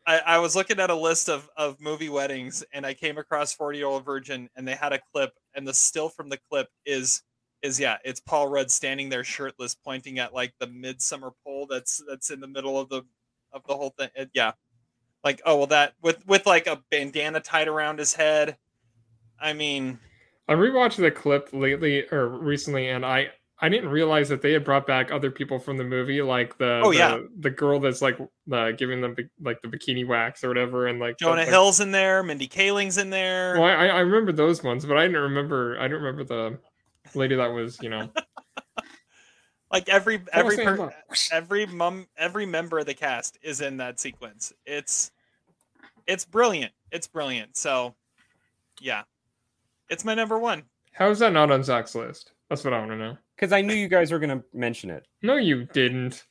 I, 0.07 0.19
I 0.21 0.39
was 0.39 0.55
looking 0.57 0.81
at 0.81 0.91
a 0.91 0.95
list 0.95 1.29
of 1.29 1.49
of 1.57 1.81
movie 1.81 2.09
weddings, 2.11 2.63
and 2.73 2.87
I 2.87 2.95
came 2.95 3.19
across 3.19 3.55
40 3.55 3.79
year 3.79 3.87
old 3.89 4.05
virgin, 4.05 4.49
and 4.57 4.69
they 4.69 4.75
had 4.75 4.93
a 4.93 5.01
clip, 5.13 5.33
and 5.55 5.67
the 5.67 5.75
still 5.75 6.09
from 6.09 6.29
the 6.29 6.39
clip 6.51 6.69
is 6.85 7.23
is 7.67 7.79
yeah, 7.81 7.99
it's 8.05 8.21
Paul 8.21 8.49
Rudd 8.49 8.71
standing 8.71 9.09
there 9.09 9.25
shirtless, 9.25 9.75
pointing 9.75 10.19
at 10.19 10.33
like 10.33 10.55
the 10.59 10.67
midsummer 10.69 11.33
pole 11.45 11.67
that's 11.69 12.03
that's 12.09 12.31
in 12.31 12.41
the 12.41 12.47
middle 12.49 12.79
of 12.81 12.89
the 12.89 13.03
of 13.53 13.63
the 13.67 13.75
whole 13.75 13.91
thing. 13.99 14.09
It- 14.15 14.31
yeah, 14.33 14.53
like 15.25 15.43
oh 15.45 15.57
well 15.59 15.67
that 15.69 15.95
with 16.03 16.27
with 16.27 16.47
like 16.47 16.67
a 16.67 16.83
bandana 16.91 17.41
tied 17.41 17.69
around 17.69 17.99
his 17.99 18.15
head. 18.15 18.57
I 19.41 19.53
mean, 19.53 19.99
I 20.49 20.55
rewatched 20.55 20.97
the 20.97 21.11
clip 21.11 21.51
lately 21.53 22.07
or 22.11 22.29
recently, 22.29 22.89
and 22.89 23.05
I 23.05 23.29
I 23.59 23.69
didn't 23.71 23.89
realize 23.89 24.29
that 24.29 24.43
they 24.43 24.53
had 24.53 24.65
brought 24.65 24.87
back 24.87 25.11
other 25.11 25.31
people 25.31 25.59
from 25.59 25.79
the 25.79 25.85
movie, 25.85 26.21
like 26.21 26.59
the 26.59 26.83
Oh, 26.85 26.93
the, 26.93 26.99
yeah. 26.99 27.19
the 27.41 27.49
girl 27.51 27.81
that's 27.81 28.03
like 28.03 28.19
uh, 28.53 28.71
giving 28.73 29.01
them 29.01 29.17
like 29.41 29.63
the 29.63 29.69
bikini 29.69 30.07
wax 30.07 30.45
or 30.45 30.49
whatever, 30.49 30.87
and 30.89 31.01
like 31.01 31.17
the- 31.19 31.25
Jonah 31.25 31.41
like- 31.41 31.49
Hill's 31.49 31.81
in 31.81 31.91
there, 31.91 32.23
Mindy 32.23 32.49
Kaling's 32.49 32.99
in 32.99 33.11
there. 33.11 33.55
Well, 33.59 33.65
I 33.65 33.87
I 33.89 34.01
remember 34.01 34.33
those 34.33 34.63
ones, 34.63 34.85
but 34.87 34.97
I 34.99 35.07
didn't 35.07 35.23
remember 35.23 35.79
I 35.81 35.89
don't 35.89 36.03
remember 36.03 36.25
the 36.25 36.59
lady 37.17 37.35
that 37.35 37.49
was 37.49 37.81
you 37.83 37.89
know 37.89 38.09
Like 39.71 39.89
every 39.89 40.23
every 40.33 40.57
per, 40.57 40.95
every 41.33 41.67
mum 41.67 42.07
every 42.17 42.47
member 42.47 42.79
of 42.79 42.87
the 42.87 42.95
cast 42.95 43.39
is 43.43 43.61
in 43.61 43.77
that 43.79 43.99
sequence. 43.99 44.53
It's 44.65 45.11
it's 46.07 46.25
brilliant. 46.25 46.73
It's 46.93 47.07
brilliant. 47.07 47.57
So 47.57 47.95
yeah, 48.81 49.03
it's 49.91 50.05
my 50.05 50.15
number 50.15 50.39
one. 50.39 50.63
how 50.93 51.11
is 51.11 51.19
that 51.19 51.33
not 51.33 51.51
on 51.51 51.65
Zach's 51.65 51.95
list? 51.95 52.33
That's 52.49 52.65
what 52.65 52.75
I 52.75 52.79
want 52.79 52.93
to 52.93 52.97
know. 52.97 53.19
Because 53.35 53.53
I 53.53 53.61
knew 53.61 53.75
you 53.75 53.89
guys 53.89 54.13
were 54.13 54.21
going 54.21 54.39
to 54.39 54.45
mention 54.55 54.89
it. 54.89 55.07
No, 55.21 55.37
you 55.37 55.65
didn't. 55.65 56.25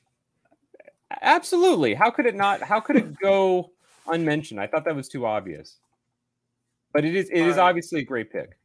Absolutely. 1.21 1.93
How 1.93 2.09
could 2.09 2.25
it 2.25 2.35
not? 2.35 2.61
How 2.61 2.79
could 2.79 2.95
it 2.95 3.19
go 3.19 3.71
unmentioned? 4.07 4.61
I 4.61 4.67
thought 4.67 4.85
that 4.85 4.95
was 4.95 5.09
too 5.09 5.25
obvious. 5.25 5.77
But 6.93 7.03
it 7.03 7.15
is. 7.15 7.29
It 7.29 7.41
is 7.41 7.57
Alright. 7.57 7.69
obviously 7.69 7.99
a 7.99 8.05
great 8.05 8.31
pick. 8.31 8.57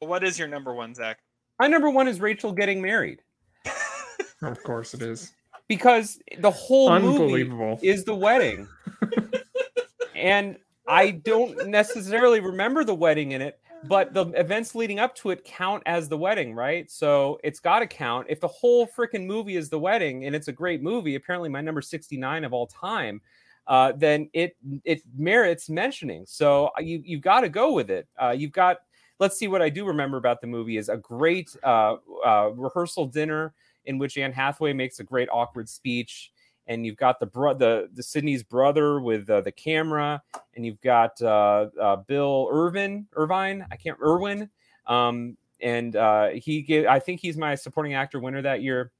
But 0.00 0.08
what 0.08 0.22
is 0.22 0.38
your 0.38 0.48
number 0.48 0.72
one, 0.72 0.94
Zach? 0.94 1.18
My 1.58 1.68
number 1.68 1.90
one 1.90 2.08
is 2.08 2.20
Rachel 2.20 2.52
getting 2.52 2.80
married 2.82 3.20
Of 4.42 4.62
course 4.64 4.94
it 4.94 5.02
is. 5.02 5.32
because 5.68 6.18
the 6.38 6.50
whole 6.50 6.98
movie 6.98 7.44
is 7.82 8.04
the 8.04 8.14
wedding, 8.14 8.66
and 10.16 10.56
I 10.88 11.12
don't 11.12 11.68
necessarily 11.68 12.40
remember 12.40 12.82
the 12.82 12.94
wedding 12.94 13.32
in 13.32 13.40
it, 13.40 13.60
but 13.84 14.12
the 14.12 14.26
events 14.30 14.74
leading 14.74 14.98
up 14.98 15.14
to 15.16 15.30
it 15.30 15.44
count 15.44 15.84
as 15.86 16.08
the 16.08 16.18
wedding, 16.18 16.54
right? 16.54 16.90
So 16.90 17.38
it's 17.44 17.60
got 17.60 17.78
to 17.80 17.86
count. 17.86 18.26
If 18.28 18.40
the 18.40 18.48
whole 18.48 18.86
freaking 18.86 19.26
movie 19.26 19.56
is 19.56 19.68
the 19.68 19.78
wedding, 19.78 20.24
and 20.24 20.34
it's 20.34 20.48
a 20.48 20.52
great 20.52 20.82
movie, 20.82 21.14
apparently 21.14 21.48
my 21.48 21.60
number 21.60 21.80
sixty 21.80 22.16
nine 22.16 22.44
of 22.44 22.52
all 22.52 22.66
time, 22.66 23.20
uh, 23.68 23.92
then 23.96 24.28
it 24.32 24.56
it 24.84 25.02
merits 25.16 25.68
mentioning. 25.70 26.24
So 26.26 26.70
uh, 26.76 26.80
you 26.80 27.00
you've 27.04 27.22
got 27.22 27.42
to 27.42 27.48
go 27.48 27.72
with 27.72 27.90
it. 27.90 28.08
Uh, 28.20 28.30
you've 28.36 28.52
got. 28.52 28.78
Let's 29.22 29.38
see 29.38 29.46
what 29.46 29.62
I 29.62 29.68
do 29.68 29.86
remember 29.86 30.16
about 30.16 30.40
the 30.40 30.48
movie 30.48 30.78
is 30.78 30.88
a 30.88 30.96
great 30.96 31.54
uh, 31.62 31.94
uh, 32.26 32.50
rehearsal 32.56 33.06
dinner 33.06 33.54
in 33.84 33.96
which 33.96 34.18
Anne 34.18 34.32
Hathaway 34.32 34.72
makes 34.72 34.98
a 34.98 35.04
great 35.04 35.28
awkward 35.30 35.68
speech, 35.68 36.32
and 36.66 36.84
you've 36.84 36.96
got 36.96 37.20
the 37.20 37.26
bro- 37.26 37.54
the 37.54 37.88
the 37.94 38.02
Sydney's 38.02 38.42
brother 38.42 39.00
with 39.00 39.30
uh, 39.30 39.40
the 39.40 39.52
camera, 39.52 40.20
and 40.56 40.66
you've 40.66 40.80
got 40.80 41.22
uh, 41.22 41.68
uh, 41.80 41.96
Bill 41.98 42.48
Irvin 42.50 43.06
Irvine. 43.14 43.64
I 43.70 43.76
can't 43.76 43.96
Irwin. 44.02 44.50
Um, 44.88 45.36
and 45.60 45.94
uh, 45.94 46.30
he 46.30 46.60
gave. 46.62 46.86
I 46.86 46.98
think 46.98 47.20
he's 47.20 47.36
my 47.36 47.54
supporting 47.54 47.94
actor 47.94 48.18
winner 48.18 48.42
that 48.42 48.60
year. 48.60 48.90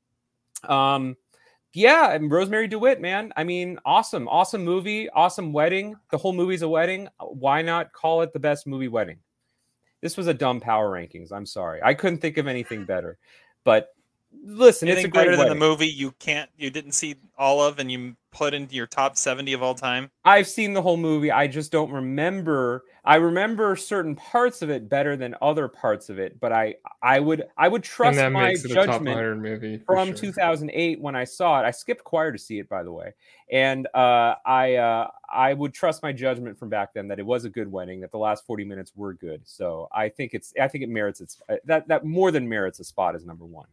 Um, 0.63 1.17
yeah, 1.73 2.13
and 2.13 2.31
Rosemarie 2.31 2.71
DeWitt, 2.71 3.01
man. 3.01 3.33
I 3.37 3.43
mean, 3.43 3.77
awesome, 3.85 4.29
awesome 4.29 4.63
movie, 4.63 5.11
awesome 5.11 5.53
wedding. 5.53 5.97
The 6.13 6.19
whole 6.19 6.33
movie's 6.33 6.63
a 6.63 6.69
wedding. 6.69 7.09
Why 7.19 7.61
not 7.61 7.93
call 7.93 8.23
it 8.23 8.33
the 8.33 8.39
best 8.39 8.69
movie 8.69 8.87
wedding? 8.87 9.19
This 10.03 10.17
was 10.17 10.27
a 10.27 10.35
dumb 10.35 10.61
power 10.61 10.91
rankings. 10.91 11.33
I'm 11.33 11.47
sorry, 11.47 11.81
I 11.83 11.95
couldn't 11.95 12.19
think 12.19 12.37
of 12.37 12.47
anything 12.47 12.85
better. 12.85 13.19
But 13.65 13.89
listen, 14.45 14.89
it's 14.89 14.97
a 14.97 15.01
Anything 15.01 15.11
great 15.11 15.25
better 15.27 15.37
than 15.37 15.49
the 15.49 15.55
movie 15.55 15.89
you 15.89 16.13
can't 16.19 16.51
you 16.57 16.71
didn't 16.71 16.93
see 16.93 17.17
all 17.37 17.63
of 17.63 17.79
and 17.79 17.91
you 17.91 18.17
put 18.33 18.55
into 18.55 18.75
your 18.75 18.87
top 18.87 19.17
70 19.17 19.53
of 19.53 19.63
all 19.63 19.75
time? 19.75 20.11
I've 20.25 20.49
seen 20.49 20.73
the 20.73 20.83
whole 20.83 20.97
movie. 20.97 21.31
I 21.31 21.47
just 21.47 21.71
don't 21.71 21.91
remember. 21.91 22.85
I 23.05 23.17
remember 23.17 23.77
certain 23.77 24.17
parts 24.17 24.63
of 24.63 24.71
it 24.71 24.89
better 24.89 25.17
than 25.17 25.35
other 25.43 25.69
parts 25.69 26.09
of 26.09 26.19
it. 26.19 26.41
But 26.41 26.53
I, 26.53 26.77
I 27.03 27.21
would, 27.21 27.45
I 27.57 27.69
would 27.69 27.83
trust 27.83 28.17
that 28.17 28.33
my 28.33 28.49
makes 28.49 28.65
it 28.65 28.71
a 28.71 28.75
top 28.75 28.87
judgment 28.87 29.41
movie 29.41 29.79
from 29.87 30.09
sure. 30.09 30.17
2008 30.17 31.01
when 31.01 31.15
I 31.15 31.25
saw 31.25 31.61
it. 31.61 31.65
I 31.65 31.71
skipped 31.71 32.05
choir 32.05 32.33
to 32.33 32.39
see 32.39 32.59
it, 32.59 32.69
by 32.69 32.83
the 32.83 32.93
way, 32.93 33.13
and 33.51 33.87
uh, 33.95 34.35
I, 34.47 34.77
uh, 34.77 35.09
I 35.33 35.55
would 35.55 35.75
trust 35.75 36.03
my 36.03 36.13
judgment 36.13 36.59
from 36.59 36.69
back 36.69 36.95
then 36.95 37.09
that 37.09 37.19
it 37.19 37.27
was 37.27 37.45
a 37.45 37.51
good 37.51 37.71
wedding. 37.71 38.01
That 38.01 38.13
the 38.13 38.19
last 38.19 38.47
40 38.47 38.65
minutes 38.65 38.93
were 38.97 39.15
good. 39.15 39.43
So 39.45 39.89
I 39.93 40.09
think 40.09 40.35
it's, 40.35 40.53
I 40.61 40.69
think 40.69 40.85
it 40.85 40.91
merits 40.91 41.21
its 41.21 41.41
uh, 41.49 41.57
that 41.67 41.89
that 41.89 42.05
more 42.05 42.31
than 42.31 42.49
merits 42.49 42.81
a 42.81 42.85
spot 42.85 43.15
as 43.15 43.25
number 43.25 43.45
one. 43.45 43.67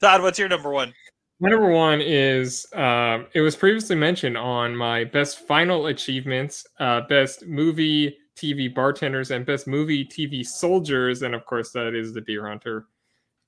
Todd, 0.00 0.22
what's 0.22 0.38
your 0.38 0.48
number 0.48 0.70
one? 0.70 0.92
My 1.40 1.48
number 1.48 1.70
one 1.70 2.02
is 2.02 2.66
um, 2.74 3.26
it 3.32 3.40
was 3.40 3.56
previously 3.56 3.96
mentioned 3.96 4.36
on 4.36 4.76
my 4.76 5.04
best 5.04 5.46
final 5.46 5.86
achievements, 5.86 6.66
uh, 6.78 7.00
best 7.08 7.46
movie 7.46 8.18
TV 8.36 8.72
bartenders, 8.72 9.30
and 9.30 9.46
best 9.46 9.66
movie 9.66 10.04
TV 10.04 10.44
soldiers, 10.44 11.22
and 11.22 11.34
of 11.34 11.46
course 11.46 11.72
that 11.72 11.94
is 11.94 12.12
the 12.12 12.20
Deer 12.20 12.46
Hunter. 12.46 12.86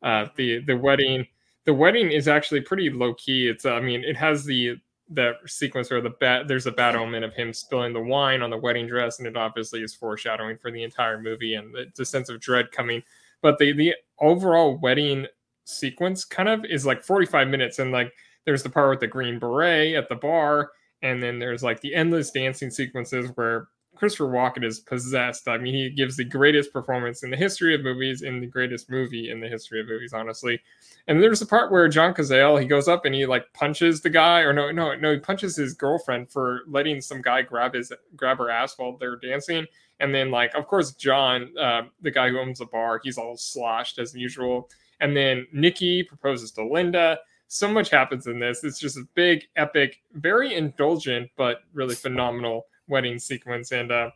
Uh, 0.02 0.26
the 0.36 0.60
the 0.60 0.76
wedding 0.76 1.26
the 1.66 1.74
wedding 1.74 2.10
is 2.10 2.28
actually 2.28 2.62
pretty 2.62 2.88
low 2.88 3.12
key. 3.14 3.46
It's 3.46 3.66
uh, 3.66 3.74
I 3.74 3.80
mean 3.80 4.04
it 4.04 4.16
has 4.16 4.44
the 4.44 4.76
that 5.10 5.34
sequence 5.46 5.90
where 5.90 6.00
the 6.00 6.10
bat 6.10 6.48
there's 6.48 6.66
a 6.66 6.72
bad 6.72 6.96
omen 6.96 7.22
of 7.24 7.34
him 7.34 7.52
spilling 7.52 7.92
the 7.92 8.00
wine 8.00 8.40
on 8.40 8.48
the 8.48 8.56
wedding 8.56 8.86
dress, 8.86 9.18
and 9.18 9.28
it 9.28 9.36
obviously 9.36 9.82
is 9.82 9.94
foreshadowing 9.94 10.56
for 10.56 10.70
the 10.70 10.82
entire 10.82 11.20
movie 11.20 11.54
and 11.54 11.74
the, 11.74 11.86
the 11.94 12.06
sense 12.06 12.30
of 12.30 12.40
dread 12.40 12.72
coming. 12.72 13.02
But 13.42 13.58
the 13.58 13.72
the 13.72 13.94
overall 14.18 14.78
wedding 14.78 15.26
sequence 15.64 16.24
kind 16.24 16.48
of 16.48 16.64
is 16.64 16.86
like 16.86 17.02
45 17.02 17.48
minutes 17.48 17.78
and 17.78 17.92
like 17.92 18.12
there's 18.44 18.62
the 18.62 18.70
part 18.70 18.90
with 18.90 19.00
the 19.00 19.06
green 19.06 19.38
beret 19.38 19.94
at 19.94 20.08
the 20.08 20.16
bar 20.16 20.70
and 21.02 21.22
then 21.22 21.38
there's 21.38 21.62
like 21.62 21.80
the 21.80 21.94
endless 21.94 22.30
dancing 22.30 22.70
sequences 22.70 23.30
where 23.34 23.68
Christopher 23.94 24.30
Walken 24.30 24.64
is 24.64 24.80
possessed. 24.80 25.46
I 25.48 25.58
mean, 25.58 25.74
he 25.74 25.90
gives 25.90 26.16
the 26.16 26.24
greatest 26.24 26.72
performance 26.72 27.22
in 27.22 27.30
the 27.30 27.36
history 27.36 27.74
of 27.74 27.82
movies, 27.82 28.22
in 28.22 28.40
the 28.40 28.46
greatest 28.46 28.90
movie 28.90 29.30
in 29.30 29.38
the 29.38 29.48
history 29.48 29.80
of 29.80 29.86
movies, 29.86 30.12
honestly. 30.12 30.60
And 31.08 31.22
there's 31.22 31.42
a 31.42 31.46
part 31.46 31.70
where 31.70 31.86
John 31.88 32.14
Cazale 32.14 32.60
he 32.60 32.66
goes 32.66 32.88
up 32.88 33.04
and 33.04 33.14
he 33.14 33.26
like 33.26 33.52
punches 33.52 34.00
the 34.00 34.10
guy, 34.10 34.40
or 34.40 34.52
no, 34.52 34.70
no, 34.70 34.94
no, 34.94 35.12
he 35.12 35.20
punches 35.20 35.56
his 35.56 35.74
girlfriend 35.74 36.30
for 36.30 36.62
letting 36.66 37.00
some 37.00 37.20
guy 37.20 37.42
grab 37.42 37.74
his 37.74 37.92
grab 38.16 38.38
her 38.38 38.50
ass 38.50 38.78
while 38.78 38.96
they're 38.96 39.16
dancing. 39.16 39.66
And 40.00 40.12
then, 40.12 40.30
like, 40.30 40.52
of 40.54 40.66
course, 40.66 40.92
John, 40.94 41.56
uh, 41.56 41.82
the 42.00 42.10
guy 42.10 42.30
who 42.30 42.40
owns 42.40 42.58
the 42.58 42.66
bar, 42.66 43.00
he's 43.04 43.18
all 43.18 43.36
sloshed 43.36 43.98
as 43.98 44.14
usual. 44.14 44.68
And 45.02 45.16
then 45.16 45.46
Nikki 45.52 46.04
proposes 46.04 46.52
to 46.52 46.64
Linda. 46.64 47.18
So 47.48 47.68
much 47.68 47.90
happens 47.90 48.28
in 48.28 48.38
this. 48.38 48.64
It's 48.64 48.78
just 48.78 48.96
a 48.96 49.04
big, 49.14 49.44
epic, 49.56 50.00
very 50.14 50.54
indulgent, 50.54 51.28
but 51.36 51.62
really 51.74 51.96
phenomenal 51.96 52.66
wedding 52.88 53.18
sequence. 53.18 53.72
And 53.72 53.90
uh, 53.90 54.10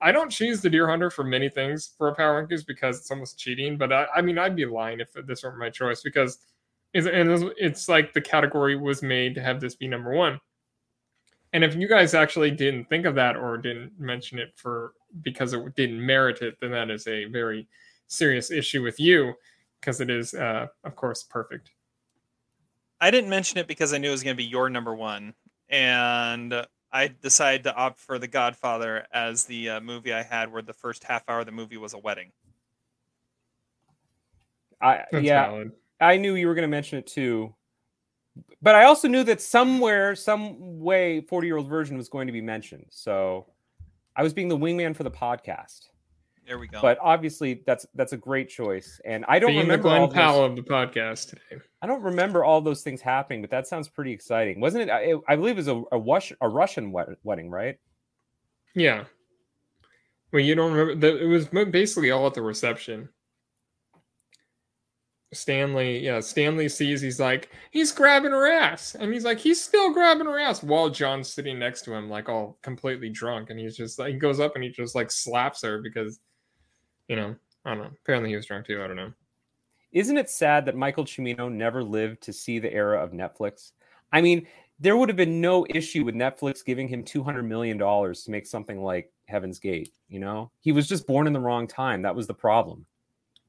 I 0.00 0.10
don't 0.10 0.28
choose 0.28 0.60
the 0.60 0.68
Deer 0.68 0.88
Hunter 0.88 1.08
for 1.08 1.22
many 1.22 1.48
things 1.48 1.92
for 1.96 2.08
a 2.08 2.14
power 2.14 2.44
rankings 2.44 2.66
because 2.66 2.98
it's 2.98 3.10
almost 3.12 3.38
cheating. 3.38 3.78
But 3.78 3.92
I, 3.92 4.06
I 4.16 4.20
mean, 4.22 4.36
I'd 4.36 4.56
be 4.56 4.66
lying 4.66 5.00
if 5.00 5.12
this 5.24 5.44
weren't 5.44 5.58
my 5.58 5.70
choice 5.70 6.02
because 6.02 6.38
it's, 6.92 7.06
and 7.06 7.52
it's 7.56 7.88
like 7.88 8.12
the 8.12 8.20
category 8.20 8.76
was 8.76 9.02
made 9.02 9.36
to 9.36 9.40
have 9.40 9.60
this 9.60 9.76
be 9.76 9.86
number 9.86 10.10
one. 10.10 10.40
And 11.52 11.62
if 11.62 11.76
you 11.76 11.88
guys 11.88 12.12
actually 12.12 12.50
didn't 12.50 12.88
think 12.88 13.06
of 13.06 13.14
that 13.14 13.36
or 13.36 13.56
didn't 13.56 13.92
mention 14.00 14.40
it 14.40 14.52
for 14.56 14.94
because 15.22 15.52
it 15.52 15.76
didn't 15.76 16.04
merit 16.04 16.42
it, 16.42 16.56
then 16.60 16.72
that 16.72 16.90
is 16.90 17.06
a 17.06 17.26
very 17.26 17.68
serious 18.08 18.50
issue 18.50 18.82
with 18.82 18.98
you 18.98 19.34
because 19.84 20.00
it 20.00 20.08
is, 20.08 20.32
uh, 20.32 20.66
of 20.84 20.96
course, 20.96 21.24
perfect. 21.24 21.70
I 23.00 23.10
didn't 23.10 23.28
mention 23.28 23.58
it 23.58 23.66
because 23.66 23.92
I 23.92 23.98
knew 23.98 24.08
it 24.08 24.12
was 24.12 24.22
going 24.22 24.34
to 24.34 24.42
be 24.42 24.48
your 24.48 24.70
number 24.70 24.94
one, 24.94 25.34
and 25.68 26.66
I 26.90 27.08
decided 27.08 27.64
to 27.64 27.74
opt 27.74 27.98
for 27.98 28.18
The 28.18 28.28
Godfather 28.28 29.06
as 29.12 29.44
the 29.44 29.70
uh, 29.70 29.80
movie 29.80 30.14
I 30.14 30.22
had, 30.22 30.50
where 30.50 30.62
the 30.62 30.72
first 30.72 31.04
half 31.04 31.22
hour 31.28 31.40
of 31.40 31.46
the 31.46 31.52
movie 31.52 31.76
was 31.76 31.92
a 31.92 31.98
wedding. 31.98 32.30
I 34.80 35.04
That's 35.12 35.24
yeah, 35.24 35.50
valid. 35.50 35.72
I 36.00 36.16
knew 36.16 36.34
you 36.34 36.46
were 36.46 36.54
going 36.54 36.62
to 36.62 36.68
mention 36.68 36.98
it 36.98 37.06
too, 37.06 37.54
but 38.62 38.74
I 38.74 38.84
also 38.84 39.08
knew 39.08 39.24
that 39.24 39.42
somewhere, 39.42 40.14
some 40.14 40.80
way, 40.80 41.20
forty-year-old 41.20 41.68
version 41.68 41.96
was 41.96 42.08
going 42.08 42.26
to 42.26 42.32
be 42.32 42.40
mentioned. 42.40 42.86
So 42.90 43.46
I 44.16 44.22
was 44.22 44.32
being 44.32 44.48
the 44.48 44.56
wingman 44.56 44.96
for 44.96 45.02
the 45.02 45.10
podcast. 45.10 45.88
There 46.46 46.58
we 46.58 46.66
go. 46.66 46.80
But 46.82 46.98
obviously, 47.00 47.62
that's 47.66 47.86
that's 47.94 48.12
a 48.12 48.16
great 48.16 48.48
choice, 48.48 49.00
and 49.04 49.24
I 49.28 49.38
don't 49.38 49.50
Being 49.50 49.62
remember 49.62 49.88
the 49.88 49.94
all 49.94 50.06
Glen 50.08 50.14
Powell 50.14 50.44
of 50.44 50.56
the 50.56 50.62
podcast 50.62 51.30
today. 51.30 51.62
I 51.80 51.86
don't 51.86 52.02
remember 52.02 52.44
all 52.44 52.60
those 52.60 52.82
things 52.82 53.00
happening, 53.00 53.40
but 53.40 53.50
that 53.50 53.66
sounds 53.66 53.88
pretty 53.88 54.12
exciting, 54.12 54.60
wasn't 54.60 54.88
it? 54.88 54.92
I, 54.92 55.14
I 55.26 55.36
believe 55.36 55.54
it 55.54 55.66
was 55.66 55.68
a 55.68 55.82
a, 55.92 55.98
Rush, 55.98 56.32
a 56.40 56.48
Russian 56.48 56.92
wedding, 56.92 57.50
right? 57.50 57.78
Yeah. 58.74 59.04
Well, 60.32 60.42
you 60.42 60.54
don't 60.54 60.72
remember? 60.72 60.94
The, 60.94 61.22
it 61.22 61.26
was 61.26 61.46
basically 61.46 62.10
all 62.10 62.26
at 62.26 62.34
the 62.34 62.42
reception. 62.42 63.08
Stanley, 65.32 65.98
yeah, 65.98 66.20
Stanley 66.20 66.68
sees 66.68 67.00
he's 67.00 67.20
like, 67.20 67.50
he's 67.70 67.92
grabbing 67.92 68.30
her 68.30 68.46
ass. 68.46 68.94
And 68.94 69.12
he's 69.12 69.24
like, 69.24 69.38
he's 69.38 69.62
still 69.62 69.92
grabbing 69.92 70.26
her 70.26 70.38
ass 70.38 70.62
while 70.62 70.90
John's 70.90 71.28
sitting 71.32 71.58
next 71.58 71.82
to 71.82 71.94
him, 71.94 72.08
like 72.08 72.28
all 72.28 72.58
completely 72.62 73.10
drunk. 73.10 73.50
And 73.50 73.58
he's 73.58 73.76
just 73.76 73.98
like, 73.98 74.12
he 74.12 74.18
goes 74.18 74.40
up 74.40 74.54
and 74.54 74.62
he 74.62 74.70
just 74.70 74.94
like 74.94 75.10
slaps 75.10 75.62
her 75.62 75.82
because, 75.82 76.20
you 77.08 77.16
know, 77.16 77.34
I 77.64 77.74
don't 77.74 77.84
know. 77.84 77.90
Apparently 78.02 78.30
he 78.30 78.36
was 78.36 78.46
drunk 78.46 78.66
too. 78.66 78.82
I 78.82 78.86
don't 78.86 78.96
know. 78.96 79.12
Isn't 79.92 80.18
it 80.18 80.28
sad 80.28 80.66
that 80.66 80.76
Michael 80.76 81.04
Cimino 81.04 81.50
never 81.50 81.82
lived 81.82 82.20
to 82.22 82.32
see 82.32 82.58
the 82.58 82.72
era 82.72 83.02
of 83.02 83.12
Netflix? 83.12 83.72
I 84.12 84.20
mean, 84.20 84.46
there 84.80 84.96
would 84.96 85.08
have 85.08 85.16
been 85.16 85.40
no 85.40 85.66
issue 85.70 86.04
with 86.04 86.14
Netflix 86.14 86.64
giving 86.64 86.88
him 86.88 87.04
$200 87.04 87.44
million 87.44 87.78
to 87.78 88.30
make 88.30 88.46
something 88.46 88.82
like 88.82 89.12
Heaven's 89.26 89.58
Gate. 89.58 89.92
You 90.08 90.18
know, 90.18 90.50
he 90.60 90.72
was 90.72 90.88
just 90.88 91.06
born 91.06 91.26
in 91.26 91.32
the 91.32 91.40
wrong 91.40 91.68
time. 91.68 92.02
That 92.02 92.16
was 92.16 92.26
the 92.26 92.34
problem. 92.34 92.84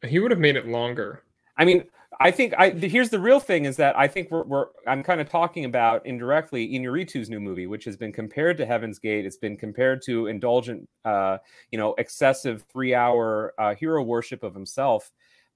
He 0.04 0.20
would 0.20 0.32
have 0.32 0.40
made 0.40 0.56
it 0.56 0.68
longer. 0.68 1.24
I 1.58 1.66
mean, 1.66 1.86
I 2.20 2.32
think 2.32 2.54
I 2.58 2.70
here's 2.70 3.10
the 3.10 3.20
real 3.20 3.40
thing 3.40 3.66
is 3.66 3.78
that 3.78 3.98
I 3.98 4.08
think 4.08 4.32
we're, 4.32 4.44
we're 4.44 4.68
I'm 4.88 5.04
kind 5.04 5.20
of 5.20 5.30
talking 5.30 5.66
about 5.66 6.06
indirectly 6.06 6.68
Inarritu's 6.74 7.30
new 7.30 7.40
movie, 7.40 7.68
which 7.68 7.86
has 7.86 7.98
been 7.98 8.12
compared 8.12 8.58
to 8.58 8.66
Heaven's 8.66 9.00
Gate. 9.00 9.26
It's 9.26 9.38
been 9.38 9.58
compared 9.58 10.02
to 10.04 10.28
indulgent, 10.28 10.88
uh, 11.04 11.40
you 11.72 11.78
know, 11.78 11.94
excessive 11.98 12.64
three 12.72 12.96
hour 12.96 13.54
uh, 13.58 13.76
hero 13.76 14.02
worship 14.04 14.44
of 14.44 14.54
himself. 14.54 15.12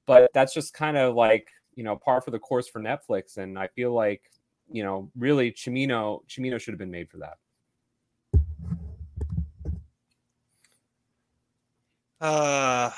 But 0.06 0.32
that's 0.34 0.54
just 0.54 0.74
kind 0.74 0.98
of 0.98 1.16
like 1.16 1.50
you 1.76 1.84
know 1.84 1.96
par 1.96 2.22
for 2.22 2.32
the 2.32 2.40
course 2.40 2.68
for 2.68 2.82
Netflix, 2.82 3.38
and 3.38 3.58
I 3.58 3.68
feel 3.68 3.94
like 3.94 4.24
you 4.72 4.84
know 4.84 5.10
really 5.18 5.52
Cimino 5.52 6.22
Cimino 6.28 6.60
should 6.60 6.74
have 6.74 6.80
been 6.80 6.92
made 6.92 7.10
for 7.10 7.18
that. 7.20 7.38
Uh, 12.22 12.92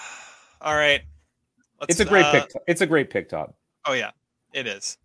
all 0.62 0.76
right. 0.76 1.02
Let's, 1.82 1.94
it's 1.94 2.00
a 2.00 2.06
great 2.06 2.26
uh, 2.26 2.32
pick. 2.32 2.52
It's 2.68 2.82
a 2.82 2.88
great 2.88 3.10
pick, 3.10 3.28
Todd. 3.28 3.54
Oh 3.86 3.94
yeah, 3.94 4.12
it 4.54 4.68
is. 4.68 4.98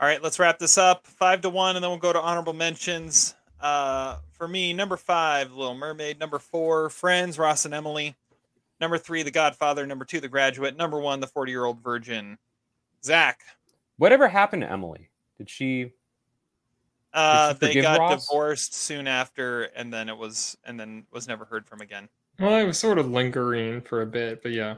All 0.00 0.06
right, 0.06 0.22
let's 0.22 0.38
wrap 0.38 0.58
this 0.58 0.78
up. 0.78 1.06
Five 1.06 1.40
to 1.40 1.50
one, 1.50 1.76
and 1.76 1.82
then 1.82 1.90
we'll 1.90 1.98
go 1.98 2.12
to 2.12 2.20
honorable 2.20 2.52
mentions. 2.52 3.34
Uh, 3.60 4.18
for 4.32 4.46
me, 4.46 4.72
number 4.72 4.96
five, 4.96 5.52
Little 5.52 5.74
Mermaid. 5.74 6.20
Number 6.20 6.38
four, 6.38 6.90
Friends, 6.90 7.38
Ross 7.38 7.64
and 7.64 7.74
Emily. 7.74 8.14
Number 8.80 8.98
three, 8.98 9.22
The 9.22 9.30
Godfather. 9.30 9.86
Number 9.86 10.04
two, 10.04 10.20
The 10.20 10.28
Graduate. 10.28 10.76
Number 10.76 11.00
one, 11.00 11.20
The 11.20 11.26
Forty 11.26 11.50
Year 11.50 11.64
Old 11.64 11.82
Virgin. 11.82 12.38
Zach. 13.02 13.40
Whatever 13.96 14.28
happened 14.28 14.62
to 14.62 14.70
Emily? 14.70 15.08
Did 15.38 15.50
she? 15.50 15.92
Uh, 17.12 17.54
did 17.54 17.72
she 17.72 17.74
they 17.76 17.82
got 17.82 17.98
Ross? 17.98 18.26
divorced 18.26 18.74
soon 18.74 19.08
after, 19.08 19.62
and 19.62 19.92
then 19.92 20.08
it 20.08 20.16
was, 20.16 20.56
and 20.64 20.78
then 20.78 21.04
was 21.10 21.26
never 21.26 21.46
heard 21.46 21.66
from 21.66 21.80
again. 21.80 22.08
Well, 22.38 22.56
it 22.56 22.64
was 22.64 22.78
sort 22.78 22.98
of 22.98 23.10
lingering 23.10 23.80
for 23.80 24.02
a 24.02 24.06
bit, 24.06 24.42
but 24.42 24.52
yeah. 24.52 24.76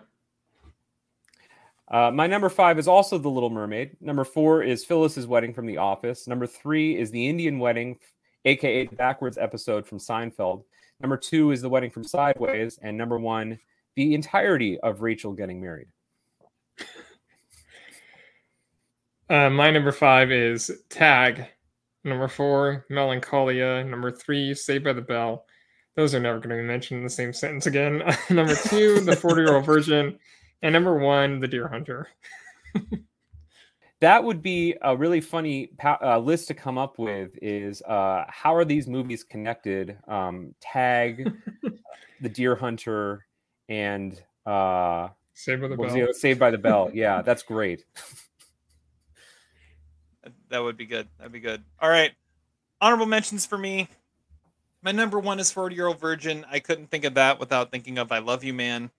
Uh, 1.90 2.10
my 2.10 2.26
number 2.26 2.48
five 2.48 2.78
is 2.78 2.86
also 2.86 3.16
The 3.16 3.30
Little 3.30 3.50
Mermaid. 3.50 3.96
Number 4.00 4.24
four 4.24 4.62
is 4.62 4.84
Phyllis's 4.84 5.26
Wedding 5.26 5.54
from 5.54 5.66
The 5.66 5.78
Office. 5.78 6.26
Number 6.26 6.46
three 6.46 6.98
is 6.98 7.10
The 7.10 7.28
Indian 7.28 7.58
Wedding, 7.58 7.98
aka 8.44 8.86
the 8.86 8.96
backwards 8.96 9.38
episode 9.38 9.86
from 9.86 9.98
Seinfeld. 9.98 10.64
Number 11.00 11.16
two 11.16 11.50
is 11.50 11.62
The 11.62 11.68
Wedding 11.68 11.90
from 11.90 12.04
Sideways. 12.04 12.78
And 12.82 12.98
number 12.98 13.18
one, 13.18 13.58
the 13.96 14.14
entirety 14.14 14.78
of 14.80 15.00
Rachel 15.00 15.32
getting 15.32 15.62
married. 15.62 15.88
Uh, 19.30 19.50
my 19.50 19.70
number 19.70 19.92
five 19.92 20.30
is 20.30 20.70
Tag. 20.88 21.46
Number 22.04 22.28
four, 22.28 22.86
Melancholia. 22.88 23.84
Number 23.84 24.10
three, 24.10 24.54
Saved 24.54 24.84
by 24.84 24.92
the 24.92 25.02
Bell. 25.02 25.44
Those 25.96 26.14
are 26.14 26.20
never 26.20 26.38
going 26.38 26.50
to 26.50 26.56
be 26.56 26.62
mentioned 26.62 26.98
in 26.98 27.04
the 27.04 27.10
same 27.10 27.32
sentence 27.32 27.66
again. 27.66 27.98
number 28.30 28.54
two, 28.54 29.00
The 29.00 29.16
40 29.20 29.42
Year 29.42 29.54
Old 29.54 29.66
Virgin. 29.66 30.18
And 30.62 30.72
number 30.72 30.98
one, 30.98 31.40
the 31.40 31.48
deer 31.48 31.68
hunter. 31.68 32.08
that 34.00 34.22
would 34.22 34.42
be 34.42 34.74
a 34.82 34.96
really 34.96 35.20
funny 35.20 35.70
uh, 35.84 36.18
list 36.18 36.48
to 36.48 36.54
come 36.54 36.78
up 36.78 36.98
with. 36.98 37.30
Is 37.40 37.82
uh, 37.82 38.24
how 38.28 38.54
are 38.54 38.64
these 38.64 38.88
movies 38.88 39.22
connected? 39.24 39.98
Um, 40.08 40.54
tag, 40.60 41.32
the 42.20 42.28
deer 42.28 42.56
hunter, 42.56 43.26
and 43.68 44.20
uh, 44.46 45.08
Saved 45.38 45.62
by 45.62 45.68
the 45.68 45.76
Bell. 45.76 46.12
Saved 46.12 46.40
by 46.40 46.50
the 46.50 46.58
Bell. 46.58 46.90
Yeah, 46.92 47.22
that's 47.22 47.44
great. 47.44 47.84
that 50.48 50.58
would 50.58 50.76
be 50.76 50.84
good. 50.84 51.06
That'd 51.16 51.32
be 51.32 51.38
good. 51.38 51.62
All 51.80 51.88
right. 51.88 52.10
Honorable 52.80 53.06
mentions 53.06 53.46
for 53.46 53.56
me. 53.56 53.88
My 54.82 54.90
number 54.90 55.20
one 55.20 55.38
is 55.38 55.52
40 55.52 55.76
year 55.76 55.86
old 55.86 56.00
virgin. 56.00 56.44
I 56.50 56.58
couldn't 56.58 56.90
think 56.90 57.04
of 57.04 57.14
that 57.14 57.38
without 57.38 57.70
thinking 57.70 57.98
of 57.98 58.10
I 58.10 58.18
Love 58.18 58.42
You 58.42 58.52
Man. 58.52 58.90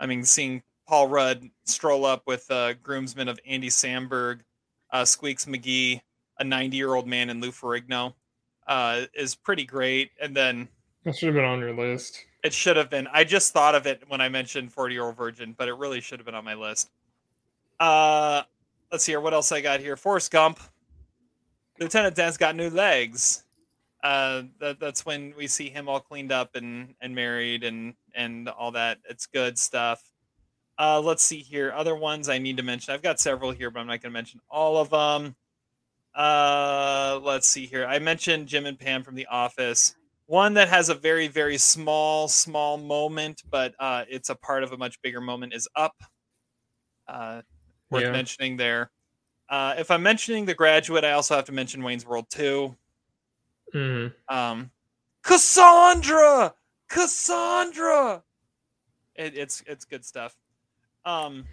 I 0.00 0.06
mean, 0.06 0.24
seeing 0.24 0.62
Paul 0.86 1.08
Rudd 1.08 1.48
stroll 1.64 2.04
up 2.04 2.22
with 2.26 2.50
uh, 2.50 2.74
groomsmen 2.74 3.28
of 3.28 3.40
Andy 3.46 3.68
Samberg, 3.68 4.40
uh, 4.90 5.04
Squeaks 5.04 5.46
McGee, 5.46 6.00
a 6.38 6.44
90 6.44 6.76
year 6.76 6.94
old 6.94 7.06
man, 7.06 7.30
and 7.30 7.40
Lou 7.40 7.50
Ferrigno 7.50 8.14
uh, 8.66 9.02
is 9.14 9.34
pretty 9.34 9.64
great. 9.64 10.10
And 10.20 10.36
then 10.36 10.68
that 11.04 11.16
should 11.16 11.26
have 11.26 11.34
been 11.34 11.44
on 11.44 11.60
your 11.60 11.74
list. 11.74 12.24
It 12.42 12.52
should 12.52 12.76
have 12.76 12.90
been. 12.90 13.08
I 13.12 13.24
just 13.24 13.52
thought 13.52 13.74
of 13.74 13.86
it 13.86 14.02
when 14.08 14.20
I 14.20 14.28
mentioned 14.28 14.72
40 14.72 14.94
year 14.94 15.04
old 15.04 15.16
virgin, 15.16 15.54
but 15.56 15.68
it 15.68 15.74
really 15.74 16.00
should 16.00 16.18
have 16.18 16.26
been 16.26 16.34
on 16.34 16.44
my 16.44 16.54
list. 16.54 16.90
Uh, 17.80 18.42
let's 18.92 19.04
see 19.04 19.12
here. 19.12 19.20
What 19.20 19.34
else 19.34 19.50
I 19.52 19.60
got 19.60 19.80
here? 19.80 19.96
Forrest 19.96 20.30
Gump. 20.30 20.60
Lieutenant 21.80 22.14
Dan's 22.14 22.36
got 22.36 22.54
new 22.54 22.70
legs. 22.70 23.44
Uh, 24.02 24.42
that, 24.60 24.78
that's 24.78 25.06
when 25.06 25.32
we 25.36 25.46
see 25.46 25.70
him 25.70 25.88
all 25.88 25.98
cleaned 25.98 26.30
up 26.30 26.54
and, 26.56 26.94
and 27.00 27.14
married 27.14 27.64
and, 27.64 27.94
and 28.14 28.48
all 28.50 28.70
that. 28.72 28.98
It's 29.08 29.26
good 29.26 29.58
stuff. 29.58 30.02
Uh, 30.78 31.00
let's 31.00 31.22
see 31.22 31.38
here. 31.38 31.72
Other 31.74 31.94
ones 31.94 32.28
I 32.28 32.38
need 32.38 32.56
to 32.56 32.62
mention. 32.62 32.94
I've 32.94 33.02
got 33.02 33.20
several 33.20 33.52
here, 33.52 33.70
but 33.70 33.80
I'm 33.80 33.86
not 33.86 34.02
going 34.02 34.10
to 34.12 34.18
mention 34.18 34.40
all 34.50 34.76
of 34.76 34.90
them. 34.90 35.36
Uh, 36.14 37.20
let's 37.22 37.48
see 37.48 37.66
here. 37.66 37.86
I 37.86 37.98
mentioned 37.98 38.48
Jim 38.48 38.66
and 38.66 38.78
Pam 38.78 39.02
from 39.02 39.14
The 39.14 39.26
Office. 39.26 39.94
One 40.26 40.54
that 40.54 40.68
has 40.68 40.88
a 40.88 40.94
very, 40.94 41.28
very 41.28 41.58
small, 41.58 42.28
small 42.28 42.78
moment, 42.78 43.42
but 43.50 43.74
uh, 43.78 44.04
it's 44.08 44.30
a 44.30 44.34
part 44.34 44.62
of 44.62 44.72
a 44.72 44.76
much 44.76 45.00
bigger 45.02 45.20
moment 45.20 45.52
is 45.52 45.68
Up. 45.76 45.94
Uh, 47.06 47.42
worth 47.90 48.04
yeah. 48.04 48.12
mentioning 48.12 48.56
there. 48.56 48.90
Uh, 49.48 49.74
if 49.78 49.90
I'm 49.90 50.02
mentioning 50.02 50.46
The 50.46 50.54
Graduate, 50.54 51.04
I 51.04 51.12
also 51.12 51.36
have 51.36 51.44
to 51.46 51.52
mention 51.52 51.82
Wayne's 51.82 52.06
World 52.06 52.26
2. 52.30 52.74
Mm-hmm. 53.74 54.34
Um, 54.34 54.70
Cassandra, 55.22 56.54
Cassandra. 56.88 58.22
It, 59.16 59.36
it's 59.36 59.62
it's 59.66 59.84
good 59.84 60.04
stuff. 60.04 60.34
Um, 61.04 61.44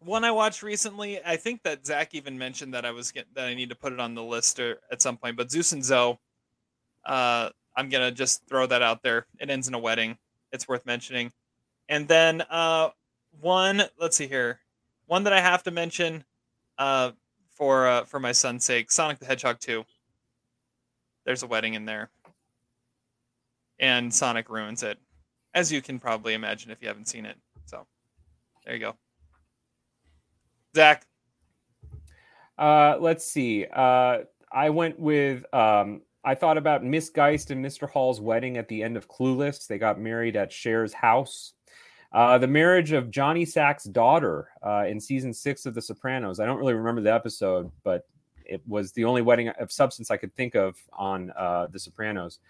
one 0.00 0.24
I 0.24 0.30
watched 0.30 0.62
recently, 0.62 1.22
I 1.24 1.36
think 1.36 1.62
that 1.64 1.84
Zach 1.86 2.14
even 2.14 2.38
mentioned 2.38 2.74
that 2.74 2.84
I 2.84 2.90
was 2.92 3.12
get, 3.12 3.26
that 3.34 3.46
I 3.46 3.54
need 3.54 3.70
to 3.70 3.74
put 3.74 3.92
it 3.92 4.00
on 4.00 4.14
the 4.14 4.22
list 4.22 4.60
or, 4.60 4.78
at 4.90 5.02
some 5.02 5.16
point. 5.16 5.36
But 5.36 5.50
Zeus 5.50 5.72
and 5.72 5.84
Zoe, 5.84 6.18
uh, 7.04 7.50
I'm 7.76 7.88
gonna 7.88 8.12
just 8.12 8.46
throw 8.48 8.66
that 8.66 8.82
out 8.82 9.02
there. 9.02 9.26
It 9.40 9.50
ends 9.50 9.68
in 9.68 9.74
a 9.74 9.78
wedding. 9.78 10.16
It's 10.52 10.68
worth 10.68 10.86
mentioning. 10.86 11.32
And 11.88 12.08
then 12.08 12.42
uh, 12.42 12.90
one, 13.40 13.82
let's 14.00 14.16
see 14.16 14.26
here, 14.26 14.60
one 15.06 15.24
that 15.24 15.32
I 15.32 15.40
have 15.40 15.62
to 15.64 15.70
mention 15.70 16.24
uh, 16.78 17.12
for 17.50 17.86
uh, 17.86 18.04
for 18.04 18.20
my 18.20 18.32
son's 18.32 18.64
sake, 18.64 18.90
Sonic 18.90 19.18
the 19.18 19.26
Hedgehog 19.26 19.60
2. 19.60 19.84
There's 21.24 21.42
a 21.42 21.46
wedding 21.46 21.74
in 21.74 21.84
there, 21.84 22.10
and 23.80 24.14
Sonic 24.14 24.48
ruins 24.48 24.82
it, 24.82 24.98
as 25.54 25.72
you 25.72 25.82
can 25.82 25.98
probably 25.98 26.34
imagine 26.34 26.70
if 26.70 26.80
you 26.80 26.88
haven't 26.88 27.08
seen 27.08 27.26
it. 27.26 27.36
There 28.66 28.74
you 28.74 28.80
go. 28.80 28.96
Zach. 30.74 31.06
Uh, 32.58 32.96
let's 33.00 33.24
see. 33.24 33.64
Uh, 33.72 34.18
I 34.52 34.70
went 34.70 34.98
with. 34.98 35.44
Um, 35.54 36.02
I 36.24 36.34
thought 36.34 36.58
about 36.58 36.82
Miss 36.82 37.08
Geist 37.08 37.52
and 37.52 37.64
Mr. 37.64 37.88
Hall's 37.88 38.20
wedding 38.20 38.56
at 38.56 38.66
the 38.66 38.82
end 38.82 38.96
of 38.96 39.08
Clueless. 39.08 39.68
They 39.68 39.78
got 39.78 40.00
married 40.00 40.34
at 40.34 40.50
Cher's 40.50 40.92
house. 40.92 41.52
Uh, 42.12 42.36
the 42.38 42.48
marriage 42.48 42.90
of 42.90 43.10
Johnny 43.12 43.44
Sack's 43.44 43.84
daughter 43.84 44.48
uh, 44.64 44.86
in 44.88 44.98
season 44.98 45.32
six 45.32 45.66
of 45.66 45.74
The 45.74 45.82
Sopranos. 45.82 46.40
I 46.40 46.46
don't 46.46 46.58
really 46.58 46.74
remember 46.74 47.00
the 47.00 47.14
episode, 47.14 47.70
but 47.84 48.08
it 48.44 48.60
was 48.66 48.90
the 48.92 49.04
only 49.04 49.22
wedding 49.22 49.48
of 49.48 49.70
substance 49.70 50.10
I 50.10 50.16
could 50.16 50.34
think 50.34 50.56
of 50.56 50.76
on 50.92 51.30
uh, 51.36 51.68
The 51.70 51.78
Sopranos. 51.78 52.40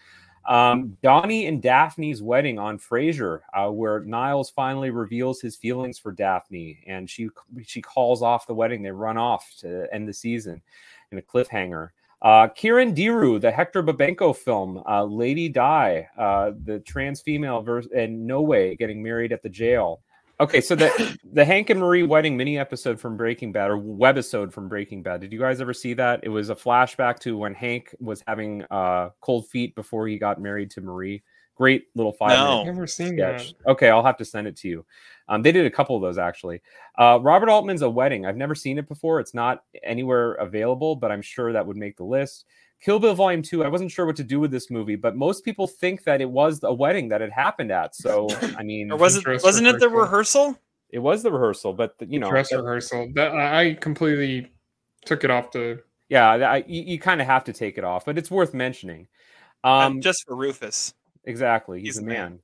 Um, 0.49 0.97
Donnie 1.03 1.47
and 1.47 1.61
Daphne's 1.61 2.23
wedding 2.23 2.59
on 2.59 2.79
Frasier, 2.79 3.41
uh, 3.53 3.69
where 3.69 4.01
Niles 4.01 4.51
finally 4.51 4.91
reveals 4.91 5.41
his 5.41 5.57
feelings 5.57 5.99
for 5.99 6.13
Daphne, 6.13 6.85
and 6.87 7.09
she 7.11 7.29
she 7.65 7.83
calls 7.83 8.23
off 8.23 8.47
the 8.47 8.55
wedding. 8.55 8.83
They 8.83 8.93
run 8.93 9.17
off 9.17 9.53
to 9.61 9.87
end 9.93 10.09
the 10.09 10.13
season 10.13 10.63
in 11.11 11.19
a 11.19 11.23
cliffhanger. 11.23 11.91
Uh, 12.23 12.49
Carandiru, 12.49 13.41
the 13.41 13.51
Hector 13.51 13.83
Babenco 13.83 14.35
film, 14.35 14.83
uh, 14.89 15.05
Lady 15.05 15.49
Di, 15.49 16.09
uh, 16.17 16.53
the 16.65 16.81
trans 16.81 17.21
female 17.21 17.61
version, 17.61 17.91
and 17.95 18.27
No 18.27 18.41
Way 18.43 18.75
getting 18.77 19.03
married 19.03 19.33
at 19.33 19.43
the 19.43 19.49
jail. 19.49 20.01
Okay, 20.39 20.61
so 20.61 20.75
the 20.75 21.19
the 21.33 21.45
Hank 21.45 21.71
and 21.71 21.81
Marie 21.81 22.03
wedding 22.03 22.37
mini 22.37 22.59
episode 22.59 23.01
from 23.01 23.17
Breaking 23.17 23.53
Bad 23.53 23.71
or 23.71 23.79
webisode 23.79 24.53
from 24.53 24.69
Breaking 24.69 25.03
Bad. 25.03 25.23
Did 25.23 25.33
you 25.33 25.39
guys 25.39 25.63
ever 25.63 25.73
see 25.73 25.95
that? 25.95 26.21
It 26.25 26.29
was 26.29 26.51
a 26.51 26.55
flashback 26.55 27.19
to 27.21 27.39
when 27.39 27.55
Hank 27.55 27.95
was 28.01 28.23
having 28.27 28.63
uh, 28.71 29.11
cold 29.23 29.49
feet 29.49 29.75
before 29.75 30.07
he 30.07 30.19
got 30.19 30.41
married 30.41 30.71
to 30.73 30.83
Marie. 30.83 31.23
Great 31.55 31.87
little 31.95 32.13
five. 32.13 32.39
No, 32.39 32.61
I've 32.61 32.67
never 32.67 32.87
seen 32.87 33.17
sketch. 33.17 33.55
that. 33.55 33.71
Okay, 33.71 33.89
I'll 33.89 34.05
have 34.05 34.19
to 34.19 34.27
send 34.27 34.47
it 34.47 34.57
to 34.57 34.69
you. 34.69 34.85
Um, 35.27 35.41
they 35.41 35.53
did 35.53 35.65
a 35.65 35.71
couple 35.71 35.97
of 35.97 36.03
those 36.03 36.19
actually. 36.19 36.61
Uh, 36.99 37.19
Robert 37.23 37.49
Altman's 37.49 37.81
A 37.81 37.89
Wedding. 37.89 38.27
I've 38.27 38.37
never 38.37 38.55
seen 38.55 38.79
it 38.79 38.89
before. 38.89 39.21
It's 39.21 39.33
not 39.33 39.65
anywhere 39.83 40.35
available, 40.35 40.97
but 40.97 41.11
I'm 41.11 41.23
sure 41.23 41.55
that 41.55 41.67
would 41.67 41.79
make 41.79 41.97
the 41.97 42.05
list. 42.05 42.45
Kill 42.81 42.99
Bill 42.99 43.15
Volume 43.15 43.43
2. 43.43 43.65
I 43.65 43.69
wasn't 43.69 43.91
sure 43.91 44.07
what 44.07 44.17
to 44.17 44.25
do 44.25 44.39
with 44.39 44.51
this 44.51 44.71
movie, 44.71 44.97
but 44.97 45.17
most 45.17 45.45
people 45.45 45.67
think 45.67 46.05
that 46.05 46.21
it 46.21 46.31
was 46.31 46.61
a 46.63 46.73
wedding 46.73 47.09
that 47.09 47.23
it 47.23 47.33
happened 47.33 47.73
at. 47.73 47.95
So, 47.95 48.29
I 48.57 48.63
mean, 48.65 48.93
Or 48.93 48.99
was 48.99 49.17
it 49.17 49.27
wasn't 49.43 49.67
it 49.67 49.81
the 49.81 49.89
rehearsal? 49.89 50.59
It 50.91 51.01
was 51.01 51.23
the 51.23 51.33
rehearsal, 51.33 51.73
but 51.73 51.95
you 52.01 52.19
know, 52.19 52.31
dress 52.31 52.53
rehearsal. 52.53 53.11
That 53.15 53.35
I 53.35 53.75
completely 53.75 54.53
took 55.05 55.25
it 55.25 55.31
off 55.31 55.51
the. 55.53 55.83
Yeah, 56.09 56.31
I, 56.31 56.65
you, 56.69 56.83
you 56.83 56.99
kind 57.01 57.21
of 57.21 57.27
have 57.27 57.45
to 57.45 57.53
take 57.53 57.79
it 57.79 57.85
off, 57.85 58.05
but 58.05 58.17
it's 58.17 58.31
worth 58.31 58.55
mentioning. 58.55 59.09
Um, 59.65 60.01
just 60.01 60.25
for 60.27 60.37
Rufus. 60.37 60.95
Exactly, 61.25 61.81
he's, 61.81 61.97
he's 61.97 61.99
a 61.99 62.03
man. 62.03 62.15
man. 62.15 62.41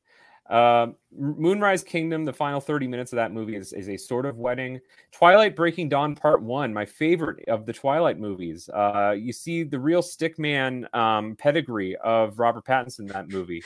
Um, 0.53 0.97
Moonrise 1.17 1.83
Kingdom, 1.83 2.27
the 2.27 2.33
final 2.33 2.61
30 2.61 2.87
minutes 2.87 3.11
of 3.15 3.17
that 3.17 3.33
movie 3.33 3.57
is, 3.57 3.73
is, 3.73 3.89
a 3.89 3.97
sort 3.97 4.27
of 4.27 4.37
wedding. 4.37 4.81
Twilight 5.11 5.57
Breaking 5.57 5.89
Dawn 5.89 6.15
Part 6.15 6.43
1, 6.43 6.75
my 6.75 6.85
favorite 6.85 7.43
of 7.49 7.65
the 7.65 7.73
Twilight 7.73 8.19
movies. 8.19 8.69
Uh, 8.69 9.15
you 9.19 9.33
see 9.33 9.63
the 9.63 9.79
real 9.79 10.03
stickman 10.03 10.95
um, 10.95 11.37
pedigree 11.37 11.97
of 11.97 12.39
Robert 12.39 12.67
Pattinson 12.67 13.01
in 13.01 13.07
that 13.07 13.31
movie. 13.31 13.65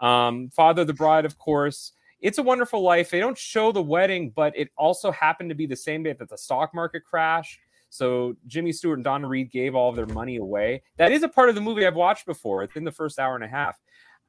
Um, 0.00 0.50
Father 0.50 0.84
the 0.84 0.92
Bride, 0.92 1.24
of 1.24 1.38
course. 1.38 1.92
It's 2.20 2.36
a 2.36 2.42
Wonderful 2.42 2.82
Life. 2.82 3.08
They 3.08 3.20
don't 3.20 3.38
show 3.38 3.72
the 3.72 3.80
wedding, 3.80 4.30
but 4.36 4.52
it 4.54 4.68
also 4.76 5.10
happened 5.10 5.48
to 5.48 5.56
be 5.56 5.64
the 5.64 5.76
same 5.76 6.02
day 6.02 6.12
that 6.12 6.28
the 6.28 6.36
stock 6.36 6.74
market 6.74 7.04
crashed. 7.04 7.58
So 7.88 8.36
Jimmy 8.46 8.72
Stewart 8.72 8.98
and 8.98 9.04
Donna 9.04 9.26
Reed 9.26 9.50
gave 9.50 9.74
all 9.74 9.88
of 9.88 9.96
their 9.96 10.06
money 10.06 10.36
away. 10.36 10.82
That 10.98 11.10
is 11.10 11.22
a 11.22 11.28
part 11.28 11.48
of 11.48 11.54
the 11.54 11.62
movie 11.62 11.86
I've 11.86 11.94
watched 11.94 12.26
before. 12.26 12.62
It's 12.62 12.76
in 12.76 12.84
the 12.84 12.92
first 12.92 13.18
hour 13.18 13.34
and 13.34 13.44
a 13.44 13.48
half. 13.48 13.78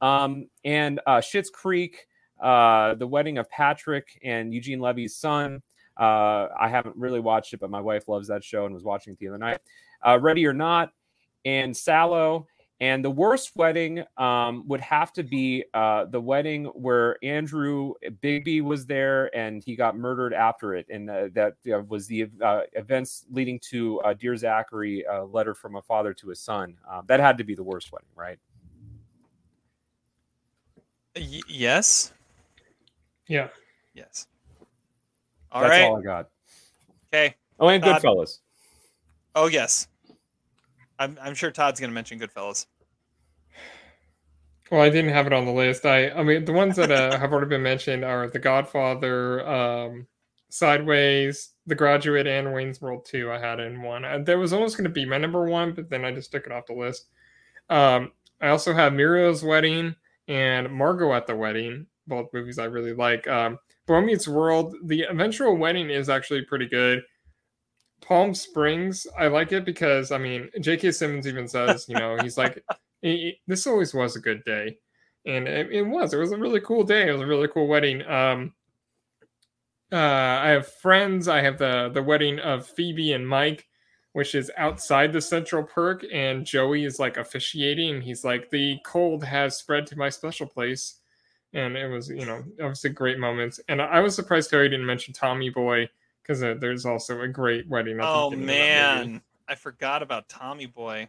Um, 0.02 0.48
and 0.64 1.00
uh, 1.06 1.18
Schitt's 1.18 1.50
Creek, 1.50 2.08
uh, 2.40 2.96
the 2.96 3.08
wedding 3.08 3.38
of 3.38 3.50
Patrick 3.50 4.20
and 4.24 4.54
Eugene 4.54 4.80
Levy's 4.80 5.16
son. 5.16 5.62
Uh, 6.00 6.48
I 6.58 6.70
haven't 6.70 6.96
really 6.96 7.20
watched 7.20 7.54
it, 7.54 7.60
but 7.60 7.70
my 7.70 7.82
wife 7.82 8.08
loves 8.08 8.28
that 8.30 8.44
show 8.44 8.66
and 8.66 8.74
was 8.74 8.84
watching 8.84 9.14
it 9.14 9.20
the 9.20 9.28
other 9.28 9.38
night. 9.38 9.60
Uh, 10.06 10.18
Ready 10.20 10.46
or 10.46 10.54
Not, 10.54 10.94
and 11.46 11.76
Sallow. 11.76 12.48
And 12.82 13.04
the 13.04 13.12
worst 13.12 13.52
wedding 13.58 14.06
um, 14.18 14.66
would 14.70 14.80
have 14.80 15.12
to 15.14 15.24
be 15.24 15.66
uh, 15.74 16.06
the 16.06 16.22
wedding 16.22 16.66
where 16.68 17.18
Andrew 17.22 17.94
Bagby 18.22 18.62
was 18.62 18.86
there 18.86 19.36
and 19.36 19.62
he 19.62 19.76
got 19.76 19.98
murdered 19.98 20.34
after 20.34 20.76
it. 20.76 20.86
And 20.90 21.10
uh, 21.10 21.28
that 21.34 21.56
uh, 21.70 21.82
was 21.90 22.08
the 22.08 22.30
uh, 22.42 22.62
events 22.72 23.26
leading 23.30 23.60
to 23.72 24.00
uh, 24.02 24.14
Dear 24.14 24.38
Zachary, 24.38 25.04
a 25.12 25.26
letter 25.26 25.54
from 25.54 25.76
a 25.76 25.82
father 25.82 26.14
to 26.14 26.30
his 26.30 26.40
son. 26.40 26.78
Um, 26.90 27.04
that 27.08 27.20
had 27.20 27.38
to 27.40 27.44
be 27.44 27.54
the 27.54 27.64
worst 27.64 27.92
wedding, 27.92 28.08
right? 28.16 28.40
Y- 31.20 31.42
yes. 31.48 32.14
Yeah. 33.28 33.50
Yes. 33.94 34.28
All 35.52 35.62
That's 35.62 35.72
right. 35.72 35.84
all 35.84 36.00
I 36.00 36.02
got. 36.02 36.30
Okay. 37.14 37.36
Oh, 37.60 37.68
and 37.68 37.84
Goodfellas. 37.84 38.40
oh, 39.36 39.48
yes. 39.48 39.88
I'm, 40.98 41.18
I'm 41.22 41.36
sure 41.36 41.52
Todd's 41.52 41.80
going 41.80 41.90
to 41.90 41.94
mention 41.94 42.20
Goodfellas. 42.20 42.66
Well, 44.72 44.82
I 44.82 44.90
didn't 44.90 45.12
have 45.12 45.26
it 45.28 45.34
on 45.34 45.46
the 45.46 45.52
list. 45.52 45.86
I, 45.86 46.10
I 46.12 46.24
mean, 46.24 46.46
the 46.46 46.54
ones 46.54 46.76
that 46.76 46.92
uh, 46.92 47.18
have 47.20 47.32
already 47.32 47.50
been 47.50 47.64
mentioned 47.64 48.06
are 48.06 48.30
The 48.30 48.40
Godfather, 48.40 49.48
um, 49.48 50.08
Sideways, 50.50 51.54
The 51.66 51.76
Graduate, 51.76 52.28
and 52.28 52.54
Wayne's 52.54 52.80
World 52.80 53.06
2. 53.06 53.32
I 53.32 53.40
had 53.40 53.60
in 53.60 53.82
one. 53.82 54.06
Uh, 54.06 54.20
that 54.20 54.38
was 54.38 54.54
almost 54.54 54.78
going 54.78 54.84
to 54.86 54.90
be 54.90 55.06
my 55.06 55.18
number 55.18 55.46
one, 55.46 55.74
but 55.74 55.90
then 55.90 56.06
I 56.06 56.12
just 56.12 56.32
took 56.32 56.46
it 56.46 56.52
off 56.52 56.68
the 56.68 56.74
list. 56.74 57.08
Um, 57.70 58.12
I 58.42 58.50
also 58.50 58.74
have 58.74 58.94
Muriel's 58.94 59.44
Wedding 59.44 59.96
and 60.30 60.72
Margot 60.72 61.12
at 61.14 61.28
the 61.28 61.36
Wedding, 61.36 61.88
both 62.08 62.28
movies 62.32 62.60
I 62.60 62.66
really 62.66 62.94
like. 62.94 63.28
Um, 63.28 63.58
Boy 63.88 64.02
Meets 64.02 64.28
World, 64.28 64.76
the 64.86 65.02
eventual 65.10 65.58
wedding 65.58 65.90
is 65.90 66.10
actually 66.10 66.44
pretty 66.44 66.68
good. 66.68 67.02
Palm 68.02 68.36
Springs, 68.36 69.08
I 69.18 69.28
like 69.28 69.52
it 69.52 69.66
because 69.66 70.12
I 70.12 70.20
mean, 70.20 70.50
J.K. 70.62 70.92
Simmons 70.92 71.28
even 71.28 71.48
says, 71.48 71.88
you 71.90 71.96
know, 71.96 72.16
he's 72.22 72.38
like, 72.38 72.64
this 73.02 73.68
always 73.68 73.94
was 73.94 74.16
a 74.16 74.22
good 74.22 74.44
day, 74.46 74.78
and 75.26 75.48
it, 75.48 75.72
it, 75.72 75.82
was. 75.82 76.14
It 76.14 76.18
was 76.18 76.32
a 76.32 76.38
really 76.38 76.62
cool 76.62 76.84
day. 76.84 77.10
It 77.10 77.12
was 77.12 77.22
a 77.22 77.28
really 77.28 77.48
cool 77.48 77.68
wedding. 77.68 78.04
Um, 78.08 78.54
uh, 79.92 79.96
I 79.98 80.50
have 80.50 80.72
friends. 80.76 81.28
I 81.28 81.42
have 81.42 81.58
the 81.58 81.90
the 81.92 82.04
wedding 82.04 82.40
of 82.40 82.68
Phoebe 82.68 83.14
and 83.14 83.28
Mike, 83.28 83.68
which 84.14 84.36
is 84.36 84.52
outside 84.58 85.14
the 85.14 85.22
Central 85.22 85.64
Perk, 85.64 86.04
and 86.12 86.46
Joey 86.46 86.84
is 86.84 87.00
like 87.00 87.18
officiating. 87.18 88.02
He's 88.02 88.24
like, 88.24 88.50
the 88.50 88.78
cold 88.86 89.24
has 89.24 89.58
spread 89.58 89.86
to 89.88 89.98
my 89.98 90.10
special 90.10 90.48
place, 90.48 90.96
and 91.54 91.78
it 91.78 91.88
was, 91.88 92.10
you 92.10 92.26
know, 92.26 92.44
obviously 92.60 92.90
great 92.90 93.20
moments. 93.20 93.60
And 93.68 93.82
I 93.82 94.00
was 94.00 94.16
surprised 94.16 94.50
Terry 94.50 94.70
didn't 94.70 94.86
mention 94.86 95.14
Tommy 95.14 95.50
Boy 95.50 95.90
because 96.24 96.44
uh, 96.44 96.56
there's 96.60 96.86
also 96.86 97.22
a 97.22 97.28
great 97.28 97.68
wedding. 97.68 98.00
Oh 98.02 98.32
man, 98.32 99.22
I 99.48 99.56
forgot 99.56 100.02
about 100.02 100.28
Tommy 100.30 100.66
Boy. 100.66 101.08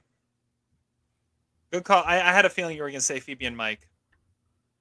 Good 1.72 1.84
call. 1.84 2.02
I, 2.04 2.16
I 2.16 2.32
had 2.32 2.44
a 2.44 2.50
feeling 2.50 2.76
you 2.76 2.82
were 2.82 2.88
going 2.88 2.98
to 2.98 3.04
say 3.04 3.20
Phoebe 3.20 3.46
and 3.46 3.56
Mike, 3.56 3.88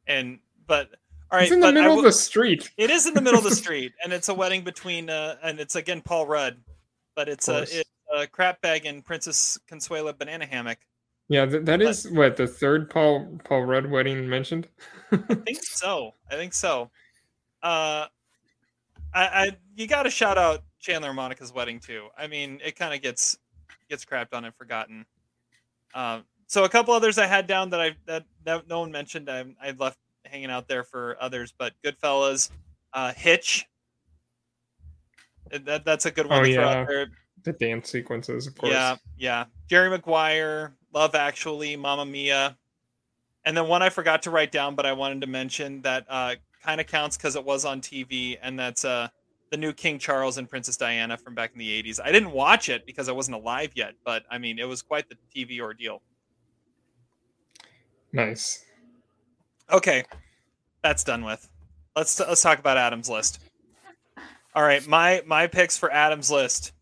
and 0.08 0.40
but 0.66 0.90
all 1.32 1.38
right, 1.38 1.44
it's 1.44 1.52
in 1.52 1.60
the 1.60 1.72
middle 1.72 1.98
of 1.98 2.04
the 2.04 2.12
street. 2.12 2.72
It 2.78 2.90
is 2.90 3.06
in 3.06 3.14
the 3.14 3.22
middle 3.22 3.38
of 3.38 3.44
the 3.44 3.56
street, 3.56 3.94
and 4.04 4.12
it's 4.12 4.30
a 4.30 4.34
wedding 4.34 4.64
between 4.64 5.10
uh, 5.10 5.36
and 5.44 5.60
it's 5.60 5.76
again 5.76 6.02
Paul 6.02 6.26
Rudd, 6.26 6.58
but 7.16 7.30
it's 7.30 7.48
a, 7.48 7.62
it's 7.62 7.84
a 8.14 8.28
crap 8.28 8.62
bag 8.62 8.86
and 8.86 9.04
Princess 9.04 9.60
Consuela 9.70 10.18
banana 10.18 10.46
hammock. 10.46 10.80
Yeah, 11.28 11.46
th- 11.46 11.66
that 11.66 11.82
is 11.82 12.04
but, 12.04 12.14
what 12.14 12.38
the 12.38 12.48
third 12.48 12.90
Paul 12.90 13.40
Paul 13.44 13.64
Rudd 13.64 13.90
wedding 13.90 14.28
mentioned. 14.28 14.68
I 15.12 15.18
think 15.46 15.64
so. 15.64 16.16
I 16.30 16.36
think 16.36 16.54
so. 16.54 16.90
Uh, 17.62 18.08
I, 19.14 19.26
I 19.26 19.58
you 19.76 19.88
got 19.88 20.04
to 20.04 20.10
shout 20.10 20.38
out 20.38 20.64
Chandler 20.80 21.10
and 21.10 21.16
Monica's 21.16 21.54
wedding 21.54 21.80
too. 21.80 22.08
I 22.18 22.28
mean, 22.28 22.60
it 22.66 22.76
kind 22.76 22.94
of 22.94 23.02
gets 23.02 23.38
gets 23.90 24.06
crapped 24.06 24.34
on 24.34 24.46
and 24.46 24.56
forgotten. 24.56 25.06
Um, 25.94 26.24
so 26.48 26.64
a 26.64 26.70
couple 26.70 26.94
others 26.94 27.18
I 27.20 27.28
had 27.28 27.46
down 27.46 27.70
that 27.72 27.82
I 27.82 27.96
that, 28.08 28.26
that 28.46 28.68
no 28.68 28.80
one 28.80 28.92
mentioned. 28.92 29.30
I 29.30 29.46
I 29.62 29.72
left 29.78 30.00
hanging 30.26 30.50
out 30.50 30.68
there 30.68 30.84
for 30.84 31.16
others, 31.22 31.54
but 31.58 31.74
Goodfellas, 31.84 32.50
uh, 32.94 33.14
Hitch. 33.14 33.68
That 35.52 35.86
that's 35.86 36.06
a 36.06 36.12
good 36.12 36.28
one 36.28 36.40
oh, 36.40 36.44
to 36.44 36.50
yeah. 36.50 36.56
throw 36.56 36.68
out 36.68 36.88
there. 36.88 37.08
The 37.44 37.54
dance 37.54 37.90
sequences, 37.90 38.48
of 38.48 38.58
course. 38.58 38.72
Yeah, 38.72 38.96
yeah. 39.18 39.46
Jerry 39.70 39.90
Maguire, 39.90 40.74
Love 40.94 41.16
Actually, 41.16 41.76
Mamma 41.76 42.06
Mia. 42.06 42.58
And 43.46 43.56
then 43.56 43.68
one 43.68 43.82
I 43.82 43.90
forgot 43.90 44.24
to 44.24 44.32
write 44.32 44.52
down, 44.52 44.76
but 44.76 44.86
I 44.86 44.94
wanted 44.94 45.22
to 45.22 45.28
mention 45.28 45.82
that 45.84 46.06
uh, 46.10 46.36
kind 46.64 46.82
of 46.82 46.88
counts 46.88 47.18
because 47.18 47.36
it 47.36 47.44
was 47.44 47.66
on 47.66 47.82
TV, 47.82 48.38
and 48.42 48.60
that's 48.60 48.84
uh, 48.84 49.08
the 49.52 49.58
new 49.58 49.74
King 49.74 49.98
Charles 49.98 50.38
and 50.38 50.50
Princess 50.50 50.78
Diana 50.78 51.18
from 51.18 51.36
back 51.36 51.52
in 51.54 51.60
the 51.60 51.84
80s. 51.84 52.00
I 52.04 52.12
didn't 52.12 52.32
watch 52.32 52.70
it 52.70 52.86
because 52.86 53.10
I 53.10 53.12
wasn't 53.12 53.38
alive 53.38 53.72
yet, 53.76 53.96
but 54.04 54.24
I 54.30 54.38
mean, 54.38 54.60
it 54.60 54.68
was 54.68 54.82
quite 54.82 55.06
the 55.10 55.16
TV 55.34 55.60
ordeal. 55.62 56.02
Nice. 58.12 58.66
Okay, 59.72 60.04
that's 60.84 61.04
done 61.04 61.24
with. 61.24 61.48
Let's 61.96 62.20
let's 62.20 62.42
talk 62.42 62.60
about 62.60 62.78
Adam's 62.78 63.10
list. 63.10 63.40
All 64.56 64.64
right, 64.64 64.86
my 64.88 65.22
my 65.26 65.48
picks 65.48 65.78
for 65.78 65.92
Adam's 65.92 66.32
list. 66.32 66.74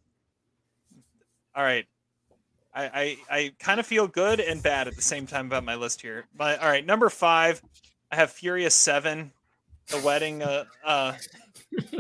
All 1.58 1.64
right, 1.64 1.88
I 2.76 2.86
I, 2.86 3.18
I 3.32 3.52
kind 3.58 3.80
of 3.80 3.88
feel 3.88 4.08
good 4.08 4.40
and 4.40 4.62
bad 4.62 4.88
at 4.88 4.96
the 4.96 5.02
same 5.02 5.26
time 5.26 5.48
about 5.48 5.64
my 5.64 5.74
list 5.74 6.04
here. 6.04 6.28
But 6.36 6.62
all 6.62 6.70
right, 6.70 6.86
number 6.86 7.10
five, 7.10 7.64
I 8.12 8.16
have 8.16 8.30
Furious 8.30 8.76
Seven, 8.76 9.32
the 9.88 10.00
wedding. 10.02 10.44
Uh, 10.44 10.66
uh, 10.86 11.14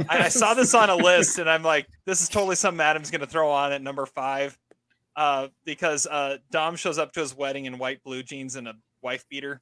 I, 0.07 0.25
I 0.25 0.29
saw 0.29 0.53
this 0.53 0.75
on 0.75 0.91
a 0.91 0.95
list 0.95 1.39
and 1.39 1.49
I'm 1.49 1.63
like, 1.63 1.87
this 2.05 2.21
is 2.21 2.29
totally 2.29 2.55
something 2.55 2.79
Adam's 2.79 3.09
going 3.09 3.21
to 3.21 3.27
throw 3.27 3.49
on 3.49 3.71
at 3.71 3.81
number 3.81 4.05
five, 4.05 4.55
uh, 5.15 5.47
because 5.65 6.05
uh, 6.05 6.37
Dom 6.51 6.75
shows 6.75 6.99
up 6.99 7.11
to 7.13 7.19
his 7.21 7.35
wedding 7.35 7.65
in 7.65 7.79
white 7.79 8.03
blue 8.03 8.21
jeans 8.21 8.57
and 8.57 8.67
a 8.67 8.75
wife 9.01 9.25
beater. 9.27 9.59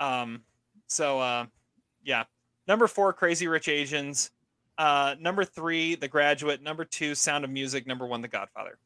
Um, 0.00 0.42
so 0.88 1.20
uh, 1.20 1.46
yeah, 2.04 2.24
number 2.66 2.88
four, 2.88 3.12
Crazy 3.12 3.46
Rich 3.46 3.68
Asians. 3.68 4.32
Uh, 4.78 5.14
number 5.20 5.44
three, 5.44 5.94
The 5.94 6.08
Graduate. 6.08 6.60
Number 6.60 6.84
two, 6.84 7.14
Sound 7.14 7.44
of 7.44 7.50
Music. 7.50 7.86
Number 7.86 8.04
one, 8.04 8.20
The 8.20 8.26
Godfather. 8.26 8.78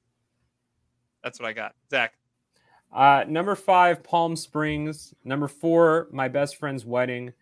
That's 1.27 1.41
what 1.41 1.49
I 1.49 1.53
got. 1.55 1.75
Zach. 1.91 2.13
Uh, 2.95 3.25
number 3.27 3.57
five, 3.57 4.05
Palm 4.05 4.37
Springs. 4.37 5.13
Number 5.25 5.49
four, 5.49 6.07
My 6.13 6.29
Best 6.29 6.55
Friend's 6.55 6.87
Wedding. 6.87 7.33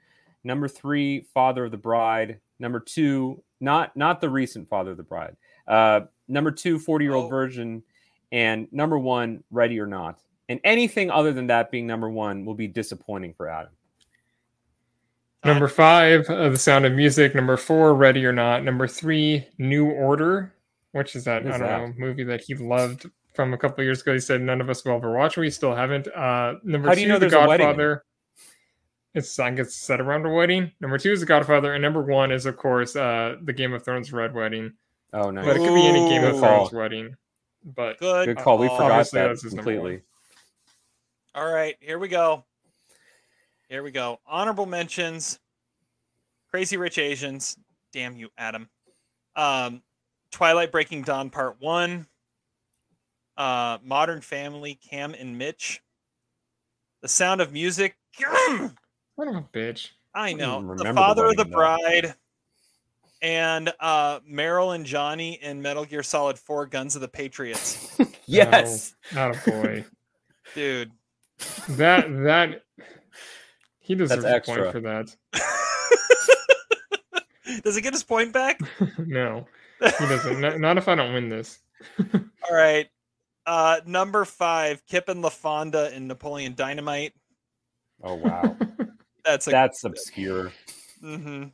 Number 0.43 0.69
three, 0.69 1.27
Father 1.35 1.67
of 1.67 1.71
the 1.71 1.77
Bride. 1.77 2.41
Number 2.59 2.81
two, 2.81 3.43
not 3.61 3.95
not 3.95 4.23
the 4.23 4.31
recent 4.31 4.71
Father 4.71 4.93
of 4.93 4.97
the 4.97 5.03
Bride. 5.03 5.37
Uh, 5.69 6.01
number 6.29 6.51
two, 6.51 6.79
40 6.79 7.05
year 7.05 7.13
old 7.13 7.27
Oh. 7.27 7.29
virgin. 7.29 7.83
And 8.33 8.69
number 8.73 8.99
one, 8.99 9.45
Ready 9.51 9.79
or 9.79 9.87
Not. 9.87 10.19
And 10.49 10.61
anything 10.65 11.11
other 11.11 11.35
than 11.35 11.49
that 11.49 11.71
being 11.71 11.87
number 11.87 12.09
one 12.09 12.47
will 12.47 12.55
be 12.55 12.67
disappointing 12.69 13.35
for 13.35 13.51
Adam. 13.51 13.73
Number 15.45 15.69
five, 15.69 16.25
uh, 16.31 16.49
The 16.49 16.57
Sound 16.57 16.87
of 16.87 16.95
Music. 16.95 17.35
Number 17.35 17.59
four, 17.59 17.93
Ready 17.95 18.25
or 18.25 18.33
Not. 18.33 18.65
Number 18.65 18.89
three, 18.89 19.47
New 19.59 19.91
Order, 19.91 20.55
which 20.93 21.15
is 21.15 21.25
that 21.25 21.43
I 21.47 21.51
don't 21.51 21.61
that? 21.61 21.81
know 21.83 21.95
movie 21.99 22.25
that 22.25 22.41
he 22.41 22.55
loved 22.55 23.11
from 23.35 23.53
a 23.53 23.59
couple 23.59 23.81
of 23.81 23.85
years 23.85 24.01
ago. 24.03 24.13
He 24.15 24.21
said 24.21 24.41
none 24.41 24.61
of 24.61 24.71
us 24.71 24.85
will 24.85 24.93
ever 24.97 25.13
watch. 25.13 25.37
We 25.37 25.51
still 25.51 25.75
haven't. 25.75 26.09
Uh, 26.09 26.55
number 26.63 26.89
How 26.89 26.95
two, 26.95 27.01
do 27.01 27.03
you 27.03 27.09
know 27.09 27.15
The 27.19 27.29
there's 27.29 27.33
a 27.33 27.47
wedding 27.47 27.67
in 27.67 27.71
it? 27.71 27.77
Godfather. 27.77 28.05
It's 29.15 29.39
I 29.39 29.51
guess 29.51 29.75
set 29.75 30.01
around 30.01 30.27
a 30.27 30.31
wedding. 30.31 30.73
Number 30.81 30.99
two 30.99 31.13
is 31.13 31.21
The 31.21 31.27
Godfather, 31.27 31.75
and 31.75 31.83
number 31.83 32.03
one 32.03 32.33
is 32.33 32.47
of 32.47 32.57
course 32.57 32.97
uh, 32.97 33.37
the 33.43 33.53
Game 33.53 33.73
of 33.73 33.85
Thrones 33.85 34.13
Red 34.13 34.35
Wedding. 34.35 34.73
Oh, 35.13 35.31
nice. 35.31 35.45
But 35.45 35.57
it 35.57 35.61
could 35.61 35.75
be 35.75 35.87
any 35.87 36.09
Game 36.09 36.25
of 36.25 36.39
Thrones 36.39 36.71
call. 36.71 36.79
wedding. 36.81 37.15
But 37.65 37.99
Good. 37.99 38.27
Good 38.27 38.39
call. 38.39 38.59
We 38.59 38.67
call. 38.67 38.79
forgot 38.79 39.11
that 39.13 39.29
that's 39.29 39.43
his 39.43 39.55
number 39.55 39.73
completely. 39.73 40.03
All 41.35 41.51
right, 41.53 41.77
here 41.81 41.99
we 41.99 42.09
go. 42.09 42.45
Here 43.69 43.83
we 43.83 43.91
go. 43.91 44.21
Honorable 44.27 44.67
mentions. 44.67 45.39
Crazy 46.51 46.77
Rich 46.77 46.99
Asians. 46.99 47.57
Damn 47.93 48.17
you, 48.17 48.29
Adam. 48.37 48.69
Um, 49.37 49.83
Twilight 50.31 50.71
Breaking 50.73 51.03
Dawn 51.03 51.31
Part 51.31 51.57
One. 51.61 52.07
Uh, 53.37 53.79
Modern 53.83 54.21
Family, 54.21 54.79
Cam 54.89 55.15
and 55.15 55.37
Mitch. 55.39 55.81
The 57.03 57.09
Sound 57.09 57.41
of 57.41 57.53
Music. 57.53 57.97
What 59.17 59.29
a 59.29 59.45
bitch. 59.57 59.91
I 60.13 60.33
know. 60.33 60.57
even 60.57 60.67
The 60.67 60.73
remember 60.75 60.85
the 60.85 60.95
Father 60.95 61.27
of 61.27 61.37
the 61.37 61.45
wedding 61.45 61.51
that. 61.51 62.03
Bride. 62.03 62.15
And 63.23 63.73
uh, 63.79 64.19
Meryl 64.21 64.75
and 64.75 64.85
Johnny 64.85 65.35
in 65.41 65.63
Metal 65.63 65.85
Gear 65.85 66.03
Solid 66.03 66.37
4 66.37 66.67
Guns 66.67 66.97
of 66.97 67.01
the 67.01 67.09
Patriots. 67.09 67.97
Yes. 68.27 68.95
Not 69.15 69.37
a 69.37 69.51
boy. 69.51 69.85
Dude. 70.55 70.91
that 71.69 72.07
that 72.25 72.63
he 73.81 73.95
deserves 73.95 74.25
a 74.25 74.41
point 74.41 74.73
for 74.73 74.81
that. 74.81 75.15
Does 77.63 77.77
he 77.77 77.83
get 77.83 77.93
his 77.93 78.03
point 78.03 78.33
back? 78.33 78.59
no, 78.99 79.47
he 79.79 80.07
doesn't. 80.07 80.41
Not, 80.41 80.59
not 80.59 80.79
if 80.79 80.89
I 80.89 80.95
don't 80.95 81.13
win 81.13 81.29
this. 81.29 81.59
All 81.99 82.57
right. 82.57 82.89
Uh, 83.47 83.81
number 83.87 84.25
five, 84.25 84.85
Kip 84.87 85.09
and 85.09 85.23
LaFawnduh 85.23 85.93
in 85.93 86.07
Napoleon 86.07 86.55
Dynamite. 86.55 87.13
Oh 88.03 88.15
wow. 88.15 88.57
That's 89.25 89.47
a 89.47 89.51
That's 89.51 89.85
obscure. 89.85 90.53
hmm 91.01 91.45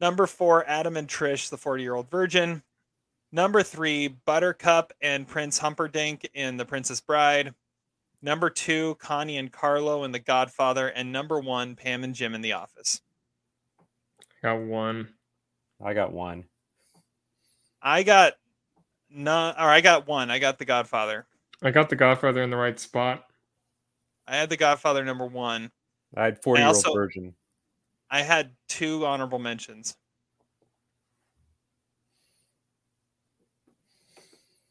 Number 0.00 0.26
four, 0.26 0.64
Adam 0.66 0.96
and 0.96 1.08
Trish, 1.08 1.48
the 1.50 1.56
40 1.56 1.82
year 1.82 1.94
old 1.94 2.10
virgin. 2.10 2.62
Number 3.32 3.62
three, 3.62 4.08
Buttercup 4.08 4.92
and 5.00 5.26
Prince 5.26 5.58
Humperdinck 5.58 6.28
in 6.34 6.56
The 6.56 6.64
Princess 6.64 7.00
Bride. 7.00 7.54
Number 8.22 8.48
two, 8.48 8.96
Connie 8.96 9.38
and 9.38 9.52
Carlo 9.52 10.04
in 10.04 10.12
The 10.12 10.18
Godfather. 10.18 10.88
And 10.88 11.12
number 11.12 11.40
one, 11.40 11.76
Pam 11.76 12.04
and 12.04 12.14
Jim 12.14 12.34
in 12.34 12.42
The 12.42 12.52
Office. 12.52 13.00
Got 14.42 14.60
one. 14.60 15.08
I 15.84 15.94
got 15.94 16.12
one. 16.12 16.44
I 17.82 18.02
got 18.02 18.34
none, 19.14 19.54
or 19.56 19.68
I 19.68 19.80
got 19.80 20.06
one. 20.06 20.30
I 20.30 20.38
got 20.38 20.58
The 20.58 20.64
Godfather. 20.64 21.26
I 21.62 21.70
got 21.70 21.88
the 21.88 21.96
Godfather 21.96 22.42
in 22.42 22.50
the 22.50 22.56
right 22.56 22.78
spot. 22.78 23.24
I 24.26 24.36
had 24.36 24.50
The 24.50 24.56
Godfather 24.56 25.04
number 25.04 25.26
one. 25.26 25.70
I 26.16 26.24
had 26.24 26.42
40 26.42 26.60
year 26.60 26.68
old 26.68 26.76
also- 26.76 26.94
virgin. 26.94 27.34
I 28.10 28.22
had 28.22 28.52
two 28.68 29.04
honorable 29.06 29.38
mentions. 29.38 29.96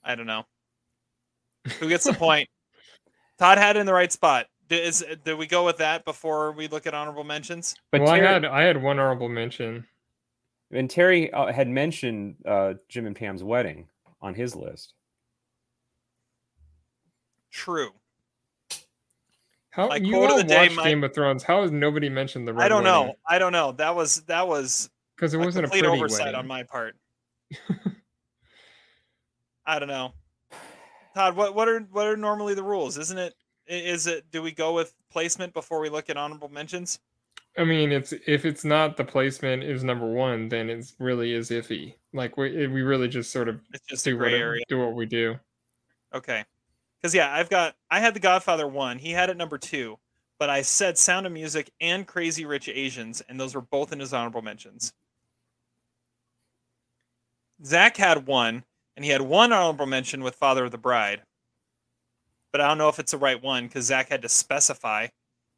I 0.03 0.15
don't 0.15 0.27
know. 0.27 0.45
Who 1.79 1.89
gets 1.89 2.03
the 2.05 2.13
point? 2.13 2.47
Todd 3.39 3.57
had 3.57 3.75
it 3.75 3.79
in 3.79 3.85
the 3.85 3.93
right 3.93 4.11
spot. 4.11 4.47
Did, 4.69 4.85
is, 4.85 5.05
did 5.23 5.37
we 5.37 5.45
go 5.47 5.65
with 5.65 5.77
that 5.77 6.05
before 6.05 6.51
we 6.51 6.67
look 6.67 6.87
at 6.87 6.93
honorable 6.93 7.23
mentions? 7.23 7.75
But 7.91 8.01
well, 8.01 8.13
Terry, 8.15 8.27
I 8.27 8.31
had 8.33 8.45
I 8.45 8.61
had 8.61 8.81
one 8.81 8.99
honorable 8.99 9.29
mention. 9.29 9.85
and 10.71 10.89
Terry 10.89 11.31
uh, 11.33 11.51
had 11.51 11.67
mentioned 11.67 12.35
uh, 12.45 12.75
Jim 12.89 13.05
and 13.05 13.15
Pam's 13.15 13.43
wedding 13.43 13.87
on 14.23 14.33
his 14.33 14.55
list. 14.55 14.93
True. 17.51 17.91
How 19.69 19.89
My 19.89 19.97
you 19.97 20.13
quote 20.13 20.25
of 20.25 20.31
all 20.31 20.37
the 20.37 20.43
day 20.43 20.63
watched 20.63 20.75
might- 20.77 20.83
Game 20.85 21.03
of 21.03 21.13
Thrones? 21.13 21.43
How 21.43 21.61
has 21.61 21.71
nobody 21.71 22.09
mentioned 22.09 22.47
the? 22.47 22.53
Red 22.53 22.65
I 22.65 22.69
don't 22.69 22.83
know. 22.83 23.13
I 23.27 23.37
don't 23.37 23.51
know. 23.51 23.73
That 23.73 23.95
was 23.95 24.21
that 24.23 24.47
was 24.47 24.89
because 25.15 25.33
it 25.33 25.37
a 25.37 25.39
wasn't 25.39 25.65
a 25.65 25.67
complete 25.67 25.83
pretty 25.83 25.97
oversight 25.99 26.25
wedding. 26.25 26.35
on 26.39 26.47
my 26.47 26.63
part. 26.63 26.95
I 29.65 29.79
don't 29.79 29.87
know. 29.87 30.13
Todd, 31.15 31.35
what 31.35 31.53
what 31.55 31.67
are 31.67 31.79
what 31.91 32.07
are 32.07 32.17
normally 32.17 32.53
the 32.55 32.63
rules? 32.63 32.97
Isn't 32.97 33.17
it? 33.17 33.33
Is 33.67 34.07
it? 34.07 34.29
Do 34.31 34.41
we 34.41 34.51
go 34.51 34.73
with 34.73 34.93
placement 35.11 35.53
before 35.53 35.79
we 35.79 35.89
look 35.89 36.09
at 36.09 36.17
honorable 36.17 36.49
mentions? 36.49 36.99
I 37.57 37.63
mean, 37.65 37.91
it's 37.91 38.13
if 38.25 38.45
it's 38.45 38.65
not 38.65 38.97
the 38.97 39.03
placement 39.05 39.63
is 39.63 39.83
number 39.83 40.07
one, 40.07 40.49
then 40.49 40.69
it's 40.69 40.95
really 40.99 41.33
is 41.33 41.49
iffy. 41.51 41.95
Like 42.11 42.35
we 42.37 42.67
we 42.67 42.81
really 42.81 43.07
just 43.07 43.31
sort 43.31 43.47
of 43.47 43.59
It's 43.73 43.85
just 43.85 44.05
do 44.05 44.17
what 44.17 44.33
area. 44.33 44.63
do 44.67 44.79
what 44.79 44.95
we 44.95 45.05
do. 45.05 45.39
Okay. 46.13 46.43
Because 47.01 47.13
yeah, 47.13 47.33
I've 47.33 47.49
got 47.49 47.75
I 47.91 47.99
had 47.99 48.13
The 48.15 48.19
Godfather 48.19 48.67
one. 48.67 48.97
He 48.97 49.11
had 49.11 49.29
it 49.29 49.37
number 49.37 49.57
two, 49.57 49.99
but 50.39 50.49
I 50.49 50.61
said 50.63 50.97
Sound 50.97 51.25
of 51.25 51.31
Music 51.31 51.71
and 51.79 52.07
Crazy 52.07 52.45
Rich 52.45 52.69
Asians, 52.69 53.21
and 53.29 53.39
those 53.39 53.53
were 53.53 53.61
both 53.61 53.91
in 53.91 53.99
his 53.99 54.13
honorable 54.13 54.41
mentions. 54.41 54.93
Zach 57.63 57.97
had 57.97 58.25
one, 58.25 58.63
and 58.95 59.05
he 59.05 59.11
had 59.11 59.21
one 59.21 59.53
honorable 59.53 59.85
mention 59.85 60.23
with 60.23 60.35
Father 60.35 60.65
of 60.65 60.71
the 60.71 60.77
Bride. 60.77 61.21
But 62.51 62.61
I 62.61 62.67
don't 62.67 62.77
know 62.77 62.89
if 62.89 62.99
it's 62.99 63.11
the 63.11 63.17
right 63.17 63.41
one 63.41 63.67
because 63.67 63.85
Zach 63.85 64.09
had 64.09 64.21
to 64.23 64.29
specify. 64.29 65.07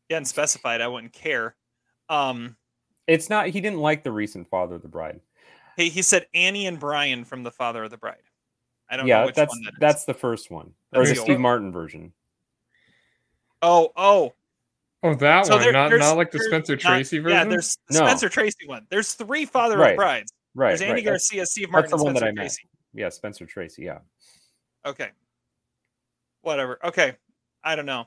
He 0.08 0.14
hadn't 0.14 0.26
specified, 0.28 0.82
I 0.82 0.88
wouldn't 0.88 1.14
care. 1.14 1.56
Um, 2.10 2.56
It's 3.08 3.30
not. 3.30 3.48
He 3.48 3.62
didn't 3.62 3.80
like 3.80 4.04
the 4.04 4.12
recent 4.12 4.48
Father 4.50 4.76
of 4.76 4.82
the 4.82 4.88
Bride. 4.88 5.20
he, 5.78 5.90
he 5.90 6.02
said 6.02 6.28
Annie 6.34 6.68
and 6.68 6.80
Brian 6.80 7.24
from 7.26 7.44
The 7.44 7.52
Father 7.52 7.84
of 7.84 7.92
the 7.92 7.98
Bride. 7.98 8.18
I 8.90 8.98
don't 8.98 9.08
know 9.08 9.16
Yeah, 9.20 9.26
which 9.26 9.36
that's 9.36 9.54
one 9.56 9.64
that 9.64 9.74
is. 9.74 9.80
that's 9.80 10.06
the 10.06 10.14
first 10.14 10.52
one, 10.52 10.74
or 10.94 11.04
the 11.04 11.10
the 11.10 11.16
Steve 11.16 11.30
old- 11.32 11.40
Martin 11.42 11.72
version. 11.72 12.14
Oh, 13.62 13.92
oh, 13.96 14.34
Oh, 15.04 15.14
that 15.16 15.46
So 15.46 15.56
one, 15.56 15.62
there- 15.64 15.72
not 15.72 15.92
not 15.92 16.18
like 16.18 16.32
the 16.32 16.40
there's 16.40 16.48
Spencer 16.50 16.74
not- 16.74 16.82
Tracy 16.82 17.20
version. 17.20 17.38
Yeah, 17.38 17.46
there's 17.46 17.78
the 17.90 18.00
No. 18.00 18.06
Spencer 18.08 18.30
Tracy 18.30 18.66
one. 18.68 18.88
There's 18.90 19.14
three 19.14 19.46
Father 19.46 19.76
of 19.76 19.82
Right, 19.82 19.92
the 19.92 19.96
Brides. 19.98 20.34
Right. 20.56 20.70
There's 20.70 20.82
Andy 20.82 20.94
right. 20.94 21.04
That's- 21.06 21.30
Garcia, 21.30 21.46
Steve 21.46 21.70
Martin, 21.72 21.92
That's 21.92 22.02
the 22.02 22.06
one 22.06 22.10
and 22.10 22.16
that 22.16 22.20
Spencer 22.20 22.26
I 22.26 22.42
meant. 22.44 22.50
Tracy. 22.54 22.70
Yeah, 22.94 23.10
Spencer 23.10 23.46
Tracy. 23.46 23.84
Yeah. 23.84 24.00
Okay. 24.86 25.10
Whatever. 26.42 26.80
Okay. 26.86 27.16
I 27.64 27.76
don't 27.76 27.86
know. 27.86 28.06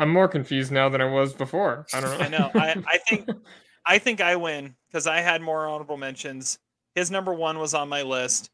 I'm 0.00 0.08
more 0.08 0.28
confused 0.28 0.72
now 0.72 0.88
than 0.88 1.02
I 1.02 1.04
was 1.04 1.34
before. 1.34 1.86
I 1.92 2.00
don't 2.00 2.18
know. 2.18 2.24
I 2.24 2.28
know. 2.28 2.50
I, 2.54 2.82
I 2.86 2.98
think 3.06 3.28
I 3.84 3.98
think 3.98 4.22
I 4.22 4.34
win 4.34 4.74
because 4.88 5.06
I 5.06 5.20
had 5.20 5.42
more 5.42 5.68
honorable 5.68 5.98
mentions. 5.98 6.58
His 6.94 7.10
number 7.10 7.34
one 7.34 7.58
was 7.58 7.74
on 7.74 7.90
my 7.90 8.00
list, 8.00 8.50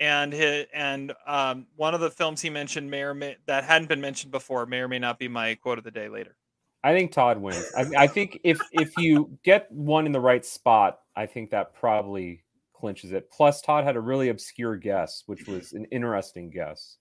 and 0.00 0.32
his, 0.32 0.66
and 0.72 1.12
um, 1.26 1.66
one 1.76 1.94
of 1.94 2.00
the 2.00 2.10
films 2.10 2.40
he 2.40 2.48
mentioned 2.48 2.90
may 2.90 3.02
or 3.02 3.12
may 3.12 3.36
that 3.46 3.64
hadn't 3.64 3.88
been 3.88 4.00
mentioned 4.00 4.32
before 4.32 4.64
may 4.64 4.78
or 4.78 4.88
may 4.88 4.98
not 4.98 5.18
be 5.18 5.28
my 5.28 5.54
quote 5.56 5.76
of 5.76 5.84
the 5.84 5.90
day 5.90 6.08
later. 6.08 6.34
I 6.82 6.94
think 6.94 7.12
Todd 7.12 7.38
wins. 7.38 7.70
I, 7.76 8.04
I 8.04 8.06
think 8.06 8.40
if 8.42 8.58
if 8.72 8.96
you 8.96 9.38
get 9.44 9.70
one 9.70 10.06
in 10.06 10.12
the 10.12 10.20
right 10.20 10.44
spot, 10.44 11.00
I 11.14 11.26
think 11.26 11.50
that 11.50 11.74
probably 11.74 12.44
clinches 12.72 13.12
it. 13.12 13.30
Plus, 13.30 13.60
Todd 13.60 13.84
had 13.84 13.96
a 13.96 14.00
really 14.00 14.30
obscure 14.30 14.76
guess, 14.76 15.22
which 15.26 15.46
was 15.46 15.74
an 15.74 15.84
interesting 15.86 16.48
guess. 16.48 16.96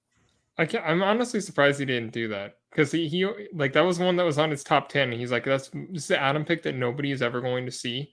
I 0.58 0.66
can't, 0.66 0.84
I'm 0.86 1.04
honestly 1.04 1.40
surprised 1.40 1.80
he 1.80 1.86
didn't 1.86 2.12
do 2.12 2.28
that 2.30 2.56
because 2.72 2.92
he, 2.92 3.08
he 3.08 3.26
like 3.54 3.74
that 3.74 3.82
was 3.86 4.00
one 4.00 4.16
that 4.18 4.24
was 4.26 4.38
on 4.38 4.52
his 4.52 4.64
top 4.64 4.90
ten. 4.90 5.12
He's 5.12 5.32
like, 5.32 5.46
that's 5.46 5.70
this 5.70 6.04
is 6.04 6.08
the 6.08 6.20
Adam 6.22 6.46
pick 6.46 6.64
that 6.64 6.76
nobody 6.76 7.12
is 7.12 7.22
ever 7.22 7.42
going 7.42 7.66
to 7.66 7.72
see. 7.72 8.12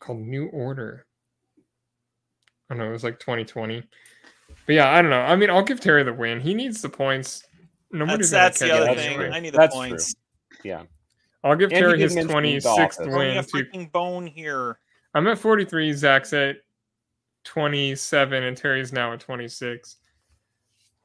Called 0.00 0.20
New 0.20 0.46
Order. 0.48 1.06
I 2.70 2.74
don't 2.74 2.78
know. 2.78 2.88
It 2.88 2.92
was 2.92 3.04
like 3.04 3.18
2020. 3.20 3.82
But 4.66 4.72
yeah, 4.74 4.90
I 4.90 5.00
don't 5.02 5.10
know. 5.10 5.20
I 5.20 5.36
mean, 5.36 5.50
I'll 5.50 5.62
give 5.62 5.80
Terry 5.80 6.02
the 6.02 6.12
win. 6.12 6.40
He 6.40 6.54
needs 6.54 6.82
the 6.82 6.88
points. 6.88 7.44
Nobody's 7.92 8.30
That's, 8.30 8.58
that's 8.58 8.70
the 8.70 8.76
other 8.76 8.90
up 8.90 8.96
thing. 8.96 9.18
to. 9.18 9.30
I 9.30 9.40
need 9.40 9.54
the 9.54 9.58
That's 9.58 9.74
points. 9.74 10.14
true. 10.14 10.70
Yeah. 10.70 10.82
I'll 11.44 11.54
give 11.56 11.70
And 11.70 11.78
Terry 11.78 12.00
his 12.00 12.14
mention 12.16 12.36
26th 12.36 13.16
win. 13.16 13.36
a 13.36 13.42
To, 13.42 13.90
bone 13.92 14.26
here. 14.26 14.78
I'm 15.14 15.26
at 15.28 15.38
43. 15.38 15.92
Zach's 15.92 16.32
at 16.32 16.56
27, 17.44 18.42
and 18.42 18.56
Terry's 18.56 18.92
now 18.92 19.12
at 19.12 19.20
26. 19.20 19.96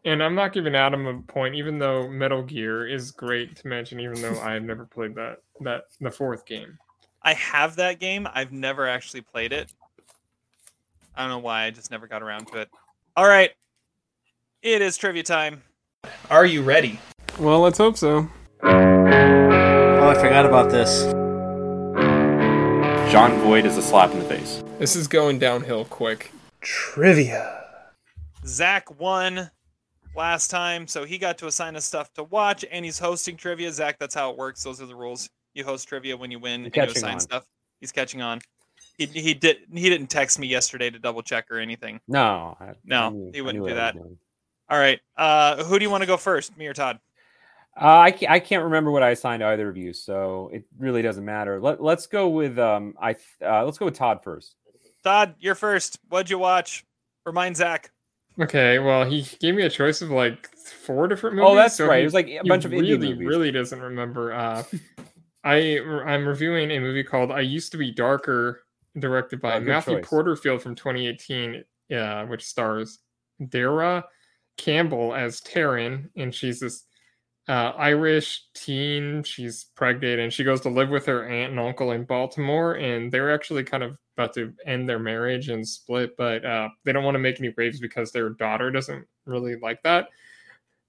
And 0.03 0.23
I'm 0.23 0.33
not 0.33 0.51
giving 0.51 0.75
Adam 0.75 1.05
a 1.05 1.21
point, 1.21 1.53
even 1.55 1.77
though 1.77 2.07
Metal 2.07 2.41
Gear 2.41 2.87
is 2.87 3.11
great 3.11 3.55
to 3.57 3.67
mention, 3.67 3.99
even 3.99 4.19
though 4.21 4.39
I 4.41 4.53
have 4.53 4.63
never 4.63 4.85
played 4.85 5.13
that 5.15 5.37
that 5.59 5.83
the 5.99 6.09
fourth 6.09 6.45
game. 6.45 6.77
I 7.21 7.33
have 7.33 7.75
that 7.75 7.99
game. 7.99 8.27
I've 8.33 8.51
never 8.51 8.87
actually 8.87 9.21
played 9.21 9.53
it. 9.53 9.71
I 11.15 11.21
don't 11.21 11.29
know 11.29 11.39
why. 11.39 11.65
I 11.65 11.71
just 11.71 11.91
never 11.91 12.07
got 12.07 12.23
around 12.23 12.47
to 12.47 12.61
it. 12.61 12.69
All 13.15 13.27
right. 13.27 13.51
It 14.63 14.81
is 14.81 14.97
trivia 14.97 15.21
time. 15.21 15.61
Are 16.31 16.45
you 16.45 16.63
ready? 16.63 16.99
Well, 17.37 17.59
let's 17.59 17.77
hope 17.77 17.97
so. 17.97 18.27
Oh, 18.63 20.09
I 20.09 20.15
forgot 20.15 20.47
about 20.47 20.71
this. 20.71 21.03
Jon 23.11 23.39
Voight 23.41 23.65
is 23.65 23.77
a 23.77 23.81
slap 23.81 24.11
in 24.11 24.19
the 24.19 24.25
face. 24.25 24.63
This 24.79 24.95
is 24.95 25.07
going 25.07 25.37
downhill 25.37 25.85
quick. 25.85 26.31
Trivia. 26.61 27.65
Zach 28.45 28.99
won 28.99 29.51
last 30.15 30.49
time, 30.49 30.87
so 30.87 31.03
he 31.05 31.17
got 31.17 31.37
to 31.39 31.47
assign 31.47 31.75
us 31.75 31.85
stuff 31.85 32.13
to 32.13 32.23
watch, 32.23 32.65
and 32.71 32.83
he's 32.85 32.99
hosting 32.99 33.37
trivia. 33.37 33.71
Zach, 33.71 33.97
that's 33.99 34.15
how 34.15 34.31
it 34.31 34.37
works. 34.37 34.63
Those 34.63 34.81
are 34.81 34.85
the 34.85 34.95
rules. 34.95 35.29
You 35.53 35.63
host 35.63 35.87
trivia 35.87 36.15
when 36.15 36.31
you 36.31 36.39
win, 36.39 36.65
and 36.65 36.75
you 36.75 36.83
assign 36.83 37.15
on. 37.15 37.19
stuff. 37.19 37.45
He's 37.79 37.91
catching 37.91 38.21
on. 38.21 38.39
He, 38.97 39.05
he 39.05 39.33
did 39.33 39.57
he 39.73 39.89
didn't 39.89 40.07
text 40.07 40.37
me 40.39 40.47
yesterday 40.47 40.89
to 40.89 40.99
double 40.99 41.21
check 41.23 41.49
or 41.49 41.57
anything. 41.59 41.99
No. 42.07 42.55
I, 42.59 42.73
No, 42.85 43.07
I 43.07 43.09
knew- 43.09 43.31
he 43.33 43.41
wouldn't 43.41 43.65
do 43.65 43.71
what 43.73 43.79
I 43.79 43.85
was 43.91 43.93
that. 43.95 44.01
All 44.69 44.79
right. 44.79 44.99
Uh, 45.17 45.63
who 45.63 45.79
do 45.79 45.83
you 45.83 45.89
want 45.89 46.01
to 46.03 46.07
go 46.07 46.17
first, 46.17 46.55
me 46.57 46.67
or 46.67 46.73
Todd? 46.73 46.99
Uh, 47.79 47.97
I 47.99 48.11
can't, 48.11 48.31
I 48.31 48.39
can't 48.39 48.63
remember 48.65 48.91
what 48.91 49.01
I 49.01 49.09
assigned 49.11 49.43
either 49.43 49.67
of 49.69 49.77
you, 49.77 49.93
so 49.93 50.49
it 50.53 50.65
really 50.77 51.01
doesn't 51.01 51.23
matter. 51.25 51.59
Let 51.59 51.81
Let's 51.81 52.05
go 52.07 52.29
with 52.29 52.59
um 52.59 52.95
I 53.01 53.15
uh, 53.43 53.63
let's 53.65 53.77
go 53.77 53.85
with 53.85 53.95
Todd 53.95 54.23
first. 54.23 54.55
Todd, 55.03 55.35
you're 55.39 55.55
first. 55.55 55.97
What'd 56.09 56.29
you 56.29 56.37
watch? 56.37 56.85
Remind 57.25 57.57
Zach. 57.57 57.91
Okay, 58.39 58.79
well, 58.79 59.03
he 59.05 59.23
gave 59.39 59.55
me 59.55 59.63
a 59.63 59.69
choice 59.69 60.01
of 60.01 60.09
like 60.09 60.49
four 60.55 61.07
different 61.07 61.35
movies. 61.35 61.49
Oh, 61.51 61.55
that's 61.55 61.75
so 61.75 61.87
right. 61.87 61.97
he- 61.97 62.01
It 62.01 62.05
was 62.05 62.13
like 62.13 62.27
a 62.27 62.41
bunch 62.43 62.65
of 62.65 62.71
indie 62.71 62.81
really, 62.91 63.09
movies. 63.13 63.27
really 63.27 63.51
doesn't 63.51 63.79
remember. 63.81 64.33
Uh, 64.33 64.63
I 65.43 65.79
I'm 66.05 66.25
reviewing 66.27 66.71
a 66.71 66.79
movie 66.79 67.03
called 67.03 67.31
"I 67.31 67.41
Used 67.41 67.71
to 67.73 67.77
Be 67.77 67.91
Darker," 67.91 68.63
directed 68.97 69.41
by 69.41 69.55
Oh, 69.55 69.59
Matthew 69.59 69.95
choice. 69.97 70.07
Porterfield 70.07 70.61
from 70.61 70.75
2018, 70.75 71.63
uh, 71.95 72.25
which 72.27 72.43
stars 72.45 72.99
Deragh 73.41 74.03
Campbell 74.57 75.13
as 75.15 75.41
Taryn, 75.41 76.09
and 76.15 76.33
she's 76.33 76.59
this 76.59 76.83
uh, 77.51 77.73
Irish 77.77 78.45
teen. 78.53 79.23
She's 79.23 79.65
pregnant, 79.75 80.21
and 80.21 80.31
she 80.31 80.45
goes 80.45 80.61
to 80.61 80.69
live 80.69 80.89
with 80.89 81.05
her 81.07 81.27
aunt 81.27 81.51
and 81.51 81.59
uncle 81.59 81.91
in 81.91 82.05
Baltimore, 82.05 82.75
and 82.75 83.11
they're 83.11 83.33
actually 83.33 83.65
kind 83.65 83.83
of 83.83 83.97
about 84.15 84.33
to 84.35 84.53
end 84.65 84.87
their 84.87 84.99
marriage 84.99 85.49
and 85.49 85.67
split, 85.67 86.15
but 86.15 86.45
uh, 86.45 86.69
they 86.85 86.93
don't 86.93 87.03
want 87.03 87.15
to 87.15 87.19
make 87.19 87.41
any 87.41 87.53
waves 87.57 87.81
because 87.81 88.13
their 88.13 88.29
daughter 88.29 88.71
doesn't 88.71 89.05
really 89.25 89.57
like 89.57 89.83
that. 89.83 90.07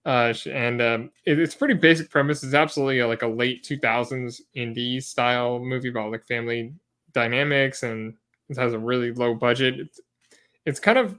Uh, 0.05 0.33
and 0.49 0.81
um, 0.81 1.11
it, 1.27 1.41
it's 1.41 1.55
pretty 1.57 1.75
basic 1.75 2.09
premise. 2.09 2.45
It's 2.45 2.55
absolutely 2.55 3.01
a, 3.01 3.09
like 3.09 3.23
a 3.23 3.29
late 3.29 3.65
2000s 3.65 4.41
indie 4.57 5.03
style 5.03 5.59
movie 5.59 5.89
about 5.89 6.13
like 6.13 6.25
family 6.27 6.75
dynamics, 7.13 7.83
and 7.83 8.15
it 8.49 8.57
has 8.57 8.73
a 8.73 8.79
really 8.79 9.13
low 9.13 9.35
budget. 9.35 9.81
It's, 9.81 10.01
it's 10.65 10.81
kind 10.81 10.99
of 10.99 11.19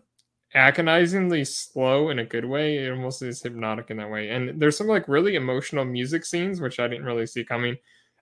agonizingly 0.53 1.45
slow 1.45 2.09
in 2.09 2.19
a 2.19 2.25
good 2.25 2.45
way. 2.45 2.77
It 2.77 2.91
almost 2.91 3.21
is 3.21 3.41
hypnotic 3.41 3.89
in 3.89 3.97
that 3.97 4.09
way. 4.11 4.29
And 4.29 4.59
there's 4.61 4.77
some 4.77 4.87
like 4.87 5.07
really 5.07 5.35
emotional 5.35 5.85
music 5.85 6.25
scenes, 6.25 6.61
which 6.61 6.79
I 6.79 6.87
didn't 6.87 7.05
really 7.05 7.25
see 7.25 7.43
coming. 7.43 7.77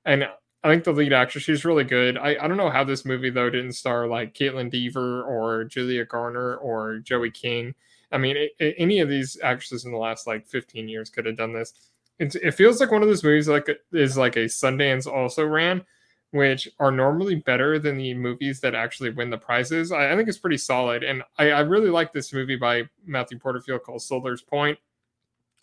And 0.06 0.26
I 0.64 0.70
think 0.70 0.84
the 0.84 0.92
lead 0.94 1.14
actress, 1.14 1.44
she's 1.44 1.66
really 1.66 1.84
good. 1.84 2.18
I, 2.18 2.38
I 2.42 2.48
don't 2.48 2.58
know 2.58 2.70
how 2.70 2.84
this 2.84 3.06
movie 3.06 3.30
though 3.30 3.50
didn't 3.50 3.74
star 3.74 4.08
like 4.08 4.34
Kaitlyn 4.34 4.72
Dever 4.72 5.24
or 5.24 5.64
Julia 5.66 6.06
Garner 6.06 6.56
or 6.58 7.00
Joey 7.00 7.32
King. 7.32 7.74
I 8.12 8.18
mean, 8.18 8.38
a- 8.38 8.52
a- 8.60 8.74
any 8.78 9.00
of 9.00 9.10
these 9.10 9.38
actresses 9.42 9.86
in 9.86 9.92
the 9.92 9.98
last 9.98 10.28
like 10.28 10.48
15 10.48 10.88
years 10.88 11.10
could 11.10 11.26
have 11.26 11.38
done 11.38 11.54
this. 11.54 11.74
It 12.20 12.52
feels 12.54 12.80
like 12.80 12.92
one 12.92 13.02
of 13.02 13.08
those 13.08 13.24
movies 13.24 13.48
like 13.50 13.68
is 13.92 14.16
like 14.16 14.36
a 14.36 14.42
Sundance 14.46 15.08
also 15.12 15.44
ran, 15.44 15.84
which 16.32 16.68
are 16.80 16.92
normally 16.92 17.36
better 17.36 17.78
than 17.78 17.98
the 17.98 18.14
movies 18.14 18.60
that 18.62 18.74
actually 18.74 19.10
win 19.10 19.30
the 19.30 19.38
prizes. 19.38 19.92
I, 19.92 20.12
I 20.12 20.16
think 20.16 20.30
it's 20.30 20.38
pretty 20.38 20.58
solid, 20.58 21.04
and 21.04 21.24
I, 21.38 21.52
I 21.52 21.60
really 21.62 21.90
like 21.90 22.14
this 22.14 22.34
movie 22.34 22.56
by 22.56 22.84
Matthew 23.06 23.38
Porterfield 23.38 23.84
called 23.84 24.02
Sollers 24.02 24.42
Point. 24.42 24.80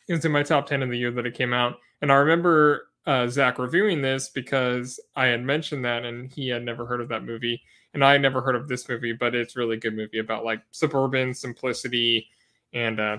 It's 0.08 0.24
in 0.24 0.32
my 0.32 0.42
top 0.42 0.66
10 0.66 0.82
of 0.82 0.90
the 0.90 0.98
year 0.98 1.10
that 1.10 1.26
it 1.26 1.34
came 1.34 1.52
out, 1.52 1.78
and 2.02 2.12
I 2.12 2.16
remember 2.16 2.88
uh, 3.06 3.26
Zach 3.26 3.58
reviewing 3.58 4.02
this 4.02 4.28
because 4.28 5.00
I 5.16 5.26
had 5.26 5.42
mentioned 5.42 5.84
that, 5.84 6.04
and 6.04 6.30
he 6.30 6.48
had 6.48 6.62
never 6.62 6.84
heard 6.84 7.00
of 7.00 7.08
that 7.08 7.24
movie, 7.24 7.62
and 7.94 8.04
I 8.04 8.12
had 8.12 8.22
never 8.22 8.42
heard 8.42 8.56
of 8.56 8.68
this 8.68 8.88
movie, 8.88 9.12
but 9.14 9.34
it's 9.34 9.56
really 9.56 9.78
good 9.78 9.96
movie 9.96 10.18
about 10.18 10.44
like 10.44 10.62
suburban 10.70 11.32
simplicity, 11.32 12.28
and 12.74 13.00
uh, 13.00 13.18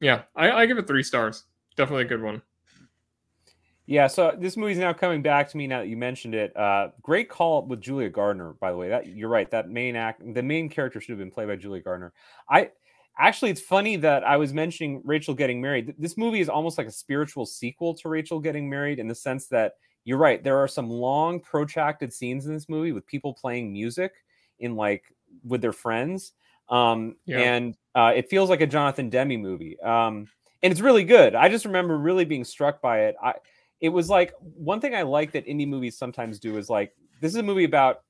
yeah, 0.00 0.22
I, 0.34 0.50
I 0.50 0.66
give 0.66 0.78
it 0.78 0.86
three 0.86 1.02
stars. 1.02 1.44
Definitely 1.76 2.04
a 2.04 2.08
good 2.08 2.22
one. 2.22 2.42
Yeah, 3.90 4.06
so 4.06 4.36
this 4.38 4.58
movie's 4.58 4.76
now 4.76 4.92
coming 4.92 5.22
back 5.22 5.48
to 5.48 5.56
me 5.56 5.66
now 5.66 5.78
that 5.78 5.88
you 5.88 5.96
mentioned 5.96 6.34
it. 6.34 6.54
Uh, 6.54 6.88
great 7.00 7.30
call 7.30 7.64
with 7.66 7.80
Julia 7.80 8.10
Garner, 8.10 8.52
by 8.60 8.70
the 8.70 8.76
way. 8.76 8.90
That 8.90 9.06
you're 9.06 9.30
right. 9.30 9.50
That 9.50 9.70
main 9.70 9.96
act, 9.96 10.20
the 10.34 10.42
main 10.42 10.68
character 10.68 11.00
should 11.00 11.12
have 11.12 11.18
been 11.18 11.30
played 11.30 11.48
by 11.48 11.56
Julia 11.56 11.80
Garner. 11.80 12.12
I 12.50 12.68
actually, 13.18 13.50
it's 13.50 13.62
funny 13.62 13.96
that 13.96 14.24
I 14.24 14.36
was 14.36 14.52
mentioning 14.52 15.00
Rachel 15.06 15.32
getting 15.32 15.62
married. 15.62 15.94
This 15.98 16.18
movie 16.18 16.40
is 16.40 16.50
almost 16.50 16.76
like 16.76 16.86
a 16.86 16.90
spiritual 16.92 17.46
sequel 17.46 17.94
to 17.94 18.10
Rachel 18.10 18.40
getting 18.40 18.68
married 18.68 18.98
in 18.98 19.08
the 19.08 19.14
sense 19.14 19.46
that 19.46 19.76
you're 20.04 20.18
right. 20.18 20.44
There 20.44 20.58
are 20.58 20.68
some 20.68 20.90
long, 20.90 21.40
protracted 21.40 22.12
scenes 22.12 22.44
in 22.44 22.52
this 22.52 22.68
movie 22.68 22.92
with 22.92 23.06
people 23.06 23.32
playing 23.32 23.72
music 23.72 24.12
in 24.58 24.76
like 24.76 25.04
with 25.44 25.62
their 25.62 25.72
friends, 25.72 26.32
um, 26.68 27.16
Yeah. 27.24 27.38
and 27.38 27.74
uh, 27.94 28.12
it 28.14 28.28
feels 28.28 28.50
like 28.50 28.60
a 28.60 28.66
Jonathan 28.66 29.08
Demme 29.08 29.40
movie. 29.40 29.80
Um, 29.80 30.28
and 30.62 30.70
it's 30.70 30.82
really 30.82 31.04
good. 31.04 31.34
I 31.34 31.48
just 31.48 31.64
remember 31.64 31.96
really 31.96 32.26
being 32.26 32.44
struck 32.44 32.82
by 32.82 33.04
it. 33.04 33.16
I 33.22 33.32
it 33.80 33.88
was 33.88 34.08
like 34.08 34.32
one 34.40 34.80
thing 34.80 34.94
I 34.94 35.02
like 35.02 35.32
that 35.32 35.46
indie 35.46 35.68
movies 35.68 35.96
sometimes 35.96 36.38
do 36.38 36.56
is 36.56 36.68
like 36.68 36.92
this 37.20 37.32
is 37.32 37.36
a 37.36 37.42
movie 37.42 37.64
about 37.64 38.02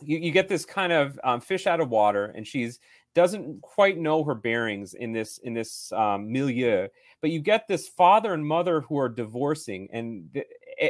you, 0.00 0.18
you 0.18 0.32
get 0.32 0.48
this 0.48 0.64
kind 0.64 0.92
of 0.92 1.18
um, 1.24 1.40
fish 1.40 1.66
out 1.66 1.80
of 1.80 1.88
water 1.88 2.32
and 2.36 2.46
she's 2.46 2.78
doesn't 3.14 3.60
quite 3.60 3.98
know 3.98 4.24
her 4.24 4.34
bearings 4.34 4.94
in 4.94 5.12
this 5.12 5.38
in 5.38 5.54
this 5.54 5.92
um, 5.92 6.30
milieu 6.30 6.88
but 7.20 7.30
you 7.30 7.40
get 7.40 7.68
this 7.68 7.88
father 7.88 8.32
and 8.32 8.46
mother 8.46 8.80
who 8.80 8.98
are 8.98 9.08
divorcing 9.08 9.88
and 9.92 10.42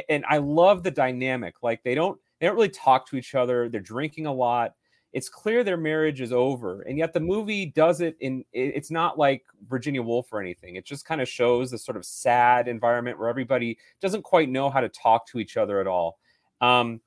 and 0.09 0.23
I 0.29 0.37
love 0.37 0.83
the 0.83 0.91
dynamic 0.91 1.55
like 1.61 1.83
they 1.83 1.95
don't 1.95 2.19
they 2.39 2.47
don't 2.47 2.55
really 2.55 2.69
talk 2.69 3.07
to 3.09 3.17
each 3.17 3.35
other 3.35 3.69
they're 3.69 3.81
drinking 3.81 4.25
a 4.25 4.33
lot 4.33 4.73
it's 5.13 5.29
clear 5.29 5.63
their 5.63 5.77
marriage 5.77 6.19
is 6.19 6.33
over 6.33 6.81
and 6.81 6.97
yet 6.97 7.13
the 7.13 7.19
movie 7.19 7.67
does 7.67 8.01
it 8.01 8.17
in 8.19 8.43
it's 8.51 8.91
not 8.91 9.17
like 9.17 9.43
virginia 9.69 10.01
woolf 10.01 10.33
or 10.33 10.41
anything 10.41 10.75
it 10.75 10.85
just 10.85 11.05
kind 11.05 11.21
of 11.21 11.29
shows 11.29 11.71
this 11.71 11.85
sort 11.85 11.95
of 11.95 12.03
sad 12.03 12.67
environment 12.67 13.17
where 13.17 13.29
everybody 13.29 13.77
doesn't 14.01 14.23
quite 14.23 14.49
know 14.49 14.69
how 14.69 14.81
to 14.81 14.89
talk 14.89 15.25
to 15.27 15.39
each 15.39 15.55
other 15.55 15.79
at 15.79 15.87
all 15.87 16.17
um 16.61 16.99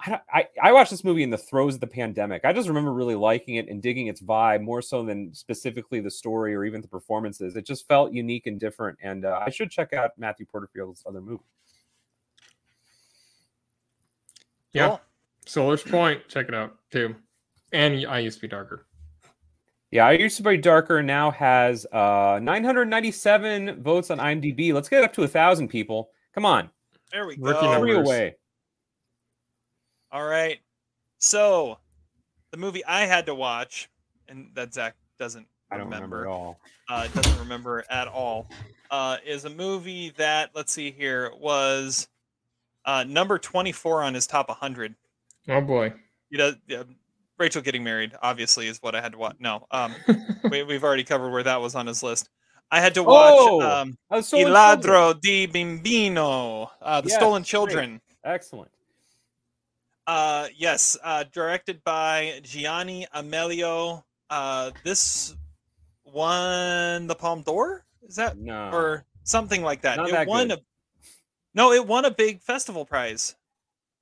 I, 0.00 0.20
I, 0.32 0.48
I 0.62 0.72
watched 0.72 0.90
this 0.90 1.04
movie 1.04 1.22
in 1.22 1.30
the 1.30 1.38
throes 1.38 1.74
of 1.74 1.80
the 1.80 1.86
pandemic. 1.86 2.44
I 2.44 2.52
just 2.52 2.68
remember 2.68 2.92
really 2.92 3.14
liking 3.14 3.54
it 3.54 3.68
and 3.68 3.80
digging 3.80 4.08
its 4.08 4.20
vibe 4.20 4.60
more 4.60 4.82
so 4.82 5.04
than 5.04 5.32
specifically 5.32 6.00
the 6.00 6.10
story 6.10 6.54
or 6.54 6.64
even 6.64 6.80
the 6.80 6.88
performances. 6.88 7.56
It 7.56 7.64
just 7.64 7.86
felt 7.86 8.12
unique 8.12 8.46
and 8.46 8.58
different. 8.58 8.98
And 9.02 9.24
uh, 9.24 9.40
I 9.46 9.50
should 9.50 9.70
check 9.70 9.92
out 9.92 10.10
Matthew 10.18 10.46
Porterfield's 10.46 11.04
other 11.06 11.20
movie. 11.20 11.44
Yeah. 14.72 14.88
Cool. 14.88 15.00
Sollers 15.46 15.82
Point, 15.82 16.26
check 16.28 16.48
it 16.48 16.54
out 16.54 16.76
too. 16.90 17.14
And 17.74 18.06
I 18.06 18.20
used 18.20 18.38
to 18.38 18.42
be 18.42 18.48
darker. 18.48 18.86
Yeah, 19.90 20.06
I 20.06 20.12
used 20.12 20.36
to 20.36 20.42
be 20.44 20.56
darker. 20.56 21.02
Now 21.02 21.32
has 21.32 21.86
uh, 21.92 22.38
997 22.40 23.82
votes 23.82 24.10
on 24.10 24.18
IMDb. 24.18 24.72
Let's 24.72 24.88
get 24.88 25.02
up 25.02 25.12
to 25.14 25.24
a 25.24 25.28
thousand 25.28 25.68
people. 25.68 26.10
Come 26.34 26.46
on, 26.46 26.70
There 27.12 27.26
we 27.26 27.36
Rookie 27.38 27.60
go. 27.60 27.78
three 27.80 27.96
away. 27.96 28.36
All 30.12 30.24
right. 30.24 30.58
So, 31.18 31.78
the 32.52 32.56
movie 32.56 32.84
I 32.84 33.06
had 33.06 33.26
to 33.26 33.34
watch, 33.34 33.88
and 34.28 34.50
that 34.54 34.72
Zach 34.72 34.94
doesn't 35.18 35.46
I 35.70 35.76
don't 35.76 35.86
remember, 35.86 36.18
remember 36.18 36.28
at 36.28 36.32
all. 36.32 36.60
Uh, 36.88 37.08
doesn't 37.08 37.38
remember 37.40 37.84
at 37.90 38.06
all. 38.08 38.48
Uh, 38.90 39.16
is 39.26 39.44
a 39.46 39.50
movie 39.50 40.10
that 40.16 40.50
let's 40.54 40.72
see 40.72 40.92
here 40.92 41.32
was 41.40 42.06
uh, 42.84 43.04
number 43.04 43.38
24 43.38 44.04
on 44.04 44.14
his 44.14 44.26
top 44.28 44.48
100. 44.48 44.94
Oh 45.48 45.60
boy. 45.60 45.92
You 46.30 46.38
know, 46.38 46.52
yeah, 46.68 46.82
Rachel 47.38 47.62
getting 47.62 47.82
married 47.84 48.12
obviously 48.22 48.68
is 48.68 48.78
what 48.80 48.94
I 48.94 49.00
had 49.00 49.12
to 49.12 49.18
watch. 49.18 49.36
No, 49.38 49.66
um, 49.70 49.94
we, 50.50 50.58
have 50.58 50.84
already 50.84 51.04
covered 51.04 51.30
where 51.30 51.42
that 51.42 51.60
was 51.60 51.74
on 51.74 51.86
his 51.86 52.02
list. 52.02 52.28
I 52.70 52.80
had 52.80 52.94
to 52.94 53.02
watch 53.02 53.34
oh, 53.36 53.60
um, 53.60 53.98
Il 54.10 54.48
Ladro 54.48 55.20
di 55.20 55.46
Bambini, 55.46 56.18
uh, 56.18 57.00
The 57.00 57.08
yes, 57.08 57.16
Stolen 57.18 57.44
Children. 57.44 58.00
Great. 58.24 58.34
Excellent. 58.34 58.70
Uh, 60.06 60.48
yes, 60.56 60.96
uh, 61.02 61.24
directed 61.32 61.82
by 61.84 62.40
Gianni 62.42 63.06
Amelio. 63.14 64.02
Uh, 64.30 64.70
this 64.82 65.34
won 66.04 67.06
the 67.06 67.14
Palme 67.14 67.42
d'Or. 67.42 67.84
Is 68.06 68.16
that 68.16 68.38
no 68.38 68.70
or 68.70 69.04
something 69.24 69.62
like 69.62 69.82
that? 69.82 69.96
Not 69.96 70.08
it 70.08 70.12
that 70.12 70.26
won 70.26 70.48
good. 70.48 70.58
a 70.58 70.62
no, 71.54 71.72
it 71.72 71.86
won 71.86 72.04
a 72.04 72.10
big 72.10 72.42
festival 72.42 72.84
prize. 72.84 73.36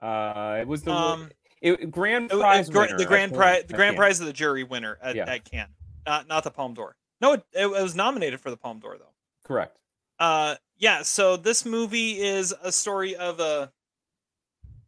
Uh, 0.00 0.58
it 0.60 0.66
was 0.66 0.82
the 0.82 0.92
Um, 0.92 1.30
it, 1.62 1.90
grand 1.90 2.30
It- 2.30 2.34
it- 2.36 2.40
prize 2.40 2.70
winner 2.70 2.98
the 2.98 3.04
grand 3.06 3.32
prize, 3.34 3.64
the 3.66 3.74
grand 3.74 3.96
prize 3.96 4.20
of 4.20 4.26
the 4.26 4.32
jury 4.32 4.64
winner 4.64 4.98
at, 5.02 5.14
Yeah. 5.16 5.24
at 5.32 5.44
Cannes, 5.44 5.74
not 6.06 6.26
not 6.28 6.44
the 6.44 6.50
Palme 6.50 6.74
d'Or. 6.74 6.96
No, 7.20 7.34
it, 7.34 7.44
it 7.52 7.70
was 7.70 7.94
nominated 7.94 8.40
for 8.40 8.50
the 8.50 8.56
Palme 8.56 8.80
d'Or 8.80 8.98
though. 8.98 9.12
Correct. 9.44 9.78
Uh, 10.18 10.56
yeah. 10.76 11.02
So 11.02 11.36
this 11.36 11.64
movie 11.64 12.20
is 12.20 12.54
a 12.62 12.70
story 12.72 13.16
of 13.16 13.40
a 13.40 13.72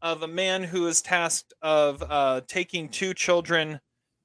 of 0.02 0.22
a 0.22 0.28
man 0.28 0.62
who 0.64 0.86
is 0.86 1.00
tasked 1.00 1.54
of 1.62 2.02
uh, 2.02 2.42
taking 2.46 2.88
two 2.90 3.14
children 3.14 3.80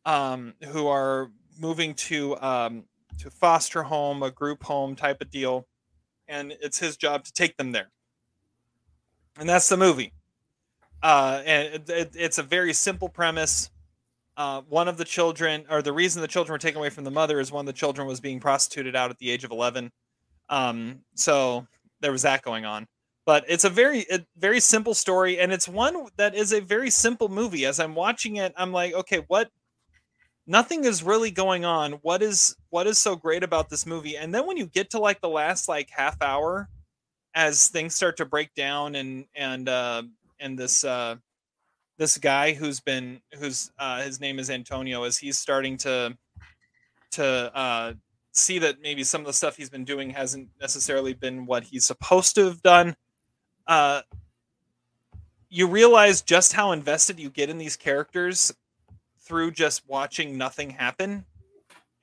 um, 0.06 0.54
who 0.70 0.88
are 0.88 1.32
moving 1.60 1.94
to 1.94 2.36
um, 2.42 2.84
to 3.20 3.30
foster 3.30 3.84
home, 3.84 4.24
a 4.24 4.32
group 4.32 4.64
home 4.64 4.96
type 4.96 5.22
of 5.22 5.30
deal, 5.30 5.68
and 6.28 6.52
it's 6.62 6.80
his 6.80 6.98
job 6.98 7.24
to 7.26 7.32
take 7.34 7.58
them 7.58 7.72
there. 7.72 7.92
And 9.38 9.48
that's 9.48 9.70
the 9.70 9.78
movie. 9.78 10.14
Uh, 11.02 11.42
and 11.46 11.74
it, 11.76 11.90
it, 11.90 12.12
it's 12.16 12.38
a 12.38 12.44
very 12.44 12.74
simple 12.74 13.10
premise. 13.10 13.72
Uh, 14.38 14.62
one 14.70 14.88
of 14.88 14.98
the 14.98 15.06
children, 15.06 15.66
or 15.70 15.82
the 15.82 15.94
reason 15.94 16.22
the 16.22 16.28
children 16.28 16.54
were 16.54 16.60
taken 16.60 16.78
away 16.80 16.90
from 16.90 17.04
the 17.04 17.12
mother, 17.12 17.40
is 17.40 17.52
one 17.52 17.64
of 17.64 17.68
the 17.68 17.74
children 17.74 18.08
was 18.08 18.20
being 18.20 18.40
prostituted 18.40 18.96
out 18.96 19.10
at 19.10 19.18
the 19.18 19.30
age 19.30 19.44
of 19.44 19.52
eleven. 19.52 19.92
Um, 20.50 21.02
so 21.16 21.68
there 22.02 22.12
was 22.12 22.22
that 22.22 22.42
going 22.42 22.66
on. 22.66 22.88
But 23.26 23.46
it's 23.48 23.66
a 23.66 23.70
very, 23.70 24.06
a 24.10 24.26
very 24.38 24.60
simple 24.60 24.94
story, 24.94 25.40
and 25.40 25.52
it's 25.52 25.68
one 25.68 26.08
that 26.18 26.34
is 26.34 26.52
a 26.52 26.62
very 26.62 26.90
simple 26.90 27.30
movie. 27.30 27.66
As 27.66 27.80
I'm 27.80 27.94
watching 27.94 28.38
it, 28.38 28.54
I'm 28.58 28.72
like, 28.72 28.94
okay, 28.94 29.24
what? 29.28 29.50
Nothing 30.48 30.84
is 30.86 31.04
really 31.04 31.30
going 31.30 31.64
on. 31.64 31.94
What 32.02 32.24
is 32.24 32.56
what 32.72 32.88
is 32.88 32.98
so 32.98 33.16
great 33.16 33.44
about 33.44 33.70
this 33.70 33.86
movie? 33.86 34.18
And 34.18 34.34
then 34.34 34.48
when 34.48 34.58
you 34.58 34.66
get 34.66 34.90
to 34.92 35.00
like 35.00 35.22
the 35.22 35.30
last 35.30 35.70
like 35.70 35.92
half 35.92 36.20
hour, 36.24 36.70
as 37.36 37.68
things 37.68 37.94
start 37.94 38.18
to 38.18 38.26
break 38.26 38.56
down, 38.56 38.96
and 38.96 39.26
and 39.36 39.70
uh, 39.70 40.04
and 40.40 40.58
this 40.58 40.84
uh, 40.84 41.16
this 41.98 42.18
guy 42.18 42.54
who's 42.54 42.80
been 42.80 43.22
who's 43.38 43.72
uh, 43.78 44.02
his 44.02 44.20
name 44.20 44.40
is 44.40 44.50
Antonio, 44.50 45.04
as 45.04 45.18
he's 45.18 45.38
starting 45.38 45.78
to 45.78 46.18
to 47.12 47.56
uh, 47.56 47.94
see 48.32 48.60
that 48.60 48.82
maybe 48.82 49.04
some 49.04 49.22
of 49.22 49.28
the 49.28 49.34
stuff 49.34 49.58
he's 49.58 49.70
been 49.70 49.84
doing 49.84 50.10
hasn't 50.10 50.50
necessarily 50.62 51.14
been 51.14 51.46
what 51.46 51.64
he's 51.64 51.86
supposed 51.86 52.36
to 52.36 52.46
have 52.46 52.62
done. 52.62 52.96
Uh, 53.68 54.02
you 55.50 55.68
realize 55.68 56.22
just 56.22 56.54
how 56.54 56.72
invested 56.72 57.20
you 57.20 57.30
get 57.30 57.50
in 57.50 57.58
these 57.58 57.76
characters 57.76 58.54
through 59.20 59.52
just 59.52 59.88
watching 59.88 60.38
nothing 60.38 60.70
happen, 60.70 61.26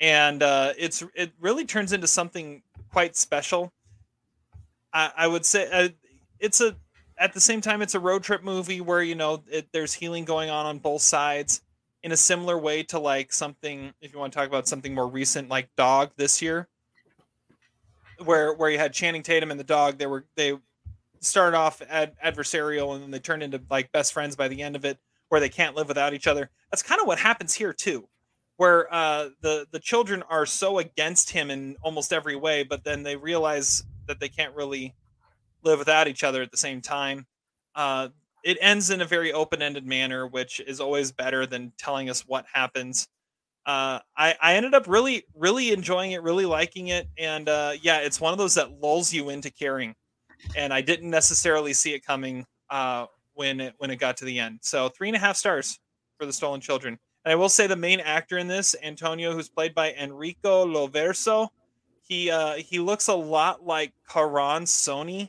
and 0.00 0.42
uh, 0.42 0.72
it's 0.78 1.02
it 1.14 1.32
really 1.40 1.64
turns 1.64 1.92
into 1.92 2.06
something 2.06 2.62
quite 2.92 3.16
special. 3.16 3.72
I, 4.92 5.12
I 5.16 5.26
would 5.26 5.46
say 5.46 5.68
uh, 5.72 5.88
it's 6.38 6.60
a 6.60 6.76
at 7.18 7.32
the 7.32 7.40
same 7.40 7.60
time 7.60 7.82
it's 7.82 7.94
a 7.94 8.00
road 8.00 8.22
trip 8.22 8.42
movie 8.42 8.80
where 8.80 9.02
you 9.02 9.14
know 9.14 9.42
it, 9.50 9.68
there's 9.72 9.92
healing 9.92 10.24
going 10.24 10.50
on 10.50 10.66
on 10.66 10.78
both 10.78 11.02
sides 11.02 11.62
in 12.02 12.12
a 12.12 12.16
similar 12.16 12.58
way 12.58 12.82
to 12.82 12.98
like 12.98 13.32
something 13.32 13.92
if 14.00 14.12
you 14.12 14.18
want 14.18 14.32
to 14.32 14.38
talk 14.38 14.48
about 14.48 14.68
something 14.68 14.94
more 14.94 15.08
recent 15.08 15.48
like 15.48 15.68
dog 15.76 16.10
this 16.16 16.40
year 16.42 16.68
where 18.24 18.54
where 18.54 18.70
you 18.70 18.78
had 18.78 18.92
channing 18.92 19.22
tatum 19.22 19.50
and 19.50 19.58
the 19.58 19.64
dog 19.64 19.98
they 19.98 20.06
were 20.06 20.24
they 20.36 20.54
started 21.20 21.56
off 21.56 21.82
ad, 21.88 22.14
adversarial 22.24 22.94
and 22.94 23.02
then 23.02 23.10
they 23.10 23.18
turned 23.18 23.42
into 23.42 23.60
like 23.70 23.90
best 23.92 24.12
friends 24.12 24.36
by 24.36 24.48
the 24.48 24.62
end 24.62 24.76
of 24.76 24.84
it 24.84 24.98
where 25.28 25.40
they 25.40 25.48
can't 25.48 25.74
live 25.74 25.88
without 25.88 26.14
each 26.14 26.28
other. 26.28 26.50
That's 26.70 26.82
kind 26.82 27.00
of 27.00 27.06
what 27.06 27.18
happens 27.18 27.54
here 27.54 27.72
too 27.72 28.08
where 28.56 28.92
uh 28.92 29.28
the 29.40 29.66
the 29.70 29.78
children 29.78 30.22
are 30.28 30.46
so 30.46 30.78
against 30.78 31.30
him 31.30 31.50
in 31.50 31.76
almost 31.82 32.12
every 32.12 32.36
way 32.36 32.62
but 32.62 32.84
then 32.84 33.02
they 33.02 33.16
realize 33.16 33.84
that 34.06 34.20
they 34.20 34.28
can't 34.28 34.54
really 34.54 34.94
live 35.66 35.78
without 35.78 36.08
each 36.08 36.24
other 36.24 36.42
at 36.42 36.50
the 36.50 36.56
same 36.56 36.80
time. 36.80 37.26
Uh 37.74 38.08
it 38.44 38.58
ends 38.60 38.90
in 38.90 39.00
a 39.00 39.04
very 39.04 39.32
open-ended 39.32 39.84
manner 39.84 40.26
which 40.26 40.60
is 40.60 40.80
always 40.80 41.10
better 41.10 41.46
than 41.46 41.72
telling 41.78 42.08
us 42.08 42.22
what 42.26 42.46
happens. 42.52 43.08
Uh, 43.66 43.98
I, 44.16 44.36
I 44.40 44.54
ended 44.54 44.74
up 44.74 44.86
really 44.86 45.24
really 45.34 45.72
enjoying 45.72 46.12
it 46.12 46.22
really 46.22 46.46
liking 46.46 46.88
it 46.88 47.08
and 47.18 47.48
uh, 47.48 47.72
yeah 47.82 47.98
it's 47.98 48.20
one 48.20 48.32
of 48.32 48.38
those 48.38 48.54
that 48.54 48.80
lulls 48.80 49.12
you 49.12 49.30
into 49.30 49.50
caring 49.50 49.92
and 50.54 50.72
i 50.72 50.80
didn't 50.80 51.10
necessarily 51.10 51.72
see 51.72 51.92
it 51.92 52.06
coming 52.06 52.46
uh, 52.70 53.06
when 53.34 53.60
it 53.60 53.74
when 53.78 53.90
it 53.90 53.96
got 53.96 54.16
to 54.18 54.24
the 54.24 54.38
end. 54.38 54.58
So 54.62 54.88
three 54.88 55.08
and 55.08 55.16
a 55.16 55.20
half 55.20 55.36
stars 55.36 55.78
for 56.18 56.26
the 56.26 56.32
stolen 56.32 56.60
children. 56.60 56.98
And 57.24 57.32
i 57.32 57.34
will 57.34 57.48
say 57.48 57.66
the 57.66 57.76
main 57.76 58.00
actor 58.00 58.38
in 58.38 58.48
this 58.48 58.74
antonio 58.82 59.32
who's 59.32 59.48
played 59.48 59.74
by 59.74 59.92
enrico 59.92 60.64
lo 60.64 60.86
verso 60.86 61.48
he 62.02 62.30
uh, 62.30 62.54
he 62.54 62.78
looks 62.78 63.08
a 63.08 63.14
lot 63.14 63.64
like 63.64 63.92
karan 64.08 64.64
soni 64.64 65.28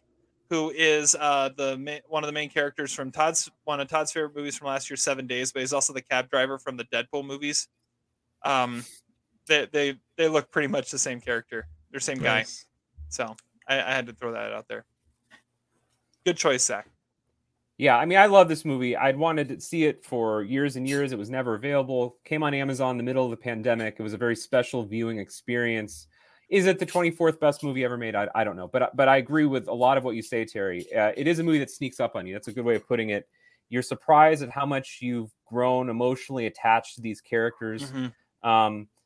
who 0.49 0.72
is 0.72 1.15
uh, 1.15 1.49
the 1.56 1.78
ma- 1.78 1.99
one 2.07 2.24
of 2.24 2.28
the 2.28 2.34
main 2.34 2.49
characters 2.49 2.94
from 2.94 3.11
Todd's 3.11 3.49
one 3.65 3.80
of 3.80 3.88
Todd's 3.88 4.11
favorite 4.11 4.36
movies 4.36 4.57
from 4.57 4.68
last 4.68 4.90
year, 4.90 4.98
Seven 4.98 5.28
Days, 5.28 5.52
but 5.52 5.61
he's 5.61 5.74
also 5.74 5.94
the 5.94 6.02
cab 6.02 6.30
driver 6.30 6.57
from 6.57 6.78
the 6.78 6.86
Deadpool 6.86 7.26
movies. 7.26 7.68
Um, 8.44 8.86
they 9.48 9.68
they 9.72 9.95
they 10.18 10.28
look 10.28 10.52
pretty 10.52 10.68
much 10.68 10.91
the 10.91 10.99
same 10.99 11.19
character. 11.22 11.68
They're 11.91 11.99
the 11.99 12.03
same 12.03 12.19
guy. 12.19 12.45
So 13.10 13.36
I, 13.68 13.82
I 13.82 13.94
had 13.94 14.07
to 14.07 14.14
throw 14.14 14.34
that 14.34 14.52
out 14.53 14.68
there. 14.68 14.86
Good 16.26 16.38
choice, 16.38 16.65
Zach. 16.65 16.88
Yeah, 17.78 17.95
I 17.95 18.06
mean, 18.06 18.18
I 18.18 18.26
love 18.26 18.49
this 18.49 18.65
movie. 18.65 18.98
I'd 18.98 19.15
wanted 19.15 19.49
to 19.49 19.61
see 19.61 19.86
it 19.86 20.03
for 20.03 20.41
years 20.41 20.78
and 20.78 20.88
years. 20.88 21.11
It 21.11 21.19
was 21.19 21.30
never 21.30 21.53
available. 21.53 22.18
Came 22.26 22.41
on 22.41 22.53
Amazon 22.56 22.91
in 22.91 22.98
the 22.98 23.03
middle 23.03 23.24
of 23.24 23.32
the 23.32 23.38
pandemic. 23.38 23.98
It 23.99 24.03
was 24.03 24.14
a 24.14 24.18
very 24.18 24.36
special 24.36 24.84
viewing 24.84 25.19
experience. 25.19 26.07
Is 26.49 26.65
it 26.65 26.80
the 26.80 26.86
24th 26.86 27.40
best 27.40 27.64
movie 27.64 27.84
ever 27.84 27.98
made? 27.98 28.15
I, 28.15 28.28
I 28.34 28.44
don't 28.44 28.56
know, 28.56 28.68
but 28.68 28.95
but 28.95 29.07
I 29.10 29.18
agree 29.18 29.45
with 29.45 29.68
a 29.68 29.74
lot 29.74 29.98
of 29.98 30.03
what 30.03 30.15
you 30.15 30.22
say, 30.22 30.45
Terry. 30.45 30.86
Uh, 30.94 31.11
it 31.18 31.28
is 31.28 31.40
a 31.40 31.44
movie 31.44 31.60
that 31.60 31.69
sneaks 31.69 31.99
up 31.99 32.15
on 32.15 32.26
you. 32.26 32.34
That's 32.34 32.48
a 32.48 32.53
good 32.53 32.64
way 32.65 32.76
of 32.76 32.88
putting 32.88 33.10
it. 33.10 33.28
You're 33.69 33.82
surprised 33.82 34.44
at 34.44 34.49
how 34.49 34.65
much 34.65 34.99
you've 35.02 35.30
grown 35.45 35.90
emotionally 35.90 36.45
attached 36.45 36.95
to 36.95 37.02
these 37.02 37.19
characters. 37.19 37.91
Um, 38.44 38.88
s- 38.88 38.97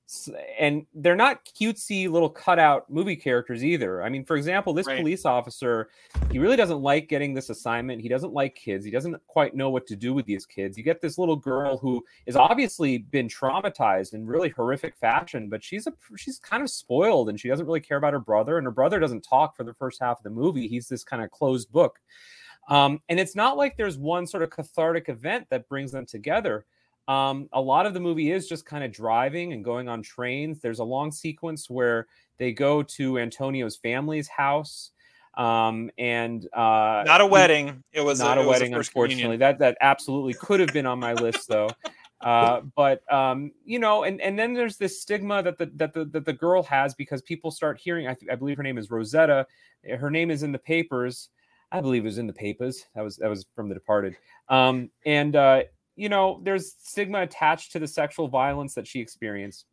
and 0.59 0.85
they're 0.95 1.15
not 1.15 1.45
cutesy 1.45 2.09
little 2.09 2.29
cutout 2.29 2.89
movie 2.89 3.15
characters 3.15 3.63
either. 3.63 4.03
I 4.03 4.09
mean, 4.09 4.25
for 4.25 4.35
example, 4.35 4.73
this 4.73 4.87
Right. 4.87 4.99
police 4.99 5.25
officer, 5.25 5.89
he 6.31 6.39
really 6.39 6.57
doesn't 6.57 6.81
like 6.81 7.07
getting 7.07 7.33
this 7.33 7.49
assignment. 7.49 8.01
He 8.01 8.09
doesn't 8.09 8.33
like 8.33 8.55
kids. 8.55 8.83
He 8.83 8.91
doesn't 8.91 9.15
quite 9.27 9.55
know 9.55 9.69
what 9.69 9.87
to 9.87 9.95
do 9.95 10.13
with 10.13 10.25
these 10.25 10.45
kids. 10.45 10.77
You 10.77 10.83
get 10.83 10.99
this 10.99 11.17
little 11.17 11.37
girl 11.37 11.77
who 11.77 12.03
is 12.25 12.35
obviously 12.35 12.97
been 12.97 13.27
traumatized 13.29 14.13
in 14.13 14.25
really 14.25 14.49
horrific 14.49 14.97
fashion, 14.97 15.47
but 15.47 15.63
she's 15.63 15.87
a 15.87 15.93
she's 16.17 16.39
kind 16.39 16.61
of 16.61 16.69
spoiled 16.69 17.29
and 17.29 17.39
she 17.39 17.47
doesn't 17.47 17.65
really 17.65 17.79
care 17.79 17.97
about 17.97 18.13
her 18.13 18.19
brother. 18.19 18.57
And 18.57 18.65
her 18.65 18.71
brother 18.71 18.99
doesn't 18.99 19.21
talk 19.21 19.55
for 19.55 19.63
the 19.63 19.73
first 19.73 20.01
half 20.01 20.17
of 20.17 20.23
the 20.23 20.29
movie. 20.29 20.67
He's 20.67 20.89
this 20.89 21.03
kind 21.03 21.23
of 21.23 21.31
closed 21.31 21.71
book. 21.71 21.99
Um, 22.67 23.01
and 23.09 23.19
it's 23.19 23.35
not 23.35 23.57
like 23.57 23.77
there's 23.77 23.97
one 23.97 24.27
sort 24.27 24.43
of 24.43 24.49
cathartic 24.49 25.09
event 25.09 25.47
that 25.49 25.67
brings 25.67 25.91
them 25.91 26.05
together. 26.05 26.65
Um, 27.11 27.49
a 27.51 27.59
lot 27.59 27.85
of 27.85 27.93
the 27.93 27.99
movie 27.99 28.31
is 28.31 28.47
just 28.47 28.65
kind 28.65 28.85
of 28.85 28.91
driving 28.93 29.51
and 29.51 29.65
going 29.65 29.89
on 29.89 30.01
trains. 30.01 30.61
There's 30.61 30.79
a 30.79 30.83
long 30.83 31.11
sequence 31.11 31.69
where 31.69 32.07
they 32.37 32.53
go 32.53 32.83
to 32.83 33.19
Antonio's 33.19 33.75
family's 33.75 34.29
house. 34.29 34.91
Um, 35.35 35.91
and 35.97 36.45
uh, 36.53 37.03
Not 37.05 37.19
a 37.19 37.25
wedding. 37.25 37.83
It 37.91 37.99
was 37.99 38.19
not 38.19 38.37
a, 38.37 38.41
a, 38.41 38.47
wedding, 38.47 38.71
first 38.71 38.91
unfortunately. 38.91 39.23
communion. 39.23 39.39
That 39.39 39.59
that 39.59 39.77
absolutely 39.81 40.35
could 40.35 40.61
have 40.61 40.69
been 40.69 40.85
on 40.85 40.99
my 40.99 41.13
list, 41.13 41.47
though. 41.47 41.69
Uh, 42.21 42.61
but 42.75 43.01
um, 43.11 43.51
you 43.65 43.79
know, 43.79 44.03
and 44.03 44.21
and 44.21 44.37
then 44.37 44.53
there's 44.53 44.77
this 44.77 45.01
stigma 45.01 45.41
that 45.41 45.57
the 45.57 45.71
that 45.77 45.91
the 45.91 46.05
that 46.05 46.23
the 46.23 46.33
girl 46.33 46.61
has 46.61 46.93
because 46.93 47.19
people 47.23 47.49
start 47.49 47.79
hearing. 47.79 48.07
I, 48.07 48.13
th- 48.13 48.31
I 48.31 48.35
believe 48.35 48.57
her 48.57 48.63
name 48.63 48.77
is 48.77 48.91
Rosetta. 48.91 49.47
Her 49.97 50.11
name 50.11 50.29
is 50.29 50.43
in 50.43 50.51
the 50.51 50.59
papers. 50.59 51.29
I 51.71 51.81
believe 51.81 52.03
it 52.03 52.05
was 52.05 52.19
in 52.19 52.27
the 52.27 52.33
papers. 52.33 52.85
That 52.93 53.01
was 53.01 53.17
that 53.17 53.27
was 53.27 53.47
from 53.55 53.69
The 53.69 53.73
Departed. 53.73 54.17
Um, 54.49 54.91
and 55.03 55.35
uh, 55.35 55.63
you 56.01 56.09
know, 56.09 56.41
there's 56.43 56.73
stigma 56.81 57.21
attached 57.21 57.71
to 57.73 57.77
the 57.77 57.87
sexual 57.87 58.27
violence 58.27 58.73
that 58.73 58.87
she 58.87 58.99
experienced. 58.99 59.67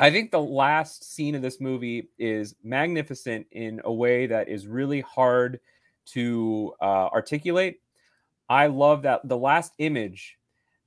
I 0.00 0.10
think 0.10 0.30
the 0.30 0.40
last 0.40 1.12
scene 1.12 1.34
of 1.34 1.42
this 1.42 1.60
movie 1.60 2.08
is 2.18 2.54
magnificent 2.64 3.46
in 3.52 3.82
a 3.84 3.92
way 3.92 4.26
that 4.28 4.48
is 4.48 4.66
really 4.66 5.02
hard 5.02 5.60
to 6.12 6.72
uh, 6.80 7.08
articulate. 7.12 7.82
I 8.48 8.68
love 8.68 9.02
that 9.02 9.28
the 9.28 9.36
last 9.36 9.74
image 9.76 10.38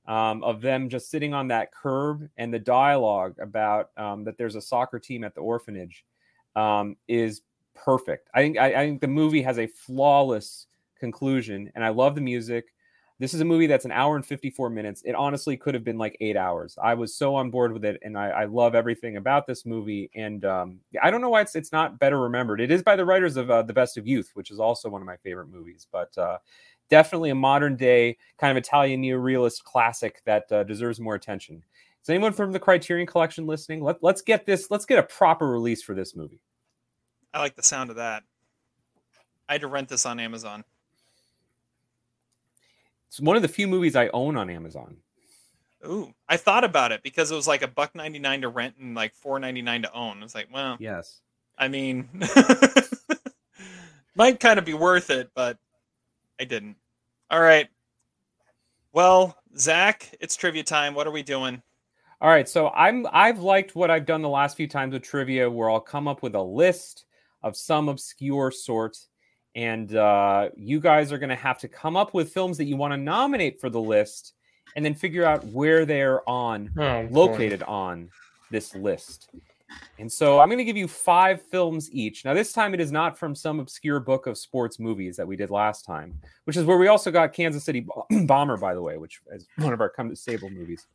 um, 0.08 0.42
of 0.42 0.60
them 0.60 0.88
just 0.88 1.12
sitting 1.12 1.32
on 1.32 1.46
that 1.46 1.72
curb 1.72 2.28
and 2.36 2.52
the 2.52 2.58
dialogue 2.58 3.36
about 3.40 3.90
um, 3.96 4.24
that 4.24 4.36
there's 4.36 4.56
a 4.56 4.60
soccer 4.60 4.98
team 4.98 5.22
at 5.22 5.36
the 5.36 5.42
orphanage 5.42 6.04
um, 6.56 6.96
is 7.06 7.42
perfect. 7.76 8.30
I 8.34 8.40
think 8.40 8.58
I, 8.58 8.82
I 8.82 8.86
think 8.86 9.00
the 9.00 9.06
movie 9.06 9.42
has 9.42 9.60
a 9.60 9.68
flawless 9.68 10.66
conclusion, 10.98 11.70
and 11.76 11.84
I 11.84 11.90
love 11.90 12.16
the 12.16 12.20
music. 12.20 12.72
This 13.22 13.34
is 13.34 13.40
a 13.40 13.44
movie 13.44 13.68
that's 13.68 13.84
an 13.84 13.92
hour 13.92 14.16
and 14.16 14.26
54 14.26 14.68
minutes. 14.68 15.00
It 15.04 15.14
honestly 15.14 15.56
could 15.56 15.74
have 15.74 15.84
been 15.84 15.96
like 15.96 16.16
eight 16.18 16.36
hours. 16.36 16.76
I 16.82 16.94
was 16.94 17.14
so 17.14 17.36
on 17.36 17.52
board 17.52 17.72
with 17.72 17.84
it, 17.84 18.00
and 18.02 18.18
I, 18.18 18.30
I 18.30 18.44
love 18.46 18.74
everything 18.74 19.16
about 19.16 19.46
this 19.46 19.64
movie. 19.64 20.10
And 20.16 20.44
um, 20.44 20.80
I 21.00 21.08
don't 21.12 21.20
know 21.20 21.28
why 21.28 21.42
it's 21.42 21.54
it's 21.54 21.70
not 21.70 22.00
better 22.00 22.20
remembered. 22.20 22.60
It 22.60 22.72
is 22.72 22.82
by 22.82 22.96
the 22.96 23.04
writers 23.04 23.36
of 23.36 23.48
uh, 23.48 23.62
The 23.62 23.72
Best 23.72 23.96
of 23.96 24.08
Youth, 24.08 24.32
which 24.34 24.50
is 24.50 24.58
also 24.58 24.88
one 24.88 25.00
of 25.00 25.06
my 25.06 25.18
favorite 25.18 25.46
movies. 25.46 25.86
But 25.92 26.18
uh, 26.18 26.38
definitely 26.90 27.30
a 27.30 27.34
modern 27.36 27.76
day 27.76 28.16
kind 28.38 28.50
of 28.50 28.60
Italian 28.60 29.00
neorealist 29.00 29.62
classic 29.62 30.20
that 30.24 30.50
uh, 30.50 30.64
deserves 30.64 30.98
more 30.98 31.14
attention. 31.14 31.62
Is 32.02 32.10
anyone 32.10 32.32
from 32.32 32.50
the 32.50 32.58
Criterion 32.58 33.06
Collection 33.06 33.46
listening? 33.46 33.84
Let, 33.84 34.02
let's 34.02 34.22
get 34.22 34.46
this. 34.46 34.68
Let's 34.68 34.84
get 34.84 34.98
a 34.98 35.04
proper 35.04 35.48
release 35.48 35.80
for 35.80 35.94
this 35.94 36.16
movie. 36.16 36.40
I 37.32 37.38
like 37.38 37.54
the 37.54 37.62
sound 37.62 37.90
of 37.90 37.96
that. 37.96 38.24
I 39.48 39.52
had 39.52 39.60
to 39.60 39.68
rent 39.68 39.88
this 39.88 40.06
on 40.06 40.18
Amazon. 40.18 40.64
It's 43.12 43.20
one 43.20 43.36
of 43.36 43.42
the 43.42 43.48
few 43.48 43.68
movies 43.68 43.94
I 43.94 44.08
own 44.14 44.38
on 44.38 44.48
Amazon. 44.48 44.96
Ooh, 45.86 46.14
I 46.30 46.38
thought 46.38 46.64
about 46.64 46.92
it 46.92 47.02
because 47.02 47.30
it 47.30 47.34
was 47.34 47.46
like 47.46 47.60
a 47.60 47.68
buck 47.68 47.94
ninety 47.94 48.18
nine 48.18 48.40
to 48.40 48.48
rent 48.48 48.76
and 48.80 48.94
like 48.94 49.14
four 49.14 49.38
ninety 49.38 49.60
nine 49.60 49.82
to 49.82 49.92
own. 49.92 50.20
I 50.20 50.22
was 50.22 50.34
like, 50.34 50.48
well, 50.50 50.78
yes. 50.80 51.20
I 51.58 51.68
mean, 51.68 52.08
might 54.16 54.40
kind 54.40 54.58
of 54.58 54.64
be 54.64 54.72
worth 54.72 55.10
it, 55.10 55.28
but 55.34 55.58
I 56.40 56.44
didn't. 56.44 56.76
All 57.30 57.42
right. 57.42 57.68
Well, 58.94 59.36
Zach, 59.58 60.16
it's 60.18 60.34
trivia 60.34 60.62
time. 60.62 60.94
What 60.94 61.06
are 61.06 61.10
we 61.12 61.22
doing? 61.22 61.60
All 62.22 62.30
right, 62.30 62.48
so 62.48 62.70
I'm 62.70 63.06
I've 63.12 63.40
liked 63.40 63.76
what 63.76 63.90
I've 63.90 64.06
done 64.06 64.22
the 64.22 64.28
last 64.30 64.56
few 64.56 64.68
times 64.68 64.94
with 64.94 65.02
trivia, 65.02 65.50
where 65.50 65.68
I'll 65.68 65.80
come 65.80 66.08
up 66.08 66.22
with 66.22 66.34
a 66.34 66.42
list 66.42 67.04
of 67.42 67.58
some 67.58 67.90
obscure 67.90 68.50
sort 68.50 68.96
and 69.54 69.94
uh, 69.96 70.48
you 70.56 70.80
guys 70.80 71.12
are 71.12 71.18
going 71.18 71.28
to 71.30 71.34
have 71.36 71.58
to 71.58 71.68
come 71.68 71.96
up 71.96 72.14
with 72.14 72.32
films 72.32 72.56
that 72.58 72.64
you 72.64 72.76
want 72.76 72.92
to 72.92 72.96
nominate 72.96 73.60
for 73.60 73.68
the 73.70 73.80
list 73.80 74.34
and 74.76 74.84
then 74.84 74.94
figure 74.94 75.24
out 75.24 75.44
where 75.48 75.84
they're 75.84 76.26
on 76.28 76.70
Oh, 76.78 77.06
located 77.10 77.60
boy. 77.60 77.66
on 77.66 78.10
this 78.50 78.74
list. 78.74 79.30
And 79.98 80.10
so 80.12 80.38
i'm 80.38 80.48
going 80.48 80.58
to 80.58 80.64
give 80.64 80.76
you 80.76 80.86
five 80.88 81.40
films 81.40 81.90
each. 81.92 82.24
Now 82.26 82.34
this 82.34 82.52
time 82.52 82.74
it 82.74 82.80
is 82.80 82.92
not 82.92 83.18
from 83.18 83.34
some 83.34 83.58
obscure 83.60 84.00
book 84.00 84.26
of 84.26 84.36
sports 84.36 84.78
movies 84.78 85.16
that 85.16 85.26
we 85.26 85.34
did 85.36 85.48
last 85.50 85.84
time 85.86 86.18
which 86.44 86.56
is 86.58 86.64
where 86.64 86.76
we 86.78 86.88
also 86.88 87.10
got 87.10 87.32
kansas 87.32 87.64
city 87.64 87.86
bomber 88.26 88.56
by 88.58 88.74
the 88.74 88.82
way 88.82 88.98
which 88.98 89.20
is 89.32 89.46
one 89.56 89.72
of 89.72 89.80
our 89.80 89.88
come 89.88 90.10
to 90.10 90.16
stable 90.16 90.50
movies. 90.50 90.86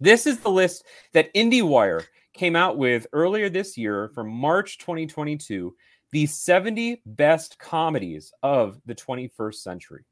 This 0.00 0.26
is 0.26 0.38
the 0.40 0.50
list 0.50 0.84
that 1.12 1.32
IndieWire 1.34 2.04
came 2.32 2.56
out 2.56 2.78
with 2.78 3.06
earlier 3.12 3.50
this 3.50 3.76
year 3.76 4.10
for 4.14 4.24
March 4.24 4.78
2022, 4.78 5.74
the 6.12 6.26
70 6.26 7.02
best 7.04 7.58
comedies 7.58 8.32
of 8.42 8.80
the 8.86 8.94
21st 8.94 9.54
century. 9.54 10.04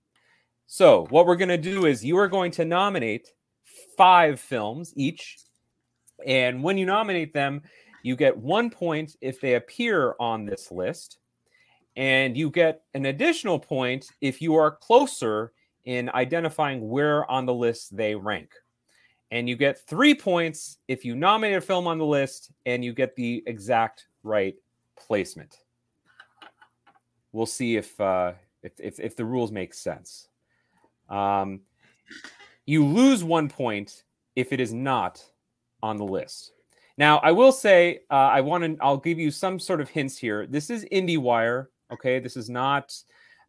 So, 0.67 1.07
what 1.11 1.27
we're 1.27 1.37
going 1.37 1.49
to 1.49 1.59
do 1.59 1.87
is 1.87 2.05
you 2.05 2.17
are 2.19 2.29
going 2.29 2.53
to 2.53 2.65
nominate 2.65 3.33
five 3.97 4.41
films 4.41 4.93
each. 4.97 5.39
And 6.27 6.63
when 6.63 6.79
you 6.79 6.87
nominate 6.87 7.33
them, 7.33 7.63
you 8.03 8.17
get 8.17 8.37
one 8.37 8.71
point 8.71 9.17
if 9.21 9.41
they 9.41 9.55
appear 9.55 10.15
on 10.21 10.45
this 10.45 10.71
list. 10.71 11.19
And 11.97 12.37
you 12.37 12.51
get 12.51 12.83
an 12.95 13.07
additional 13.07 13.59
point 13.59 14.07
if 14.21 14.41
you 14.41 14.55
are 14.55 14.71
closer 14.71 15.53
in 15.85 16.09
identifying 16.11 16.89
where 16.89 17.29
on 17.31 17.47
the 17.47 17.55
list 17.55 17.97
they 17.97 18.15
rank 18.15 18.53
and 19.31 19.49
you 19.49 19.57
get 19.57 19.79
three 19.87 20.15
points 20.15 20.79
if 20.89 21.05
you 21.05 21.15
nominate 21.15 21.57
a 21.57 21.61
film 21.61 21.87
on 21.87 21.99
the 21.99 22.05
list 22.05 22.51
and 22.67 22.85
you 22.85 22.93
get 22.93 23.15
the 23.15 23.43
exact 23.47 24.07
right 24.23 24.55
placement. 24.99 25.59
We'll 27.33 27.47
see 27.47 27.77
if 27.77 28.01
uh, 28.01 28.33
if, 28.63 28.73
if, 28.79 29.01
if 29.01 29.17
the 29.17 29.25
rules 29.25 29.53
make 29.53 29.75
sense. 29.75 30.29
Um, 31.09 31.61
you 32.67 32.85
lose 32.85 33.25
one 33.25 33.49
point 33.49 34.05
if 34.37 34.53
it 34.53 34.61
is 34.61 34.73
not 34.73 35.25
on 35.83 35.97
the 35.97 36.05
list. 36.05 36.53
Now, 36.97 37.19
I 37.19 37.33
will 37.33 37.53
say 37.53 38.01
uh, 38.11 38.15
I 38.15 38.41
want 38.43 38.65
to. 38.65 38.77
I'll 38.81 38.97
give 38.97 39.19
you 39.19 39.31
some 39.31 39.59
sort 39.59 39.81
of 39.81 39.89
hints 39.89 40.19
here. 40.19 40.47
This 40.47 40.71
is 40.71 40.85
IndieWire. 40.93 41.69
Okay, 41.93 42.19
this 42.19 42.37
is 42.37 42.51
not 42.51 42.95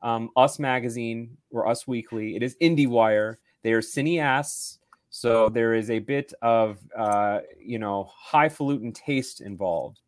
um, 0.01 0.29
Us 0.35 0.57
Magazine 0.57 1.37
or 1.51 1.67
Us 1.67 1.87
Weekly. 1.87 2.35
It 2.35 2.43
is 2.43 2.55
IndieWire. 2.61 3.35
They 3.63 3.73
are 3.73 3.81
cineasts. 3.81 4.77
So 5.09 5.49
there 5.49 5.73
is 5.73 5.89
a 5.89 5.99
bit 5.99 6.33
of 6.41 6.79
uh, 6.97 7.39
you 7.59 7.77
know 7.77 8.09
highfalutin 8.15 8.93
taste 8.93 9.41
involved, 9.41 9.99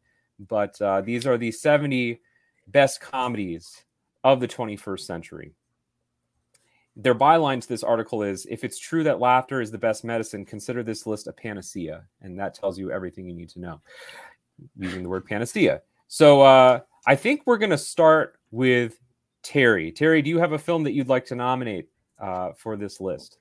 but 0.47 0.81
uh, 0.81 1.01
these 1.01 1.27
are 1.27 1.37
the 1.37 1.51
70 1.51 2.21
best 2.67 3.01
comedies 3.01 3.83
of 4.23 4.39
the 4.39 4.47
21st 4.47 5.01
century. 5.01 5.53
Their 6.95 7.15
byline 7.15 7.61
to 7.61 7.67
this 7.67 7.83
article 7.83 8.21
is: 8.21 8.45
"If 8.49 8.63
it's 8.63 8.77
true 8.77 9.03
that 9.03 9.19
laughter 9.19 9.61
is 9.61 9.71
the 9.71 9.77
best 9.77 10.03
medicine, 10.03 10.45
consider 10.45 10.83
this 10.83 11.07
list 11.07 11.27
a 11.27 11.33
panacea," 11.33 12.05
and 12.21 12.39
that 12.39 12.53
tells 12.53 12.77
you 12.77 12.91
everything 12.91 13.27
you 13.27 13.33
need 13.33 13.49
to 13.49 13.59
know. 13.59 13.81
Using 14.77 15.01
the 15.01 15.09
word 15.09 15.25
panacea. 15.25 15.81
So 16.07 16.41
uh, 16.41 16.81
I 17.07 17.15
think 17.15 17.41
we're 17.45 17.57
going 17.57 17.71
to 17.71 17.77
start 17.77 18.37
with 18.51 18.99
Terry. 19.41 19.91
Terry, 19.91 20.21
do 20.21 20.29
you 20.29 20.37
have 20.37 20.51
a 20.51 20.59
film 20.59 20.83
that 20.83 20.93
you'd 20.93 21.09
like 21.09 21.25
to 21.25 21.35
nominate 21.35 21.89
uh, 22.19 22.51
for 22.53 22.77
this 22.77 23.01
list? 23.01 23.39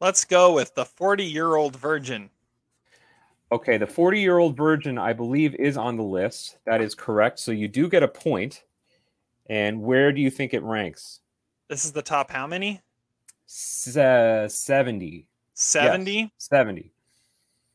Let's 0.00 0.24
go 0.24 0.52
with 0.52 0.74
the 0.74 0.84
40 0.84 1.24
year 1.24 1.56
old 1.56 1.76
virgin. 1.76 2.30
Okay, 3.52 3.76
the 3.76 3.86
40 3.86 4.20
year 4.20 4.38
old 4.38 4.56
virgin, 4.56 4.98
I 4.98 5.12
believe, 5.12 5.54
is 5.56 5.76
on 5.76 5.96
the 5.96 6.02
list. 6.02 6.58
That 6.66 6.80
is 6.80 6.94
correct. 6.94 7.38
So 7.38 7.52
you 7.52 7.68
do 7.68 7.88
get 7.88 8.02
a 8.02 8.08
point. 8.08 8.64
And 9.46 9.82
where 9.82 10.10
do 10.12 10.20
you 10.20 10.30
think 10.30 10.54
it 10.54 10.62
ranks? 10.62 11.20
This 11.68 11.84
is 11.84 11.92
the 11.92 12.02
top 12.02 12.30
how 12.30 12.46
many? 12.46 12.80
S- 13.46 13.96
uh, 13.96 14.48
70. 14.48 15.26
70? 15.52 16.12
Yes, 16.12 16.30
70. 16.38 16.90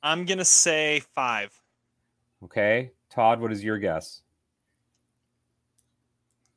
I'm 0.01 0.25
going 0.25 0.39
to 0.39 0.45
say 0.45 1.01
five. 1.13 1.51
Okay. 2.43 2.91
Todd, 3.09 3.39
what 3.39 3.51
is 3.51 3.63
your 3.63 3.77
guess? 3.77 4.21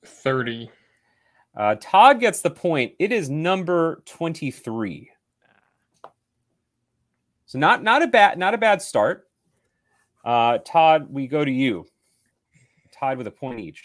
30. 0.05 0.71
Uh, 1.55 1.77
Todd 1.81 2.21
gets 2.21 2.41
the 2.41 2.51
point. 2.51 2.95
It 2.99 3.13
is 3.13 3.29
number 3.29 4.03
23. 4.07 5.11
So 7.53 7.59
not 7.59 7.83
not 7.83 8.03
a 8.03 8.07
bad 8.07 8.39
not 8.39 8.55
a 8.55 8.59
bad 8.59 8.81
start. 8.81 9.29
Uh, 10.25 10.57
Todd, 10.65 11.09
we 11.11 11.27
go 11.27 11.45
to 11.45 11.51
you. 11.51 11.85
Todd 12.99 13.19
with 13.19 13.27
a 13.27 13.31
point 13.31 13.61
each. 13.61 13.85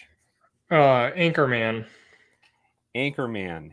Uh, 0.71 1.11
Anchorman. 1.11 1.85
Anchorman. 2.95 3.71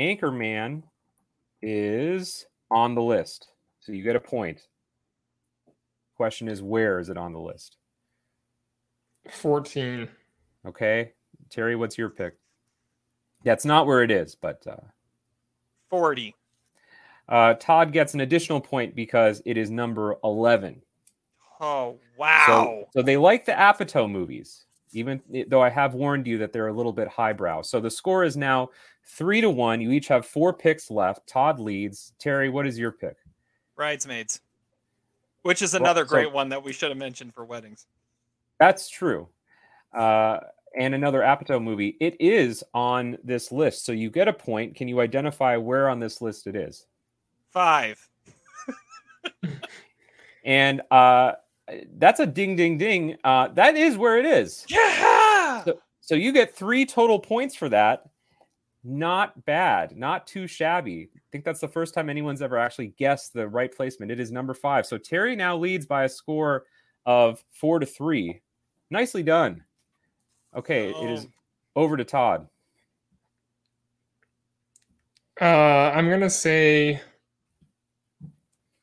Anchorman 0.00 0.84
is 1.60 2.46
on 2.70 2.94
the 2.94 3.02
list. 3.02 3.48
So 3.80 3.90
you 3.90 4.04
get 4.04 4.14
a 4.14 4.20
point. 4.20 4.60
Question 6.14 6.46
is 6.46 6.62
where 6.62 7.00
is 7.00 7.08
it 7.08 7.16
on 7.16 7.32
the 7.32 7.40
list? 7.40 7.78
14. 9.28 10.08
Okay. 10.68 11.14
Terry, 11.50 11.74
what's 11.74 11.98
your 11.98 12.10
pick? 12.10 12.34
That's 13.42 13.64
not 13.64 13.88
where 13.88 14.04
it 14.04 14.12
is, 14.12 14.36
but 14.36 14.64
uh, 14.68 14.76
40. 15.88 16.36
Uh, 17.30 17.54
Todd 17.54 17.92
gets 17.92 18.14
an 18.14 18.20
additional 18.20 18.60
point 18.60 18.94
because 18.94 19.40
it 19.46 19.56
is 19.56 19.70
number 19.70 20.16
11. 20.24 20.82
Oh, 21.60 21.98
wow. 22.18 22.44
So, 22.46 22.88
so 22.92 23.02
they 23.02 23.16
like 23.16 23.44
the 23.44 23.52
Apatow 23.52 24.10
movies, 24.10 24.64
even 24.92 25.20
though 25.48 25.62
I 25.62 25.68
have 25.70 25.94
warned 25.94 26.26
you 26.26 26.38
that 26.38 26.52
they're 26.52 26.68
a 26.68 26.72
little 26.72 26.92
bit 26.92 27.06
highbrow. 27.08 27.62
So 27.62 27.80
the 27.80 27.90
score 27.90 28.24
is 28.24 28.36
now 28.36 28.70
three 29.06 29.40
to 29.40 29.50
one. 29.50 29.80
You 29.80 29.90
each 29.92 30.08
have 30.08 30.26
four 30.26 30.52
picks 30.52 30.90
left. 30.90 31.26
Todd 31.26 31.60
leads. 31.60 32.12
Terry, 32.18 32.48
what 32.48 32.66
is 32.66 32.78
your 32.78 32.92
pick? 32.92 33.16
Bridesmaids, 33.76 34.40
which 35.42 35.62
is 35.62 35.72
Well, 35.74 35.82
another 35.82 36.04
so- 36.06 36.08
great 36.10 36.32
one 36.32 36.48
that 36.50 36.62
we 36.64 36.72
should 36.72 36.90
have 36.90 36.98
mentioned 36.98 37.34
for 37.34 37.44
weddings. 37.44 37.86
That's 38.58 38.88
true. 38.88 39.28
Uh, 39.92 40.40
and 40.78 40.94
another 40.94 41.20
Apatow 41.20 41.62
movie. 41.62 41.96
It 42.00 42.16
is 42.20 42.62
on 42.74 43.18
this 43.24 43.50
list. 43.50 43.84
So 43.84 43.92
you 43.92 44.10
get 44.10 44.28
a 44.28 44.32
point. 44.32 44.76
Can 44.76 44.86
you 44.86 45.00
identify 45.00 45.56
where 45.56 45.88
on 45.88 45.98
this 45.98 46.20
list 46.22 46.46
it 46.46 46.54
is? 46.54 46.86
Five. 47.50 48.08
And 50.44 50.80
uh, 50.90 51.32
that's 51.98 52.20
a 52.20 52.26
ding, 52.26 52.56
ding, 52.56 52.78
ding. 52.78 53.16
Uh, 53.22 53.48
that 53.48 53.76
is 53.76 53.96
where 53.96 54.18
it 54.18 54.26
is. 54.26 54.64
Yeah. 54.68 55.64
So, 55.64 55.78
so 56.00 56.14
you 56.14 56.32
get 56.32 56.54
three 56.54 56.86
total 56.86 57.18
points 57.18 57.54
for 57.54 57.68
that. 57.68 58.08
Not 58.82 59.44
bad, 59.44 59.94
not 59.94 60.26
too 60.26 60.46
shabby. 60.46 61.10
I 61.14 61.20
think 61.30 61.44
that's 61.44 61.60
the 61.60 61.68
first 61.68 61.92
time 61.92 62.08
anyone's 62.08 62.40
ever 62.40 62.56
actually 62.56 62.94
guessed 62.98 63.34
the 63.34 63.46
right 63.46 63.70
placement. 63.74 64.10
It 64.10 64.18
is 64.18 64.32
number 64.32 64.54
five. 64.54 64.86
So 64.86 64.96
Terry 64.96 65.36
now 65.36 65.56
leads 65.56 65.84
by 65.84 66.04
a 66.04 66.08
score 66.08 66.64
of 67.04 67.44
four 67.50 67.78
to 67.78 67.84
three. 67.84 68.40
Nicely 68.88 69.22
done. 69.22 69.62
Okay, 70.56 70.88
it 70.90 71.10
is 71.10 71.28
over 71.76 71.98
to 71.98 72.04
Todd. 72.04 72.48
Uh, 75.40 75.92
I'm 75.94 76.08
gonna 76.08 76.30
say 76.30 77.00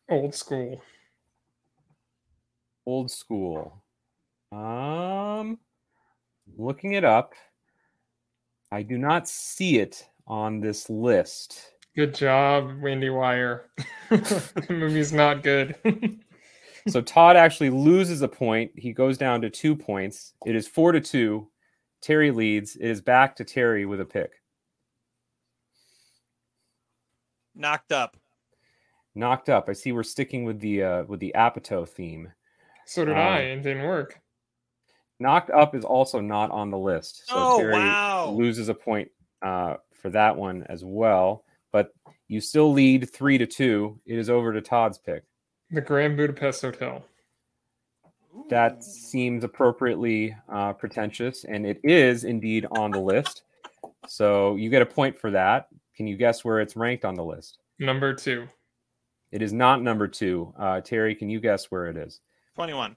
Old 0.10 0.34
school. 0.34 0.82
Old 2.86 3.12
school. 3.12 3.84
Um, 4.52 5.60
looking 6.58 6.94
it 6.94 7.04
up. 7.04 7.34
I 8.72 8.84
do 8.84 8.98
not 8.98 9.28
see 9.28 9.80
it 9.80 10.08
on 10.26 10.60
this 10.60 10.90
list. 10.90 11.74
Good 11.96 12.14
job, 12.14 12.70
IndieWire. 12.82 13.62
the 14.10 14.66
movie's 14.70 15.12
not 15.12 15.44
good. 15.44 15.76
so 16.88 17.02
Todd 17.02 17.36
actually 17.36 17.70
loses 17.70 18.22
a 18.22 18.28
point. 18.28 18.72
He 18.76 18.94
goes 18.94 19.18
down 19.18 19.42
to 19.42 19.50
two 19.50 19.76
points. 19.76 20.34
It 20.46 20.56
is 20.56 20.68
four 20.68 20.92
to 20.92 21.02
two. 21.02 21.50
Terry 22.02 22.32
leads. 22.32 22.76
It 22.76 22.88
is 22.88 23.02
back 23.02 23.36
to 23.38 23.44
Terry 23.44 23.86
with 23.86 24.00
a 24.00 24.06
pick. 24.06 24.32
Knocked 27.56 27.92
up. 27.92 28.16
Knocked 29.18 29.50
up. 29.50 29.68
I 29.68 29.74
see 29.74 29.92
we're 29.92 30.04
sticking 30.04 30.44
with 30.46 30.60
the 30.60 30.84
uh, 30.84 31.04
with 31.06 31.20
the 31.20 31.32
Apatow 31.36 31.90
theme. 31.90 32.32
So 32.86 33.04
did 33.04 33.14
Um, 33.16 33.20
I. 33.20 33.40
It 33.40 33.64
didn't 33.64 33.84
work. 33.88 34.20
Knocked 35.20 35.50
up 35.50 35.74
is 35.74 35.84
also 35.84 36.20
not 36.22 36.52
on 36.52 36.70
the 36.70 36.78
list. 36.78 37.24
So 37.28 37.34
Oh, 37.36 37.58
Terry 37.58 37.74
wow. 37.74 38.30
loses 38.30 38.70
a 38.70 38.76
point 38.76 39.10
uh, 39.42 39.78
for 39.92 40.12
that 40.12 40.36
one 40.38 40.64
as 40.70 40.86
well. 40.86 41.44
But 41.72 41.94
you 42.28 42.40
still 42.40 42.72
lead 42.72 43.10
three 43.12 43.40
to 43.40 43.48
two. 43.48 44.00
It 44.06 44.20
is 44.20 44.30
over 44.30 44.54
to 44.54 44.62
Todd's 44.62 45.00
pick. 45.00 45.24
The 45.72 45.82
Grand 45.82 46.16
Budapest 46.16 46.62
Hotel. 46.62 47.04
That 48.50 48.84
seems 48.84 49.44
appropriately 49.44 50.36
uh, 50.48 50.74
pretentious, 50.74 51.44
and 51.44 51.66
it 51.66 51.80
is 51.84 52.24
indeed 52.24 52.68
on 52.72 52.92
the 52.92 53.00
list. 53.00 53.42
So 54.08 54.56
you 54.56 54.70
get 54.70 54.84
a 54.84 54.86
point 54.86 55.18
for 55.18 55.32
that. 55.32 55.70
Can 55.96 56.06
you 56.06 56.16
guess 56.16 56.46
where 56.46 56.60
it's 56.62 56.76
ranked 56.76 57.04
on 57.04 57.16
the 57.16 57.26
list? 57.26 57.58
Number 57.80 58.14
two. 58.14 58.48
It 59.32 59.42
is 59.42 59.54
not 59.54 59.82
number 59.82 60.08
two. 60.08 60.54
Uh, 60.58 60.82
Terry, 60.82 61.16
can 61.16 61.30
you 61.30 61.40
guess 61.40 61.66
where 61.66 61.88
it 61.88 61.98
is? 61.98 62.22
21. 62.56 62.96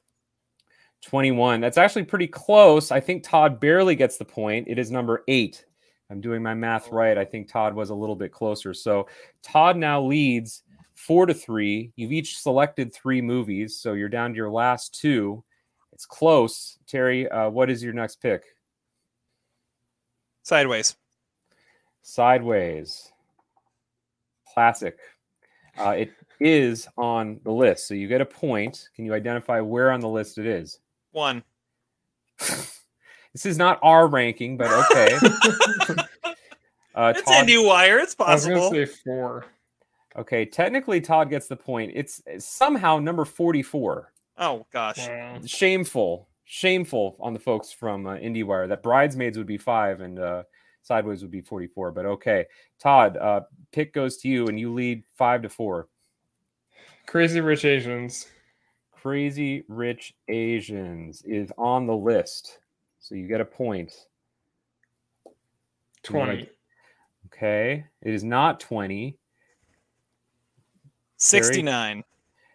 21. 1.03 1.61
That's 1.61 1.79
actually 1.79 2.05
pretty 2.05 2.27
close. 2.27 2.91
I 2.91 3.01
think 3.01 3.23
Todd 3.23 3.59
barely 3.59 3.97
gets 3.97 4.17
the 4.17 4.25
point. 4.25 4.69
It 4.69 4.79
is 4.79 4.91
number 4.91 5.25
eight. 5.29 5.65
I'm 6.11 6.21
doing 6.21 6.43
my 6.43 6.55
math 6.55 6.91
right. 6.91 7.17
I 7.17 7.25
think 7.25 7.49
Todd 7.49 7.75
was 7.75 7.91
a 7.91 7.95
little 7.95 8.17
bit 8.17 8.33
closer. 8.33 8.75
So 8.75 9.07
Todd 9.43 9.77
now 9.77 10.03
leads 10.03 10.63
four 10.95 11.27
to 11.27 11.35
three. 11.35 11.93
You've 11.97 12.13
each 12.13 12.39
selected 12.39 12.93
three 12.93 13.23
movies. 13.23 13.77
So 13.77 13.95
you're 13.95 14.09
down 14.09 14.31
to 14.31 14.37
your 14.37 14.51
last 14.51 14.99
two. 14.99 15.43
It's 15.93 16.07
close. 16.07 16.79
Terry, 16.87 17.29
uh, 17.29 17.51
what 17.51 17.71
is 17.71 17.83
your 17.83 17.93
next 17.93 18.17
pick? 18.17 18.43
Sideways. 20.43 20.97
Sideways. 22.03 23.13
Classic. 24.53 24.99
Uh, 25.81 25.91
it 25.93 26.13
is 26.41 26.87
on 26.97 27.41
the 27.45 27.51
list. 27.53 27.89
So 27.89 27.95
you 27.95 28.09
get 28.09 28.21
a 28.21 28.27
point. 28.27 28.89
Can 28.95 29.05
you 29.05 29.15
identify 29.15 29.61
where 29.61 29.91
on 29.91 30.01
the 30.01 30.09
list 30.09 30.39
it 30.39 30.47
is? 30.47 30.79
One. 31.13 31.43
This 33.33 33.47
is 33.47 33.59
not 33.59 33.79
our 33.83 34.09
ranking, 34.09 34.57
but 34.57 34.71
okay. 34.91 35.15
uh, 36.95 37.13
It's 37.17 37.31
IndieWire. 37.31 38.03
It's 38.03 38.17
I 38.19 38.35
was 38.35 38.45
possible. 38.45 38.71
gonna 38.71 38.87
say 38.87 38.93
four. 39.05 39.47
Okay, 40.17 40.45
technically 40.45 41.01
Todd 41.01 41.31
gets 41.31 41.47
the 41.47 41.57
point. 41.57 41.93
It's 41.95 42.21
it's 42.27 42.45
somehow 42.45 42.99
number 42.99 43.25
44. 43.25 44.13
Oh 44.39 44.67
gosh. 44.73 44.99
Wow. 44.99 45.39
Shameful. 45.47 46.29
Shameful 46.45 47.17
on 47.21 47.33
the 47.33 47.39
folks 47.39 47.71
from 47.73 48.09
uh, 48.09 48.15
IndieWire 48.15 48.69
that 48.69 48.83
Bridesmaids 48.83 49.39
would 49.39 49.47
be 49.47 49.59
5 49.59 50.01
and 50.01 50.19
uh, 50.19 50.43
Sideways 50.83 51.23
would 51.23 51.31
be 51.31 51.41
44, 51.41 51.93
but 51.93 52.07
okay. 52.07 52.47
Todd, 52.79 53.17
uh, 53.17 53.43
pick 53.73 53.93
goes 53.93 54.17
to 54.19 54.29
you 54.29 54.47
and 54.49 54.59
you 54.59 54.73
lead 54.73 55.05
5 55.17 55.43
to 55.43 55.49
4. 55.49 55.89
Crazy 57.07 57.41
Rich 57.41 57.65
Asians. 57.65 58.27
Crazy 58.93 59.65
Rich 59.69 60.15
Asians 60.29 61.23
is 61.23 61.53
on 61.59 61.87
the 61.87 61.97
list. 61.97 62.59
So 62.99 63.15
you 63.15 63.27
get 63.27 63.41
a 63.41 63.45
point. 63.45 63.93
You 65.27 65.33
wanna- 66.17 66.33
20. 66.37 66.51
Okay. 67.27 67.85
It 68.03 68.15
is 68.15 68.25
not 68.25 68.61
20. 68.61 69.17
69. 71.17 72.05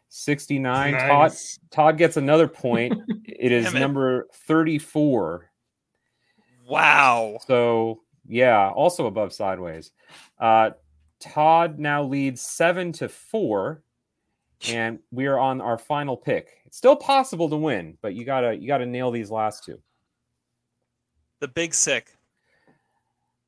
69. 0.09 0.93
Todd 0.93 1.09
Nice. 1.09 1.59
Todd 1.71 1.97
gets 1.97 2.17
another 2.17 2.47
point. 2.47 2.93
it 3.25 3.51
is 3.51 3.73
it. 3.73 3.77
number 3.77 4.27
34. 4.47 5.51
Wow. 6.67 7.37
So 7.45 8.01
yeah, 8.27 8.69
also 8.69 9.07
above 9.07 9.33
sideways. 9.33 9.91
Uh 10.39 10.71
Todd 11.19 11.79
now 11.79 12.03
leads 12.03 12.41
seven 12.41 12.91
to 12.93 13.09
four, 13.09 13.81
and 14.69 14.99
we 15.11 15.25
are 15.25 15.39
on 15.39 15.61
our 15.61 15.77
final 15.77 16.17
pick. 16.17 16.49
It's 16.65 16.77
still 16.77 16.95
possible 16.95 17.49
to 17.49 17.55
win, 17.55 17.97
but 18.01 18.15
you 18.15 18.25
gotta 18.25 18.55
you 18.55 18.67
gotta 18.67 18.85
nail 18.85 19.11
these 19.11 19.31
last 19.31 19.63
two. 19.63 19.79
The 21.39 21.47
Big 21.47 21.73
Sick. 21.73 22.15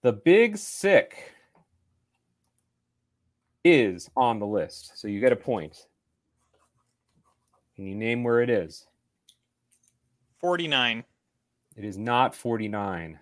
The 0.01 0.13
Big 0.13 0.57
Sick 0.57 1.33
is 3.63 4.09
on 4.15 4.39
the 4.39 4.45
list, 4.45 4.97
so 4.97 5.07
you 5.07 5.19
get 5.19 5.31
a 5.31 5.37
point. 5.37 5.87
Can 7.75 7.85
you 7.85 7.95
name 7.95 8.23
where 8.23 8.41
it 8.41 8.49
is? 8.49 8.87
49. 10.39 11.03
It 11.75 11.85
is 11.85 11.97
not 11.97 12.33
49. 12.33 13.19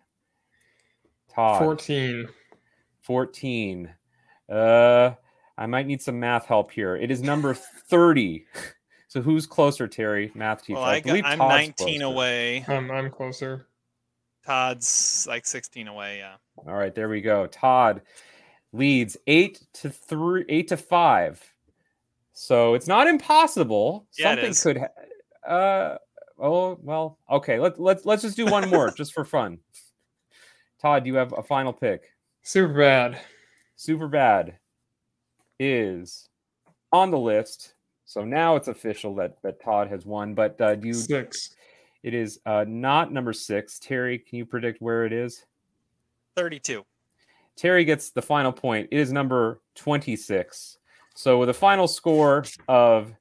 Todd. 1.36 1.60
14. 1.60 2.28
14. 3.02 3.94
Uh, 4.50 5.12
I 5.58 5.66
might 5.66 5.88
need 5.88 6.02
some 6.02 6.20
math 6.20 6.46
help 6.46 6.72
here. 6.72 6.96
It 6.96 7.12
is 7.12 7.22
number 7.22 7.54
30. 7.54 8.46
So 9.08 9.22
who's 9.22 9.46
closer, 9.46 9.88
Terry? 9.88 10.30
Math 10.36 10.66
teacher. 10.66 10.76
Well, 10.78 10.84
I 10.84 11.00
got, 11.00 11.06
believe 11.06 11.24
I'm 11.26 11.38
Todd's 11.38 11.54
19 11.54 11.76
closer. 12.02 12.04
away. 12.04 12.66
I'm, 12.68 12.92
I'm 12.92 13.10
closer. 13.10 13.66
Todd's 14.46 15.26
like 15.30 15.46
16 15.46 15.88
away. 15.88 16.18
Yeah. 16.18 16.36
All 16.58 16.74
right, 16.74 16.94
there 16.94 17.08
we 17.08 17.22
go. 17.22 17.48
Todd 17.48 18.02
leads 18.74 19.16
eight 19.28 19.62
to 19.76 19.90
three, 19.90 20.44
eight 20.50 20.68
to 20.68 20.76
five. 20.76 21.42
So 22.34 22.74
it's 22.74 22.88
not 22.88 23.08
impossible. 23.08 24.06
Yeah, 24.18 24.32
Something 24.32 24.50
is. 24.50 24.64
could. 24.64 24.78
Ha- 24.80 25.50
uh, 25.50 25.98
oh 26.38 26.78
well. 26.82 27.18
Okay. 27.32 27.58
Let 27.58 27.80
let's 27.80 28.06
let's 28.06 28.22
just 28.24 28.36
do 28.36 28.46
one 28.48 28.70
more, 28.70 28.92
just 28.98 29.14
for 29.14 29.24
fun. 29.24 29.60
Todd, 30.86 31.04
do 31.04 31.08
you 31.10 31.16
have 31.16 31.34
a 31.36 31.42
final 31.42 31.74
pick? 31.74 32.12
Super 32.44 32.72
bad. 32.72 33.20
Super 33.76 34.08
bad 34.08 34.60
is 35.60 36.30
on 36.92 37.10
the 37.10 37.18
list. 37.18 37.74
So 38.06 38.24
now 38.24 38.56
it's 38.56 38.68
official 38.68 39.16
that 39.16 39.42
that 39.42 39.60
Todd 39.60 39.88
has 39.88 40.06
won. 40.06 40.36
But 40.36 40.62
uh, 40.62 40.76
do 40.76 40.90
you? 40.90 40.94
Six. 40.94 41.56
It 42.04 42.14
is 42.14 42.40
uh, 42.46 42.66
not 42.68 43.12
number 43.12 43.34
six. 43.34 43.80
Terry, 43.80 44.20
can 44.20 44.38
you 44.38 44.46
predict 44.46 44.80
where 44.80 45.08
it 45.08 45.12
is? 45.12 45.48
32. 46.36 46.86
Terry 47.56 47.84
gets 47.84 48.12
the 48.12 48.22
final 48.22 48.52
point. 48.52 48.88
It 48.92 49.00
is 49.00 49.12
number 49.12 49.62
26. 49.74 50.78
So 51.16 51.40
with 51.40 51.50
a 51.50 51.54
final 51.56 51.88
score 51.88 52.46
of 52.68 53.12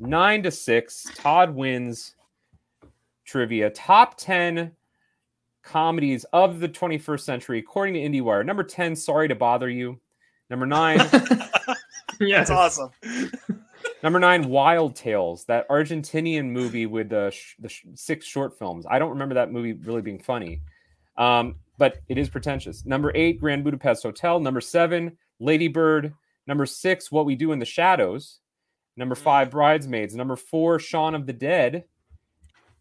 nine 0.00 0.42
to 0.42 0.50
six, 0.50 1.06
Todd 1.14 1.54
wins 1.54 2.14
trivia. 3.24 3.70
Top 3.70 4.18
10 4.18 4.70
comedies 5.66 6.24
of 6.32 6.60
the 6.60 6.68
21st 6.68 7.20
century, 7.20 7.58
according 7.58 7.94
to 7.94 8.00
IndieWire. 8.00 8.46
Number 8.46 8.62
10, 8.62 8.96
Sorry 8.96 9.28
to 9.28 9.34
Bother 9.34 9.68
You. 9.68 10.00
Number 10.48 10.64
nine, 10.64 10.98
Yes. 12.20 12.48
That's 12.48 12.50
awesome. 12.50 12.90
number 14.02 14.18
nine, 14.20 14.48
Wild 14.48 14.94
Tales, 14.96 15.44
that 15.46 15.68
Argentinian 15.68 16.46
movie 16.46 16.86
with 16.86 17.10
the, 17.10 17.30
sh- 17.30 17.56
the 17.58 17.68
sh- 17.68 17.84
six 17.94 18.24
short 18.24 18.58
films. 18.58 18.86
I 18.88 18.98
don't 18.98 19.10
remember 19.10 19.34
that 19.34 19.52
movie 19.52 19.72
really 19.74 20.02
being 20.02 20.20
funny, 20.20 20.62
um, 21.18 21.56
but 21.78 21.98
it 22.08 22.16
is 22.16 22.28
pretentious. 22.30 22.86
Number 22.86 23.12
eight, 23.14 23.38
Grand 23.40 23.64
Budapest 23.64 24.02
Hotel. 24.04 24.38
Number 24.40 24.60
seven, 24.60 25.18
Lady 25.40 25.68
Bird. 25.68 26.14
Number 26.46 26.64
six, 26.64 27.10
What 27.10 27.26
We 27.26 27.34
Do 27.34 27.52
in 27.52 27.58
the 27.58 27.66
Shadows. 27.66 28.38
Number 28.96 29.14
five, 29.16 29.50
Bridesmaids. 29.50 30.14
Number 30.14 30.36
four, 30.36 30.78
Shaun 30.78 31.14
of 31.14 31.26
the 31.26 31.32
Dead. 31.34 31.84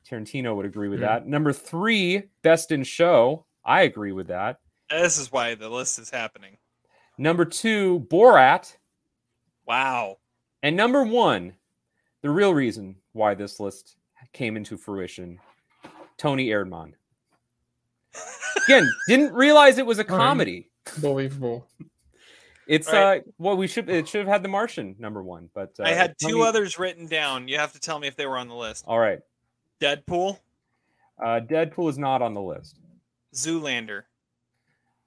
Tarantino 0.10 0.56
would 0.56 0.66
agree 0.66 0.88
with 0.90 1.00
Hmm. 1.00 1.06
that. 1.06 1.28
Number 1.28 1.52
three, 1.54 2.24
Best 2.42 2.72
in 2.72 2.84
Show. 2.84 3.46
I 3.64 3.82
agree 3.82 4.12
with 4.12 4.28
that. 4.28 4.60
This 4.90 5.18
is 5.18 5.32
why 5.32 5.56
the 5.56 5.70
list 5.70 5.98
is 6.00 6.10
happening. 6.10 6.58
Number 7.18 7.46
two, 7.46 8.02
Borat. 8.12 8.76
Wow. 9.66 10.18
And 10.62 10.76
number 10.76 11.04
one, 11.04 11.56
the 12.22 12.30
real 12.30 12.54
reason 12.54 12.98
why 13.14 13.34
this 13.34 13.60
list 13.60 13.96
came 14.34 14.58
into 14.58 14.78
fruition, 14.78 15.40
Toni 16.18 16.48
Erdmann. 16.50 16.94
Again, 18.66 18.88
didn't 19.08 19.34
realize 19.34 19.78
it 19.78 19.86
was 19.86 20.00
a 20.00 20.04
comedy. 20.04 20.70
Unbelievable. 20.96 21.68
It's 22.68 22.88
Right. 22.92 23.22
uh, 23.22 23.32
well, 23.38 23.58
we 23.58 23.68
should 23.68 23.90
it 23.90 24.08
should 24.08 24.20
have 24.20 24.28
had 24.28 24.44
The 24.44 24.48
Martian 24.50 24.96
number 24.98 25.22
one, 25.22 25.50
but 25.54 25.74
uh, 25.80 25.84
I 25.84 25.90
had 25.90 26.16
two 26.20 26.30
Tony- 26.32 26.44
others 26.48 26.80
written 26.80 27.08
down. 27.08 27.48
You 27.48 27.58
have 27.60 27.74
to 27.74 27.80
tell 27.80 28.00
me 28.00 28.08
if 28.08 28.16
they 28.16 28.26
were 28.26 28.38
on 28.38 28.48
the 28.48 28.56
list. 28.56 28.86
All 28.88 28.98
right, 29.00 29.20
Deadpool, 29.82 30.40
uh, 31.24 31.40
Deadpool 31.42 31.90
is 31.90 31.98
not 31.98 32.22
on 32.22 32.34
the 32.34 32.42
list. 32.42 32.80
Zoolander. 33.34 34.04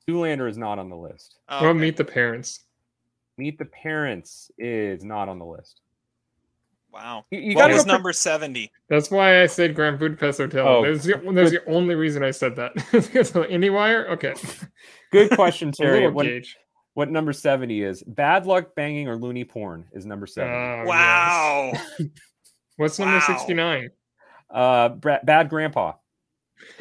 Zoolander 0.09 0.49
is 0.49 0.59
not 0.59 0.79
on 0.79 0.89
the 0.89 0.97
list. 0.97 1.39
Oh, 1.49 1.63
Well, 1.63 1.71
okay. 1.71 1.79
meet 1.81 1.97
the 1.97 2.05
parents. 2.05 2.61
Meet 3.37 3.59
the 3.59 3.67
Parents 3.67 4.51
is 4.59 5.05
not 5.05 5.29
on 5.29 5.39
the 5.39 5.45
list. 5.45 5.81
Wow. 6.93 7.25
You, 7.31 7.39
you 7.39 7.55
what 7.55 7.63
gotta 7.63 7.75
was 7.75 7.85
go 7.85 7.89
for- 7.91 7.93
number 7.93 8.13
70? 8.13 8.73
That's 8.89 9.11
why 9.11 9.43
I 9.43 9.47
said 9.47 9.75
Grand 9.77 9.99
Budapest 10.01 10.39
Hotel. 10.39 10.67
Oh, 10.67 10.83
There's 10.83 11.05
the, 11.05 11.21
there's 11.33 11.53
the 11.53 11.65
only 11.67 11.95
reason 11.95 12.25
I 12.25 12.33
said 12.33 12.57
that. 12.57 12.73
so 12.91 13.45
IndieWire? 13.45 14.09
Okay. 14.11 14.35
Good 15.13 15.31
question, 15.33 15.71
Terry. 15.73 16.11
What, 16.11 16.25
gauge. 16.27 16.57
what 16.95 17.11
number 17.11 17.33
70 17.33 17.83
is? 17.83 18.03
Bad 18.03 18.47
luck 18.47 18.75
banging 18.75 19.07
or 19.07 19.17
loony 19.17 19.45
porn 19.45 19.85
is 19.93 20.05
number 20.05 20.27
70. 20.27 20.53
Oh, 20.53 20.85
Wow. 20.87 21.71
yes. 21.75 22.09
What's 22.77 22.99
number 22.99 23.17
Wow. 23.19 23.37
69? 23.39 23.91
Uh, 24.51 24.89
bra- 24.91 25.21
bad 25.25 25.49
grandpa. 25.49 25.93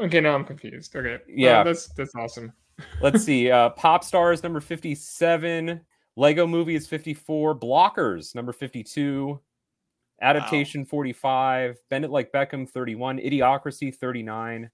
okay, 0.00 0.20
now 0.20 0.34
I'm 0.34 0.44
confused. 0.44 0.94
Okay. 0.94 1.14
Uh, 1.14 1.18
Yeah. 1.28 1.62
that's 1.64 1.88
that's 1.88 2.14
awesome. 2.14 2.52
Let's 3.02 3.24
see. 3.24 3.50
Uh, 3.50 3.70
Pop 3.70 4.04
Stars 4.04 4.42
number 4.42 4.60
57. 4.60 5.80
Lego 6.16 6.46
Movie 6.46 6.74
is 6.74 6.86
54. 6.86 7.58
Blockers 7.58 8.34
number 8.34 8.52
52. 8.52 9.38
Adaptation 10.22 10.84
45. 10.84 11.78
Bend 11.88 12.04
It 12.04 12.10
Like 12.10 12.32
Beckham 12.32 12.68
31. 12.68 13.18
Idiocracy 13.18 13.94
39. 13.94 14.70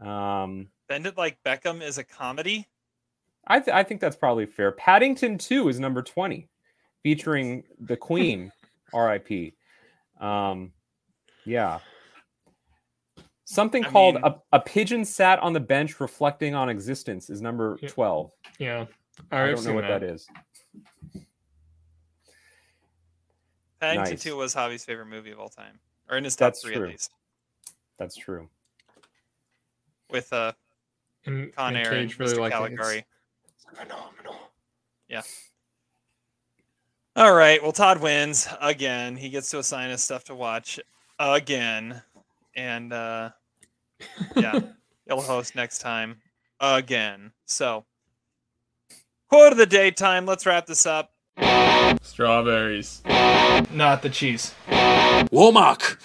Um, 0.00 0.68
Bend 0.88 1.06
It 1.06 1.16
Like 1.18 1.38
Beckham 1.44 1.82
is 1.82 1.98
a 1.98 2.04
comedy. 2.04 2.66
I, 3.46 3.60
th- 3.60 3.74
I 3.74 3.82
think 3.82 4.00
that's 4.00 4.16
probably 4.16 4.46
fair. 4.46 4.72
Paddington 4.72 5.38
2 5.38 5.68
is 5.70 5.80
number 5.80 6.02
20, 6.02 6.48
featuring 7.02 7.64
the 7.80 7.96
Queen, 8.08 8.52
RIP. 8.92 9.54
Um, 10.20 10.72
yeah. 11.44 11.78
Something 13.44 13.84
I 13.84 13.88
called 13.88 14.14
mean- 14.16 14.24
a, 14.24 14.34
a 14.52 14.60
Pigeon 14.60 15.04
Sat 15.04 15.38
on 15.40 15.52
the 15.52 15.60
Bench 15.60 16.00
Reflecting 16.00 16.54
on 16.54 16.68
Existence 16.68 17.30
is 17.30 17.40
number 17.40 17.76
12. 17.78 18.30
Yeah. 18.58 18.84
I 19.30 19.42
I've 19.42 19.46
don't 19.48 19.56
know 19.56 19.60
seen 19.68 19.74
what 19.74 19.88
that 19.88 20.02
is. 20.02 20.26
Paddington 23.80 24.12
Nice. 24.14 24.22
2 24.22 24.36
was 24.36 24.54
Javi's 24.54 24.84
favorite 24.84 25.06
movie 25.06 25.30
of 25.30 25.38
all 25.38 25.48
time, 25.48 25.78
or 26.10 26.16
in 26.16 26.24
his 26.24 26.34
top 26.36 26.48
That's 26.48 26.62
three 26.62 26.74
true. 26.74 26.84
at 26.84 26.90
least, 26.90 27.12
That's 27.98 28.16
true. 28.16 28.48
with 30.10 30.32
uh, 30.32 30.52
And, 31.26 31.54
Con 31.54 31.76
and 31.76 31.86
Air 31.86 31.92
and 31.94 32.18
really 32.18 32.34
Mr. 32.34 32.38
liked 32.40 32.54
it. 32.54 32.58
Caligari. 32.58 33.04
It's 33.54 33.64
phenomenal. 33.80 34.36
Yeah. 35.08 35.22
All 37.18 37.34
right. 37.34 37.60
Well, 37.60 37.72
Todd 37.72 38.00
wins 38.00 38.46
again. 38.60 39.16
He 39.16 39.28
gets 39.28 39.50
to 39.50 39.58
assign 39.58 39.90
us 39.90 40.04
stuff 40.04 40.22
to 40.26 40.36
watch 40.36 40.78
again, 41.18 42.00
and 42.54 42.92
uh, 42.92 43.30
yeah, 44.36 44.60
he'll 45.04 45.20
host 45.20 45.56
next 45.56 45.78
time 45.78 46.20
again. 46.60 47.32
So, 47.44 47.86
quote 49.28 49.50
of 49.50 49.58
the 49.58 49.66
day 49.66 49.90
time. 49.90 50.26
Let's 50.26 50.46
wrap 50.46 50.66
this 50.66 50.86
up. 50.86 51.10
Strawberries. 52.02 53.02
Not 53.04 54.02
the 54.02 54.10
cheese. 54.10 54.54
Womack. 54.68 55.96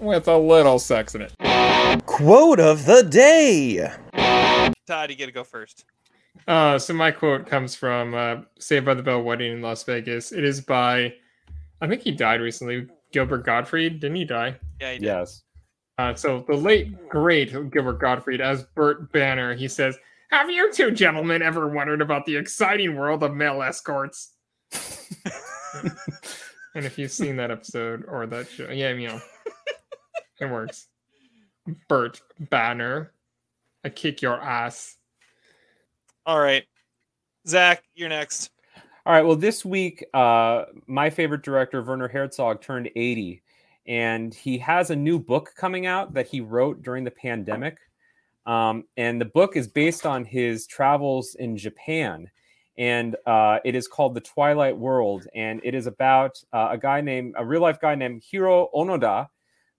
With 0.00 0.28
a 0.28 0.38
little 0.38 0.78
sex 0.78 1.14
in 1.14 1.20
it. 1.20 2.06
Quote 2.06 2.58
of 2.58 2.86
the 2.86 3.02
day. 3.02 3.86
Todd, 4.86 5.10
you 5.10 5.16
get 5.16 5.26
to 5.26 5.32
go 5.32 5.44
first. 5.44 5.84
Uh, 6.48 6.78
so 6.78 6.92
my 6.92 7.10
quote 7.10 7.46
comes 7.46 7.74
from 7.74 8.14
uh, 8.14 8.36
Saved 8.58 8.86
by 8.86 8.94
the 8.94 9.02
Bell 9.02 9.22
Wedding 9.22 9.52
in 9.52 9.62
Las 9.62 9.84
Vegas. 9.84 10.32
It 10.32 10.44
is 10.44 10.60
by, 10.60 11.14
I 11.80 11.86
think 11.86 12.02
he 12.02 12.10
died 12.10 12.40
recently, 12.40 12.88
Gilbert 13.12 13.44
Gottfried. 13.44 14.00
Didn't 14.00 14.16
he 14.16 14.24
die? 14.24 14.56
Yeah, 14.80 14.92
he 14.92 14.98
did. 14.98 15.06
Yes. 15.06 15.42
Uh, 15.98 16.14
so 16.14 16.44
the 16.48 16.56
late 16.56 17.08
great 17.08 17.52
Gilbert 17.70 18.00
Gottfried 18.00 18.40
as 18.40 18.64
Burt 18.74 19.12
Banner, 19.12 19.54
he 19.54 19.68
says, 19.68 19.96
"Have 20.30 20.50
you 20.50 20.72
two 20.72 20.90
gentlemen 20.90 21.42
ever 21.42 21.68
wondered 21.68 22.00
about 22.00 22.24
the 22.24 22.36
exciting 22.36 22.96
world 22.96 23.22
of 23.22 23.34
male 23.34 23.62
escorts?" 23.62 24.32
and 26.74 26.84
if 26.86 26.98
you've 26.98 27.10
seen 27.10 27.36
that 27.36 27.50
episode 27.50 28.04
or 28.08 28.26
that 28.26 28.48
show, 28.48 28.70
yeah, 28.70 28.90
you 28.92 29.08
know, 29.08 29.20
it 30.40 30.50
works. 30.50 30.88
Burt 31.88 32.20
Banner, 32.40 33.12
I 33.84 33.90
kick 33.90 34.22
your 34.22 34.40
ass. 34.40 34.96
All 36.24 36.38
right, 36.38 36.64
Zach, 37.46 37.82
you're 37.94 38.08
next. 38.08 38.50
All 39.04 39.12
right. 39.12 39.24
Well, 39.24 39.34
this 39.34 39.64
week, 39.64 40.04
uh, 40.14 40.66
my 40.86 41.10
favorite 41.10 41.42
director, 41.42 41.82
Werner 41.82 42.06
Herzog, 42.06 42.62
turned 42.62 42.88
80, 42.94 43.42
and 43.88 44.32
he 44.32 44.56
has 44.58 44.90
a 44.90 44.96
new 44.96 45.18
book 45.18 45.52
coming 45.56 45.86
out 45.86 46.14
that 46.14 46.28
he 46.28 46.40
wrote 46.40 46.82
during 46.82 47.02
the 47.02 47.10
pandemic. 47.10 47.78
Um, 48.46 48.84
and 48.96 49.20
the 49.20 49.24
book 49.24 49.56
is 49.56 49.66
based 49.66 50.06
on 50.06 50.24
his 50.24 50.68
travels 50.68 51.34
in 51.34 51.56
Japan. 51.56 52.30
And 52.78 53.16
uh, 53.26 53.58
it 53.64 53.74
is 53.74 53.88
called 53.88 54.14
The 54.14 54.20
Twilight 54.20 54.76
World. 54.76 55.26
And 55.34 55.60
it 55.64 55.74
is 55.74 55.88
about 55.88 56.40
uh, 56.52 56.68
a 56.70 56.78
guy 56.78 57.00
named, 57.00 57.34
a 57.36 57.44
real 57.44 57.60
life 57.60 57.80
guy 57.80 57.96
named 57.96 58.22
Hiro 58.24 58.68
Onoda, 58.72 59.26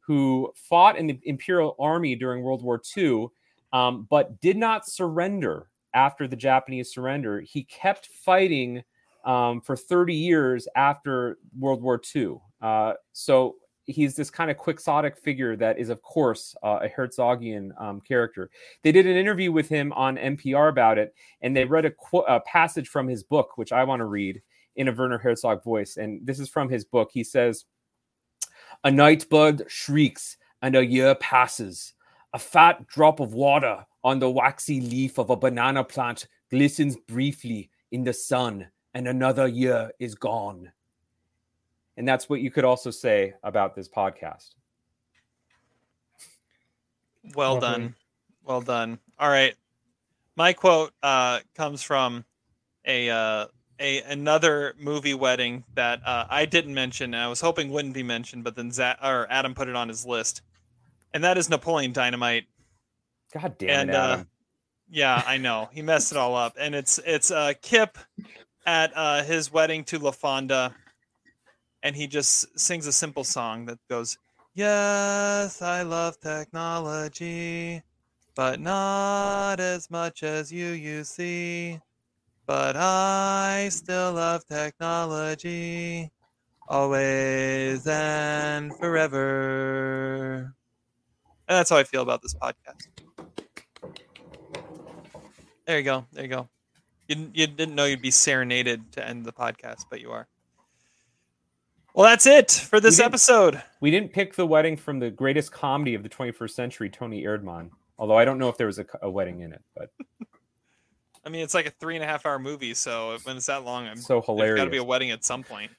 who 0.01 0.51
fought 0.55 0.97
in 0.97 1.07
the 1.07 1.17
Imperial 1.23 1.77
Army 1.79 2.15
during 2.15 2.43
World 2.43 2.61
War 2.61 2.81
II, 2.97 3.27
um, 3.71 4.05
but 4.09 4.41
did 4.41 4.57
not 4.57 4.85
surrender 4.85 5.69
after 5.93 6.27
the 6.27 6.35
Japanese 6.35 6.93
surrender. 6.93 7.41
He 7.41 7.63
kept 7.63 8.07
fighting 8.07 8.83
um, 9.25 9.61
for 9.61 9.75
30 9.75 10.13
years 10.13 10.67
after 10.75 11.37
World 11.57 11.81
War 11.81 12.01
II. 12.15 12.37
Uh, 12.61 12.93
so 13.13 13.55
he's 13.85 14.15
this 14.15 14.29
kind 14.29 14.49
of 14.49 14.57
quixotic 14.57 15.17
figure 15.17 15.55
that 15.55 15.77
is, 15.77 15.89
of 15.89 16.01
course, 16.01 16.55
uh, 16.63 16.79
a 16.81 16.89
Herzogian 16.89 17.69
um, 17.81 18.01
character. 18.01 18.49
They 18.81 18.91
did 18.91 19.05
an 19.05 19.17
interview 19.17 19.51
with 19.51 19.69
him 19.69 19.91
on 19.93 20.17
NPR 20.17 20.69
about 20.69 20.97
it, 20.97 21.13
and 21.41 21.55
they 21.55 21.65
read 21.65 21.85
a, 21.85 21.91
qu- 21.91 22.19
a 22.19 22.39
passage 22.41 22.87
from 22.87 23.07
his 23.07 23.23
book, 23.23 23.57
which 23.57 23.71
I 23.71 23.83
want 23.83 23.99
to 23.99 24.05
read 24.05 24.41
in 24.75 24.87
a 24.87 24.91
Werner 24.91 25.17
Herzog 25.17 25.63
voice. 25.63 25.97
And 25.97 26.25
this 26.25 26.39
is 26.39 26.49
from 26.49 26.69
his 26.69 26.85
book. 26.85 27.11
He 27.13 27.23
says, 27.23 27.65
A 28.83 28.91
night 28.91 29.29
bird 29.29 29.63
shrieks, 29.67 30.37
and 30.61 30.75
a 30.75 30.85
year 30.85 31.13
passes. 31.15 31.93
A 32.33 32.39
fat 32.39 32.87
drop 32.87 33.19
of 33.19 33.33
water 33.33 33.85
on 34.03 34.19
the 34.19 34.29
waxy 34.29 34.81
leaf 34.81 35.17
of 35.17 35.29
a 35.29 35.35
banana 35.35 35.83
plant 35.83 36.27
glistens 36.49 36.97
briefly 37.07 37.69
in 37.91 38.03
the 38.03 38.13
sun, 38.13 38.67
and 38.93 39.07
another 39.07 39.47
year 39.47 39.91
is 39.99 40.15
gone. 40.15 40.71
And 41.95 42.07
that's 42.07 42.27
what 42.29 42.41
you 42.41 42.51
could 42.51 42.65
also 42.65 42.91
say 42.91 43.33
about 43.43 43.75
this 43.75 43.87
podcast. 43.87 44.55
Well 47.35 47.55
Lovely. 47.55 47.69
done. 47.69 47.95
Well 48.43 48.61
done. 48.61 48.99
All 49.19 49.29
right. 49.29 49.55
My 50.35 50.53
quote 50.53 50.91
uh, 51.01 51.39
comes 51.55 51.83
from 51.83 52.25
a 52.85 53.09
uh, 53.09 53.45
a 53.79 54.01
another 54.01 54.73
movie 54.79 55.13
wedding 55.13 55.63
that 55.75 56.01
uh, 56.05 56.25
I 56.29 56.45
didn't 56.45 56.73
mention. 56.73 57.13
And 57.13 57.23
I 57.23 57.27
was 57.27 57.39
hoping 57.39 57.69
wouldn't 57.69 57.93
be 57.93 58.03
mentioned, 58.03 58.43
but 58.43 58.55
then 58.55 58.71
Zach, 58.71 58.97
or 59.01 59.27
Adam 59.29 59.53
put 59.53 59.69
it 59.69 59.75
on 59.75 59.87
his 59.87 60.05
list, 60.05 60.41
and 61.13 61.23
that 61.23 61.37
is 61.37 61.49
Napoleon 61.49 61.93
Dynamite. 61.93 62.45
God 63.33 63.57
damn 63.57 63.69
And 63.69 63.89
it, 63.89 63.95
uh, 63.95 64.23
yeah, 64.89 65.23
I 65.25 65.37
know 65.37 65.69
he 65.73 65.81
messed 65.81 66.11
it 66.11 66.17
all 66.17 66.35
up, 66.35 66.55
and 66.59 66.75
it's 66.75 66.99
it's 67.03 67.31
uh, 67.31 67.53
Kip 67.61 67.97
at 68.65 68.91
uh, 68.95 69.23
his 69.23 69.51
wedding 69.51 69.83
to 69.85 69.99
LaFawnduh, 69.99 70.73
and 71.81 71.95
he 71.95 72.05
just 72.05 72.59
sings 72.59 72.85
a 72.85 72.93
simple 72.93 73.23
song 73.23 73.65
that 73.65 73.79
goes, 73.89 74.19
"Yes, 74.53 75.63
I 75.63 75.81
love 75.81 76.19
technology, 76.19 77.81
but 78.35 78.59
not 78.59 79.59
as 79.59 79.89
much 79.89 80.21
as 80.21 80.51
you, 80.51 80.67
you 80.67 81.03
see. 81.03 81.79
But 82.45 82.75
I 82.75 83.69
still 83.71 84.13
love 84.13 84.45
technology, 84.45 86.11
always 86.67 87.87
and 87.87 88.77
forever." 88.77 90.53
And 91.47 91.57
that's 91.57 91.71
how 91.71 91.77
I 91.77 91.83
feel 91.83 92.03
about 92.03 92.21
this 92.21 92.35
podcast. 92.35 92.87
There 95.65 95.77
you 95.77 95.83
go. 95.83 96.05
There 96.11 96.23
you 96.23 96.29
go. 96.29 96.49
You, 97.07 97.15
didn't- 97.15 97.35
you 97.35 97.47
didn't 97.47 97.75
know 97.75 97.85
you'd 97.85 98.01
be 98.01 98.11
serenaded 98.11 98.91
to 98.93 99.07
end 99.07 99.25
the 99.25 99.33
podcast, 99.33 99.85
but 99.89 100.01
you 100.01 100.11
are. 100.11 100.27
Well, 101.93 102.07
that's 102.09 102.25
it 102.25 102.51
for 102.51 102.79
this 102.79 102.97
didn't- 102.97 103.07
episode. 103.07 103.61
We 103.79 103.91
didn't 103.91 104.13
pick 104.13 104.35
the 104.35 104.45
wedding 104.47 104.77
from 104.77 104.99
the 104.99 105.11
greatest 105.11 105.51
comedy 105.51 105.93
of 105.93 106.03
the 106.03 106.09
21st 106.09 106.49
century, 106.51 106.89
Toni 106.89 107.23
Erdmann. 107.23 107.69
Although 107.99 108.17
I 108.17 108.25
don't 108.25 108.39
know 108.39 108.49
if 108.49 108.57
there 108.57 108.67
was 108.67 108.79
a, 108.79 108.85
a 109.01 109.09
wedding 109.09 109.41
in 109.41 109.53
it, 109.53 109.61
but 109.75 109.89
I 111.25 111.29
mean, 111.29 111.43
it's 111.43 111.53
like 111.53 111.67
a 111.67 111.71
three 111.71 111.95
and 111.95 112.03
a 112.03 112.07
half 112.07 112.25
hour 112.25 112.39
movie, 112.39 112.73
so 112.73 113.17
when 113.23 113.37
it's 113.37 113.45
that 113.45 113.63
long, 113.63 113.85
I'm 113.85 113.97
So 113.97 114.21
There's 114.37 114.57
got 114.57 114.65
to 114.65 114.71
be 114.71 114.77
a 114.77 114.83
wedding 114.83 115.11
at 115.11 115.23
some 115.23 115.43
point. 115.43 115.71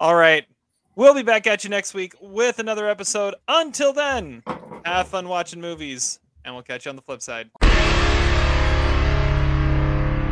All 0.00 0.16
right, 0.16 0.44
we'll 0.96 1.14
be 1.14 1.22
back 1.22 1.46
at 1.46 1.62
you 1.62 1.70
next 1.70 1.94
week 1.94 2.14
with 2.20 2.58
another 2.58 2.88
episode. 2.88 3.36
Until 3.46 3.92
then, 3.92 4.42
have 4.84 5.06
fun 5.08 5.28
watching 5.28 5.60
movies, 5.60 6.18
and 6.44 6.52
we'll 6.54 6.64
catch 6.64 6.84
you 6.84 6.90
on 6.90 6.96
the 6.96 7.02
flip 7.02 7.22
side. 7.22 7.48